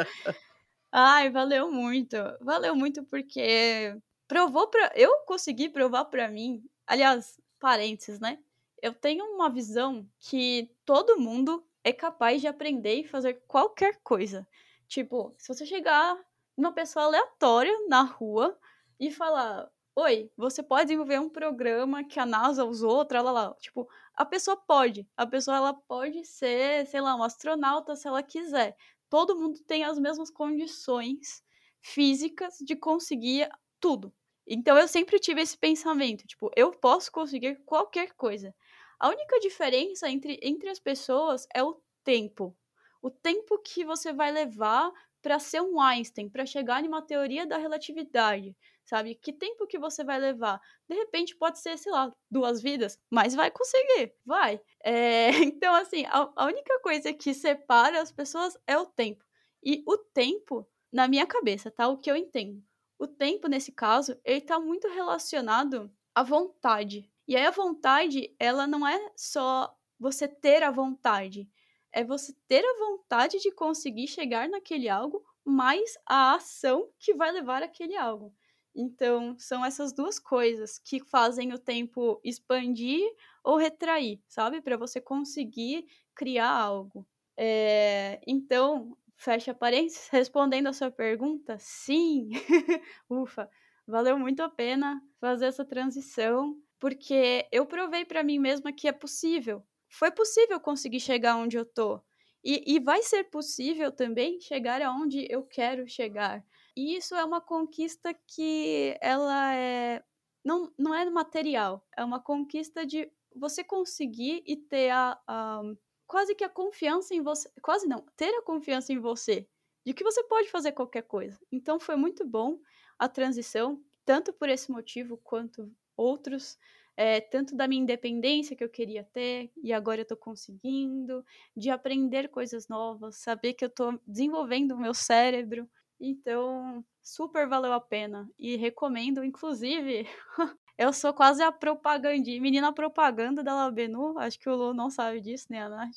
Ai, 0.92 1.30
valeu 1.30 1.70
muito. 1.70 2.16
Valeu 2.40 2.76
muito 2.76 3.02
porque 3.04 3.96
provou 4.28 4.68
para 4.68 4.92
eu 4.94 5.10
consegui 5.26 5.70
provar 5.70 6.04
para 6.04 6.28
mim. 6.28 6.62
Aliás, 6.86 7.40
parênteses, 7.58 8.20
né? 8.20 8.38
Eu 8.82 8.92
tenho 8.92 9.24
uma 9.24 9.48
visão 9.48 10.06
que 10.18 10.68
todo 10.84 11.20
mundo 11.20 11.64
é 11.84 11.92
capaz 11.92 12.40
de 12.40 12.48
aprender 12.48 12.96
e 12.96 13.06
fazer 13.06 13.34
qualquer 13.46 14.00
coisa. 14.02 14.46
Tipo, 14.88 15.34
se 15.38 15.48
você 15.48 15.64
chegar 15.64 16.18
numa 16.56 16.72
pessoa 16.72 17.06
aleatória 17.06 17.72
na 17.88 18.02
rua 18.02 18.58
e 18.98 19.10
falar: 19.10 19.70
Oi, 19.94 20.30
você 20.36 20.62
pode 20.62 20.86
desenvolver 20.86 21.20
um 21.20 21.28
programa 21.28 22.02
que 22.02 22.18
a 22.18 22.26
NASA 22.26 22.64
usou, 22.64 23.06
lá. 23.12 23.54
Tipo, 23.60 23.88
a 24.14 24.24
pessoa 24.24 24.56
pode. 24.56 25.08
A 25.16 25.26
pessoa 25.26 25.56
ela 25.56 25.74
pode 25.74 26.24
ser, 26.24 26.86
sei 26.86 27.00
lá, 27.00 27.14
um 27.14 27.22
astronauta 27.22 27.94
se 27.94 28.08
ela 28.08 28.22
quiser. 28.22 28.76
Todo 29.08 29.38
mundo 29.38 29.60
tem 29.66 29.84
as 29.84 29.98
mesmas 29.98 30.30
condições 30.30 31.42
físicas 31.80 32.58
de 32.60 32.74
conseguir 32.74 33.48
tudo. 33.78 34.12
Então 34.46 34.76
eu 34.76 34.88
sempre 34.88 35.18
tive 35.18 35.40
esse 35.40 35.56
pensamento, 35.56 36.26
tipo, 36.26 36.50
eu 36.56 36.72
posso 36.72 37.12
conseguir 37.12 37.62
qualquer 37.64 38.12
coisa. 38.14 38.54
A 39.02 39.08
única 39.08 39.40
diferença 39.40 40.08
entre, 40.08 40.38
entre 40.40 40.68
as 40.68 40.78
pessoas 40.78 41.44
é 41.52 41.60
o 41.60 41.82
tempo. 42.04 42.56
O 43.02 43.10
tempo 43.10 43.58
que 43.58 43.84
você 43.84 44.12
vai 44.12 44.30
levar 44.30 44.92
para 45.20 45.40
ser 45.40 45.60
um 45.60 45.80
Einstein, 45.80 46.28
para 46.30 46.46
chegar 46.46 46.84
em 46.84 46.86
uma 46.86 47.02
teoria 47.02 47.44
da 47.44 47.58
relatividade, 47.58 48.56
sabe? 48.84 49.16
Que 49.16 49.32
tempo 49.32 49.66
que 49.66 49.76
você 49.76 50.04
vai 50.04 50.20
levar? 50.20 50.60
De 50.88 50.94
repente 50.94 51.34
pode 51.34 51.58
ser, 51.58 51.76
sei 51.78 51.90
lá, 51.90 52.14
duas 52.30 52.62
vidas, 52.62 52.96
mas 53.10 53.34
vai 53.34 53.50
conseguir, 53.50 54.14
vai. 54.24 54.60
É, 54.84 55.30
então, 55.42 55.74
assim, 55.74 56.04
a, 56.06 56.32
a 56.36 56.46
única 56.46 56.78
coisa 56.78 57.12
que 57.12 57.34
separa 57.34 58.00
as 58.00 58.12
pessoas 58.12 58.56
é 58.68 58.78
o 58.78 58.86
tempo. 58.86 59.24
E 59.64 59.82
o 59.84 59.98
tempo, 59.98 60.64
na 60.92 61.08
minha 61.08 61.26
cabeça, 61.26 61.72
tá? 61.72 61.88
O 61.88 61.98
que 61.98 62.08
eu 62.08 62.14
entendo. 62.14 62.62
O 63.00 63.08
tempo, 63.08 63.48
nesse 63.48 63.72
caso, 63.72 64.16
ele 64.24 64.42
tá 64.42 64.60
muito 64.60 64.86
relacionado 64.86 65.92
à 66.14 66.22
vontade. 66.22 67.11
E 67.26 67.36
aí 67.36 67.46
a 67.46 67.50
vontade, 67.50 68.34
ela 68.38 68.66
não 68.66 68.86
é 68.86 68.98
só 69.16 69.74
você 69.98 70.26
ter 70.28 70.62
a 70.62 70.70
vontade, 70.70 71.48
é 71.92 72.04
você 72.04 72.34
ter 72.48 72.64
a 72.64 72.78
vontade 72.78 73.38
de 73.38 73.52
conseguir 73.52 74.08
chegar 74.08 74.48
naquele 74.48 74.88
algo, 74.88 75.24
mais 75.44 75.94
a 76.06 76.34
ação 76.34 76.88
que 76.98 77.14
vai 77.14 77.30
levar 77.32 77.62
aquele 77.62 77.96
algo. 77.96 78.34
Então, 78.74 79.36
são 79.38 79.64
essas 79.64 79.92
duas 79.92 80.18
coisas 80.18 80.78
que 80.78 80.98
fazem 81.00 81.52
o 81.52 81.58
tempo 81.58 82.20
expandir 82.24 83.02
ou 83.44 83.56
retrair, 83.58 84.20
sabe? 84.26 84.62
Para 84.62 84.76
você 84.78 85.00
conseguir 85.00 85.84
criar 86.14 86.48
algo. 86.50 87.06
É, 87.36 88.20
então, 88.26 88.96
fecha 89.16 89.54
parênteses, 89.54 90.08
respondendo 90.10 90.68
a 90.68 90.72
sua 90.72 90.90
pergunta, 90.90 91.56
sim, 91.58 92.30
ufa, 93.10 93.48
valeu 93.86 94.18
muito 94.18 94.42
a 94.42 94.48
pena 94.48 95.02
fazer 95.20 95.46
essa 95.46 95.64
transição, 95.64 96.56
porque 96.82 97.46
eu 97.52 97.64
provei 97.64 98.04
para 98.04 98.24
mim 98.24 98.40
mesma 98.40 98.72
que 98.72 98.88
é 98.88 98.92
possível. 98.92 99.64
Foi 99.88 100.10
possível 100.10 100.58
conseguir 100.58 100.98
chegar 100.98 101.36
onde 101.36 101.56
eu 101.56 101.64
tô. 101.64 102.02
E, 102.42 102.74
e 102.74 102.80
vai 102.80 103.04
ser 103.04 103.30
possível 103.30 103.92
também 103.92 104.40
chegar 104.40 104.82
aonde 104.82 105.24
eu 105.30 105.44
quero 105.44 105.86
chegar. 105.86 106.44
E 106.76 106.96
isso 106.96 107.14
é 107.14 107.24
uma 107.24 107.40
conquista 107.40 108.12
que 108.26 108.98
ela 109.00 109.54
é 109.54 110.02
não, 110.44 110.72
não 110.76 110.92
é 110.92 111.08
material, 111.08 111.86
é 111.96 112.04
uma 112.04 112.18
conquista 112.18 112.84
de 112.84 113.08
você 113.32 113.62
conseguir 113.62 114.42
e 114.44 114.56
ter 114.56 114.90
a, 114.90 115.16
a 115.24 115.62
quase 116.04 116.34
que 116.34 116.42
a 116.42 116.48
confiança 116.48 117.14
em 117.14 117.22
você, 117.22 117.48
quase 117.62 117.86
não, 117.86 118.04
ter 118.16 118.34
a 118.34 118.42
confiança 118.42 118.92
em 118.92 118.98
você, 118.98 119.48
de 119.86 119.94
que 119.94 120.02
você 120.02 120.24
pode 120.24 120.50
fazer 120.50 120.72
qualquer 120.72 121.02
coisa. 121.02 121.38
Então 121.52 121.78
foi 121.78 121.94
muito 121.94 122.26
bom 122.26 122.58
a 122.98 123.08
transição, 123.08 123.80
tanto 124.04 124.32
por 124.32 124.48
esse 124.48 124.72
motivo 124.72 125.16
quanto 125.18 125.72
outros 125.96 126.58
é, 126.96 127.20
tanto 127.20 127.56
da 127.56 127.66
minha 127.66 127.82
independência 127.82 128.56
que 128.56 128.62
eu 128.62 128.68
queria 128.68 129.04
ter 129.04 129.50
e 129.62 129.72
agora 129.72 130.00
eu 130.00 130.02
estou 130.02 130.16
conseguindo, 130.16 131.24
de 131.56 131.70
aprender 131.70 132.28
coisas 132.28 132.68
novas, 132.68 133.16
saber 133.16 133.54
que 133.54 133.64
eu 133.64 133.68
estou 133.68 133.98
desenvolvendo 134.06 134.72
o 134.72 134.78
meu 134.78 134.94
cérebro. 134.94 135.68
Então, 136.00 136.84
super 137.02 137.48
valeu 137.48 137.72
a 137.72 137.80
pena 137.80 138.28
e 138.38 138.56
recomendo, 138.56 139.24
inclusive, 139.24 140.06
eu 140.76 140.92
sou 140.92 141.14
quase 141.14 141.42
a 141.42 141.52
propaganda, 141.52 142.24
menina 142.40 142.72
propaganda 142.72 143.42
da 143.42 143.54
Labenu, 143.54 144.18
acho 144.18 144.38
que 144.38 144.48
o 144.48 144.56
Lu 144.56 144.74
não 144.74 144.90
sabe 144.90 145.20
disso, 145.20 145.46
nem 145.48 145.60
a 145.60 145.68
Nath. 145.68 145.96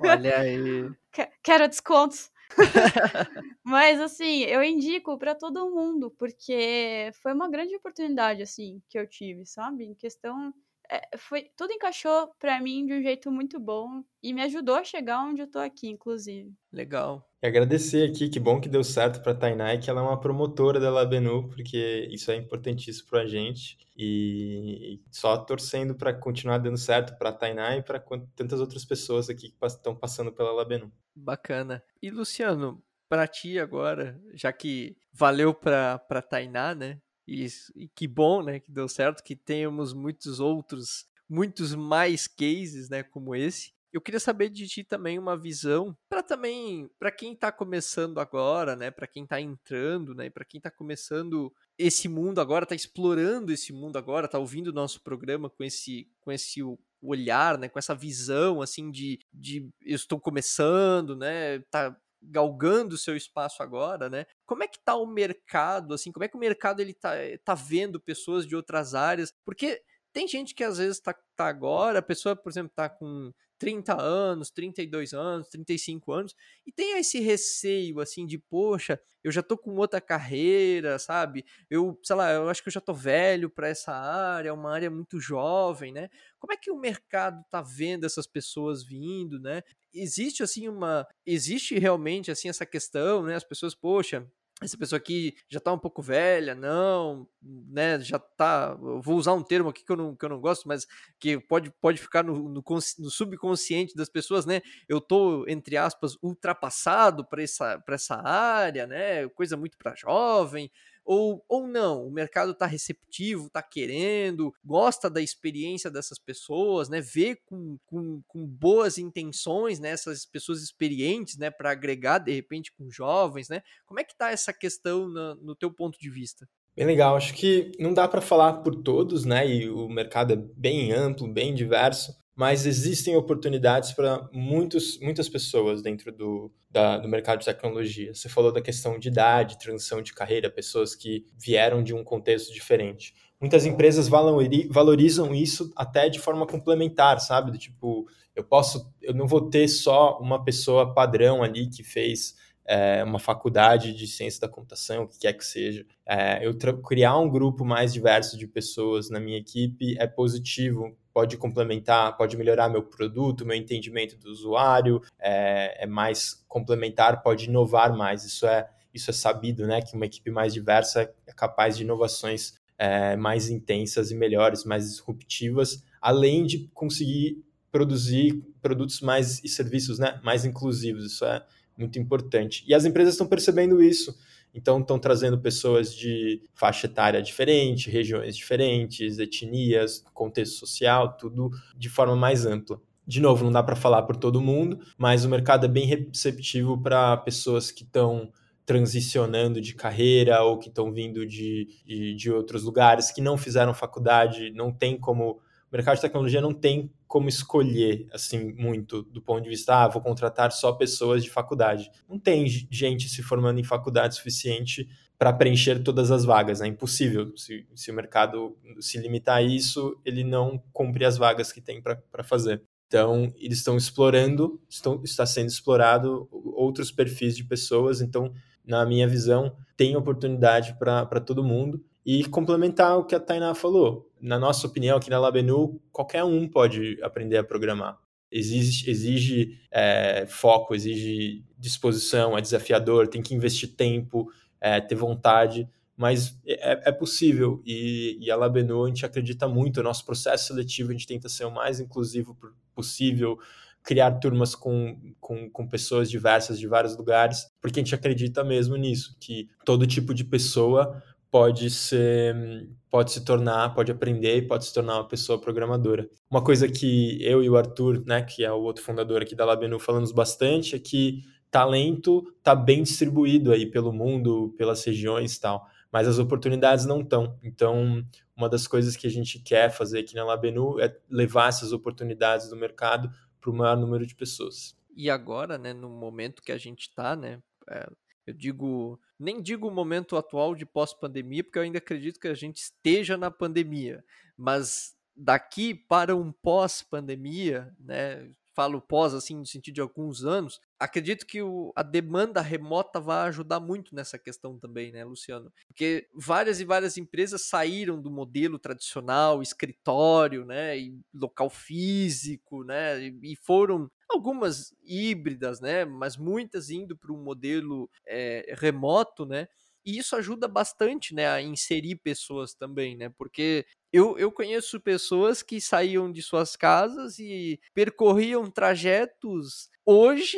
Olha 0.00 0.38
aí. 0.38 0.90
Quero 1.42 1.66
descontos. 1.66 2.30
Mas 3.62 4.00
assim, 4.00 4.42
eu 4.44 4.62
indico 4.62 5.18
para 5.18 5.34
todo 5.34 5.70
mundo, 5.70 6.10
porque 6.12 7.10
foi 7.22 7.32
uma 7.32 7.48
grande 7.50 7.76
oportunidade 7.76 8.42
assim 8.42 8.82
que 8.88 8.98
eu 8.98 9.06
tive, 9.06 9.44
sabe? 9.44 9.84
Em 9.84 9.94
questão 9.94 10.52
é, 10.90 11.16
foi 11.18 11.50
tudo 11.54 11.72
encaixou 11.72 12.28
para 12.38 12.60
mim 12.60 12.86
de 12.86 12.94
um 12.94 13.02
jeito 13.02 13.30
muito 13.30 13.60
bom 13.60 14.02
e 14.22 14.32
me 14.32 14.42
ajudou 14.42 14.76
a 14.76 14.84
chegar 14.84 15.22
onde 15.22 15.42
eu 15.42 15.50
tô 15.50 15.58
aqui, 15.58 15.88
inclusive. 15.88 16.52
Legal. 16.72 17.27
E 17.40 17.46
agradecer 17.46 18.10
aqui, 18.10 18.28
que 18.28 18.40
bom 18.40 18.60
que 18.60 18.68
deu 18.68 18.82
certo 18.82 19.22
para 19.22 19.32
a 19.32 19.74
e 19.74 19.78
que 19.78 19.88
ela 19.88 20.00
é 20.00 20.04
uma 20.04 20.18
promotora 20.18 20.80
da 20.80 20.90
Labenu, 20.90 21.48
porque 21.48 22.08
isso 22.10 22.32
é 22.32 22.36
importantíssimo 22.36 23.08
para 23.08 23.22
a 23.22 23.26
gente. 23.26 23.78
E 23.96 25.00
só 25.10 25.36
torcendo 25.36 25.94
para 25.94 26.12
continuar 26.12 26.58
dando 26.58 26.76
certo 26.76 27.16
para 27.16 27.28
a 27.30 27.32
Tainá 27.32 27.76
e 27.76 27.82
para 27.82 28.02
tantas 28.34 28.60
outras 28.60 28.84
pessoas 28.84 29.30
aqui 29.30 29.50
que 29.50 29.66
estão 29.66 29.94
passando 29.94 30.32
pela 30.32 30.50
Labenu. 30.50 30.92
Bacana. 31.14 31.82
E 32.02 32.10
Luciano, 32.10 32.82
para 33.08 33.26
ti 33.28 33.58
agora, 33.58 34.20
já 34.34 34.52
que 34.52 34.96
valeu 35.12 35.54
para 35.54 35.98
para 35.98 36.20
Tainá, 36.20 36.74
né? 36.74 37.00
E, 37.26 37.46
e 37.76 37.88
que 37.88 38.08
bom, 38.08 38.42
né, 38.42 38.58
que 38.58 38.72
deu 38.72 38.88
certo, 38.88 39.22
que 39.22 39.36
temos 39.36 39.92
muitos 39.92 40.40
outros, 40.40 41.06
muitos 41.28 41.74
mais 41.74 42.26
cases, 42.26 42.88
né, 42.88 43.02
como 43.02 43.34
esse. 43.34 43.72
Eu 43.92 44.00
queria 44.00 44.20
saber 44.20 44.50
de 44.50 44.66
ti 44.66 44.84
também 44.84 45.18
uma 45.18 45.36
visão 45.36 45.96
para 46.08 46.22
também 46.22 46.90
para 46.98 47.10
quem 47.10 47.32
está 47.32 47.50
começando 47.50 48.18
agora, 48.18 48.76
né, 48.76 48.90
para 48.90 49.06
quem 49.06 49.24
está 49.24 49.40
entrando, 49.40 50.14
né, 50.14 50.28
para 50.28 50.44
quem 50.44 50.58
está 50.58 50.70
começando 50.70 51.52
esse 51.78 52.08
mundo 52.08 52.40
agora, 52.40 52.64
está 52.64 52.74
explorando 52.74 53.52
esse 53.52 53.72
mundo 53.72 53.96
agora, 53.96 54.26
está 54.26 54.38
ouvindo 54.38 54.68
o 54.68 54.72
nosso 54.72 55.02
programa 55.02 55.48
com 55.48 55.64
esse 55.64 56.10
com 56.20 56.30
esse 56.30 56.60
olhar, 57.00 57.56
né, 57.56 57.68
com 57.68 57.78
essa 57.78 57.94
visão 57.94 58.60
assim 58.60 58.90
de, 58.90 59.18
de 59.32 59.68
eu 59.82 59.96
estou 59.96 60.20
começando, 60.20 61.16
né, 61.16 61.60
tá 61.70 61.96
galgando 62.20 62.94
o 62.94 62.98
seu 62.98 63.16
espaço 63.16 63.62
agora, 63.62 64.10
né? 64.10 64.26
Como 64.44 64.62
é 64.62 64.68
que 64.68 64.78
tá 64.84 64.96
o 64.96 65.06
mercado, 65.06 65.94
assim, 65.94 66.10
como 66.10 66.24
é 66.24 66.28
que 66.28 66.36
o 66.36 66.40
mercado 66.40 66.80
ele 66.80 66.92
tá, 66.92 67.12
tá 67.44 67.54
vendo 67.54 68.00
pessoas 68.00 68.46
de 68.46 68.56
outras 68.56 68.94
áreas? 68.94 69.32
Porque 69.44 69.80
tem 70.12 70.26
gente 70.26 70.54
que 70.54 70.64
às 70.64 70.78
vezes 70.78 71.00
tá, 71.00 71.14
tá 71.36 71.46
agora, 71.46 72.00
a 72.00 72.02
pessoa, 72.02 72.34
por 72.34 72.50
exemplo, 72.50 72.72
tá 72.74 72.88
com 72.88 73.32
30 73.58 74.00
anos, 74.00 74.50
32 74.50 75.12
anos, 75.12 75.48
35 75.48 76.12
anos, 76.12 76.34
e 76.66 76.72
tem 76.72 76.98
esse 76.98 77.20
receio, 77.20 78.00
assim, 78.00 78.26
de, 78.26 78.38
poxa, 78.38 79.00
eu 79.22 79.32
já 79.32 79.42
tô 79.42 79.58
com 79.58 79.74
outra 79.76 80.00
carreira, 80.00 80.98
sabe? 80.98 81.44
Eu, 81.68 81.98
sei 82.02 82.16
lá, 82.16 82.32
eu 82.32 82.48
acho 82.48 82.62
que 82.62 82.68
eu 82.68 82.72
já 82.72 82.80
tô 82.80 82.94
velho 82.94 83.50
para 83.50 83.68
essa 83.68 83.92
área, 83.92 84.50
é 84.50 84.52
uma 84.52 84.72
área 84.72 84.90
muito 84.90 85.20
jovem, 85.20 85.92
né? 85.92 86.08
Como 86.38 86.52
é 86.52 86.56
que 86.56 86.70
o 86.70 86.78
mercado 86.78 87.42
tá 87.50 87.60
vendo 87.60 88.04
essas 88.06 88.26
pessoas 88.26 88.84
vindo, 88.84 89.40
né? 89.40 89.62
Existe, 89.92 90.42
assim, 90.42 90.68
uma... 90.68 91.06
Existe 91.26 91.78
realmente, 91.78 92.30
assim, 92.30 92.48
essa 92.48 92.64
questão, 92.66 93.22
né? 93.24 93.34
As 93.34 93.44
pessoas, 93.44 93.74
poxa, 93.74 94.26
essa 94.60 94.76
pessoa 94.76 94.98
aqui 94.98 95.36
já 95.48 95.60
tá 95.60 95.72
um 95.72 95.78
pouco 95.78 96.02
velha, 96.02 96.54
não, 96.54 97.28
né, 97.40 98.00
já 98.00 98.18
tá, 98.18 98.74
vou 98.74 99.16
usar 99.16 99.32
um 99.32 99.42
termo 99.42 99.68
aqui 99.68 99.84
que 99.84 99.92
eu 99.92 99.96
não, 99.96 100.16
que 100.16 100.24
eu 100.24 100.28
não 100.28 100.40
gosto, 100.40 100.66
mas 100.66 100.86
que 101.20 101.38
pode, 101.38 101.70
pode 101.80 101.98
ficar 101.98 102.24
no, 102.24 102.48
no, 102.48 102.62
no 102.62 103.10
subconsciente 103.10 103.94
das 103.94 104.08
pessoas, 104.08 104.46
né, 104.46 104.60
eu 104.88 105.00
tô, 105.00 105.46
entre 105.46 105.76
aspas, 105.76 106.16
ultrapassado 106.22 107.24
para 107.24 107.42
essa, 107.42 107.82
essa 107.88 108.16
área, 108.16 108.86
né, 108.86 109.28
coisa 109.28 109.56
muito 109.56 109.78
para 109.78 109.94
jovem, 109.94 110.70
ou, 111.08 111.42
ou 111.48 111.66
não, 111.66 112.06
o 112.06 112.10
mercado 112.10 112.52
está 112.52 112.66
receptivo, 112.66 113.46
está 113.46 113.62
querendo, 113.62 114.52
gosta 114.62 115.08
da 115.08 115.22
experiência 115.22 115.90
dessas 115.90 116.18
pessoas, 116.18 116.90
né? 116.90 117.00
Vê 117.00 117.34
com, 117.34 117.78
com, 117.86 118.20
com 118.28 118.46
boas 118.46 118.98
intenções 118.98 119.80
né, 119.80 119.88
essas 119.88 120.26
pessoas 120.26 120.62
experientes, 120.62 121.38
né? 121.38 121.50
Para 121.50 121.70
agregar 121.70 122.18
de 122.18 122.34
repente 122.34 122.70
com 122.70 122.90
jovens, 122.90 123.48
né? 123.48 123.62
Como 123.86 123.98
é 123.98 124.04
que 124.04 124.12
está 124.12 124.30
essa 124.30 124.52
questão 124.52 125.08
no, 125.08 125.34
no 125.36 125.54
teu 125.54 125.72
ponto 125.72 125.98
de 125.98 126.10
vista? 126.10 126.46
Bem 126.76 126.84
legal, 126.84 127.16
acho 127.16 127.32
que 127.32 127.72
não 127.80 127.94
dá 127.94 128.06
para 128.06 128.20
falar 128.20 128.58
por 128.58 128.76
todos, 128.76 129.24
né? 129.24 129.48
E 129.48 129.70
o 129.70 129.88
mercado 129.88 130.34
é 130.34 130.36
bem 130.36 130.92
amplo, 130.92 131.26
bem 131.26 131.54
diverso, 131.54 132.14
mas 132.38 132.66
existem 132.66 133.16
oportunidades 133.16 133.90
para 133.90 134.28
muitas 134.32 135.28
pessoas 135.28 135.82
dentro 135.82 136.12
do, 136.12 136.52
da, 136.70 136.96
do 136.96 137.08
mercado 137.08 137.40
de 137.40 137.44
tecnologia. 137.44 138.14
Você 138.14 138.28
falou 138.28 138.52
da 138.52 138.62
questão 138.62 138.96
de 138.96 139.08
idade, 139.08 139.58
transição 139.58 140.00
de 140.00 140.14
carreira, 140.14 140.48
pessoas 140.48 140.94
que 140.94 141.26
vieram 141.36 141.82
de 141.82 141.92
um 141.92 142.04
contexto 142.04 142.54
diferente. 142.54 143.12
Muitas 143.40 143.66
empresas 143.66 144.06
valorizam 144.06 145.34
isso 145.34 145.72
até 145.74 146.08
de 146.08 146.20
forma 146.20 146.46
complementar, 146.46 147.18
sabe? 147.20 147.58
Tipo, 147.58 148.06
eu 148.36 148.44
posso, 148.44 148.88
eu 149.02 149.12
não 149.12 149.26
vou 149.26 149.50
ter 149.50 149.66
só 149.66 150.16
uma 150.20 150.44
pessoa 150.44 150.94
padrão 150.94 151.42
ali 151.42 151.68
que 151.68 151.82
fez 151.82 152.36
é, 152.68 153.02
uma 153.02 153.18
faculdade 153.18 153.94
de 153.94 154.06
ciência 154.06 154.42
da 154.42 154.48
computação, 154.48 155.04
o 155.04 155.08
que 155.08 155.18
quer 155.20 155.32
que 155.32 155.44
seja. 155.44 155.86
É, 156.06 156.46
eu 156.46 156.54
criar 156.82 157.18
um 157.18 157.28
grupo 157.28 157.64
mais 157.64 157.92
diverso 157.92 158.36
de 158.36 158.46
pessoas 158.46 159.08
na 159.08 159.18
minha 159.18 159.38
equipe 159.38 159.96
é 159.98 160.06
positivo 160.06 160.94
pode 161.18 161.36
complementar, 161.36 162.16
pode 162.16 162.36
melhorar 162.36 162.68
meu 162.68 162.80
produto, 162.80 163.44
meu 163.44 163.56
entendimento 163.56 164.16
do 164.16 164.30
usuário, 164.30 165.02
é, 165.18 165.82
é 165.82 165.86
mais 165.86 166.44
complementar, 166.46 167.24
pode 167.24 167.46
inovar 167.46 167.92
mais. 167.96 168.24
Isso 168.24 168.46
é, 168.46 168.68
isso 168.94 169.10
é 169.10 169.12
sabido, 169.12 169.66
né? 169.66 169.82
Que 169.82 169.96
uma 169.96 170.06
equipe 170.06 170.30
mais 170.30 170.54
diversa 170.54 171.12
é 171.26 171.32
capaz 171.32 171.76
de 171.76 171.82
inovações 171.82 172.54
é, 172.78 173.16
mais 173.16 173.50
intensas 173.50 174.12
e 174.12 174.14
melhores, 174.14 174.64
mais 174.64 174.84
disruptivas, 174.84 175.82
além 176.00 176.46
de 176.46 176.68
conseguir 176.72 177.42
produzir 177.72 178.40
produtos 178.62 179.00
mais 179.00 179.42
e 179.42 179.48
serviços 179.48 179.98
né, 179.98 180.20
mais 180.22 180.44
inclusivos. 180.44 181.04
Isso 181.04 181.24
é 181.24 181.44
muito 181.78 181.98
importante. 181.98 182.64
E 182.66 182.74
as 182.74 182.84
empresas 182.84 183.14
estão 183.14 183.26
percebendo 183.26 183.82
isso. 183.82 184.14
Então, 184.52 184.80
estão 184.80 184.98
trazendo 184.98 185.38
pessoas 185.38 185.94
de 185.94 186.42
faixa 186.54 186.86
etária 186.86 187.22
diferente, 187.22 187.90
regiões 187.90 188.36
diferentes, 188.36 189.18
etnias, 189.18 190.04
contexto 190.12 190.58
social, 190.58 191.16
tudo 191.16 191.50
de 191.76 191.88
forma 191.88 192.16
mais 192.16 192.44
ampla. 192.44 192.80
De 193.06 193.20
novo, 193.20 193.44
não 193.44 193.52
dá 193.52 193.62
para 193.62 193.76
falar 193.76 194.02
por 194.02 194.16
todo 194.16 194.40
mundo, 194.40 194.80
mas 194.98 195.24
o 195.24 195.28
mercado 195.28 195.64
é 195.64 195.68
bem 195.68 195.86
receptivo 195.86 196.80
para 196.80 197.16
pessoas 197.18 197.70
que 197.70 197.82
estão 197.82 198.30
transicionando 198.66 199.62
de 199.62 199.74
carreira 199.74 200.42
ou 200.42 200.58
que 200.58 200.68
estão 200.68 200.92
vindo 200.92 201.26
de, 201.26 201.68
de, 201.86 202.14
de, 202.14 202.30
outros 202.30 202.64
lugares, 202.64 203.10
que 203.10 203.22
não 203.22 203.38
fizeram 203.38 203.72
faculdade, 203.72 204.50
não 204.50 204.70
tem 204.70 204.98
como 204.98 205.40
o 205.70 205.76
mercado 205.76 205.96
de 205.96 206.02
tecnologia 206.02 206.40
não 206.40 206.52
tem 206.52 206.90
como 207.06 207.28
escolher 207.28 208.06
assim 208.12 208.52
muito 208.54 209.02
do 209.02 209.20
ponto 209.20 209.42
de 209.42 209.48
vista, 209.48 209.84
ah, 209.84 209.88
vou 209.88 210.02
contratar 210.02 210.50
só 210.52 210.72
pessoas 210.72 211.22
de 211.22 211.30
faculdade. 211.30 211.90
Não 212.08 212.18
tem 212.18 212.46
gente 212.48 213.08
se 213.08 213.22
formando 213.22 213.60
em 213.60 213.64
faculdade 213.64 214.16
suficiente 214.16 214.88
para 215.18 215.32
preencher 215.32 215.82
todas 215.82 216.10
as 216.10 216.24
vagas, 216.24 216.60
é 216.60 216.66
impossível. 216.66 217.36
Se, 217.36 217.66
se 217.74 217.90
o 217.90 217.94
mercado 217.94 218.56
se 218.80 218.98
limitar 218.98 219.38
a 219.38 219.42
isso, 219.42 220.00
ele 220.04 220.22
não 220.22 220.62
cumpre 220.72 221.04
as 221.04 221.18
vagas 221.18 221.52
que 221.52 221.60
tem 221.60 221.82
para 221.82 222.22
fazer. 222.22 222.62
Então, 222.86 223.32
eles 223.36 223.58
estão 223.58 223.76
explorando, 223.76 224.60
estão, 224.68 225.02
está 225.04 225.26
sendo 225.26 225.48
explorado 225.48 226.26
outros 226.30 226.90
perfis 226.90 227.36
de 227.36 227.44
pessoas. 227.44 228.00
Então, 228.00 228.32
na 228.64 228.86
minha 228.86 229.06
visão, 229.06 229.54
tem 229.76 229.94
oportunidade 229.96 230.78
para 230.78 231.20
todo 231.20 231.44
mundo. 231.44 231.84
E 232.06 232.24
complementar 232.24 232.96
o 232.96 233.04
que 233.04 233.14
a 233.14 233.20
Tainá 233.20 233.54
falou, 233.54 234.07
na 234.20 234.38
nossa 234.38 234.66
opinião, 234.66 234.96
aqui 234.96 235.10
na 235.10 235.18
Labenu, 235.18 235.80
qualquer 235.92 236.24
um 236.24 236.48
pode 236.48 236.98
aprender 237.02 237.38
a 237.38 237.44
programar. 237.44 237.98
Exige, 238.30 238.90
exige 238.90 239.58
é, 239.70 240.26
foco, 240.26 240.74
exige 240.74 241.44
disposição, 241.58 242.36
é 242.36 242.40
desafiador, 242.40 243.08
tem 243.08 243.22
que 243.22 243.34
investir 243.34 243.74
tempo, 243.74 244.30
é, 244.60 244.80
ter 244.80 244.94
vontade, 244.94 245.68
mas 245.96 246.38
é, 246.46 246.88
é 246.90 246.92
possível. 246.92 247.62
E, 247.64 248.18
e 248.20 248.30
a 248.30 248.36
Labenu, 248.36 248.84
a 248.84 248.88
gente 248.88 249.04
acredita 249.06 249.48
muito, 249.48 249.80
o 249.80 249.82
nosso 249.82 250.04
processo 250.04 250.48
seletivo, 250.48 250.90
a 250.90 250.92
gente 250.92 251.06
tenta 251.06 251.28
ser 251.28 251.44
o 251.44 251.50
mais 251.50 251.80
inclusivo 251.80 252.36
possível, 252.74 253.38
criar 253.82 254.12
turmas 254.12 254.54
com, 254.54 255.14
com, 255.18 255.48
com, 255.50 255.66
pessoas 255.66 256.10
diversas 256.10 256.58
de 256.58 256.66
vários 256.66 256.96
lugares, 256.96 257.50
porque 257.60 257.80
a 257.80 257.82
gente 257.82 257.94
acredita 257.94 258.44
mesmo 258.44 258.76
nisso, 258.76 259.16
que 259.18 259.48
todo 259.64 259.86
tipo 259.86 260.12
de 260.12 260.24
pessoa 260.24 261.02
pode 261.30 261.70
ser 261.70 262.68
pode 262.90 263.12
se 263.12 263.24
tornar, 263.24 263.74
pode 263.74 263.92
aprender 263.92 264.36
e 264.36 264.42
pode 264.42 264.64
se 264.64 264.72
tornar 264.72 264.94
uma 264.96 265.08
pessoa 265.08 265.40
programadora. 265.40 266.08
Uma 266.30 266.42
coisa 266.42 266.68
que 266.68 267.18
eu 267.22 267.42
e 267.42 267.50
o 267.50 267.56
Arthur, 267.56 268.02
né, 268.06 268.22
que 268.22 268.44
é 268.44 268.52
o 268.52 268.60
outro 268.60 268.82
fundador 268.82 269.22
aqui 269.22 269.34
da 269.34 269.44
Labenu, 269.44 269.78
falamos 269.78 270.12
bastante 270.12 270.74
é 270.74 270.78
que 270.78 271.22
talento 271.50 272.32
está 272.38 272.54
bem 272.54 272.82
distribuído 272.82 273.52
aí 273.52 273.66
pelo 273.66 273.92
mundo, 273.92 274.54
pelas 274.56 274.84
regiões 274.84 275.36
e 275.36 275.40
tal, 275.40 275.66
mas 275.92 276.06
as 276.06 276.18
oportunidades 276.18 276.84
não 276.84 277.00
estão. 277.00 277.38
Então, 277.42 278.04
uma 278.36 278.48
das 278.48 278.66
coisas 278.66 278.96
que 278.96 279.06
a 279.06 279.10
gente 279.10 279.38
quer 279.38 279.70
fazer 279.70 280.00
aqui 280.00 280.14
na 280.14 280.24
Labenu 280.24 280.80
é 280.80 280.94
levar 281.10 281.48
essas 281.48 281.72
oportunidades 281.72 282.48
do 282.48 282.56
mercado 282.56 283.10
para 283.40 283.50
o 283.50 283.54
maior 283.54 283.76
número 283.76 284.06
de 284.06 284.14
pessoas. 284.14 284.76
E 284.94 285.08
agora, 285.10 285.56
né, 285.56 285.72
no 285.72 285.88
momento 285.88 286.42
que 286.42 286.52
a 286.52 286.58
gente 286.58 286.82
está, 286.82 287.14
né, 287.14 287.40
é, 287.70 287.86
eu 288.26 288.34
digo, 288.34 289.00
nem 289.18 289.42
digo 289.42 289.68
o 289.68 289.74
momento 289.74 290.16
atual 290.16 290.54
de 290.54 290.64
pós-pandemia, 290.64 291.42
porque 291.42 291.58
eu 291.58 291.62
ainda 291.62 291.78
acredito 291.78 292.20
que 292.20 292.28
a 292.28 292.34
gente 292.34 292.58
esteja 292.58 293.16
na 293.16 293.30
pandemia, 293.30 294.04
mas 294.36 294.96
daqui 295.16 295.74
para 295.74 296.14
um 296.14 296.30
pós-pandemia, 296.30 297.74
né, 297.78 298.30
falo 298.54 298.80
pós 298.80 299.14
assim 299.14 299.36
no 299.36 299.46
sentido 299.46 299.76
de 299.76 299.80
alguns 299.80 300.24
anos, 300.24 300.60
acredito 300.80 301.24
que 301.24 301.40
o, 301.40 301.72
a 301.76 301.82
demanda 301.84 302.40
remota 302.40 302.98
vai 303.00 303.28
ajudar 303.28 303.60
muito 303.60 303.94
nessa 303.94 304.18
questão 304.18 304.58
também, 304.58 304.90
né, 304.90 305.04
Luciano? 305.04 305.52
Porque 305.68 306.08
várias 306.12 306.60
e 306.60 306.64
várias 306.64 306.96
empresas 306.96 307.42
saíram 307.42 308.02
do 308.02 308.10
modelo 308.10 308.58
tradicional, 308.58 309.42
escritório, 309.42 310.44
né, 310.44 310.76
e 310.76 311.00
local 311.14 311.48
físico, 311.48 312.64
né, 312.64 313.00
e, 313.00 313.32
e 313.32 313.36
foram 313.36 313.88
algumas 314.10 314.74
híbridas, 314.84 315.60
né, 315.60 315.84
mas 315.84 316.16
muitas 316.16 316.70
indo 316.70 316.96
para 316.96 317.12
um 317.12 317.22
modelo 317.22 317.90
é, 318.06 318.54
remoto, 318.58 319.26
né, 319.26 319.48
e 319.84 319.98
isso 319.98 320.16
ajuda 320.16 320.46
bastante, 320.48 321.14
né, 321.14 321.26
a 321.28 321.40
inserir 321.40 321.96
pessoas 321.96 322.52
também, 322.54 322.96
né? 322.96 323.08
Porque 323.16 323.64
eu, 323.92 324.18
eu 324.18 324.30
conheço 324.30 324.78
pessoas 324.80 325.42
que 325.42 325.60
saíam 325.60 326.12
de 326.12 326.20
suas 326.20 326.56
casas 326.56 327.18
e 327.18 327.58
percorriam 327.72 328.50
trajetos 328.50 329.70
hoje 329.86 330.36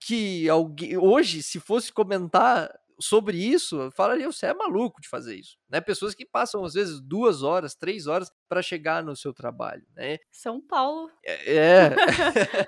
que 0.00 0.48
alguém 0.48 0.96
hoje 0.96 1.42
se 1.42 1.58
fosse 1.58 1.92
comentar 1.92 2.70
sobre 3.00 3.36
isso, 3.36 3.80
eu 3.80 3.90
falaria, 3.90 4.30
você 4.30 4.46
é 4.46 4.54
maluco 4.54 5.00
de 5.00 5.08
fazer 5.08 5.36
isso, 5.36 5.56
né? 5.68 5.80
Pessoas 5.80 6.14
que 6.14 6.26
passam 6.26 6.64
às 6.64 6.74
vezes 6.74 7.00
duas 7.00 7.42
horas, 7.42 7.74
três 7.74 8.06
horas 8.06 8.30
para 8.48 8.62
chegar 8.62 9.02
no 9.02 9.16
seu 9.16 9.32
trabalho, 9.32 9.84
né? 9.94 10.18
São 10.30 10.60
Paulo. 10.60 11.10
É. 11.24 11.56
é. 11.56 11.96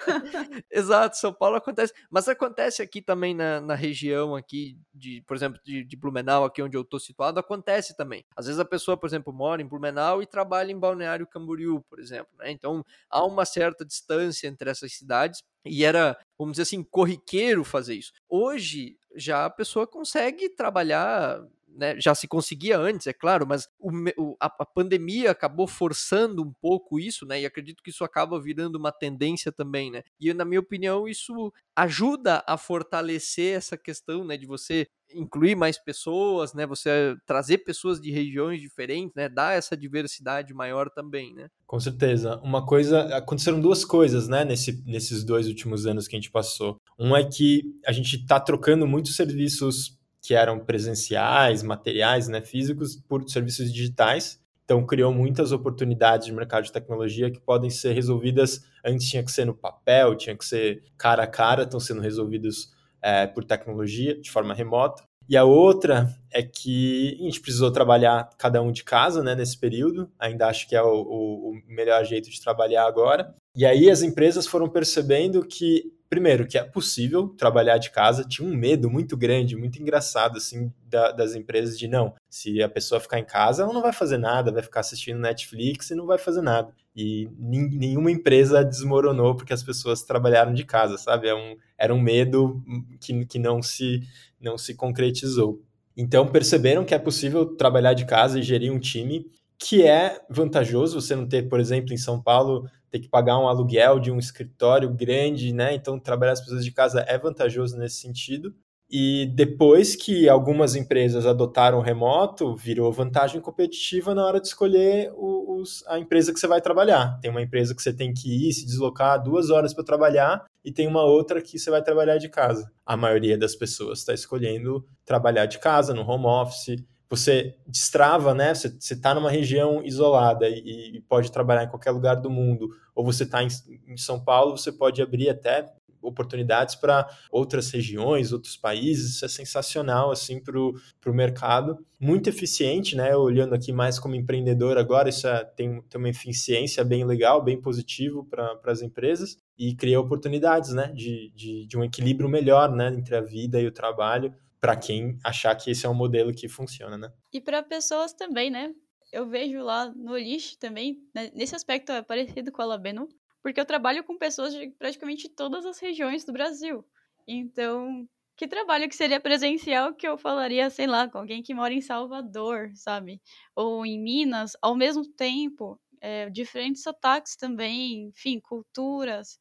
Exato, 0.71 1.17
São 1.17 1.33
Paulo 1.33 1.57
acontece, 1.57 1.93
mas 2.11 2.29
acontece 2.29 2.83
aqui 2.83 3.01
também 3.01 3.35
na, 3.35 3.61
na 3.61 3.75
região 3.75 4.35
aqui 4.35 4.79
de, 4.93 5.23
por 5.27 5.37
exemplo, 5.37 5.61
de, 5.65 5.85
de 5.85 5.97
Blumenau, 5.97 6.45
aqui 6.45 6.63
onde 6.63 6.77
eu 6.77 6.83
estou 6.83 7.01
situado, 7.01 7.39
acontece 7.39 7.97
também. 7.97 8.25
Às 8.37 8.47
vezes 8.47 8.61
a 8.61 8.65
pessoa, 8.65 8.97
por 8.97 9.07
exemplo, 9.07 9.33
mora 9.33 9.63
em 9.63 9.67
Blumenau 9.67 10.23
e 10.23 10.27
trabalha 10.27 10.73
em 10.73 10.79
Balneário 10.79 11.27
Camboriú, 11.27 11.83
por 11.89 11.99
exemplo, 11.99 12.33
né? 12.39 12.51
Então 12.51 12.85
há 13.09 13.25
uma 13.25 13.45
certa 13.45 13.85
distância 13.85 14.49
entre 14.49 14.71
essas 14.71 14.93
cidades 14.93 15.43
e 15.67 15.85
era, 15.85 16.17
vamos 16.39 16.53
dizer 16.53 16.63
assim, 16.63 16.83
corriqueiro 16.83 17.65
fazer 17.65 17.95
isso. 17.95 18.13
Hoje, 18.29 18.99
já 19.17 19.47
a 19.47 19.51
pessoa 19.51 19.87
consegue 19.87 20.49
trabalhar 20.49 21.45
né, 21.77 21.99
já 22.01 22.15
se 22.15 22.29
conseguia 22.29 22.79
antes, 22.79 23.07
é 23.07 23.13
claro, 23.13 23.47
mas 23.47 23.69
o, 23.79 23.91
o, 24.17 24.37
a, 24.41 24.47
a, 24.47 24.67
pandemia 24.67 25.31
acabou 25.31 25.67
forçando 25.67 26.43
um 26.43 26.53
pouco 26.61 26.99
isso, 26.99 27.27
né? 27.27 27.41
E 27.41 27.47
acredito 27.47 27.83
que 27.83 27.91
isso 27.91 28.05
acaba 28.05 28.41
virando 28.41 28.77
uma 28.77 28.93
tendência 28.93 29.51
também, 29.51 29.91
né? 29.91 30.03
E 30.21 30.33
na 30.33 30.45
minha 30.45 30.61
opinião, 30.61 31.09
isso 31.09 31.53
ajuda 31.77 32.43
a 32.47 32.57
fortalecer 32.57 33.57
essa 33.57 33.77
questão, 33.77 34.25
né, 34.25 34.37
de 34.37 34.47
você 34.47 34.87
incluir 35.13 35.55
mais 35.55 35.79
pessoas, 35.79 36.55
né, 36.55 36.67
você 36.67 37.17
trazer 37.27 37.59
pessoas 37.59 38.01
de 38.01 38.11
regiões 38.11 38.61
diferentes, 38.61 39.15
né, 39.15 39.29
dar 39.29 39.57
essa 39.57 39.77
diversidade 39.77 40.53
maior 40.55 40.91
também, 40.91 41.35
né? 41.35 41.49
Com 41.67 41.79
certeza. 41.79 42.41
Uma 42.43 42.65
coisa, 42.65 43.17
aconteceram 43.17 43.61
duas 43.61 43.85
coisas, 43.85 44.29
né, 44.29 44.45
nesse, 44.45 44.83
nesses 44.87 45.25
dois 45.25 45.47
últimos 45.49 45.87
anos 45.87 46.07
que 46.07 46.17
a 46.17 46.19
gente 46.19 46.31
passou. 46.31 46.81
Um 46.99 47.17
é 47.17 47.25
que 47.25 47.63
a 47.87 47.93
gente 47.93 48.17
está 48.17 48.39
trocando 48.39 48.87
muitos 48.87 49.17
serviços 49.17 49.99
que 50.25 50.33
eram 50.33 50.59
presenciais, 50.59 51.63
materiais, 51.63 52.29
né, 52.29 52.41
físicos, 52.41 52.97
por 52.97 53.29
serviços 53.29 53.71
digitais. 53.71 54.41
Então, 54.65 54.85
criou 54.87 55.13
muitas 55.13 55.53
oportunidades 55.53 56.27
de 56.27 56.33
mercado 56.33 56.65
de 56.65 56.73
tecnologia 56.73 57.31
que 57.31 57.39
podem 57.39 57.69
ser 57.69 57.93
resolvidas. 57.93 58.65
Antes 58.83 59.07
tinha 59.07 59.23
que 59.23 59.31
ser 59.31 59.45
no 59.45 59.55
papel, 59.55 60.17
tinha 60.17 60.35
que 60.35 60.43
ser 60.43 60.83
cara 60.97 61.25
a 61.25 61.27
cara, 61.27 61.65
estão 61.65 61.79
sendo 61.79 62.01
resolvidos 62.01 62.73
é, 63.03 63.27
por 63.27 63.45
tecnologia, 63.45 64.19
de 64.19 64.31
forma 64.31 64.55
remota. 64.55 65.05
E 65.29 65.37
a 65.37 65.45
outra 65.45 66.09
é 66.31 66.43
que 66.43 67.19
a 67.21 67.25
gente 67.25 67.43
precisou 67.43 67.71
trabalhar 67.71 68.31
cada 68.39 68.63
um 68.63 68.73
de 68.73 68.83
casa 68.83 69.23
né, 69.23 69.35
nesse 69.35 69.59
período. 69.59 70.11
Ainda 70.19 70.49
acho 70.49 70.67
que 70.67 70.75
é 70.75 70.83
o, 70.83 71.03
o, 71.03 71.51
o 71.51 71.63
melhor 71.67 72.03
jeito 72.03 72.31
de 72.31 72.41
trabalhar 72.41 72.87
agora. 72.87 73.35
E 73.57 73.65
aí 73.65 73.91
as 73.91 74.03
empresas 74.03 74.47
foram 74.47 74.69
percebendo 74.69 75.45
que 75.47 75.95
primeiro, 76.15 76.47
que 76.47 76.57
é 76.57 76.63
possível 76.63 77.29
trabalhar 77.29 77.77
de 77.77 77.91
casa, 77.91 78.25
tinha 78.25 78.49
um 78.49 78.55
medo 78.55 78.89
muito 78.89 79.17
grande, 79.17 79.57
muito 79.57 79.83
engraçado, 79.83 80.37
assim, 80.37 80.73
da, 80.87 81.11
das 81.11 81.35
empresas 81.35 81.77
de 81.77 81.89
não, 81.89 82.15
se 82.31 82.63
a 82.63 82.69
pessoa 82.69 83.01
ficar 83.01 83.19
em 83.19 83.25
casa, 83.25 83.65
ela 83.65 83.73
não 83.73 83.83
vai 83.83 83.93
fazer 83.93 84.17
nada, 84.17 84.53
vai 84.53 84.63
ficar 84.63 84.79
assistindo 84.79 85.19
Netflix 85.19 85.91
e 85.91 85.95
não 85.97 86.07
vai 86.07 86.17
fazer 86.17 86.41
nada. 86.41 86.73
E 86.95 87.29
nenhuma 87.37 88.13
empresa 88.13 88.65
desmoronou 88.65 89.35
porque 89.35 89.53
as 89.53 89.65
pessoas 89.65 90.05
trabalharam 90.05 90.55
de 90.55 90.65
casa, 90.65 90.97
sabe? 90.97 91.27
É 91.27 91.35
um, 91.35 91.57
era 91.77 91.93
um 91.93 92.01
medo 92.01 92.63
que, 93.01 93.27
que 93.27 93.39
não, 93.41 93.61
se, 93.61 94.01
não 94.41 94.57
se 94.57 94.75
concretizou. 94.75 95.61
Então 95.97 96.29
perceberam 96.29 96.85
que 96.85 96.95
é 96.95 96.99
possível 96.99 97.45
trabalhar 97.45 97.95
de 97.95 98.05
casa 98.05 98.39
e 98.39 98.43
gerir 98.43 98.73
um 98.73 98.79
time 98.79 99.27
que 99.65 99.83
é 99.83 100.21
vantajoso 100.29 101.01
você 101.01 101.17
não 101.17 101.27
ter, 101.27 101.49
por 101.49 101.59
exemplo, 101.59 101.95
em 101.95 101.97
São 101.97 102.23
Paulo, 102.23 102.69
ter 102.91 103.01
que 103.01 103.09
pagar 103.09 103.39
um 103.39 103.49
aluguel 103.49 103.99
de 103.99 104.13
um 104.13 104.19
escritório 104.19 104.91
grande, 104.91 105.55
né? 105.55 105.75
Então, 105.75 105.99
trabalhar 105.99 106.33
as 106.33 106.41
pessoas 106.41 106.65
de 106.65 106.71
casa 106.71 107.03
é 107.09 107.17
vantajoso 107.17 107.79
nesse 107.79 107.97
sentido. 107.97 108.55
E 108.91 109.33
depois 109.35 109.97
que 109.97 110.29
algumas 110.29 110.77
empresas 110.77 111.25
adotaram 111.25 111.81
remoto, 111.81 112.55
virou 112.55 112.93
vantagem 112.93 113.41
competitiva 113.41 114.15
na 114.15 114.27
hora 114.27 114.39
de 114.39 114.49
escolher 114.49 115.11
os, 115.17 115.83
a 115.89 115.99
empresa 115.99 116.33
que 116.33 116.39
você 116.39 116.47
vai 116.47 116.61
trabalhar. 116.61 117.19
Tem 117.21 117.31
uma 117.31 117.41
empresa 117.41 117.75
que 117.75 117.83
você 117.83 117.93
tem 117.93 118.13
que 118.13 118.49
ir, 118.49 118.53
se 118.53 118.67
deslocar 118.67 119.23
duas 119.23 119.49
horas 119.49 119.73
para 119.73 119.83
trabalhar, 119.83 120.45
e 120.63 120.71
tem 120.71 120.87
uma 120.87 121.03
outra 121.03 121.41
que 121.41 121.59
você 121.59 121.71
vai 121.71 121.83
trabalhar 121.83 122.19
de 122.19 122.29
casa. 122.29 122.71
A 122.85 122.99
maioria 122.99 123.39
das 123.39 123.57
pessoas 123.57 124.01
está 124.01 124.13
escolhendo 124.13 124.87
trabalhar 125.07 125.47
de 125.47 125.59
casa, 125.59 125.95
no 125.95 126.03
home 126.03 126.27
office, 126.27 126.85
você 127.09 127.55
destrava, 127.67 128.35
né? 128.35 128.55
Você 128.55 128.69
está 128.95 129.15
numa 129.15 129.31
região 129.31 129.83
isolada 129.85 130.49
e, 130.49 130.97
e, 130.97 131.01
pode 131.03 131.31
trabalhar 131.31 131.65
em 131.65 131.69
qualquer 131.69 131.91
lugar 131.91 132.17
do 132.17 132.31
mundo, 132.31 132.69
ou 132.95 133.05
você 133.05 133.25
está 133.25 133.43
em, 133.43 133.49
em, 133.87 133.97
São 133.97 134.23
Paulo, 134.23 134.57
você 134.57 134.73
pode 134.73 135.03
abrir 135.03 135.29
até 135.29 135.67
oportunidades 136.03 136.75
para 136.75 137.09
outras 137.31 137.71
regiões, 137.71 138.33
outros 138.33 138.57
países. 138.57 139.15
Isso 139.15 139.25
é 139.25 139.29
sensacional 139.29 140.11
assim 140.11 140.39
para 140.39 140.59
o 140.59 141.15
mercado, 141.15 141.79
muito 141.99 142.29
eficiente, 142.29 142.95
né? 142.95 143.17
Olhando 143.17 143.55
aqui 143.55 143.73
mais 143.73 143.99
como 143.99 144.15
empreendedor 144.15 144.77
agora, 144.77 145.09
isso 145.09 145.27
é, 145.27 145.45
tem, 145.45 145.81
tem 145.83 145.99
uma 145.99 146.11
eficiência 146.11 146.85
bem 146.85 147.05
legal, 147.05 147.43
bem 147.43 147.61
positivo 147.61 148.25
para 148.25 148.59
as 148.67 148.83
empresas 148.83 149.39
e 149.59 149.75
cria 149.75 150.01
oportunidades, 150.01 150.73
né? 150.73 150.93
De, 150.95 151.33
de, 151.35 151.67
de 151.67 151.79
um 151.79 151.85
equilíbrio 151.85 152.29
melhor, 152.29 152.71
né? 152.71 152.89
Entre 152.89 153.17
a 153.17 153.21
vida 153.21 153.61
e 153.61 153.67
o 153.67 153.73
trabalho 153.73 154.35
para 154.65 154.77
quem 154.77 155.19
achar 155.23 155.55
que 155.55 155.71
esse 155.71 155.85
é 155.85 155.89
um 155.91 155.95
modelo 155.95 156.33
que 156.33 156.49
funciona, 156.49 156.97
né? 156.97 157.13
E 157.31 157.39
para 157.39 157.63
pessoas 157.63 158.15
também, 158.15 158.49
né? 158.51 158.75
Eu 159.13 159.29
vejo 159.29 159.63
lá 159.63 159.93
no 159.95 160.17
Lixo 160.17 160.59
também, 160.59 161.07
né? 161.15 161.31
nesse 161.35 161.55
aspecto 161.55 161.93
é 161.93 162.01
parecido 162.01 162.51
com 162.51 162.63
a 162.63 162.65
Labeno, 162.65 163.07
porque 163.43 163.61
eu 163.61 163.67
trabalho 163.67 164.03
com 164.03 164.17
pessoas 164.17 164.55
de 164.55 164.71
praticamente 164.71 165.29
todas 165.29 165.67
as 165.67 165.79
regiões 165.79 166.25
do 166.25 166.33
Brasil. 166.33 166.83
Então, 167.29 168.09
que 168.39 168.49
trabalho 168.49 168.89
que 168.89 168.97
seria 168.97 169.21
presencial 169.21 169.93
que 169.93 170.09
eu 170.09 170.17
falaria, 170.17 170.71
sei 170.71 170.87
lá, 170.87 171.11
com 171.11 171.19
alguém 171.19 171.43
que 171.43 171.53
mora 171.53 171.75
em 171.75 171.83
Salvador, 171.83 172.71
sabe? 172.75 173.21
Ou 173.55 173.85
em 173.85 174.01
Minas, 174.03 174.57
ao 174.63 174.75
mesmo 174.75 175.07
tempo, 175.07 175.79
é, 176.01 176.31
diferentes 176.31 176.83
sotaques 176.83 177.37
também, 177.37 178.09
enfim, 178.09 178.41
culturas. 178.41 179.39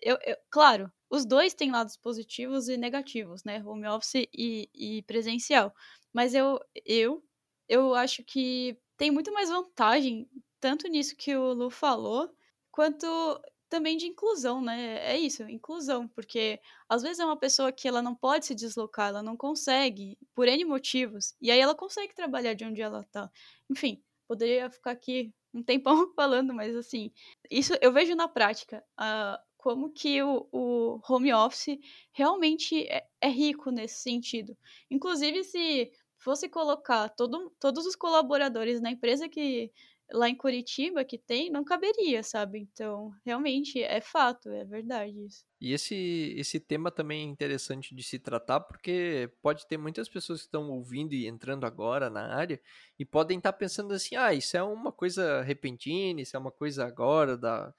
Eu, 0.00 0.16
eu, 0.24 0.36
claro, 0.48 0.92
os 1.10 1.24
dois 1.26 1.52
têm 1.52 1.72
lados 1.72 1.96
positivos 1.96 2.68
e 2.68 2.76
negativos, 2.76 3.42
né? 3.44 3.62
Home 3.66 3.86
office 3.88 4.28
e, 4.32 4.70
e 4.72 5.02
presencial. 5.02 5.74
Mas 6.12 6.34
eu, 6.34 6.60
eu, 6.86 7.22
eu 7.68 7.94
acho 7.94 8.22
que 8.24 8.78
tem 8.96 9.10
muito 9.10 9.32
mais 9.32 9.48
vantagem 9.50 10.28
tanto 10.60 10.86
nisso 10.88 11.16
que 11.16 11.34
o 11.34 11.52
Lu 11.52 11.70
falou, 11.70 12.30
quanto 12.70 13.06
também 13.68 13.96
de 13.96 14.06
inclusão, 14.06 14.60
né? 14.60 14.98
É 15.12 15.18
isso, 15.18 15.42
inclusão, 15.44 16.08
porque 16.08 16.60
às 16.88 17.02
vezes 17.02 17.20
é 17.20 17.24
uma 17.24 17.36
pessoa 17.36 17.72
que 17.72 17.88
ela 17.88 18.02
não 18.02 18.14
pode 18.14 18.46
se 18.46 18.54
deslocar, 18.54 19.08
ela 19.08 19.22
não 19.22 19.36
consegue, 19.36 20.18
por 20.34 20.48
N 20.48 20.64
motivos, 20.64 21.34
e 21.40 21.50
aí 21.50 21.60
ela 21.60 21.74
consegue 21.74 22.14
trabalhar 22.14 22.54
de 22.54 22.64
onde 22.64 22.82
ela 22.82 23.04
tá. 23.04 23.30
Enfim, 23.70 24.02
poderia 24.28 24.68
ficar 24.70 24.90
aqui 24.90 25.32
um 25.54 25.62
tempão 25.62 26.12
falando, 26.14 26.52
mas 26.52 26.76
assim, 26.76 27.12
isso 27.50 27.72
eu 27.80 27.92
vejo 27.92 28.14
na 28.14 28.28
prática, 28.28 28.84
uh, 28.98 29.40
como 29.60 29.92
que 29.92 30.22
o, 30.22 30.48
o, 30.50 31.00
home 31.06 31.32
office 31.32 31.78
realmente 32.12 32.86
é, 32.88 33.06
é 33.20 33.28
rico 33.28 33.70
nesse 33.70 34.02
sentido. 34.02 34.56
Inclusive, 34.90 35.44
se 35.44 35.92
fosse 36.16 36.48
colocar 36.48 37.10
todo, 37.10 37.52
todos 37.60 37.84
os 37.84 37.94
colaboradores 37.94 38.80
na 38.80 38.90
empresa 38.90 39.28
que 39.28 39.70
lá 40.12 40.28
em 40.28 40.34
Curitiba 40.34 41.04
que 41.04 41.18
tem, 41.18 41.50
não 41.50 41.62
caberia, 41.62 42.22
sabe? 42.22 42.58
Então, 42.58 43.12
realmente 43.24 43.82
é 43.82 44.00
fato, 44.00 44.48
é 44.48 44.64
verdade 44.64 45.24
isso. 45.24 45.44
E 45.60 45.72
esse, 45.72 46.34
esse 46.36 46.58
tema 46.58 46.90
também 46.90 47.20
é 47.20 47.30
interessante 47.30 47.94
de 47.94 48.02
se 48.02 48.18
tratar, 48.18 48.60
porque 48.60 49.30
pode 49.42 49.66
ter 49.66 49.76
muitas 49.76 50.08
pessoas 50.08 50.40
que 50.40 50.46
estão 50.46 50.70
ouvindo 50.70 51.12
e 51.12 51.26
entrando 51.26 51.64
agora 51.64 52.10
na 52.10 52.34
área 52.34 52.60
e 52.98 53.04
podem 53.04 53.38
estar 53.38 53.52
pensando 53.52 53.92
assim: 53.92 54.16
ah, 54.16 54.32
isso 54.34 54.56
é 54.56 54.62
uma 54.62 54.90
coisa 54.90 55.42
repentina, 55.42 56.20
isso 56.20 56.36
é 56.36 56.40
uma 56.40 56.50
coisa 56.50 56.84
agora 56.86 57.36
da. 57.36 57.72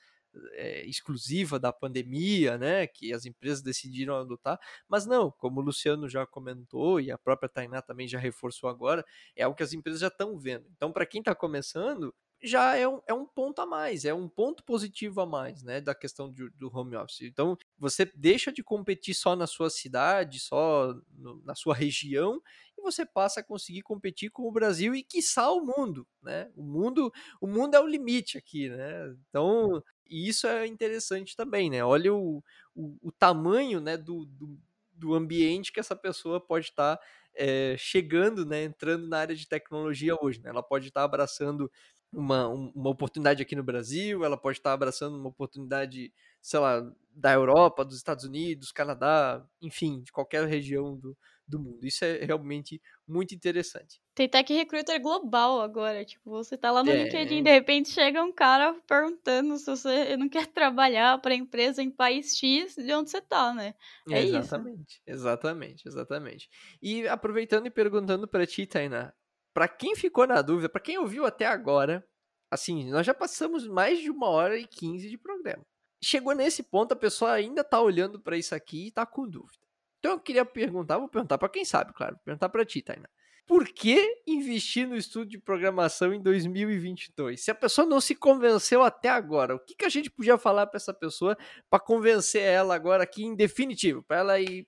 É, 0.53 0.85
exclusiva 0.85 1.59
da 1.59 1.73
pandemia, 1.73 2.57
né, 2.57 2.87
que 2.87 3.13
as 3.13 3.25
empresas 3.25 3.61
decidiram 3.61 4.15
adotar, 4.15 4.59
mas 4.87 5.05
não, 5.05 5.29
como 5.31 5.59
o 5.59 5.63
Luciano 5.63 6.07
já 6.07 6.25
comentou 6.25 6.99
e 7.01 7.11
a 7.11 7.17
própria 7.17 7.49
Tainá 7.49 7.81
também 7.81 8.07
já 8.07 8.17
reforçou 8.17 8.69
agora, 8.69 9.05
é 9.35 9.43
algo 9.43 9.57
que 9.57 9.63
as 9.63 9.73
empresas 9.73 10.01
já 10.01 10.07
estão 10.07 10.37
vendo. 10.37 10.65
Então, 10.75 10.91
para 10.91 11.05
quem 11.05 11.19
está 11.19 11.35
começando, 11.35 12.13
já 12.43 12.75
é 12.75 12.87
um, 12.87 12.99
é 13.07 13.13
um 13.13 13.25
ponto 13.25 13.61
a 13.61 13.65
mais, 13.65 14.03
é 14.03 14.13
um 14.13 14.27
ponto 14.27 14.63
positivo 14.63 15.21
a 15.21 15.25
mais, 15.25 15.63
né, 15.63 15.79
da 15.79 15.93
questão 15.93 16.31
de, 16.31 16.49
do 16.51 16.75
home 16.75 16.95
office. 16.95 17.21
Então, 17.21 17.55
você 17.77 18.09
deixa 18.15 18.51
de 18.51 18.63
competir 18.63 19.13
só 19.13 19.35
na 19.35 19.45
sua 19.45 19.69
cidade, 19.69 20.39
só 20.39 20.93
no, 21.15 21.41
na 21.43 21.53
sua 21.53 21.75
região, 21.75 22.41
e 22.77 22.81
você 22.81 23.05
passa 23.05 23.41
a 23.41 23.43
conseguir 23.43 23.83
competir 23.83 24.31
com 24.31 24.43
o 24.47 24.51
Brasil 24.51 24.95
e, 24.95 25.03
quiçá, 25.03 25.51
o 25.51 25.63
mundo, 25.63 26.07
né? 26.21 26.49
O 26.55 26.63
mundo, 26.63 27.11
o 27.39 27.45
mundo 27.45 27.75
é 27.75 27.79
o 27.79 27.87
limite 27.87 28.37
aqui, 28.37 28.69
né? 28.69 29.15
Então, 29.29 29.83
e 30.11 30.27
isso 30.27 30.45
é 30.45 30.67
interessante 30.67 31.35
também, 31.35 31.69
né? 31.69 31.83
Olha 31.83 32.13
o, 32.13 32.43
o, 32.75 32.97
o 33.01 33.11
tamanho, 33.11 33.79
né, 33.79 33.95
do, 33.95 34.25
do, 34.25 34.59
do, 34.93 35.15
ambiente 35.15 35.71
que 35.71 35.79
essa 35.79 35.95
pessoa 35.95 36.39
pode 36.39 36.65
estar 36.65 36.97
tá, 36.97 37.03
é, 37.33 37.75
chegando, 37.77 38.45
né, 38.45 38.65
entrando 38.65 39.07
na 39.07 39.19
área 39.19 39.35
de 39.35 39.47
tecnologia 39.47 40.13
hoje, 40.21 40.41
né? 40.41 40.49
Ela 40.49 40.61
pode 40.61 40.89
estar 40.89 40.99
tá 40.99 41.05
abraçando 41.05 41.71
uma, 42.11 42.47
uma 42.49 42.89
oportunidade 42.89 43.41
aqui 43.41 43.55
no 43.55 43.63
Brasil, 43.63 44.25
ela 44.25 44.38
pode 44.38 44.57
estar 44.57 44.73
abraçando 44.73 45.17
uma 45.17 45.29
oportunidade, 45.29 46.13
sei 46.41 46.59
lá, 46.59 46.83
da 47.15 47.31
Europa, 47.33 47.85
dos 47.85 47.95
Estados 47.95 48.25
Unidos, 48.25 48.71
Canadá, 48.71 49.45
enfim, 49.61 50.01
de 50.01 50.11
qualquer 50.11 50.45
região 50.45 50.97
do, 50.97 51.17
do 51.52 51.60
mundo. 51.60 51.86
Isso 51.86 52.03
é 52.03 52.23
realmente 52.26 52.82
muito 53.07 53.36
interessante. 53.36 54.02
Tem 54.15 54.28
Tech 54.28 54.52
Recruiter 54.52 54.99
global 55.02 55.61
agora, 55.61 56.03
tipo, 56.03 56.30
você 56.30 56.57
tá 56.57 56.72
lá 56.72 56.84
no 56.84 56.90
é... 56.90 57.03
LinkedIn, 57.03 57.44
de 57.44 57.52
repente 57.52 57.90
chega 57.90 58.23
um 58.23 58.32
cara 58.32 58.73
perguntando 58.88 59.57
se 59.57 59.65
você 59.65 60.18
não 60.18 60.28
quer 60.28 60.48
trabalhar 60.48 61.19
para 61.22 61.36
empresa 61.36 61.84
em 61.84 61.91
país 61.91 62.36
X 62.36 62.76
de 62.76 62.94
onde 62.94 63.11
você 63.11 63.22
tá, 63.22 63.53
né? 63.53 63.76
É 64.10 64.23
exatamente, 64.23 64.94
isso. 64.94 65.02
exatamente, 65.06 65.88
exatamente. 65.88 66.49
E 66.82 67.07
aproveitando 67.07 67.68
e 67.68 67.72
perguntando 67.72 68.28
para 68.28 68.48
ti, 68.48 68.65
Tainá, 68.65 69.14
para 69.53 69.68
quem 69.68 69.95
ficou 69.95 70.26
na 70.26 70.41
dúvida, 70.41 70.69
para 70.69 70.82
quem 70.82 70.98
ouviu 70.98 71.26
até 71.26 71.45
agora, 71.45 72.06
assim, 72.49 72.90
nós 72.90 73.06
já 73.06 73.14
passamos 73.14 73.68
mais 73.68 73.99
de 73.99 74.10
uma 74.10 74.28
hora 74.30 74.57
e 74.57 74.65
quinze 74.65 75.10
de 75.10 75.18
programa. 75.18 75.65
Chegou 76.03 76.34
nesse 76.34 76.64
ponto, 76.64 76.94
a 76.94 76.98
pessoa 76.98 77.34
ainda 77.34 77.64
tá 77.64 77.80
olhando 77.80 78.19
para 78.19 78.38
isso 78.38 78.56
aqui 78.56 78.88
e 78.88 78.91
tá 78.91 79.06
com 79.06 79.28
dúvida. 79.28 79.61
Então 80.02 80.14
eu 80.14 80.19
queria 80.19 80.44
perguntar, 80.44 80.98
vou 80.98 81.07
perguntar 81.07 81.38
para 81.38 81.48
quem 81.48 81.64
sabe, 81.64 81.94
claro, 81.94 82.15
vou 82.15 82.23
perguntar 82.26 82.49
para 82.49 82.65
ti, 82.65 82.82
Tainá. 82.82 83.07
Por 83.45 83.68
que 83.68 84.23
investir 84.26 84.88
no 84.88 84.95
estudo 84.95 85.28
de 85.28 85.38
programação 85.38 86.11
em 86.11 86.19
2022? 86.19 87.40
Se 87.40 87.52
a 87.52 87.56
pessoa 87.56 87.86
não 87.86 88.02
se 88.02 88.15
convenceu 88.15 88.82
até 88.82 89.10
agora, 89.10 89.53
o 89.56 89.60
que, 89.60 89.76
que 89.76 89.86
a 89.86 89.90
gente 89.90 90.10
podia 90.10 90.40
falar 90.40 90.65
para 90.65 90.78
essa 90.78 90.94
pessoa 90.94 91.38
para 91.69 91.80
convencer 91.80 92.41
ela 92.41 92.73
agora 92.73 93.03
aqui 93.03 93.23
em 93.23 93.36
definitivo? 93.36 94.02
Para 94.02 94.18
ela 94.18 94.40
ir 94.40 94.68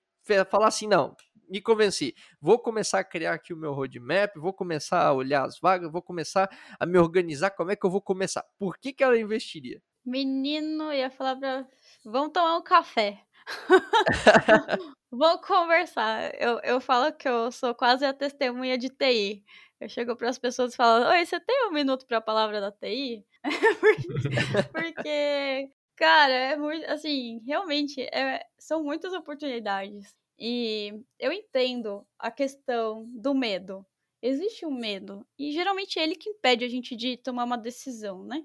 falar 0.52 0.68
assim: 0.68 0.88
não, 0.88 1.16
me 1.50 1.62
convenci. 1.62 2.14
Vou 2.40 2.60
começar 2.60 3.00
a 3.00 3.04
criar 3.04 3.34
aqui 3.34 3.54
o 3.54 3.58
meu 3.58 3.74
roadmap, 3.74 4.36
vou 4.36 4.54
começar 4.54 5.04
a 5.04 5.14
olhar 5.14 5.46
as 5.46 5.60
vagas, 5.60 5.92
vou 5.92 6.02
começar 6.02 6.48
a 6.80 6.86
me 6.86 7.00
organizar. 7.00 7.50
Como 7.52 7.72
é 7.72 7.76
que 7.76 7.86
eu 7.86 7.90
vou 7.90 8.02
começar? 8.02 8.44
Por 8.60 8.78
que, 8.78 8.94
que 8.94 9.04
ela 9.04 9.18
investiria? 9.18 9.82
Menino, 10.06 10.92
ia 10.92 11.10
falar 11.10 11.36
pra. 11.38 11.66
Vamos 12.04 12.34
tomar 12.34 12.58
um 12.58 12.64
café. 12.64 13.24
Vamos 15.11 15.45
conversar. 15.45 16.34
Eu, 16.40 16.60
eu 16.64 16.82
falo 16.82 17.14
que 17.14 17.28
eu 17.28 17.52
sou 17.52 17.74
quase 17.76 18.06
a 18.06 18.14
testemunha 18.14 18.78
de 18.78 18.90
TI. 18.90 19.44
Eu 19.80 19.90
chego 19.90 20.15
para 20.15 20.30
as 20.30 20.40
pessoas 20.40 20.74
e 20.74 20.78
falo: 20.78 21.06
Oi, 21.10 21.26
você 21.26 21.40
tem 21.40 21.68
um 21.68 21.72
minuto 21.72 22.06
para 22.06 22.18
a 22.18 22.22
palavra 22.22 22.61
da 22.61 22.72
TI? 22.72 23.26
Porque, 24.72 25.70
cara, 25.95 26.34
é 26.34 26.56
muito. 26.57 26.86
Assim, 26.86 27.41
realmente, 27.45 28.02
é, 28.02 28.45
são 28.57 28.84
muitas 28.84 29.14
oportunidades. 29.14 30.15
E 30.40 30.94
eu 31.20 31.32
entendo 31.32 32.06
a 32.18 32.32
questão 32.32 33.06
do 33.14 33.34
medo. 33.34 33.86
Existe 34.22 34.65
um 34.65 34.72
medo, 34.74 35.28
e 35.38 35.52
geralmente 35.52 35.99
é 35.99 36.03
ele 36.03 36.15
que 36.15 36.30
impede 36.30 36.64
a 36.64 36.70
gente 36.70 36.95
de 36.95 37.18
tomar 37.18 37.44
uma 37.44 37.57
decisão, 37.57 38.24
né? 38.24 38.41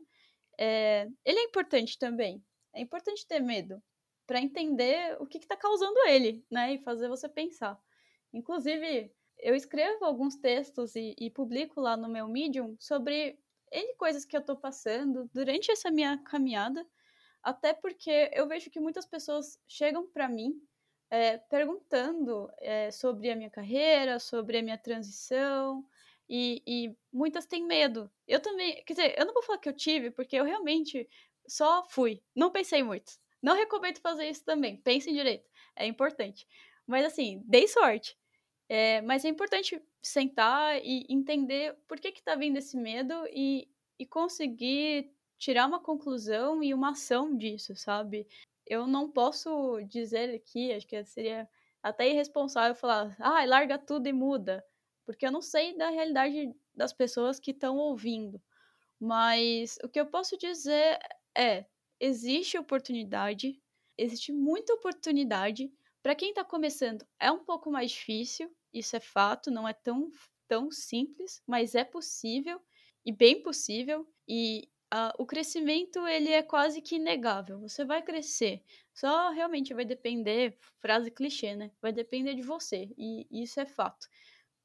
É, 0.59 1.07
ele 1.25 1.39
é 1.39 1.45
importante 1.45 1.97
também. 1.97 2.43
É 2.75 2.81
importante 2.81 3.25
ter 3.27 3.39
medo 3.41 3.81
para 4.29 4.43
entender 4.43 5.17
o 5.21 5.27
que 5.27 5.39
está 5.39 5.57
causando 5.57 5.99
ele, 6.07 6.45
né? 6.51 6.75
E 6.75 6.79
fazer 6.79 7.09
você 7.09 7.27
pensar. 7.27 7.81
Inclusive, 8.31 9.11
eu 9.39 9.55
escrevo 9.55 10.05
alguns 10.05 10.37
textos 10.37 10.95
e, 10.95 11.17
e 11.19 11.31
publico 11.31 11.81
lá 11.81 11.97
no 11.97 12.11
meu 12.11 12.29
Medium 12.29 12.77
sobre 12.79 13.41
coisas 13.97 14.27
que 14.27 14.37
eu 14.37 14.41
estou 14.41 14.57
passando 14.57 15.29
durante 15.33 15.71
essa 15.71 15.91
minha 15.91 16.19
caminhada, 16.19 16.87
até 17.43 17.73
porque 17.73 18.31
eu 18.33 18.47
vejo 18.47 18.71
que 18.71 18.79
muitas 18.79 19.07
pessoas 19.07 19.59
chegam 19.67 20.07
para 20.07 20.29
mim 20.29 20.61
é, 21.11 21.39
perguntando 21.39 22.51
é, 22.59 22.91
sobre 22.91 23.31
a 23.31 23.37
minha 23.37 23.51
carreira, 23.51 24.19
sobre 24.19 24.59
a 24.59 24.63
minha 24.63 24.79
transição, 24.79 25.85
e, 26.29 26.63
e, 26.67 26.97
muitas 27.11 27.47
têm 27.47 27.65
medo. 27.65 28.11
Eu 28.27 28.41
também, 28.41 28.85
quer 28.85 28.93
dizer, 28.93 29.19
eu 29.19 29.25
não 29.25 29.33
vou 29.33 29.43
falar 29.43 29.59
que 29.59 29.69
eu 29.69 29.73
tive, 29.73 30.11
porque 30.11 30.37
eu 30.37 30.45
realmente 30.45 31.09
só 31.47 31.83
fui, 31.89 32.23
não 32.37 32.51
pensei 32.51 32.83
muito. 32.83 33.13
Não 33.43 33.55
recomendo 33.55 33.99
fazer 33.99 34.29
isso 34.29 34.45
também, 34.45 34.77
pensem 34.77 35.15
direito, 35.15 35.49
é 35.77 35.87
importante. 35.87 36.47
Mas 36.87 37.05
assim, 37.05 37.43
dei 37.47 37.67
sorte. 37.69 38.17
É, 38.69 39.01
mas 39.01 39.25
é 39.25 39.29
importante 39.29 39.83
sentar 40.03 40.79
e 40.85 41.07
entender 41.09 41.75
por 41.87 41.99
que 41.99 42.13
que 42.13 42.23
tá 42.23 42.35
vindo 42.35 42.59
esse 42.59 42.77
medo 42.77 43.15
e, 43.33 43.67
e 43.99 44.05
conseguir 44.05 45.11
tirar 45.39 45.67
uma 45.67 45.81
conclusão 45.81 46.63
e 46.63 46.75
uma 46.75 46.91
ação 46.91 47.35
disso, 47.35 47.75
sabe? 47.75 48.27
eu 48.69 48.87
não 48.87 49.11
posso 49.11 49.81
dizer 49.85 50.35
aqui, 50.35 50.73
acho 50.73 50.87
que 50.87 51.03
seria 51.05 51.49
até 51.83 52.09
irresponsável 52.09 52.75
falar, 52.75 53.17
ah, 53.19 53.45
larga 53.47 53.79
tudo 53.79 54.07
e 54.07 54.13
muda, 54.13 54.65
porque 55.07 55.27
eu 55.27 55.33
não 55.33 55.41
sei 55.41 55.77
da 55.77 55.89
realidade 55.89 56.55
das 56.75 56.93
pessoas 56.93 57.41
que 57.41 57.53
estão 57.53 57.79
ouvindo. 57.79 58.41
Mas 59.01 59.79
o 59.83 59.89
que 59.89 59.99
eu 59.99 60.07
posso 60.07 60.37
dizer 60.37 60.99
é: 61.35 61.65
existe 62.01 62.59
oportunidade, 62.59 63.61
existe 63.97 64.33
muita 64.33 64.75
oportunidade. 64.75 65.73
Para 66.03 66.15
quem 66.15 66.31
está 66.31 66.45
começando, 66.45 67.07
é 67.21 67.31
um 67.31 67.45
pouco 67.45 67.71
mais 67.71 67.91
difícil, 67.91 68.51
isso 68.73 68.97
é 68.97 69.01
fato, 69.01 69.51
não 69.51 69.67
é 69.67 69.73
tão, 69.73 70.11
tão 70.47 70.71
simples, 70.71 71.43
mas 71.47 71.75
é 71.75 71.85
possível 71.85 72.61
e 73.05 73.13
bem 73.13 73.43
possível. 73.43 74.07
E 74.27 74.69
Uh, 74.93 75.13
o 75.19 75.27
crescimento 75.27 76.07
ele 76.07 76.31
é 76.31 76.43
quase 76.43 76.81
que 76.81 76.97
inegável. 76.97 77.61
Você 77.61 77.85
vai 77.85 78.03
crescer. 78.03 78.63
Só 78.95 79.31
realmente 79.31 79.75
vai 79.75 79.85
depender, 79.85 80.57
frase 80.81 81.11
clichê, 81.11 81.55
né? 81.55 81.71
Vai 81.81 81.93
depender 81.93 82.35
de 82.35 82.41
você. 82.41 82.89
E 82.97 83.27
isso 83.31 83.61
é 83.61 83.67
fato. 83.67 84.09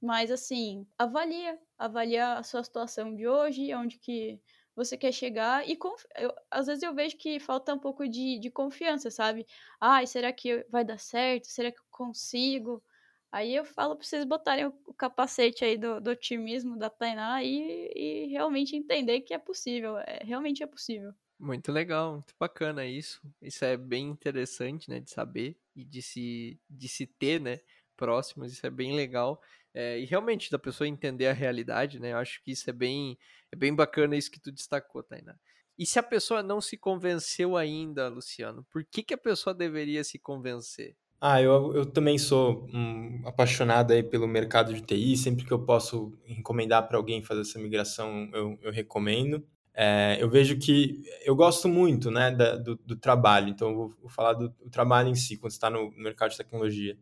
Mas 0.02 0.32
assim, 0.32 0.88
avalia, 0.98 1.60
avalia 1.78 2.36
a 2.36 2.44
sua 2.44 2.64
situação 2.64 3.14
de 3.14 3.28
hoje, 3.28 3.74
onde 3.76 4.00
que 4.00 4.40
você 4.76 4.98
quer 4.98 5.12
chegar. 5.12 5.68
E 5.68 5.78
eu, 6.18 6.34
às 6.50 6.68
vezes 6.68 6.84
eu 6.84 6.94
vejo 6.94 7.18
que 7.18 7.40
falta 7.40 7.74
um 7.74 7.80
pouco 7.80 8.08
de, 8.08 8.40
de 8.40 8.50
confiança, 8.50 9.12
sabe? 9.12 9.46
Ai, 9.80 10.08
será 10.08 10.32
que 10.34 10.66
vai 10.70 10.84
dar 10.84 11.00
certo? 11.00 11.48
Será 11.48 11.72
que 11.72 11.80
eu 11.80 11.86
consigo? 11.92 12.84
Aí 13.32 13.56
eu 13.56 13.66
falo 13.66 13.96
para 13.96 14.06
vocês 14.06 14.24
botarem 14.26 14.68
o, 14.68 14.94
capacete 14.94 15.66
aí 15.66 15.76
do, 15.76 16.00
do 16.00 16.12
otimismo 16.12 16.78
da 16.78 16.90
Tainá 16.90 17.44
e, 17.44 17.92
e 17.96 18.28
realmente 18.28 18.76
entender 18.76 19.22
que 19.22 19.34
é 19.34 19.40
possível. 19.40 19.98
É, 19.98 20.20
realmente 20.24 20.62
é 20.62 20.68
possível. 20.68 21.14
Muito 21.40 21.72
legal, 21.72 22.14
muito 22.14 22.36
bacana 22.40 22.86
isso. 22.86 23.20
Isso 23.42 23.66
é 23.66 23.76
bem 23.76 24.08
interessante, 24.08 24.88
né, 24.90 25.00
de 25.00 25.10
saber 25.10 25.58
e 25.76 25.84
de 25.84 26.02
se, 26.02 26.60
de 26.70 26.88
se 26.88 27.08
ter, 27.08 27.42
né, 27.42 27.60
próximos. 27.98 28.54
Isso 28.54 28.66
é 28.68 28.70
bem 28.70 28.96
legal. 28.96 29.42
É, 29.74 30.00
e 30.00 30.06
realmente, 30.06 30.52
da 30.52 30.60
pessoa 30.60 30.88
entender 30.88 31.28
a 31.28 31.34
realidade, 31.34 32.00
né? 32.00 32.14
Eu 32.14 32.18
acho 32.18 32.42
que 32.44 32.52
isso 32.52 32.70
é 32.70 32.74
bem, 32.74 33.18
é 33.52 33.56
bem 33.56 33.74
bacana 33.74 34.16
isso 34.16 34.32
que 34.32 34.40
tu 34.40 34.52
destacou, 34.52 35.02
Tainá. 35.02 35.36
E 35.78 35.86
se 35.86 35.98
a 35.98 36.04
pessoa 36.04 36.44
não 36.44 36.62
se 36.62 36.78
convenceu 36.78 37.58
ainda, 37.58 38.08
Luciano, 38.08 38.66
por 38.72 38.86
que, 38.86 39.02
que 39.02 39.14
a 39.14 39.18
pessoa 39.18 39.54
deveria 39.54 40.04
se 40.04 40.20
convencer? 40.20 40.96
Ah, 41.20 41.42
eu, 41.42 41.74
eu 41.74 41.86
também 41.86 42.18
sou 42.18 42.68
um, 42.74 43.22
apaixonado 43.26 43.94
aí 43.94 44.04
pelo 44.04 44.28
mercado 44.28 44.74
de 44.74 44.82
TI. 44.82 45.16
Sempre 45.16 45.46
que 45.46 45.54
eu 45.54 45.60
posso 45.60 46.14
recomendar 46.26 46.88
para 46.88 46.98
alguém 46.98 47.24
fazer 47.24 47.42
essa 47.42 47.58
migração, 47.58 48.30
eu, 48.34 48.60
eu 48.62 48.72
recomendo. 48.72 49.42
É, 49.74 50.18
eu 50.20 50.30
vejo 50.30 50.60
que 50.60 51.02
eu 51.26 51.36
gosto 51.36 51.68
muito 51.68 52.12
né, 52.12 52.30
da, 52.30 52.58
do, 52.58 52.76
do, 52.76 52.96
trabalho, 52.96 53.50
então 53.50 53.70
eu 53.70 53.76
vou, 53.76 53.90
vou 54.02 54.10
falar 54.10 54.34
do, 54.34 54.50
do, 54.50 54.70
trabalho 54.70 55.10
em 55.10 55.16
si, 55.16 55.36
quando 55.36 55.52
está 55.52 55.68
no 55.68 55.90
mercado 55.92 56.32
de 56.32 56.38
tecnologia. 56.38 56.96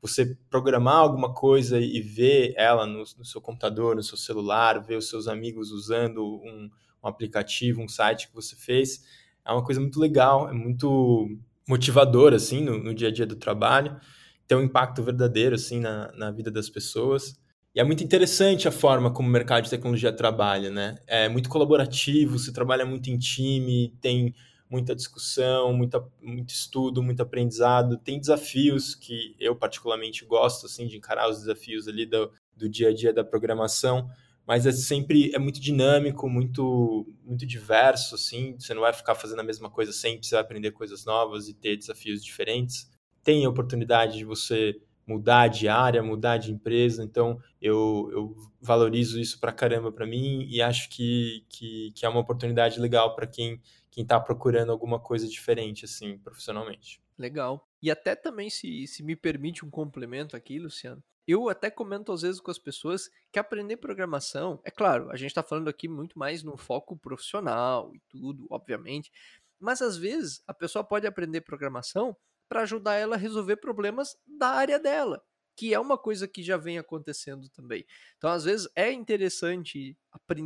Você 0.00 0.36
programar 0.48 0.96
alguma 0.96 1.32
coisa 1.32 1.80
e 1.80 2.00
ver 2.00 2.54
ela 2.56 2.86
no, 2.86 2.98
no 3.00 3.24
seu 3.24 3.40
computador, 3.40 3.96
no 3.96 4.02
seu 4.02 4.16
celular, 4.16 4.82
ver 4.82 4.96
os 4.96 5.08
seus 5.08 5.26
amigos 5.26 5.70
usando 5.70 6.24
um, 6.24 6.70
um 7.02 7.08
aplicativo, 7.08 7.82
um 7.82 7.88
site 7.88 8.28
que 8.28 8.34
você 8.34 8.54
fez, 8.54 9.02
é 9.44 9.52
uma 9.52 9.64
coisa 9.64 9.80
muito 9.80 9.98
legal, 9.98 10.48
é 10.48 10.52
muito 10.52 11.28
motivador, 11.68 12.32
assim, 12.32 12.60
no, 12.62 12.78
no 12.78 12.94
dia 12.94 13.08
a 13.08 13.10
dia 13.12 13.26
do 13.26 13.36
trabalho, 13.36 13.98
tem 14.46 14.56
um 14.56 14.62
impacto 14.62 15.02
verdadeiro, 15.02 15.54
assim, 15.54 15.80
na, 15.80 16.12
na 16.12 16.30
vida 16.30 16.50
das 16.50 16.70
pessoas. 16.70 17.38
E 17.74 17.80
é 17.80 17.84
muito 17.84 18.02
interessante 18.02 18.66
a 18.66 18.72
forma 18.72 19.10
como 19.12 19.28
o 19.28 19.32
mercado 19.32 19.64
de 19.64 19.70
tecnologia 19.70 20.12
trabalha, 20.12 20.70
né? 20.70 20.96
É 21.06 21.28
muito 21.28 21.48
colaborativo, 21.48 22.38
se 22.38 22.52
trabalha 22.52 22.84
muito 22.86 23.10
em 23.10 23.18
time, 23.18 23.94
tem 24.00 24.34
muita 24.70 24.94
discussão, 24.94 25.72
muita, 25.72 26.04
muito 26.20 26.50
estudo, 26.50 27.02
muito 27.02 27.22
aprendizado, 27.22 27.96
tem 27.96 28.20
desafios 28.20 28.94
que 28.94 29.34
eu 29.38 29.56
particularmente 29.56 30.24
gosto, 30.24 30.66
assim, 30.66 30.86
de 30.86 30.96
encarar 30.96 31.28
os 31.28 31.38
desafios 31.40 31.88
ali 31.88 32.04
do, 32.04 32.30
do 32.56 32.68
dia 32.68 32.88
a 32.88 32.94
dia 32.94 33.12
da 33.12 33.24
programação, 33.24 34.10
mas 34.46 34.66
é 34.66 34.72
sempre 34.72 35.30
é 35.34 35.38
muito 35.38 35.60
dinâmico, 35.60 36.28
muito 36.28 37.06
muito 37.24 37.46
diverso 37.46 38.14
assim, 38.14 38.56
você 38.58 38.72
não 38.72 38.80
vai 38.80 38.92
ficar 38.92 39.14
fazendo 39.14 39.40
a 39.40 39.44
mesma 39.44 39.70
coisa 39.70 39.92
sempre, 39.92 40.26
você 40.26 40.34
vai 40.34 40.42
aprender 40.42 40.70
coisas 40.70 41.04
novas 41.04 41.48
e 41.48 41.54
ter 41.54 41.76
desafios 41.76 42.24
diferentes. 42.24 42.90
Tem 43.22 43.44
a 43.44 43.50
oportunidade 43.50 44.16
de 44.16 44.24
você 44.24 44.80
mudar 45.06 45.48
de 45.48 45.68
área, 45.68 46.02
mudar 46.02 46.36
de 46.36 46.52
empresa, 46.52 47.02
então 47.02 47.38
eu, 47.60 48.08
eu 48.12 48.36
valorizo 48.60 49.18
isso 49.18 49.40
pra 49.40 49.52
caramba 49.52 49.90
para 49.90 50.06
mim 50.06 50.46
e 50.48 50.60
acho 50.60 50.90
que, 50.90 51.44
que, 51.48 51.92
que 51.94 52.04
é 52.04 52.08
uma 52.08 52.20
oportunidade 52.20 52.78
legal 52.78 53.14
para 53.14 53.26
quem 53.26 53.60
quem 53.98 54.04
está 54.04 54.20
procurando 54.20 54.70
alguma 54.70 55.00
coisa 55.00 55.26
diferente 55.26 55.84
assim 55.84 56.16
profissionalmente. 56.18 57.02
Legal. 57.18 57.68
E 57.82 57.90
até 57.90 58.14
também 58.14 58.48
se, 58.48 58.86
se 58.86 59.02
me 59.02 59.16
permite 59.16 59.66
um 59.66 59.70
complemento 59.70 60.36
aqui, 60.36 60.56
Luciano, 60.56 61.02
eu 61.26 61.48
até 61.48 61.68
comento 61.68 62.12
às 62.12 62.22
vezes 62.22 62.40
com 62.40 62.48
as 62.48 62.60
pessoas 62.60 63.10
que 63.32 63.40
aprender 63.40 63.76
programação, 63.78 64.60
é 64.64 64.70
claro, 64.70 65.10
a 65.10 65.16
gente 65.16 65.30
está 65.30 65.42
falando 65.42 65.66
aqui 65.66 65.88
muito 65.88 66.16
mais 66.16 66.44
no 66.44 66.56
foco 66.56 66.96
profissional 66.96 67.92
e 67.92 67.98
tudo, 68.08 68.46
obviamente, 68.48 69.10
mas 69.58 69.82
às 69.82 69.96
vezes 69.96 70.44
a 70.46 70.54
pessoa 70.54 70.84
pode 70.84 71.04
aprender 71.04 71.40
programação 71.40 72.16
para 72.48 72.62
ajudar 72.62 72.94
ela 72.94 73.16
a 73.16 73.18
resolver 73.18 73.56
problemas 73.56 74.16
da 74.24 74.50
área 74.50 74.78
dela, 74.78 75.20
que 75.56 75.74
é 75.74 75.80
uma 75.80 75.98
coisa 75.98 76.28
que 76.28 76.40
já 76.40 76.56
vem 76.56 76.78
acontecendo 76.78 77.48
também. 77.48 77.84
Então, 78.16 78.30
às 78.30 78.44
vezes 78.44 78.68
é 78.76 78.92
interessante 78.92 79.98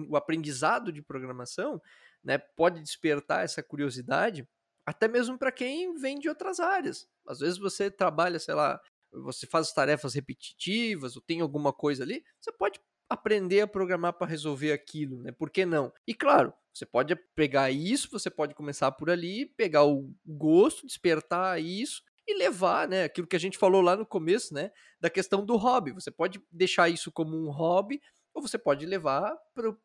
o 0.09 0.16
aprendizado 0.16 0.91
de 0.91 1.03
programação, 1.03 1.83
né, 2.24 2.39
pode 2.39 2.81
despertar 2.81 3.44
essa 3.44 3.62
curiosidade, 3.62 4.47
até 4.86 5.09
mesmo 5.09 5.39
para 5.39 5.53
quem 5.53 5.94
vem 5.94 6.19
de 6.19 6.28
outras 6.28 6.61
áreas. 6.61 7.07
Às 7.27 7.39
vezes 7.40 7.59
você 7.59 7.90
trabalha, 7.90 8.39
sei 8.39 8.55
lá, 8.55 8.81
você 9.12 9.47
faz 9.47 9.73
tarefas 9.73 10.15
repetitivas 10.15 11.16
ou 11.16 11.23
tem 11.23 11.40
alguma 11.40 11.73
coisa 11.73 12.03
ali, 12.03 12.24
você 12.40 12.53
pode 12.53 12.81
aprender 13.09 13.61
a 13.61 13.66
programar 13.66 14.15
para 14.15 14.27
resolver 14.27 14.73
aquilo, 14.73 15.23
né? 15.23 15.32
Por 15.32 15.51
que 15.51 15.66
não? 15.66 15.93
E 16.07 16.15
claro, 16.15 16.53
você 16.73 16.86
pode 16.86 17.15
pegar 17.35 17.70
isso, 17.70 18.09
você 18.11 18.31
pode 18.31 18.55
começar 18.55 18.90
por 18.93 19.11
ali, 19.11 19.47
pegar 19.57 19.85
o 19.85 20.11
gosto, 20.27 20.86
despertar 20.86 21.61
isso 21.61 22.03
e 22.27 22.35
levar, 22.35 22.89
né, 22.89 23.05
aquilo 23.05 23.27
que 23.27 23.36
a 23.36 23.39
gente 23.39 23.59
falou 23.59 23.82
lá 23.82 23.97
no 23.97 24.07
começo, 24.07 24.55
né, 24.55 24.70
da 25.01 25.11
questão 25.11 25.44
do 25.44 25.57
hobby. 25.57 25.93
Você 25.93 26.11
pode 26.11 26.40
deixar 26.51 26.89
isso 26.89 27.11
como 27.12 27.36
um 27.36 27.51
hobby 27.51 28.01
ou 28.32 28.40
você 28.40 28.57
pode 28.57 28.86
levar 28.86 29.36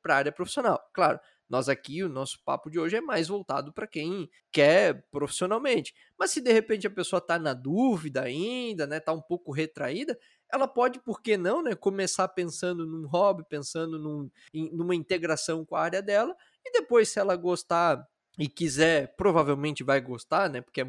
para 0.02 0.14
a 0.14 0.18
área 0.18 0.32
profissional. 0.32 0.80
Claro, 0.94 1.20
nós 1.50 1.70
aqui, 1.70 2.04
o 2.04 2.10
nosso 2.10 2.44
papo 2.44 2.70
de 2.70 2.80
hoje 2.80 2.98
é 2.98 3.02
mais 3.02 3.28
voltado 3.28 3.72
para 3.72 3.88
quem 3.88 4.30
quer 4.52 5.08
profissionalmente. 5.10 5.94
Mas 6.18 6.32
se 6.32 6.42
de 6.42 6.52
repente 6.52 6.88
a 6.88 6.92
pessoa 6.92 7.20
está 7.20 7.40
na 7.40 7.54
dúvida 7.54 8.22
ainda, 8.22 8.86
né, 8.86 9.00
tá 9.00 9.14
um 9.14 9.22
pouco 9.22 9.52
retraída, 9.52 10.18
ela 10.52 10.68
pode, 10.68 11.00
por 11.00 11.22
que 11.22 11.38
não, 11.38 11.62
né, 11.62 11.76
começar 11.76 12.28
pensando 12.30 12.86
num 12.86 13.08
hobby, 13.08 13.44
pensando 13.50 14.00
num, 14.00 14.30
em, 14.54 14.70
numa 14.76 14.96
integração 14.96 15.66
com 15.66 15.76
a 15.76 15.82
área 15.82 16.02
dela, 16.02 16.36
e 16.66 16.72
depois, 16.72 17.10
se 17.10 17.20
ela 17.20 17.36
gostar 17.36 18.06
e 18.40 18.48
quiser, 18.48 19.16
provavelmente 19.16 19.84
vai 19.84 20.00
gostar, 20.02 20.50
né, 20.50 20.62
porque 20.62 20.82
é 20.82 20.88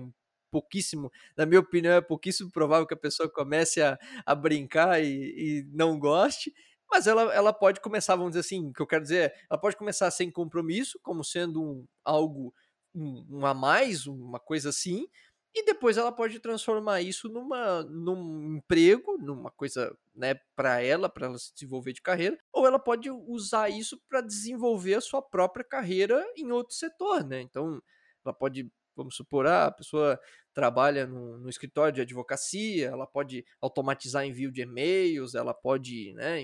pouquíssimo, 0.51 1.11
na 1.37 1.45
minha 1.45 1.61
opinião, 1.61 1.93
é 1.95 2.01
pouquíssimo 2.01 2.51
provável 2.51 2.87
que 2.87 2.95
a 2.95 2.97
pessoa 2.97 3.29
comece 3.29 3.83
a, 3.83 3.99
a 4.25 4.35
brincar 4.35 5.03
e, 5.03 5.07
e 5.07 5.67
não 5.73 5.99
goste, 5.99 6.53
mas 6.91 7.07
ela, 7.07 7.35
ela 7.35 7.53
pode 7.53 7.81
começar, 7.81 8.17
vamos 8.17 8.33
dizer 8.33 8.41
assim, 8.41 8.69
o 8.69 8.73
que 8.73 8.81
eu 8.81 8.87
quero 8.87 9.03
dizer 9.03 9.31
é, 9.31 9.35
ela 9.51 9.61
pode 9.61 9.77
começar 9.77 10.11
sem 10.11 10.31
compromisso, 10.31 10.99
como 11.03 11.23
sendo 11.25 11.63
um, 11.63 11.87
algo, 12.05 12.55
um, 12.95 13.27
um 13.31 13.47
a 13.47 13.55
mais, 13.55 14.07
uma 14.07 14.41
coisa 14.41 14.71
assim, 14.71 15.07
e 15.55 15.65
depois 15.65 15.97
ela 15.97 16.13
pode 16.13 16.39
transformar 16.41 17.01
isso 17.01 17.29
numa, 17.29 17.83
num 17.83 18.57
emprego, 18.57 19.19
numa 19.19 19.51
coisa 19.51 19.97
né, 20.15 20.35
para 20.55 20.83
ela, 20.83 21.09
para 21.09 21.27
ela 21.27 21.39
se 21.39 21.53
desenvolver 21.53 21.93
de 21.93 22.03
carreira, 22.03 22.39
ou 22.53 22.67
ela 22.67 22.79
pode 22.79 23.11
usar 23.11 23.69
isso 23.69 24.01
para 24.09 24.21
desenvolver 24.21 24.95
a 24.95 25.01
sua 25.01 25.23
própria 25.23 25.65
carreira 25.65 26.25
em 26.37 26.53
outro 26.53 26.75
setor, 26.75 27.25
né? 27.25 27.41
Então, 27.41 27.83
ela 28.25 28.33
pode, 28.33 28.71
vamos 28.95 29.17
supor, 29.17 29.47
ah, 29.47 29.67
a 29.67 29.73
pessoa 29.73 30.21
trabalha 30.59 31.07
no, 31.07 31.39
no, 31.39 31.49
escritório 31.49 31.93
de 31.93 32.01
advocacia, 32.01 32.89
ela 32.89 33.07
pode 33.07 33.45
automatizar 33.61 34.27
envio 34.27 34.51
de 34.51 34.63
e-mails, 34.63 35.37
ela 35.37 35.55
pode, 35.55 36.13
né, 36.15 36.41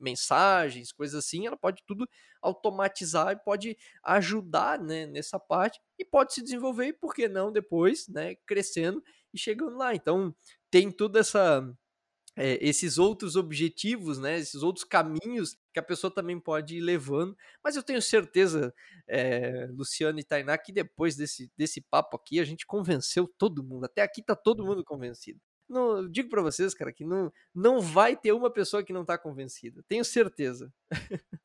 mensagens, 0.00 0.90
coisas 0.92 1.22
assim, 1.22 1.46
ela 1.46 1.58
pode 1.58 1.82
tudo 1.86 2.08
automatizar 2.40 3.32
e 3.32 3.36
pode 3.36 3.76
ajudar, 4.02 4.78
né, 4.78 5.04
nessa 5.04 5.38
parte 5.38 5.78
e 5.98 6.06
pode 6.06 6.32
se 6.32 6.42
desenvolver 6.42 6.86
e 6.86 6.92
por 6.94 7.14
que 7.14 7.28
não 7.28 7.52
depois, 7.52 8.08
né, 8.08 8.34
crescendo 8.46 9.04
e 9.30 9.38
chegando 9.38 9.76
lá. 9.76 9.94
Então, 9.94 10.34
tem 10.70 10.90
toda 10.90 11.20
essa 11.20 11.62
é, 12.36 12.58
esses 12.66 12.96
outros 12.96 13.36
objetivos, 13.36 14.18
né, 14.18 14.38
esses 14.38 14.62
outros 14.62 14.86
caminhos 14.86 15.58
que 15.72 15.78
a 15.78 15.82
pessoa 15.82 16.12
também 16.12 16.38
pode 16.40 16.76
ir 16.76 16.80
levando. 16.80 17.36
Mas 17.62 17.76
eu 17.76 17.82
tenho 17.82 18.02
certeza, 18.02 18.74
é, 19.08 19.66
Luciano 19.70 20.18
e 20.18 20.24
Tainá, 20.24 20.56
que 20.58 20.72
depois 20.72 21.16
desse, 21.16 21.50
desse 21.56 21.80
papo 21.80 22.16
aqui 22.16 22.40
a 22.40 22.44
gente 22.44 22.66
convenceu 22.66 23.28
todo 23.38 23.62
mundo. 23.64 23.84
Até 23.84 24.02
aqui 24.02 24.22
tá 24.22 24.36
todo 24.36 24.64
mundo 24.64 24.84
convencido. 24.84 25.40
Não, 25.70 26.10
digo 26.10 26.28
para 26.28 26.42
vocês, 26.42 26.74
cara, 26.74 26.92
que 26.92 27.04
não, 27.04 27.32
não 27.54 27.80
vai 27.80 28.16
ter 28.16 28.32
uma 28.32 28.50
pessoa 28.50 28.82
que 28.82 28.92
não 28.92 29.04
tá 29.04 29.16
convencida. 29.16 29.84
Tenho 29.86 30.04
certeza. 30.04 30.72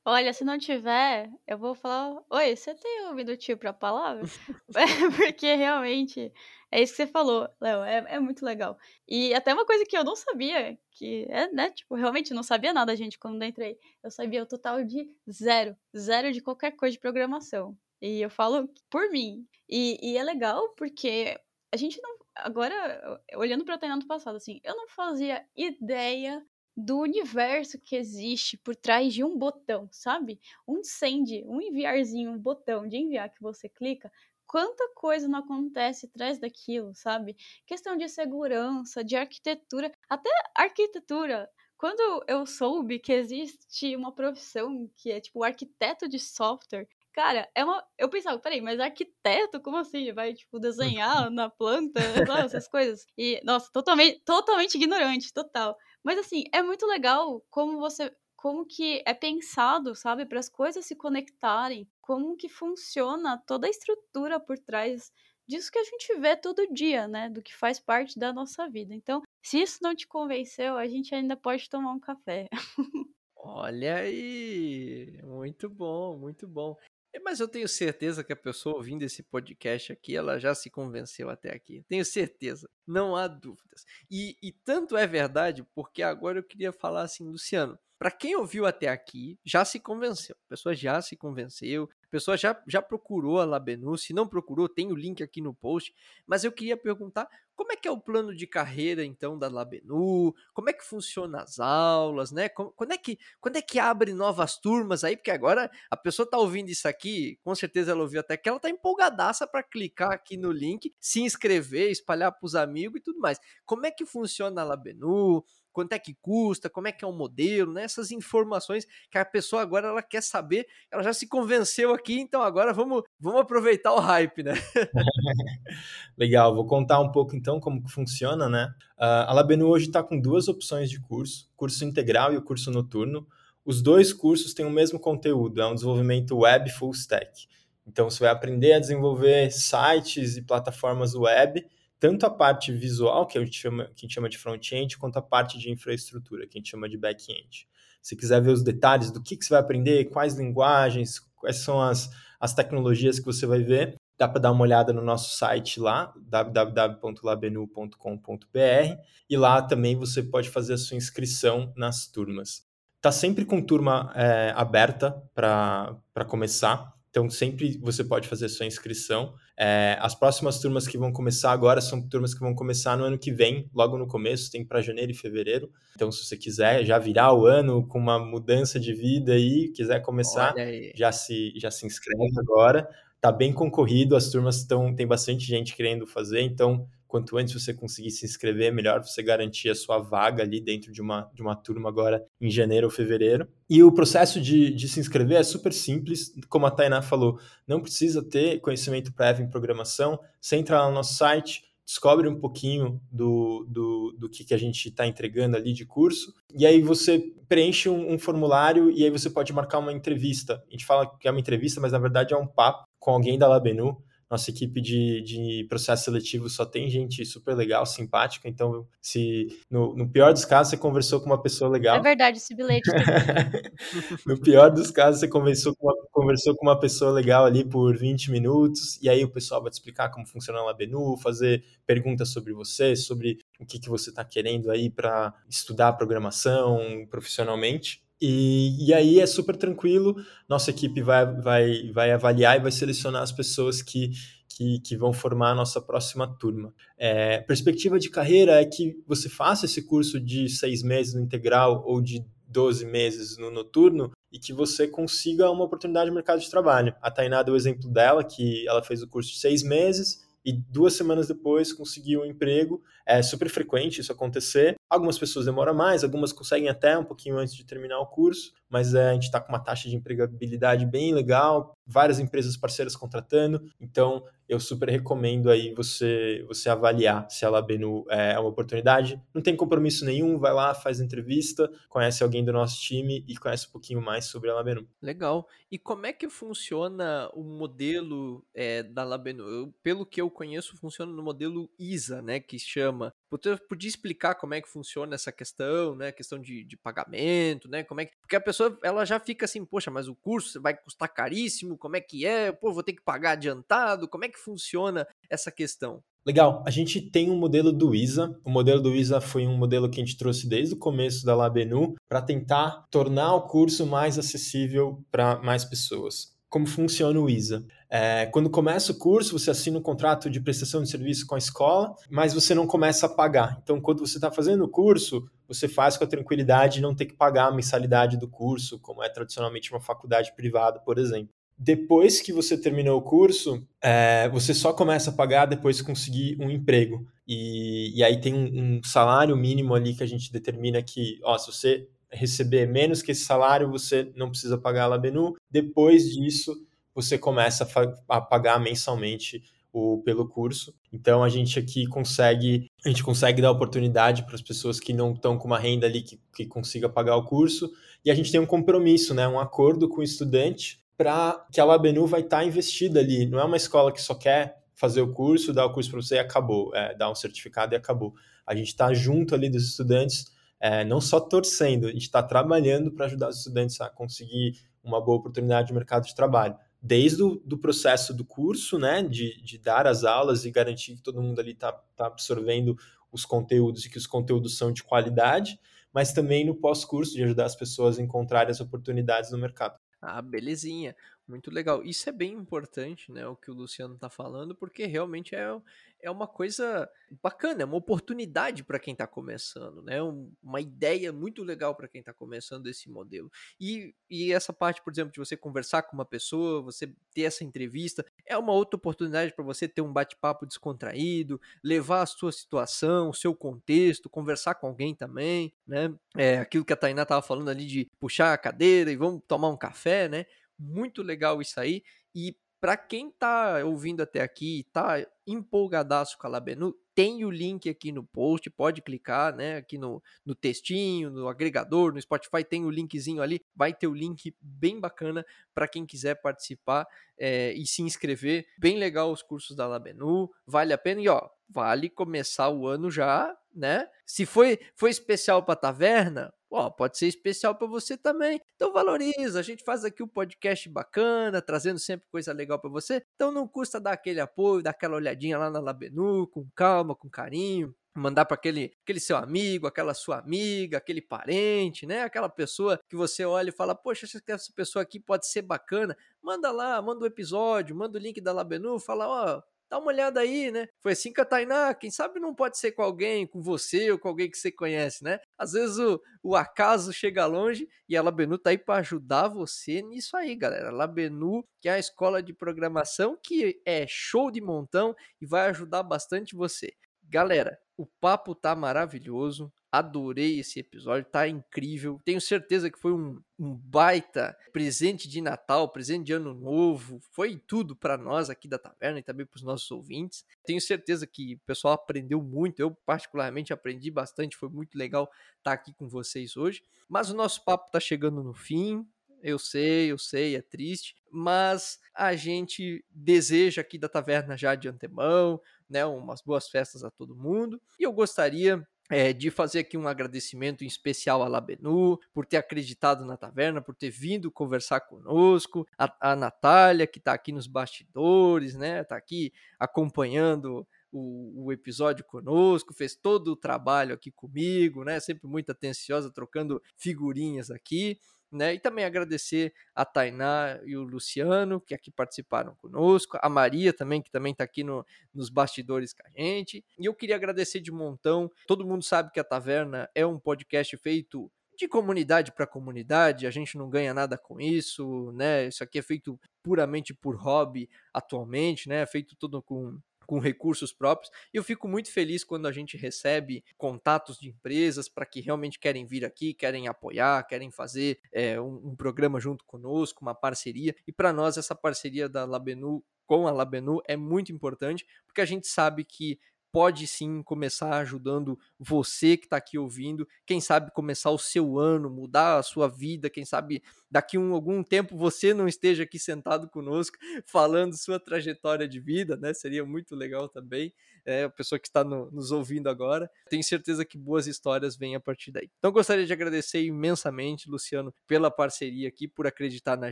Olha, 0.03 0.33
se 0.33 0.43
não 0.43 0.57
tiver, 0.57 1.29
eu 1.47 1.59
vou 1.59 1.75
falar: 1.75 2.23
Oi, 2.29 2.55
você 2.55 2.73
tem 2.73 3.05
ouvido 3.07 3.33
o 3.33 3.37
tio 3.37 3.55
pra 3.55 3.71
palavra? 3.71 4.23
Porque 5.15 5.53
realmente 5.53 6.33
é 6.71 6.81
isso 6.81 6.93
que 6.93 6.97
você 6.97 7.07
falou, 7.07 7.47
Léo, 7.61 7.83
é, 7.83 8.15
é 8.15 8.19
muito 8.19 8.43
legal. 8.43 8.77
E 9.07 9.31
até 9.35 9.53
uma 9.53 9.65
coisa 9.65 9.85
que 9.85 9.95
eu 9.95 10.03
não 10.03 10.15
sabia, 10.15 10.77
que 10.89 11.27
é, 11.29 11.47
né, 11.51 11.69
tipo, 11.69 11.93
realmente 11.93 12.33
não 12.33 12.43
sabia 12.43 12.73
nada, 12.73 12.95
gente, 12.95 13.19
quando 13.19 13.41
eu 13.41 13.47
entrei. 13.47 13.77
Eu 14.03 14.09
sabia 14.09 14.41
o 14.41 14.47
total 14.47 14.83
de 14.83 15.07
zero, 15.29 15.77
zero 15.95 16.31
de 16.31 16.41
qualquer 16.41 16.71
coisa 16.71 16.93
de 16.93 16.99
programação. 16.99 17.77
E 18.01 18.21
eu 18.21 18.29
falo 18.29 18.67
por 18.89 19.09
mim. 19.11 19.47
E, 19.69 19.99
e 20.01 20.17
é 20.17 20.23
legal 20.23 20.69
porque 20.75 21.39
a 21.71 21.77
gente 21.77 22.01
não 22.01 22.17
agora, 22.35 23.21
olhando 23.35 23.65
para 23.65 23.75
o 23.75 23.77
treinamento 23.77 24.07
passado, 24.07 24.35
assim, 24.37 24.59
eu 24.63 24.75
não 24.75 24.87
fazia 24.89 25.45
ideia 25.55 26.45
do 26.77 26.99
universo 26.99 27.79
que 27.79 27.95
existe 27.95 28.57
por 28.57 28.75
trás 28.75 29.13
de 29.13 29.23
um 29.23 29.37
botão, 29.37 29.87
sabe? 29.91 30.39
Um 30.67 30.83
send, 30.83 31.43
um 31.45 31.61
enviarzinho, 31.61 32.31
um 32.31 32.37
botão 32.37 32.87
de 32.87 32.97
enviar 32.97 33.29
que 33.29 33.41
você 33.41 33.69
clica, 33.69 34.11
quanta 34.45 34.89
coisa 34.95 35.27
não 35.27 35.39
acontece 35.39 36.05
atrás 36.07 36.37
daquilo, 36.39 36.93
sabe? 36.93 37.35
Questão 37.65 37.95
de 37.97 38.07
segurança, 38.09 39.03
de 39.03 39.15
arquitetura, 39.15 39.91
até 40.09 40.29
arquitetura. 40.55 41.49
Quando 41.77 42.23
eu 42.27 42.45
soube 42.45 42.99
que 42.99 43.11
existe 43.13 43.95
uma 43.95 44.13
profissão 44.13 44.89
que 44.97 45.11
é 45.11 45.19
tipo 45.21 45.43
arquiteto 45.43 46.07
de 46.07 46.19
software, 46.19 46.87
Cara, 47.15 47.49
é 47.55 47.63
uma. 47.63 47.81
Eu 47.97 48.09
pensava, 48.09 48.37
peraí, 48.37 48.59
mas 48.59 48.77
arquiteto, 48.77 49.61
como 49.61 49.77
assim? 49.77 50.11
Vai, 50.11 50.33
tipo, 50.33 50.59
desenhar 50.59 51.29
na 51.31 51.49
planta, 51.49 52.01
essas 52.43 52.67
coisas. 52.67 53.07
E, 53.17 53.39
nossa, 53.41 53.71
totalmente, 53.71 54.19
totalmente 54.25 54.75
ignorante, 54.75 55.31
total. 55.33 55.77
Mas 56.03 56.19
assim, 56.19 56.43
é 56.53 56.61
muito 56.61 56.85
legal 56.85 57.41
como 57.49 57.79
você. 57.79 58.13
Como 58.35 58.65
que 58.65 59.01
é 59.07 59.13
pensado, 59.13 59.95
sabe, 59.95 60.25
para 60.25 60.39
as 60.39 60.49
coisas 60.49 60.85
se 60.85 60.93
conectarem, 60.93 61.89
como 62.01 62.35
que 62.35 62.49
funciona 62.49 63.41
toda 63.47 63.65
a 63.65 63.69
estrutura 63.69 64.37
por 64.37 64.59
trás 64.59 65.09
disso 65.47 65.71
que 65.71 65.79
a 65.79 65.83
gente 65.83 66.19
vê 66.19 66.35
todo 66.35 66.71
dia, 66.71 67.07
né? 67.07 67.29
Do 67.29 67.41
que 67.41 67.55
faz 67.55 67.79
parte 67.79 68.19
da 68.19 68.33
nossa 68.33 68.67
vida. 68.67 68.93
Então, 68.93 69.21
se 69.41 69.61
isso 69.61 69.79
não 69.81 69.95
te 69.95 70.05
convenceu, 70.05 70.75
a 70.77 70.85
gente 70.85 71.15
ainda 71.15 71.37
pode 71.37 71.69
tomar 71.69 71.93
um 71.93 71.99
café. 71.99 72.49
Olha 73.37 73.95
aí, 73.97 75.17
muito 75.23 75.69
bom, 75.69 76.17
muito 76.17 76.45
bom. 76.45 76.75
Mas 77.19 77.39
eu 77.39 77.47
tenho 77.47 77.67
certeza 77.67 78.23
que 78.23 78.33
a 78.33 78.35
pessoa 78.35 78.75
ouvindo 78.75 79.03
esse 79.03 79.23
podcast 79.23 79.91
aqui, 79.91 80.15
ela 80.15 80.39
já 80.39 80.53
se 80.53 80.69
convenceu 80.69 81.29
até 81.29 81.53
aqui. 81.53 81.83
Tenho 81.87 82.05
certeza, 82.05 82.69
não 82.85 83.15
há 83.15 83.27
dúvidas. 83.27 83.85
E, 84.09 84.35
e 84.41 84.51
tanto 84.51 84.95
é 84.97 85.07
verdade, 85.07 85.65
porque 85.73 86.01
agora 86.01 86.39
eu 86.39 86.43
queria 86.43 86.71
falar 86.71 87.03
assim, 87.03 87.23
Luciano, 87.23 87.77
para 88.05 88.11
quem 88.11 88.35
ouviu 88.35 88.67
até 88.67 88.87
aqui, 88.87 89.39
já 89.43 89.65
se 89.65 89.79
convenceu. 89.79 90.35
A 90.45 90.49
pessoa 90.49 90.75
já 90.75 91.01
se 91.01 91.15
convenceu, 91.15 91.89
a 92.03 92.07
pessoa 92.11 92.37
já, 92.37 92.55
já 92.67 92.79
procurou 92.79 93.41
a 93.41 93.45
Labenu. 93.45 93.97
Se 93.97 94.13
não 94.13 94.27
procurou, 94.27 94.69
tem 94.69 94.91
o 94.91 94.95
link 94.95 95.23
aqui 95.23 95.41
no 95.41 95.55
post. 95.55 95.91
Mas 96.27 96.43
eu 96.43 96.51
queria 96.51 96.77
perguntar 96.77 97.27
como 97.55 97.71
é 97.71 97.75
que 97.75 97.87
é 97.87 97.91
o 97.91 97.99
plano 97.99 98.35
de 98.35 98.45
carreira, 98.45 99.03
então, 99.03 99.39
da 99.39 99.47
Labenu? 99.47 100.35
Como 100.53 100.69
é 100.69 100.73
que 100.73 100.83
funciona 100.83 101.41
as 101.41 101.59
aulas, 101.59 102.31
né? 102.31 102.47
Quando 102.47 102.91
é 102.91 102.97
que, 102.99 103.17
quando 103.41 103.55
é 103.55 103.61
que 103.63 103.79
abre 103.79 104.13
novas 104.13 104.59
turmas 104.59 105.03
aí? 105.03 105.17
Porque 105.17 105.31
agora 105.31 105.71
a 105.89 105.97
pessoa 105.97 106.29
tá 106.29 106.37
ouvindo 106.37 106.69
isso 106.69 106.87
aqui, 106.87 107.39
com 107.43 107.55
certeza 107.55 107.91
ela 107.91 108.01
ouviu 108.01 108.19
até 108.19 108.37
que 108.37 108.47
ela 108.47 108.59
tá 108.59 108.69
empolgadaça 108.69 109.47
para 109.47 109.63
clicar 109.63 110.11
aqui 110.11 110.37
no 110.37 110.51
link, 110.51 110.93
se 110.99 111.21
inscrever, 111.21 111.89
espalhar 111.89 112.31
para 112.31 112.45
os 112.45 112.53
amigos 112.53 112.99
e 112.99 113.03
tudo 113.03 113.19
mais. 113.19 113.39
Como 113.65 113.83
é 113.83 113.89
que 113.89 114.05
funciona 114.05 114.61
a 114.61 114.65
Labenu? 114.65 115.43
Quanto 115.75 115.91
é 115.91 115.99
que 115.99 116.15
custa, 116.21 116.69
como 116.69 116.87
é 116.87 116.91
que 116.93 117.03
é 117.03 117.07
o 117.07 117.11
modelo, 117.11 117.73
né? 117.73 117.83
Essas 117.83 118.09
informações 118.09 118.87
que 119.11 119.17
a 119.17 119.25
pessoa 119.25 119.61
agora 119.61 119.89
ela 119.89 120.01
quer 120.01 120.23
saber, 120.23 120.65
ela 120.89 121.03
já 121.03 121.13
se 121.13 121.27
convenceu 121.27 121.93
aqui, 121.93 122.17
então 122.17 122.41
agora 122.41 122.71
vamos, 122.71 123.03
vamos 123.19 123.41
aproveitar 123.41 123.93
o 123.93 123.99
hype, 123.99 124.41
né? 124.41 124.53
Legal, 126.17 126.55
vou 126.55 126.65
contar 126.65 127.01
um 127.01 127.11
pouco 127.11 127.35
então 127.35 127.59
como 127.59 127.83
que 127.83 127.91
funciona, 127.91 128.47
né? 128.47 128.73
Uh, 128.97 129.27
a 129.27 129.33
Labenu 129.33 129.67
hoje 129.67 129.87
está 129.87 130.01
com 130.01 130.17
duas 130.17 130.47
opções 130.47 130.89
de 130.89 130.97
curso, 131.01 131.49
curso 131.57 131.83
integral 131.83 132.31
e 132.31 132.37
o 132.37 132.41
curso 132.41 132.71
noturno. 132.71 133.27
Os 133.65 133.81
dois 133.81 134.13
cursos 134.13 134.53
têm 134.53 134.65
o 134.65 134.71
mesmo 134.71 134.97
conteúdo, 134.97 135.59
é 135.59 135.67
um 135.67 135.75
desenvolvimento 135.75 136.37
web 136.37 136.71
full 136.71 136.91
stack. 136.91 137.47
Então 137.85 138.09
você 138.09 138.21
vai 138.21 138.29
aprender 138.29 138.71
a 138.71 138.79
desenvolver 138.79 139.51
sites 139.51 140.37
e 140.37 140.41
plataformas 140.41 141.15
web 141.15 141.65
tanto 141.99 142.25
a 142.25 142.29
parte 142.29 142.71
visual, 142.71 143.27
que 143.27 143.37
a 143.37 143.43
gente 143.43 143.59
chama, 143.59 143.85
que 143.85 143.91
a 143.91 144.01
gente 144.01 144.13
chama 144.13 144.29
de 144.29 144.37
front-end, 144.37 144.97
quanto 144.97 145.17
a 145.17 145.21
parte 145.21 145.57
de 145.57 145.69
infraestrutura, 145.71 146.47
que 146.47 146.57
a 146.57 146.59
gente 146.59 146.69
chama 146.69 146.89
de 146.89 146.97
back-end. 146.97 147.67
Se 148.01 148.15
quiser 148.15 148.41
ver 148.41 148.51
os 148.51 148.63
detalhes 148.63 149.11
do 149.11 149.21
que, 149.21 149.35
que 149.35 149.43
você 149.45 149.53
vai 149.53 149.61
aprender, 149.61 150.05
quais 150.05 150.35
linguagens, 150.35 151.19
quais 151.35 151.57
são 151.57 151.81
as, 151.81 152.09
as 152.39 152.53
tecnologias 152.53 153.19
que 153.19 153.25
você 153.25 153.45
vai 153.45 153.61
ver, 153.63 153.95
dá 154.17 154.27
para 154.27 154.41
dar 154.41 154.51
uma 154.51 154.61
olhada 154.61 154.93
no 154.93 155.01
nosso 155.01 155.35
site 155.35 155.79
lá, 155.79 156.13
www.labenu.com.br, 156.17 159.01
e 159.29 159.37
lá 159.37 159.61
também 159.61 159.95
você 159.95 160.23
pode 160.23 160.49
fazer 160.49 160.73
a 160.73 160.77
sua 160.77 160.97
inscrição 160.97 161.73
nas 161.75 162.07
turmas. 162.07 162.65
Está 162.97 163.11
sempre 163.11 163.45
com 163.45 163.61
turma 163.61 164.11
é, 164.15 164.51
aberta 164.55 165.11
para 165.33 166.25
começar, 166.27 166.95
então, 167.15 167.29
sempre 167.29 167.77
você 167.77 168.03
pode 168.03 168.27
fazer 168.27 168.49
sua 168.49 168.65
inscrição. 168.65 169.35
É, 169.57 169.97
as 170.01 170.13
próximas 170.13 170.59
turmas 170.59 170.85
que 170.87 170.97
vão 170.97 171.13
começar 171.13 171.51
agora 171.51 171.79
são 171.79 172.01
turmas 172.01 172.33
que 172.33 172.41
vão 172.41 172.53
começar 172.53 172.97
no 172.97 173.05
ano 173.05 173.17
que 173.17 173.31
vem, 173.31 173.69
logo 173.73 173.97
no 173.97 174.05
começo, 174.05 174.51
tem 174.51 174.65
para 174.65 174.81
janeiro 174.81 175.11
e 175.11 175.15
fevereiro. 175.15 175.71
Então, 175.95 176.11
se 176.11 176.25
você 176.25 176.35
quiser 176.35 176.83
já 176.83 176.99
virar 176.99 177.33
o 177.33 177.45
ano 177.45 177.87
com 177.87 177.97
uma 177.97 178.19
mudança 178.19 178.79
de 178.79 178.93
vida 178.93 179.33
aí, 179.33 179.71
quiser 179.73 180.01
começar, 180.01 180.53
já 180.93 181.11
se, 181.11 181.53
já 181.57 181.71
se 181.71 181.85
inscreve 181.85 182.37
agora. 182.37 182.87
Tá 183.21 183.31
bem 183.31 183.53
concorrido, 183.53 184.15
as 184.15 184.29
turmas 184.29 184.57
estão, 184.57 184.93
tem 184.93 185.07
bastante 185.07 185.45
gente 185.45 185.75
querendo 185.75 186.05
fazer, 186.05 186.41
então 186.41 186.87
quanto 187.15 187.37
antes 187.37 187.53
você 187.53 187.73
conseguir 187.73 188.11
se 188.11 188.25
inscrever, 188.25 188.73
melhor 188.73 189.01
você 189.01 189.23
garantir 189.23 189.69
a 189.69 189.75
sua 189.75 189.99
vaga 189.99 190.43
ali 190.43 190.59
dentro 190.59 190.91
de 190.91 191.01
uma, 191.01 191.31
de 191.33 191.41
uma 191.41 191.55
turma 191.55 191.87
agora 191.87 192.21
em 192.41 192.51
janeiro 192.51 192.87
ou 192.87 192.91
fevereiro. 192.91 193.47
E 193.69 193.81
o 193.81 193.89
processo 193.89 194.41
de, 194.41 194.69
de 194.71 194.89
se 194.89 194.99
inscrever 194.99 195.37
é 195.37 195.43
super 195.43 195.71
simples, 195.71 196.33
como 196.49 196.65
a 196.65 196.71
Tainá 196.71 197.01
falou, 197.01 197.39
não 197.65 197.79
precisa 197.79 198.21
ter 198.21 198.59
conhecimento 198.59 199.13
prévio 199.13 199.45
em 199.45 199.49
programação, 199.49 200.19
você 200.41 200.57
entra 200.57 200.81
lá 200.81 200.89
no 200.89 200.95
nosso 200.95 201.13
site, 201.13 201.63
descobre 201.85 202.27
um 202.27 202.37
pouquinho 202.37 202.99
do, 203.09 203.65
do, 203.69 204.13
do 204.19 204.29
que, 204.29 204.43
que 204.43 204.53
a 204.53 204.57
gente 204.57 204.89
está 204.89 205.07
entregando 205.07 205.55
ali 205.55 205.71
de 205.71 205.85
curso, 205.85 206.33
e 206.53 206.65
aí 206.65 206.81
você 206.81 207.31
preenche 207.47 207.87
um, 207.87 208.13
um, 208.13 208.19
formulário 208.19 208.91
e 208.91 209.05
aí 209.05 209.09
você 209.09 209.29
pode 209.29 209.53
marcar 209.53 209.79
uma 209.79 209.93
entrevista. 209.93 210.61
A 210.67 210.71
gente 210.71 210.85
fala 210.85 211.09
que 211.17 211.29
é 211.29 211.31
uma 211.31 211.39
entrevista, 211.39 211.79
mas 211.79 211.93
na 211.93 211.99
verdade 211.99 212.33
é 212.33 212.37
um 212.37 212.47
papo 212.47 212.83
com 212.99 213.11
alguém 213.11 213.39
da 213.39 213.47
Labenu, 213.47 214.03
nossa 214.29 214.49
equipe 214.49 214.81
de, 214.81 215.21
de 215.21 215.65
processo 215.69 216.05
seletivo 216.05 216.49
só 216.49 216.65
tem 216.65 216.89
gente 216.89 217.23
super 217.25 217.55
legal, 217.55 217.85
simpática. 217.85 218.47
Então, 218.47 218.87
se 219.01 219.47
no, 219.69 219.95
no 219.95 220.09
pior 220.09 220.33
dos 220.33 220.45
casos 220.45 220.71
você 220.71 220.77
conversou 220.77 221.19
com 221.19 221.27
uma 221.27 221.41
pessoa 221.41 221.69
legal. 221.69 221.97
É 221.97 222.01
verdade, 222.01 222.37
esse 222.37 222.55
bilhete. 222.55 222.89
no 224.25 224.39
pior 224.39 224.71
dos 224.71 224.89
casos 224.89 225.19
você 225.19 225.27
conversou 225.27 225.75
com, 225.75 225.87
uma, 225.87 225.95
conversou 226.11 226.55
com 226.55 226.65
uma 226.65 226.79
pessoa 226.79 227.11
legal 227.11 227.45
ali 227.45 227.63
por 227.63 227.95
20 227.97 228.31
minutos. 228.31 228.99
E 229.01 229.09
aí 229.09 229.23
o 229.23 229.29
pessoal 229.29 229.61
vai 229.61 229.69
te 229.69 229.75
explicar 229.75 230.09
como 230.09 230.25
funciona 230.25 230.59
a 230.59 230.63
Labenu, 230.63 231.17
fazer 231.17 231.63
perguntas 231.85 232.29
sobre 232.29 232.53
você, 232.53 232.95
sobre 232.95 233.37
o 233.59 233.65
que, 233.65 233.79
que 233.79 233.89
você 233.89 234.09
está 234.09 234.25
querendo 234.25 234.71
aí 234.71 234.89
para 234.89 235.33
estudar 235.47 235.93
programação 235.93 237.05
profissionalmente. 237.09 238.04
E, 238.21 238.87
e 238.87 238.93
aí 238.93 239.19
é 239.19 239.25
super 239.25 239.57
tranquilo, 239.57 240.15
nossa 240.47 240.69
equipe 240.69 241.01
vai, 241.01 241.25
vai, 241.41 241.91
vai 241.91 242.11
avaliar 242.11 242.57
e 242.57 242.61
vai 242.61 242.71
selecionar 242.71 243.21
as 243.21 243.31
pessoas 243.31 243.81
que, 243.81 244.11
que, 244.49 244.79
que 244.79 244.95
vão 244.95 245.11
formar 245.11 245.51
a 245.51 245.55
nossa 245.55 245.81
próxima 245.81 246.25
turma. 246.25 246.73
É, 246.97 247.39
perspectiva 247.39 247.99
de 247.99 248.09
carreira 248.09 248.61
é 248.61 248.65
que 248.65 249.03
você 249.05 249.27
faça 249.27 249.65
esse 249.65 249.81
curso 249.85 250.19
de 250.19 250.47
seis 250.47 250.81
meses 250.81 251.13
no 251.13 251.21
integral 251.21 251.83
ou 251.85 252.01
de 252.01 252.25
12 252.47 252.85
meses 252.85 253.37
no 253.37 253.51
noturno 253.51 254.11
e 254.31 254.39
que 254.39 254.53
você 254.53 254.87
consiga 254.87 255.49
uma 255.51 255.65
oportunidade 255.65 256.09
no 256.09 256.15
mercado 256.15 256.39
de 256.39 256.49
trabalho. 256.49 256.95
A 257.01 257.11
Tainá 257.11 257.43
deu 257.43 257.53
o 257.53 257.57
exemplo 257.57 257.89
dela, 257.89 258.23
que 258.23 258.67
ela 258.67 258.81
fez 258.81 259.01
o 259.01 259.07
curso 259.07 259.31
de 259.31 259.39
seis 259.39 259.61
meses, 259.61 260.25
e 260.45 260.53
duas 260.53 260.93
semanas 260.93 261.27
depois 261.27 261.73
conseguiu 261.73 262.21
um 262.21 262.25
emprego. 262.25 262.81
É 263.05 263.21
super 263.21 263.49
frequente 263.49 264.01
isso 264.01 264.11
acontecer. 264.11 264.75
Algumas 264.89 265.17
pessoas 265.17 265.45
demoram 265.45 265.73
mais, 265.73 266.03
algumas 266.03 266.31
conseguem 266.31 266.69
até 266.69 266.97
um 266.97 267.03
pouquinho 267.03 267.37
antes 267.37 267.55
de 267.55 267.65
terminar 267.65 267.99
o 267.99 268.07
curso, 268.07 268.53
mas 268.69 268.93
é, 268.93 269.09
a 269.09 269.13
gente 269.13 269.23
está 269.23 269.39
com 269.39 269.49
uma 269.49 269.59
taxa 269.59 269.89
de 269.89 269.95
empregabilidade 269.95 270.85
bem 270.85 271.13
legal, 271.13 271.73
várias 271.85 272.19
empresas 272.19 272.57
parceiras 272.57 272.95
contratando, 272.95 273.61
então 273.79 274.23
eu 274.47 274.59
super 274.59 274.89
recomendo 274.89 275.49
aí 275.49 275.73
você 275.73 276.43
você 276.47 276.69
avaliar 276.69 277.29
se 277.29 277.45
a 277.45 277.49
Labenu 277.49 278.05
é 278.09 278.37
uma 278.37 278.49
oportunidade. 278.49 279.21
Não 279.33 279.41
tem 279.41 279.55
compromisso 279.55 280.05
nenhum, 280.05 280.37
vai 280.37 280.53
lá, 280.53 280.73
faz 280.73 280.99
entrevista, 280.99 281.71
conhece 281.89 282.23
alguém 282.23 282.43
do 282.43 282.53
nosso 282.53 282.79
time 282.81 283.25
e 283.27 283.35
conhece 283.35 283.67
um 283.67 283.71
pouquinho 283.71 284.01
mais 284.01 284.25
sobre 284.25 284.49
a 284.49 284.53
Labenu. 284.53 284.87
Legal. 285.01 285.47
E 285.71 285.77
como 285.77 286.05
é 286.05 286.13
que 286.13 286.29
funciona 286.29 287.29
o 287.33 287.43
modelo 287.43 288.45
é, 288.53 288.83
da 288.83 289.03
Labenu? 289.03 289.43
Eu, 289.43 289.73
pelo 289.81 290.05
que 290.05 290.21
eu 290.21 290.29
conheço, 290.29 290.77
funciona 290.77 291.11
no 291.11 291.23
modelo 291.23 291.69
ISA, 291.77 292.21
né, 292.21 292.39
que 292.39 292.59
chama. 292.59 292.94
Você 293.31 293.57
podia 293.67 293.89
explicar 293.89 294.35
como 294.35 294.53
é 294.53 294.61
que 294.61 294.69
funciona 294.69 295.15
essa 295.15 295.31
questão, 295.31 295.95
né, 295.95 296.11
questão 296.11 296.39
de, 296.39 296.63
de 296.63 296.77
pagamento, 296.77 297.69
né, 297.69 297.83
como 297.83 298.01
é 298.01 298.05
que... 298.05 298.13
Porque 298.21 298.35
a 298.35 298.41
pessoa, 298.41 298.77
ela 298.83 299.05
já 299.05 299.19
fica 299.19 299.45
assim, 299.45 299.65
poxa, 299.65 299.91
mas 299.91 300.07
o 300.07 300.15
curso 300.15 300.61
vai 300.61 300.75
custar 300.75 301.13
caríssimo, 301.13 301.77
como 301.77 301.95
é 301.95 302.01
que 302.01 302.25
é? 302.25 302.51
Pô, 302.51 302.73
vou 302.73 302.83
ter 302.83 302.93
que 302.93 303.03
pagar 303.03 303.31
adiantado, 303.31 304.07
como 304.07 304.25
é 304.25 304.29
que 304.29 304.39
funciona 304.39 305.07
essa 305.29 305.51
questão? 305.51 306.01
Legal, 306.25 306.63
a 306.65 306.71
gente 306.71 306.99
tem 306.99 307.29
um 307.29 307.37
modelo 307.37 307.71
do 307.71 307.93
ISA. 307.93 308.35
O 308.43 308.49
modelo 308.49 308.81
do 308.81 308.95
ISA 308.95 309.21
foi 309.21 309.45
um 309.45 309.55
modelo 309.55 309.87
que 309.87 310.01
a 310.01 310.03
gente 310.03 310.17
trouxe 310.17 310.49
desde 310.49 310.73
o 310.73 310.79
começo 310.79 311.23
da 311.23 311.35
Labenu 311.35 311.93
para 312.09 312.19
tentar 312.19 312.83
tornar 312.89 313.35
o 313.35 313.47
curso 313.47 313.85
mais 313.85 314.17
acessível 314.17 315.03
para 315.11 315.37
mais 315.43 315.63
pessoas. 315.63 316.34
Como 316.55 316.65
funciona 316.65 317.19
o 317.19 317.29
ISA? 317.29 317.65
É, 317.89 318.27
quando 318.27 318.49
começa 318.49 318.93
o 318.93 318.95
curso, 318.95 319.37
você 319.37 319.51
assina 319.51 319.77
um 319.77 319.81
contrato 319.81 320.29
de 320.29 320.39
prestação 320.39 320.81
de 320.81 320.89
serviço 320.89 321.27
com 321.27 321.35
a 321.35 321.37
escola, 321.37 321.93
mas 322.09 322.33
você 322.33 322.55
não 322.55 322.65
começa 322.65 323.07
a 323.07 323.09
pagar. 323.09 323.59
Então, 323.61 323.81
quando 323.81 323.99
você 323.99 324.17
está 324.17 324.31
fazendo 324.31 324.63
o 324.63 324.69
curso, 324.69 325.29
você 325.49 325.67
faz 325.67 325.97
com 325.97 326.05
a 326.05 326.07
tranquilidade 326.07 326.75
de 326.75 326.81
não 326.81 326.95
ter 326.95 327.07
que 327.07 327.13
pagar 327.13 327.47
a 327.47 327.51
mensalidade 327.51 328.15
do 328.15 328.29
curso, 328.29 328.79
como 328.79 329.03
é 329.03 329.09
tradicionalmente 329.09 329.69
uma 329.69 329.81
faculdade 329.81 330.33
privada, 330.33 330.79
por 330.79 330.97
exemplo 330.97 331.35
depois 331.57 332.21
que 332.21 332.33
você 332.33 332.57
terminou 332.57 332.99
o 332.99 333.01
curso, 333.01 333.65
é, 333.81 334.27
você 334.29 334.53
só 334.53 334.73
começa 334.73 335.09
a 335.09 335.13
pagar 335.13 335.45
depois 335.45 335.77
de 335.77 335.85
conseguir 335.85 336.37
um 336.37 336.49
emprego. 336.51 337.07
E, 337.25 337.97
e 337.97 338.03
aí 338.03 338.19
tem 338.19 338.33
um, 338.33 338.77
um, 338.77 338.83
salário 338.83 339.35
mínimo 339.37 339.73
ali 339.73 339.95
que 339.95 340.03
a 340.03 340.07
gente 340.07 340.31
determina 340.31 340.81
que, 340.83 341.17
ó, 341.23 341.37
se 341.37 341.51
você 341.51 341.87
receber 342.15 342.67
menos 342.67 343.01
que 343.01 343.11
esse 343.11 343.25
salário, 343.25 343.69
você 343.69 344.11
não 344.15 344.29
precisa 344.29 344.57
pagar 344.57 344.85
a 344.85 344.87
Labenu. 344.87 345.35
Depois 345.49 346.11
disso, 346.11 346.55
você 346.93 347.17
começa 347.17 347.67
a, 348.07 348.17
a 348.17 348.21
pagar 348.21 348.59
mensalmente 348.59 349.43
o, 349.75 350.01
pelo 350.03 350.27
curso. 350.27 350.73
Então 350.91 351.21
a 351.21 351.27
gente 351.27 351.59
aqui 351.59 351.85
consegue, 351.85 352.71
a 352.85 352.87
gente 352.87 353.03
consegue 353.03 353.41
dar 353.41 353.51
oportunidade 353.51 354.23
para 354.23 354.35
as 354.35 354.41
pessoas 354.41 354.79
que 354.79 354.93
não 354.93 355.13
estão 355.13 355.37
com 355.37 355.47
uma 355.47 355.59
renda 355.59 355.85
ali 355.85 356.01
que, 356.01 356.17
que 356.33 356.45
consiga 356.45 356.87
pagar 356.87 357.17
o 357.17 357.25
curso. 357.25 357.69
E 358.03 358.09
a 358.09 358.15
gente 358.15 358.31
tem 358.31 358.39
um 358.39 358.45
compromisso, 358.45 359.13
né, 359.13 359.27
um 359.27 359.39
acordo 359.39 359.89
com 359.89 359.99
o 359.99 360.03
estudante 360.03 360.79
para 360.97 361.45
que 361.51 361.59
a 361.59 361.65
Labenu 361.65 362.07
vai 362.07 362.21
estar 362.21 362.37
tá 362.37 362.45
investida 362.45 363.01
ali. 363.01 363.25
Não 363.25 363.37
é 363.37 363.43
uma 363.43 363.57
escola 363.57 363.91
que 363.91 364.01
só 364.01 364.15
quer 364.15 364.63
fazer 364.73 365.01
o 365.01 365.11
curso, 365.11 365.53
dar 365.53 365.65
o 365.65 365.73
curso 365.73 365.91
para 365.91 366.01
você 366.01 366.15
e 366.15 366.19
acabou, 366.19 366.73
é, 366.73 366.95
dar 366.95 367.11
um 367.11 367.15
certificado 367.15 367.73
e 367.73 367.77
acabou. 367.77 368.13
A 368.47 368.55
gente 368.55 368.67
está 368.67 368.93
junto 368.93 369.35
ali 369.35 369.49
dos 369.49 369.67
estudantes, 369.67 370.31
é, 370.59 370.83
não 370.83 371.01
só 371.01 371.19
torcendo, 371.19 371.87
a 371.87 371.91
gente 371.91 372.03
está 372.03 372.23
trabalhando 372.23 372.91
para 372.91 373.05
ajudar 373.05 373.29
os 373.29 373.37
estudantes 373.37 373.79
a 373.81 373.89
conseguir 373.89 374.59
uma 374.83 375.01
boa 375.01 375.17
oportunidade 375.17 375.67
de 375.67 375.73
mercado 375.73 376.05
de 376.05 376.15
trabalho. 376.15 376.55
Desde 376.81 377.23
o 377.23 377.41
do 377.43 377.57
processo 377.57 378.13
do 378.13 378.23
curso, 378.23 378.77
né, 378.77 379.01
de, 379.01 379.41
de 379.41 379.57
dar 379.57 379.87
as 379.87 380.03
aulas 380.03 380.45
e 380.45 380.51
garantir 380.51 380.95
que 380.95 381.01
todo 381.01 381.21
mundo 381.21 381.39
ali 381.39 381.51
está 381.51 381.71
tá 381.95 382.07
absorvendo 382.07 382.77
os 383.11 383.25
conteúdos 383.25 383.85
e 383.85 383.89
que 383.89 383.97
os 383.97 384.05
conteúdos 384.05 384.57
são 384.57 384.71
de 384.71 384.83
qualidade, 384.83 385.59
mas 385.91 386.13
também 386.13 386.45
no 386.45 386.53
pós-curso 386.53 387.13
de 387.13 387.23
ajudar 387.23 387.45
as 387.45 387.55
pessoas 387.55 387.97
a 387.97 388.01
encontrarem 388.01 388.51
as 388.51 388.59
oportunidades 388.59 389.31
no 389.31 389.37
mercado. 389.37 389.79
Ah, 390.01 390.21
belezinha. 390.21 390.95
Muito 391.27 391.49
legal. 391.49 391.83
Isso 391.83 392.07
é 392.07 392.11
bem 392.11 392.33
importante, 392.33 393.11
né? 393.11 393.25
O 393.25 393.35
que 393.35 393.49
o 393.49 393.53
Luciano 393.53 393.95
está 393.95 394.09
falando, 394.09 394.53
porque 394.53 394.85
realmente 394.85 395.33
é, 395.33 395.59
é 396.05 396.11
uma 396.11 396.27
coisa 396.27 396.87
bacana, 397.21 397.63
é 397.63 397.65
uma 397.65 397.77
oportunidade 397.77 398.63
para 398.63 398.79
quem 398.79 398.91
está 398.91 399.07
começando, 399.07 399.81
né? 399.81 400.01
Um, 400.03 400.31
uma 400.41 400.61
ideia 400.61 401.11
muito 401.11 401.43
legal 401.43 401.73
para 401.73 401.87
quem 401.87 401.99
está 401.99 402.13
começando 402.13 402.67
esse 402.67 402.89
modelo. 402.89 403.31
E, 403.59 403.95
e 404.07 404.31
essa 404.31 404.53
parte, 404.53 404.83
por 404.83 404.93
exemplo, 404.93 405.11
de 405.11 405.17
você 405.17 405.35
conversar 405.35 405.81
com 405.81 405.95
uma 405.95 406.05
pessoa, 406.05 406.61
você 406.61 406.93
ter 407.11 407.23
essa 407.23 407.43
entrevista, 407.43 408.05
é 408.23 408.37
uma 408.37 408.53
outra 408.53 408.77
oportunidade 408.77 409.33
para 409.33 409.43
você 409.43 409.67
ter 409.67 409.81
um 409.81 409.91
bate-papo 409.91 410.45
descontraído, 410.45 411.41
levar 411.63 412.03
a 412.03 412.05
sua 412.05 412.31
situação, 412.31 413.09
o 413.09 413.13
seu 413.13 413.33
contexto, 413.33 414.07
conversar 414.07 414.55
com 414.55 414.67
alguém 414.67 414.93
também, 414.93 415.51
né? 415.65 415.91
É 416.15 416.37
aquilo 416.37 416.63
que 416.63 416.73
a 416.73 416.77
Tainá 416.77 417.01
estava 417.01 417.23
falando 417.23 417.49
ali 417.49 417.65
de 417.65 417.89
puxar 417.99 418.31
a 418.31 418.37
cadeira 418.37 418.91
e 418.91 418.95
vamos 418.95 419.23
tomar 419.27 419.49
um 419.49 419.57
café, 419.57 420.07
né? 420.07 420.27
Muito 420.57 421.01
legal 421.01 421.41
isso 421.41 421.59
aí. 421.59 421.83
E 422.13 422.37
para 422.59 422.77
quem 422.77 423.11
tá 423.11 423.63
ouvindo 423.63 424.01
até 424.01 424.21
aqui 424.21 424.59
e 424.59 424.63
tá 424.63 425.05
empolgadaço 425.27 426.17
com 426.17 426.27
a 426.27 426.29
Labenu, 426.29 426.75
tem 426.93 427.25
o 427.25 427.29
link 427.29 427.69
aqui 427.69 427.91
no 427.91 428.03
post, 428.03 428.49
pode 428.49 428.81
clicar, 428.81 429.35
né, 429.35 429.57
aqui 429.57 429.77
no, 429.77 430.01
no 430.25 430.33
textinho, 430.33 431.09
no 431.09 431.27
agregador, 431.27 431.93
no 431.93 432.01
Spotify 432.01 432.43
tem 432.43 432.63
o 432.63 432.69
linkzinho 432.69 433.21
ali, 433.21 433.41
vai 433.55 433.73
ter 433.73 433.87
o 433.87 433.93
link 433.93 434.33
bem 434.41 434.79
bacana 434.79 435.25
para 435.53 435.67
quem 435.67 435.85
quiser 435.85 436.15
participar 436.21 436.87
é, 437.19 437.53
e 437.53 437.65
se 437.67 437.81
inscrever. 437.81 438.45
Bem 438.57 438.77
legal 438.77 439.11
os 439.11 439.21
cursos 439.21 439.55
da 439.55 439.67
Labenu, 439.67 440.29
vale 440.45 440.71
a 440.71 440.77
pena 440.77 441.01
e 441.01 441.09
ó, 441.09 441.29
vale 441.49 441.89
começar 441.89 442.49
o 442.49 442.65
ano 442.65 442.89
já, 442.89 443.35
né? 443.53 443.87
Se 444.05 444.25
foi, 444.25 444.59
foi 444.75 444.89
especial 444.89 445.43
para 445.43 445.55
taverna, 445.55 446.33
ó, 446.51 446.69
pode 446.69 446.97
ser 446.97 447.07
especial 447.07 447.55
para 447.55 447.67
você 447.67 447.97
também. 447.97 448.39
Então 448.55 448.71
valoriza, 448.73 449.39
a 449.39 449.43
gente 449.43 449.63
faz 449.63 449.83
aqui 449.83 450.03
um 450.03 450.07
podcast 450.07 450.67
bacana, 450.69 451.41
trazendo 451.41 451.79
sempre 451.79 452.07
coisa 452.09 452.33
legal 452.33 452.59
para 452.59 452.69
você. 452.69 453.03
Então 453.15 453.31
não 453.31 453.47
custa 453.47 453.79
dar 453.79 453.93
aquele 453.93 454.19
apoio, 454.19 454.63
dar 454.63 454.71
aquela 454.71 454.95
olhadinha 454.95 455.37
lá 455.37 455.49
na 455.49 455.59
Labenu, 455.59 456.27
com 456.27 456.47
calma, 456.55 456.95
com 456.95 457.09
carinho 457.09 457.73
mandar 457.95 458.25
para 458.25 458.35
aquele, 458.35 458.75
aquele 458.83 458.99
seu 458.99 459.15
amigo, 459.15 459.65
aquela 459.65 459.93
sua 459.93 460.19
amiga, 460.19 460.77
aquele 460.77 461.01
parente, 461.01 461.85
né? 461.85 462.01
Aquela 462.03 462.27
pessoa 462.27 462.77
que 462.89 462.95
você 462.95 463.23
olha 463.23 463.49
e 463.49 463.53
fala, 463.53 463.73
poxa, 463.73 464.05
essa 464.27 464.53
pessoa 464.53 464.83
aqui 464.83 464.99
pode 464.99 465.27
ser 465.27 465.41
bacana. 465.41 465.95
Manda 466.21 466.51
lá, 466.51 466.81
manda 466.81 466.99
o 466.99 467.03
um 467.03 467.07
episódio, 467.07 467.75
manda 467.75 467.97
o 467.97 468.01
link 468.01 468.19
da 468.19 468.33
Labenu, 468.33 468.77
fala, 468.79 469.07
ó, 469.07 469.41
dá 469.69 469.77
uma 469.77 469.87
olhada 469.87 470.19
aí, 470.19 470.51
né? 470.51 470.67
Foi 470.81 470.93
assim 470.93 471.13
com 471.13 471.21
a 471.21 471.25
Tainá, 471.25 471.73
quem 471.73 471.91
sabe 471.91 472.19
não 472.19 472.33
pode 472.33 472.57
ser 472.57 472.71
com 472.71 472.81
alguém, 472.81 473.25
com 473.27 473.41
você 473.41 473.91
ou 473.91 473.99
com 473.99 474.07
alguém 474.07 474.29
que 474.29 474.37
você 474.37 474.51
conhece, 474.51 475.03
né? 475.03 475.19
Às 475.37 475.53
vezes 475.53 475.77
o, 475.77 476.01
o 476.23 476.35
acaso 476.35 476.93
chega 476.93 477.25
longe 477.25 477.67
e 477.87 477.95
a 477.97 478.01
Labenu 478.01 478.37
tá 478.37 478.51
aí 478.51 478.57
para 478.57 478.79
ajudar 478.79 479.27
você 479.27 479.81
nisso 479.81 480.15
aí, 480.17 480.35
galera. 480.35 480.71
Labenu, 480.71 481.45
que 481.61 481.69
é 481.69 481.73
a 481.73 481.79
escola 481.79 482.21
de 482.21 482.33
programação 482.33 483.17
que 483.21 483.61
é 483.65 483.85
show 483.87 484.31
de 484.31 484.41
montão 484.41 484.95
e 485.21 485.25
vai 485.25 485.49
ajudar 485.49 485.83
bastante 485.83 486.35
você. 486.35 486.73
Galera, 487.09 487.57
o 487.77 487.85
papo 487.85 488.33
tá 488.33 488.55
maravilhoso. 488.55 489.51
Adorei 489.71 490.39
esse 490.39 490.59
episódio, 490.59 491.09
tá 491.11 491.27
incrível. 491.27 491.99
Tenho 492.05 492.21
certeza 492.21 492.71
que 492.71 492.79
foi 492.79 492.93
um, 492.93 493.21
um 493.37 493.53
baita 493.53 494.37
presente 494.53 495.09
de 495.09 495.19
Natal, 495.19 495.69
presente 495.69 496.05
de 496.05 496.13
Ano 496.13 496.33
Novo. 496.33 497.01
Foi 497.11 497.37
tudo 497.37 497.75
para 497.75 497.97
nós 497.97 498.29
aqui 498.29 498.47
da 498.47 498.57
taverna 498.57 498.99
e 498.99 499.03
também 499.03 499.25
para 499.25 499.35
os 499.35 499.43
nossos 499.43 499.69
ouvintes. 499.69 500.23
Tenho 500.45 500.61
certeza 500.61 501.05
que 501.05 501.35
o 501.35 501.39
pessoal 501.45 501.73
aprendeu 501.73 502.21
muito. 502.23 502.61
Eu, 502.61 502.71
particularmente, 502.85 503.51
aprendi 503.51 503.91
bastante. 503.91 504.37
Foi 504.37 504.47
muito 504.47 504.77
legal 504.77 505.09
estar 505.37 505.41
tá 505.43 505.51
aqui 505.51 505.73
com 505.73 505.89
vocês 505.89 506.37
hoje. 506.37 506.63
Mas 506.87 507.09
o 507.09 507.15
nosso 507.15 507.43
papo 507.43 507.69
tá 507.69 507.79
chegando 507.79 508.23
no 508.23 508.33
fim. 508.33 508.87
Eu 509.25 509.39
sei, 509.39 509.91
eu 509.91 509.97
sei, 509.97 510.35
é 510.35 510.41
triste, 510.43 510.95
mas 511.11 511.79
a 511.95 512.15
gente 512.15 512.85
deseja 512.91 513.61
aqui 513.61 513.79
da 513.79 513.89
taverna 513.89 514.37
já 514.37 514.53
de 514.53 514.67
antemão, 514.67 515.41
né, 515.67 515.83
umas 515.83 516.21
boas 516.21 516.47
festas 516.47 516.83
a 516.83 516.91
todo 516.91 517.15
mundo. 517.15 517.59
E 517.79 517.83
eu 517.83 517.91
gostaria 517.91 518.63
é, 518.87 519.11
de 519.11 519.31
fazer 519.31 519.61
aqui 519.61 519.75
um 519.77 519.87
agradecimento 519.87 520.63
em 520.63 520.67
especial 520.67 521.23
a 521.23 521.27
Labenu 521.27 521.99
por 522.13 522.23
ter 522.23 522.37
acreditado 522.37 523.03
na 523.03 523.17
taverna, 523.17 523.63
por 523.63 523.73
ter 523.73 523.89
vindo 523.89 524.29
conversar 524.31 524.81
conosco, 524.81 525.67
a, 525.75 526.11
a 526.11 526.15
Natália 526.15 526.85
que 526.85 526.99
está 526.99 527.13
aqui 527.13 527.31
nos 527.31 527.47
bastidores, 527.47 528.53
né, 528.53 528.81
está 528.81 528.95
aqui 528.95 529.33
acompanhando 529.57 530.67
o, 530.91 531.45
o, 531.45 531.51
episódio 531.51 532.05
conosco, 532.05 532.75
fez 532.75 532.95
todo 532.95 533.29
o 533.29 533.35
trabalho 533.35 533.95
aqui 533.95 534.11
comigo, 534.11 534.83
né, 534.83 534.99
sempre 534.99 535.27
muito 535.27 535.51
atenciosa, 535.51 536.11
trocando 536.11 536.61
figurinhas 536.77 537.49
aqui 537.49 537.99
né? 538.35 538.53
E 538.53 538.59
também 538.59 538.85
agradecer 538.85 539.53
a 539.73 539.85
Tainá 539.85 540.59
e 540.65 540.75
o 540.75 540.83
Luciano, 540.83 541.59
que 541.61 541.73
aqui 541.73 541.89
participaram 541.89 542.55
conosco, 542.55 543.17
a 543.21 543.29
Maria 543.29 543.73
também, 543.73 544.01
que 544.01 544.11
também 544.11 544.31
está 544.31 544.43
aqui 544.43 544.63
no, 544.63 544.85
nos 545.13 545.29
bastidores 545.29 545.93
com 545.93 546.03
a 546.05 546.11
gente. 546.21 546.63
E 546.77 546.85
eu 546.85 546.93
queria 546.93 547.15
agradecer 547.15 547.59
de 547.59 547.71
montão. 547.71 548.31
Todo 548.47 548.65
mundo 548.65 548.83
sabe 548.83 549.11
que 549.11 549.19
a 549.19 549.23
Taverna 549.23 549.89
é 549.95 550.05
um 550.05 550.19
podcast 550.19 550.75
feito 550.77 551.31
de 551.57 551.67
comunidade 551.67 552.33
para 552.33 552.45
comunidade, 552.45 553.25
a 553.25 553.31
gente 553.31 553.57
não 553.57 553.69
ganha 553.69 553.93
nada 553.93 554.17
com 554.17 554.39
isso, 554.39 555.11
né? 555.13 555.47
Isso 555.47 555.63
aqui 555.63 555.79
é 555.79 555.81
feito 555.81 556.19
puramente 556.43 556.93
por 556.93 557.15
hobby 557.15 557.69
atualmente, 557.93 558.67
né? 558.67 558.81
É 558.81 558.85
feito 558.85 559.15
tudo 559.15 559.41
com 559.41 559.79
com 560.05 560.19
recursos 560.19 560.71
próprios. 560.73 561.11
E 561.33 561.37
eu 561.37 561.43
fico 561.43 561.67
muito 561.67 561.91
feliz 561.91 562.23
quando 562.23 562.47
a 562.47 562.51
gente 562.51 562.77
recebe 562.77 563.43
contatos 563.57 564.17
de 564.17 564.29
empresas 564.29 564.87
para 564.87 565.05
que 565.05 565.21
realmente 565.21 565.59
querem 565.59 565.85
vir 565.85 566.05
aqui, 566.05 566.33
querem 566.33 566.67
apoiar, 566.67 567.23
querem 567.27 567.51
fazer 567.51 567.99
é, 568.11 568.39
um, 568.39 568.69
um, 568.69 568.75
programa 568.75 569.19
junto 569.19 569.43
conosco, 569.45 570.01
uma 570.01 570.15
parceria. 570.15 570.75
E 570.87 570.91
para 570.91 571.11
nós, 571.11 571.37
essa 571.37 571.55
parceria 571.55 572.07
da 572.07 572.25
Labenu 572.25 572.83
com 573.05 573.27
a 573.27 573.31
Labenu 573.31 573.81
é 573.87 573.95
muito 573.95 574.31
importante, 574.31 574.85
porque 575.05 575.21
a 575.21 575.25
gente 575.25 575.47
sabe 575.47 575.83
que 575.83 576.19
pode 576.55 576.87
sim 576.87 577.21
começar 577.21 577.79
ajudando 577.79 578.39
você 578.57 579.17
que 579.17 579.25
está 579.25 579.35
aqui 579.35 579.57
ouvindo, 579.57 580.07
quem 580.25 580.39
sabe 580.39 580.71
começar 580.71 581.11
o 581.11 581.17
seu 581.17 581.59
ano, 581.59 581.89
mudar 581.89 582.37
a 582.37 582.43
sua 582.43 582.69
vida, 582.69 583.09
quem 583.09 583.25
sabe 583.25 583.61
daqui 583.91 584.15
a 584.15 584.21
um, 584.21 584.33
algum 584.33 584.63
tempo 584.63 584.95
você 584.95 585.33
não 585.33 585.49
esteja 585.49 585.83
aqui 585.83 585.99
sentado 585.99 586.47
conosco 586.47 586.97
falando 587.27 587.75
sua 587.77 587.99
trajetória 587.99 588.69
de 588.69 588.79
vida, 588.79 589.17
né? 589.17 589.33
Seria 589.33 589.65
muito 589.65 589.97
legal 589.97 590.29
também, 590.29 590.73
é, 591.05 591.23
a 591.23 591.29
pessoa 591.29 591.59
que 591.59 591.67
está 591.67 591.83
no, 591.83 592.09
nos 592.11 592.31
ouvindo 592.31 592.67
agora. 592.67 593.09
Tenho 593.29 593.43
certeza 593.43 593.85
que 593.85 593.97
boas 593.97 594.27
histórias 594.27 594.75
vêm 594.75 594.95
a 594.95 594.99
partir 594.99 595.31
daí. 595.31 595.49
Então 595.57 595.71
gostaria 595.71 596.05
de 596.05 596.13
agradecer 596.13 596.63
imensamente, 596.63 597.49
Luciano, 597.49 597.93
pela 598.07 598.31
parceria 598.31 598.87
aqui, 598.87 599.07
por 599.07 599.27
acreditar 599.27 599.77
na 599.77 599.91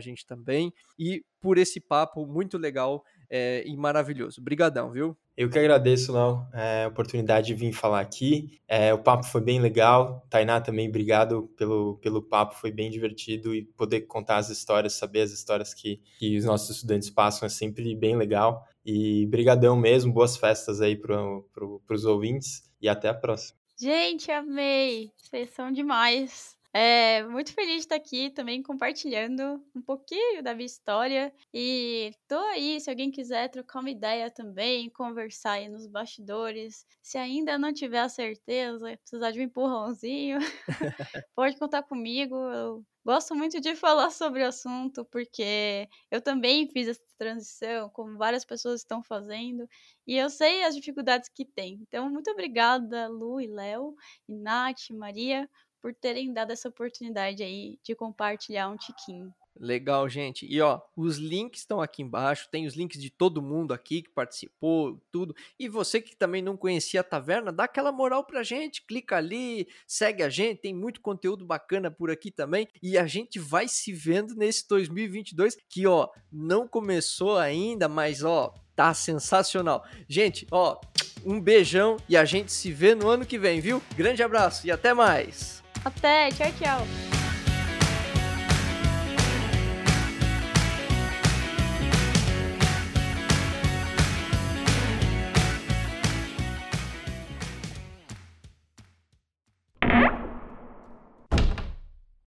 gente 0.00 0.26
também 0.26 0.72
e 0.98 1.24
por 1.40 1.58
esse 1.58 1.80
papo 1.80 2.26
muito 2.26 2.56
legal 2.56 3.04
é, 3.30 3.62
e 3.66 3.76
maravilhoso. 3.76 4.40
Obrigadão, 4.40 4.90
viu? 4.90 5.16
Eu 5.36 5.50
que 5.50 5.58
agradeço, 5.58 6.12
Léo, 6.12 6.46
a 6.52 6.86
oportunidade 6.86 7.48
de 7.48 7.54
vir 7.54 7.72
falar 7.72 8.00
aqui. 8.00 8.60
É, 8.68 8.94
o 8.94 8.98
papo 8.98 9.24
foi 9.24 9.40
bem 9.40 9.60
legal. 9.60 10.24
Tainá 10.30 10.60
também, 10.60 10.88
obrigado 10.88 11.50
pelo, 11.56 11.98
pelo 11.98 12.22
papo, 12.22 12.54
foi 12.54 12.70
bem 12.70 12.88
divertido 12.88 13.52
e 13.52 13.64
poder 13.64 14.02
contar 14.02 14.36
as 14.36 14.48
histórias, 14.48 14.92
saber 14.92 15.22
as 15.22 15.32
histórias 15.32 15.74
que, 15.74 16.00
que 16.18 16.36
os 16.36 16.44
nossos 16.44 16.76
estudantes 16.76 17.10
passam 17.10 17.46
é 17.46 17.48
sempre 17.48 17.94
bem 17.96 18.16
legal. 18.16 18.64
E 18.84 19.26
brigadão 19.26 19.76
mesmo, 19.76 20.12
boas 20.12 20.36
festas 20.36 20.80
aí 20.80 20.96
para 20.96 21.16
pro, 21.52 21.82
os 21.90 22.04
ouvintes 22.04 22.62
e 22.80 22.88
até 22.88 23.08
a 23.08 23.14
próxima. 23.14 23.58
Gente, 23.80 24.30
amei! 24.30 25.10
Vocês 25.16 25.50
são 25.50 25.72
demais. 25.72 26.56
É, 26.76 27.22
muito 27.22 27.52
feliz 27.54 27.74
de 27.74 27.80
estar 27.82 27.94
aqui 27.94 28.30
também 28.30 28.60
compartilhando 28.60 29.64
um 29.76 29.80
pouquinho 29.80 30.42
da 30.42 30.54
minha 30.54 30.66
história. 30.66 31.32
E 31.52 32.12
tô 32.26 32.36
aí, 32.36 32.80
se 32.80 32.90
alguém 32.90 33.12
quiser 33.12 33.48
trocar 33.48 33.78
uma 33.78 33.90
ideia 33.90 34.28
também, 34.28 34.90
conversar 34.90 35.52
aí 35.52 35.68
nos 35.68 35.86
bastidores. 35.86 36.84
Se 37.00 37.16
ainda 37.16 37.56
não 37.56 37.72
tiver 37.72 38.00
a 38.00 38.08
certeza, 38.08 38.98
precisar 38.98 39.30
de 39.30 39.38
um 39.38 39.44
empurrãozinho, 39.44 40.38
pode 41.36 41.56
contar 41.56 41.84
comigo. 41.84 42.34
Eu 42.34 42.84
gosto 43.04 43.34
muito 43.34 43.60
de 43.60 43.74
falar 43.76 44.10
sobre 44.10 44.42
o 44.42 44.46
assunto, 44.48 45.04
porque 45.04 45.88
eu 46.10 46.20
também 46.20 46.68
fiz 46.68 46.88
essa 46.88 47.02
transição, 47.18 47.88
como 47.90 48.16
várias 48.18 48.44
pessoas 48.44 48.80
estão 48.80 49.02
fazendo, 49.02 49.68
e 50.06 50.16
eu 50.16 50.30
sei 50.30 50.64
as 50.64 50.74
dificuldades 50.74 51.28
que 51.28 51.44
tem. 51.44 51.74
Então, 51.82 52.10
muito 52.10 52.30
obrigada, 52.30 53.08
Lu 53.08 53.40
e 53.40 53.46
Léo, 53.46 53.94
e 54.28 54.34
Nath, 54.34 54.90
Maria, 54.90 55.48
por 55.80 55.94
terem 55.94 56.32
dado 56.32 56.52
essa 56.52 56.68
oportunidade 56.68 57.42
aí 57.42 57.78
de 57.82 57.94
compartilhar 57.94 58.68
um 58.70 58.76
tiquinho. 58.76 59.34
Legal, 59.58 60.08
gente. 60.08 60.46
E 60.46 60.60
ó, 60.60 60.80
os 60.96 61.16
links 61.16 61.60
estão 61.60 61.80
aqui 61.80 62.02
embaixo, 62.02 62.48
tem 62.50 62.66
os 62.66 62.74
links 62.74 63.00
de 63.00 63.08
todo 63.08 63.40
mundo 63.40 63.72
aqui 63.72 64.02
que 64.02 64.10
participou, 64.10 65.00
tudo. 65.12 65.34
E 65.58 65.68
você 65.68 66.00
que 66.00 66.16
também 66.16 66.42
não 66.42 66.56
conhecia 66.56 67.00
a 67.00 67.04
taverna, 67.04 67.52
dá 67.52 67.64
aquela 67.64 67.92
moral 67.92 68.24
pra 68.24 68.42
gente, 68.42 68.84
clica 68.84 69.16
ali, 69.16 69.68
segue 69.86 70.22
a 70.22 70.28
gente, 70.28 70.62
tem 70.62 70.74
muito 70.74 71.00
conteúdo 71.00 71.44
bacana 71.44 71.90
por 71.90 72.10
aqui 72.10 72.30
também. 72.30 72.68
E 72.82 72.98
a 72.98 73.06
gente 73.06 73.38
vai 73.38 73.68
se 73.68 73.92
vendo 73.92 74.34
nesse 74.34 74.66
2022 74.68 75.56
que 75.68 75.86
ó, 75.86 76.08
não 76.32 76.66
começou 76.66 77.38
ainda, 77.38 77.88
mas 77.88 78.24
ó, 78.24 78.52
tá 78.74 78.92
sensacional. 78.92 79.84
Gente, 80.08 80.46
ó, 80.50 80.80
um 81.24 81.40
beijão 81.40 81.96
e 82.08 82.16
a 82.16 82.24
gente 82.24 82.52
se 82.52 82.72
vê 82.72 82.94
no 82.94 83.08
ano 83.08 83.24
que 83.24 83.38
vem, 83.38 83.60
viu? 83.60 83.80
Grande 83.96 84.22
abraço 84.22 84.66
e 84.66 84.70
até 84.70 84.92
mais. 84.92 85.62
Até, 85.84 86.30
tchau, 86.30 86.52
tchau. 86.58 87.23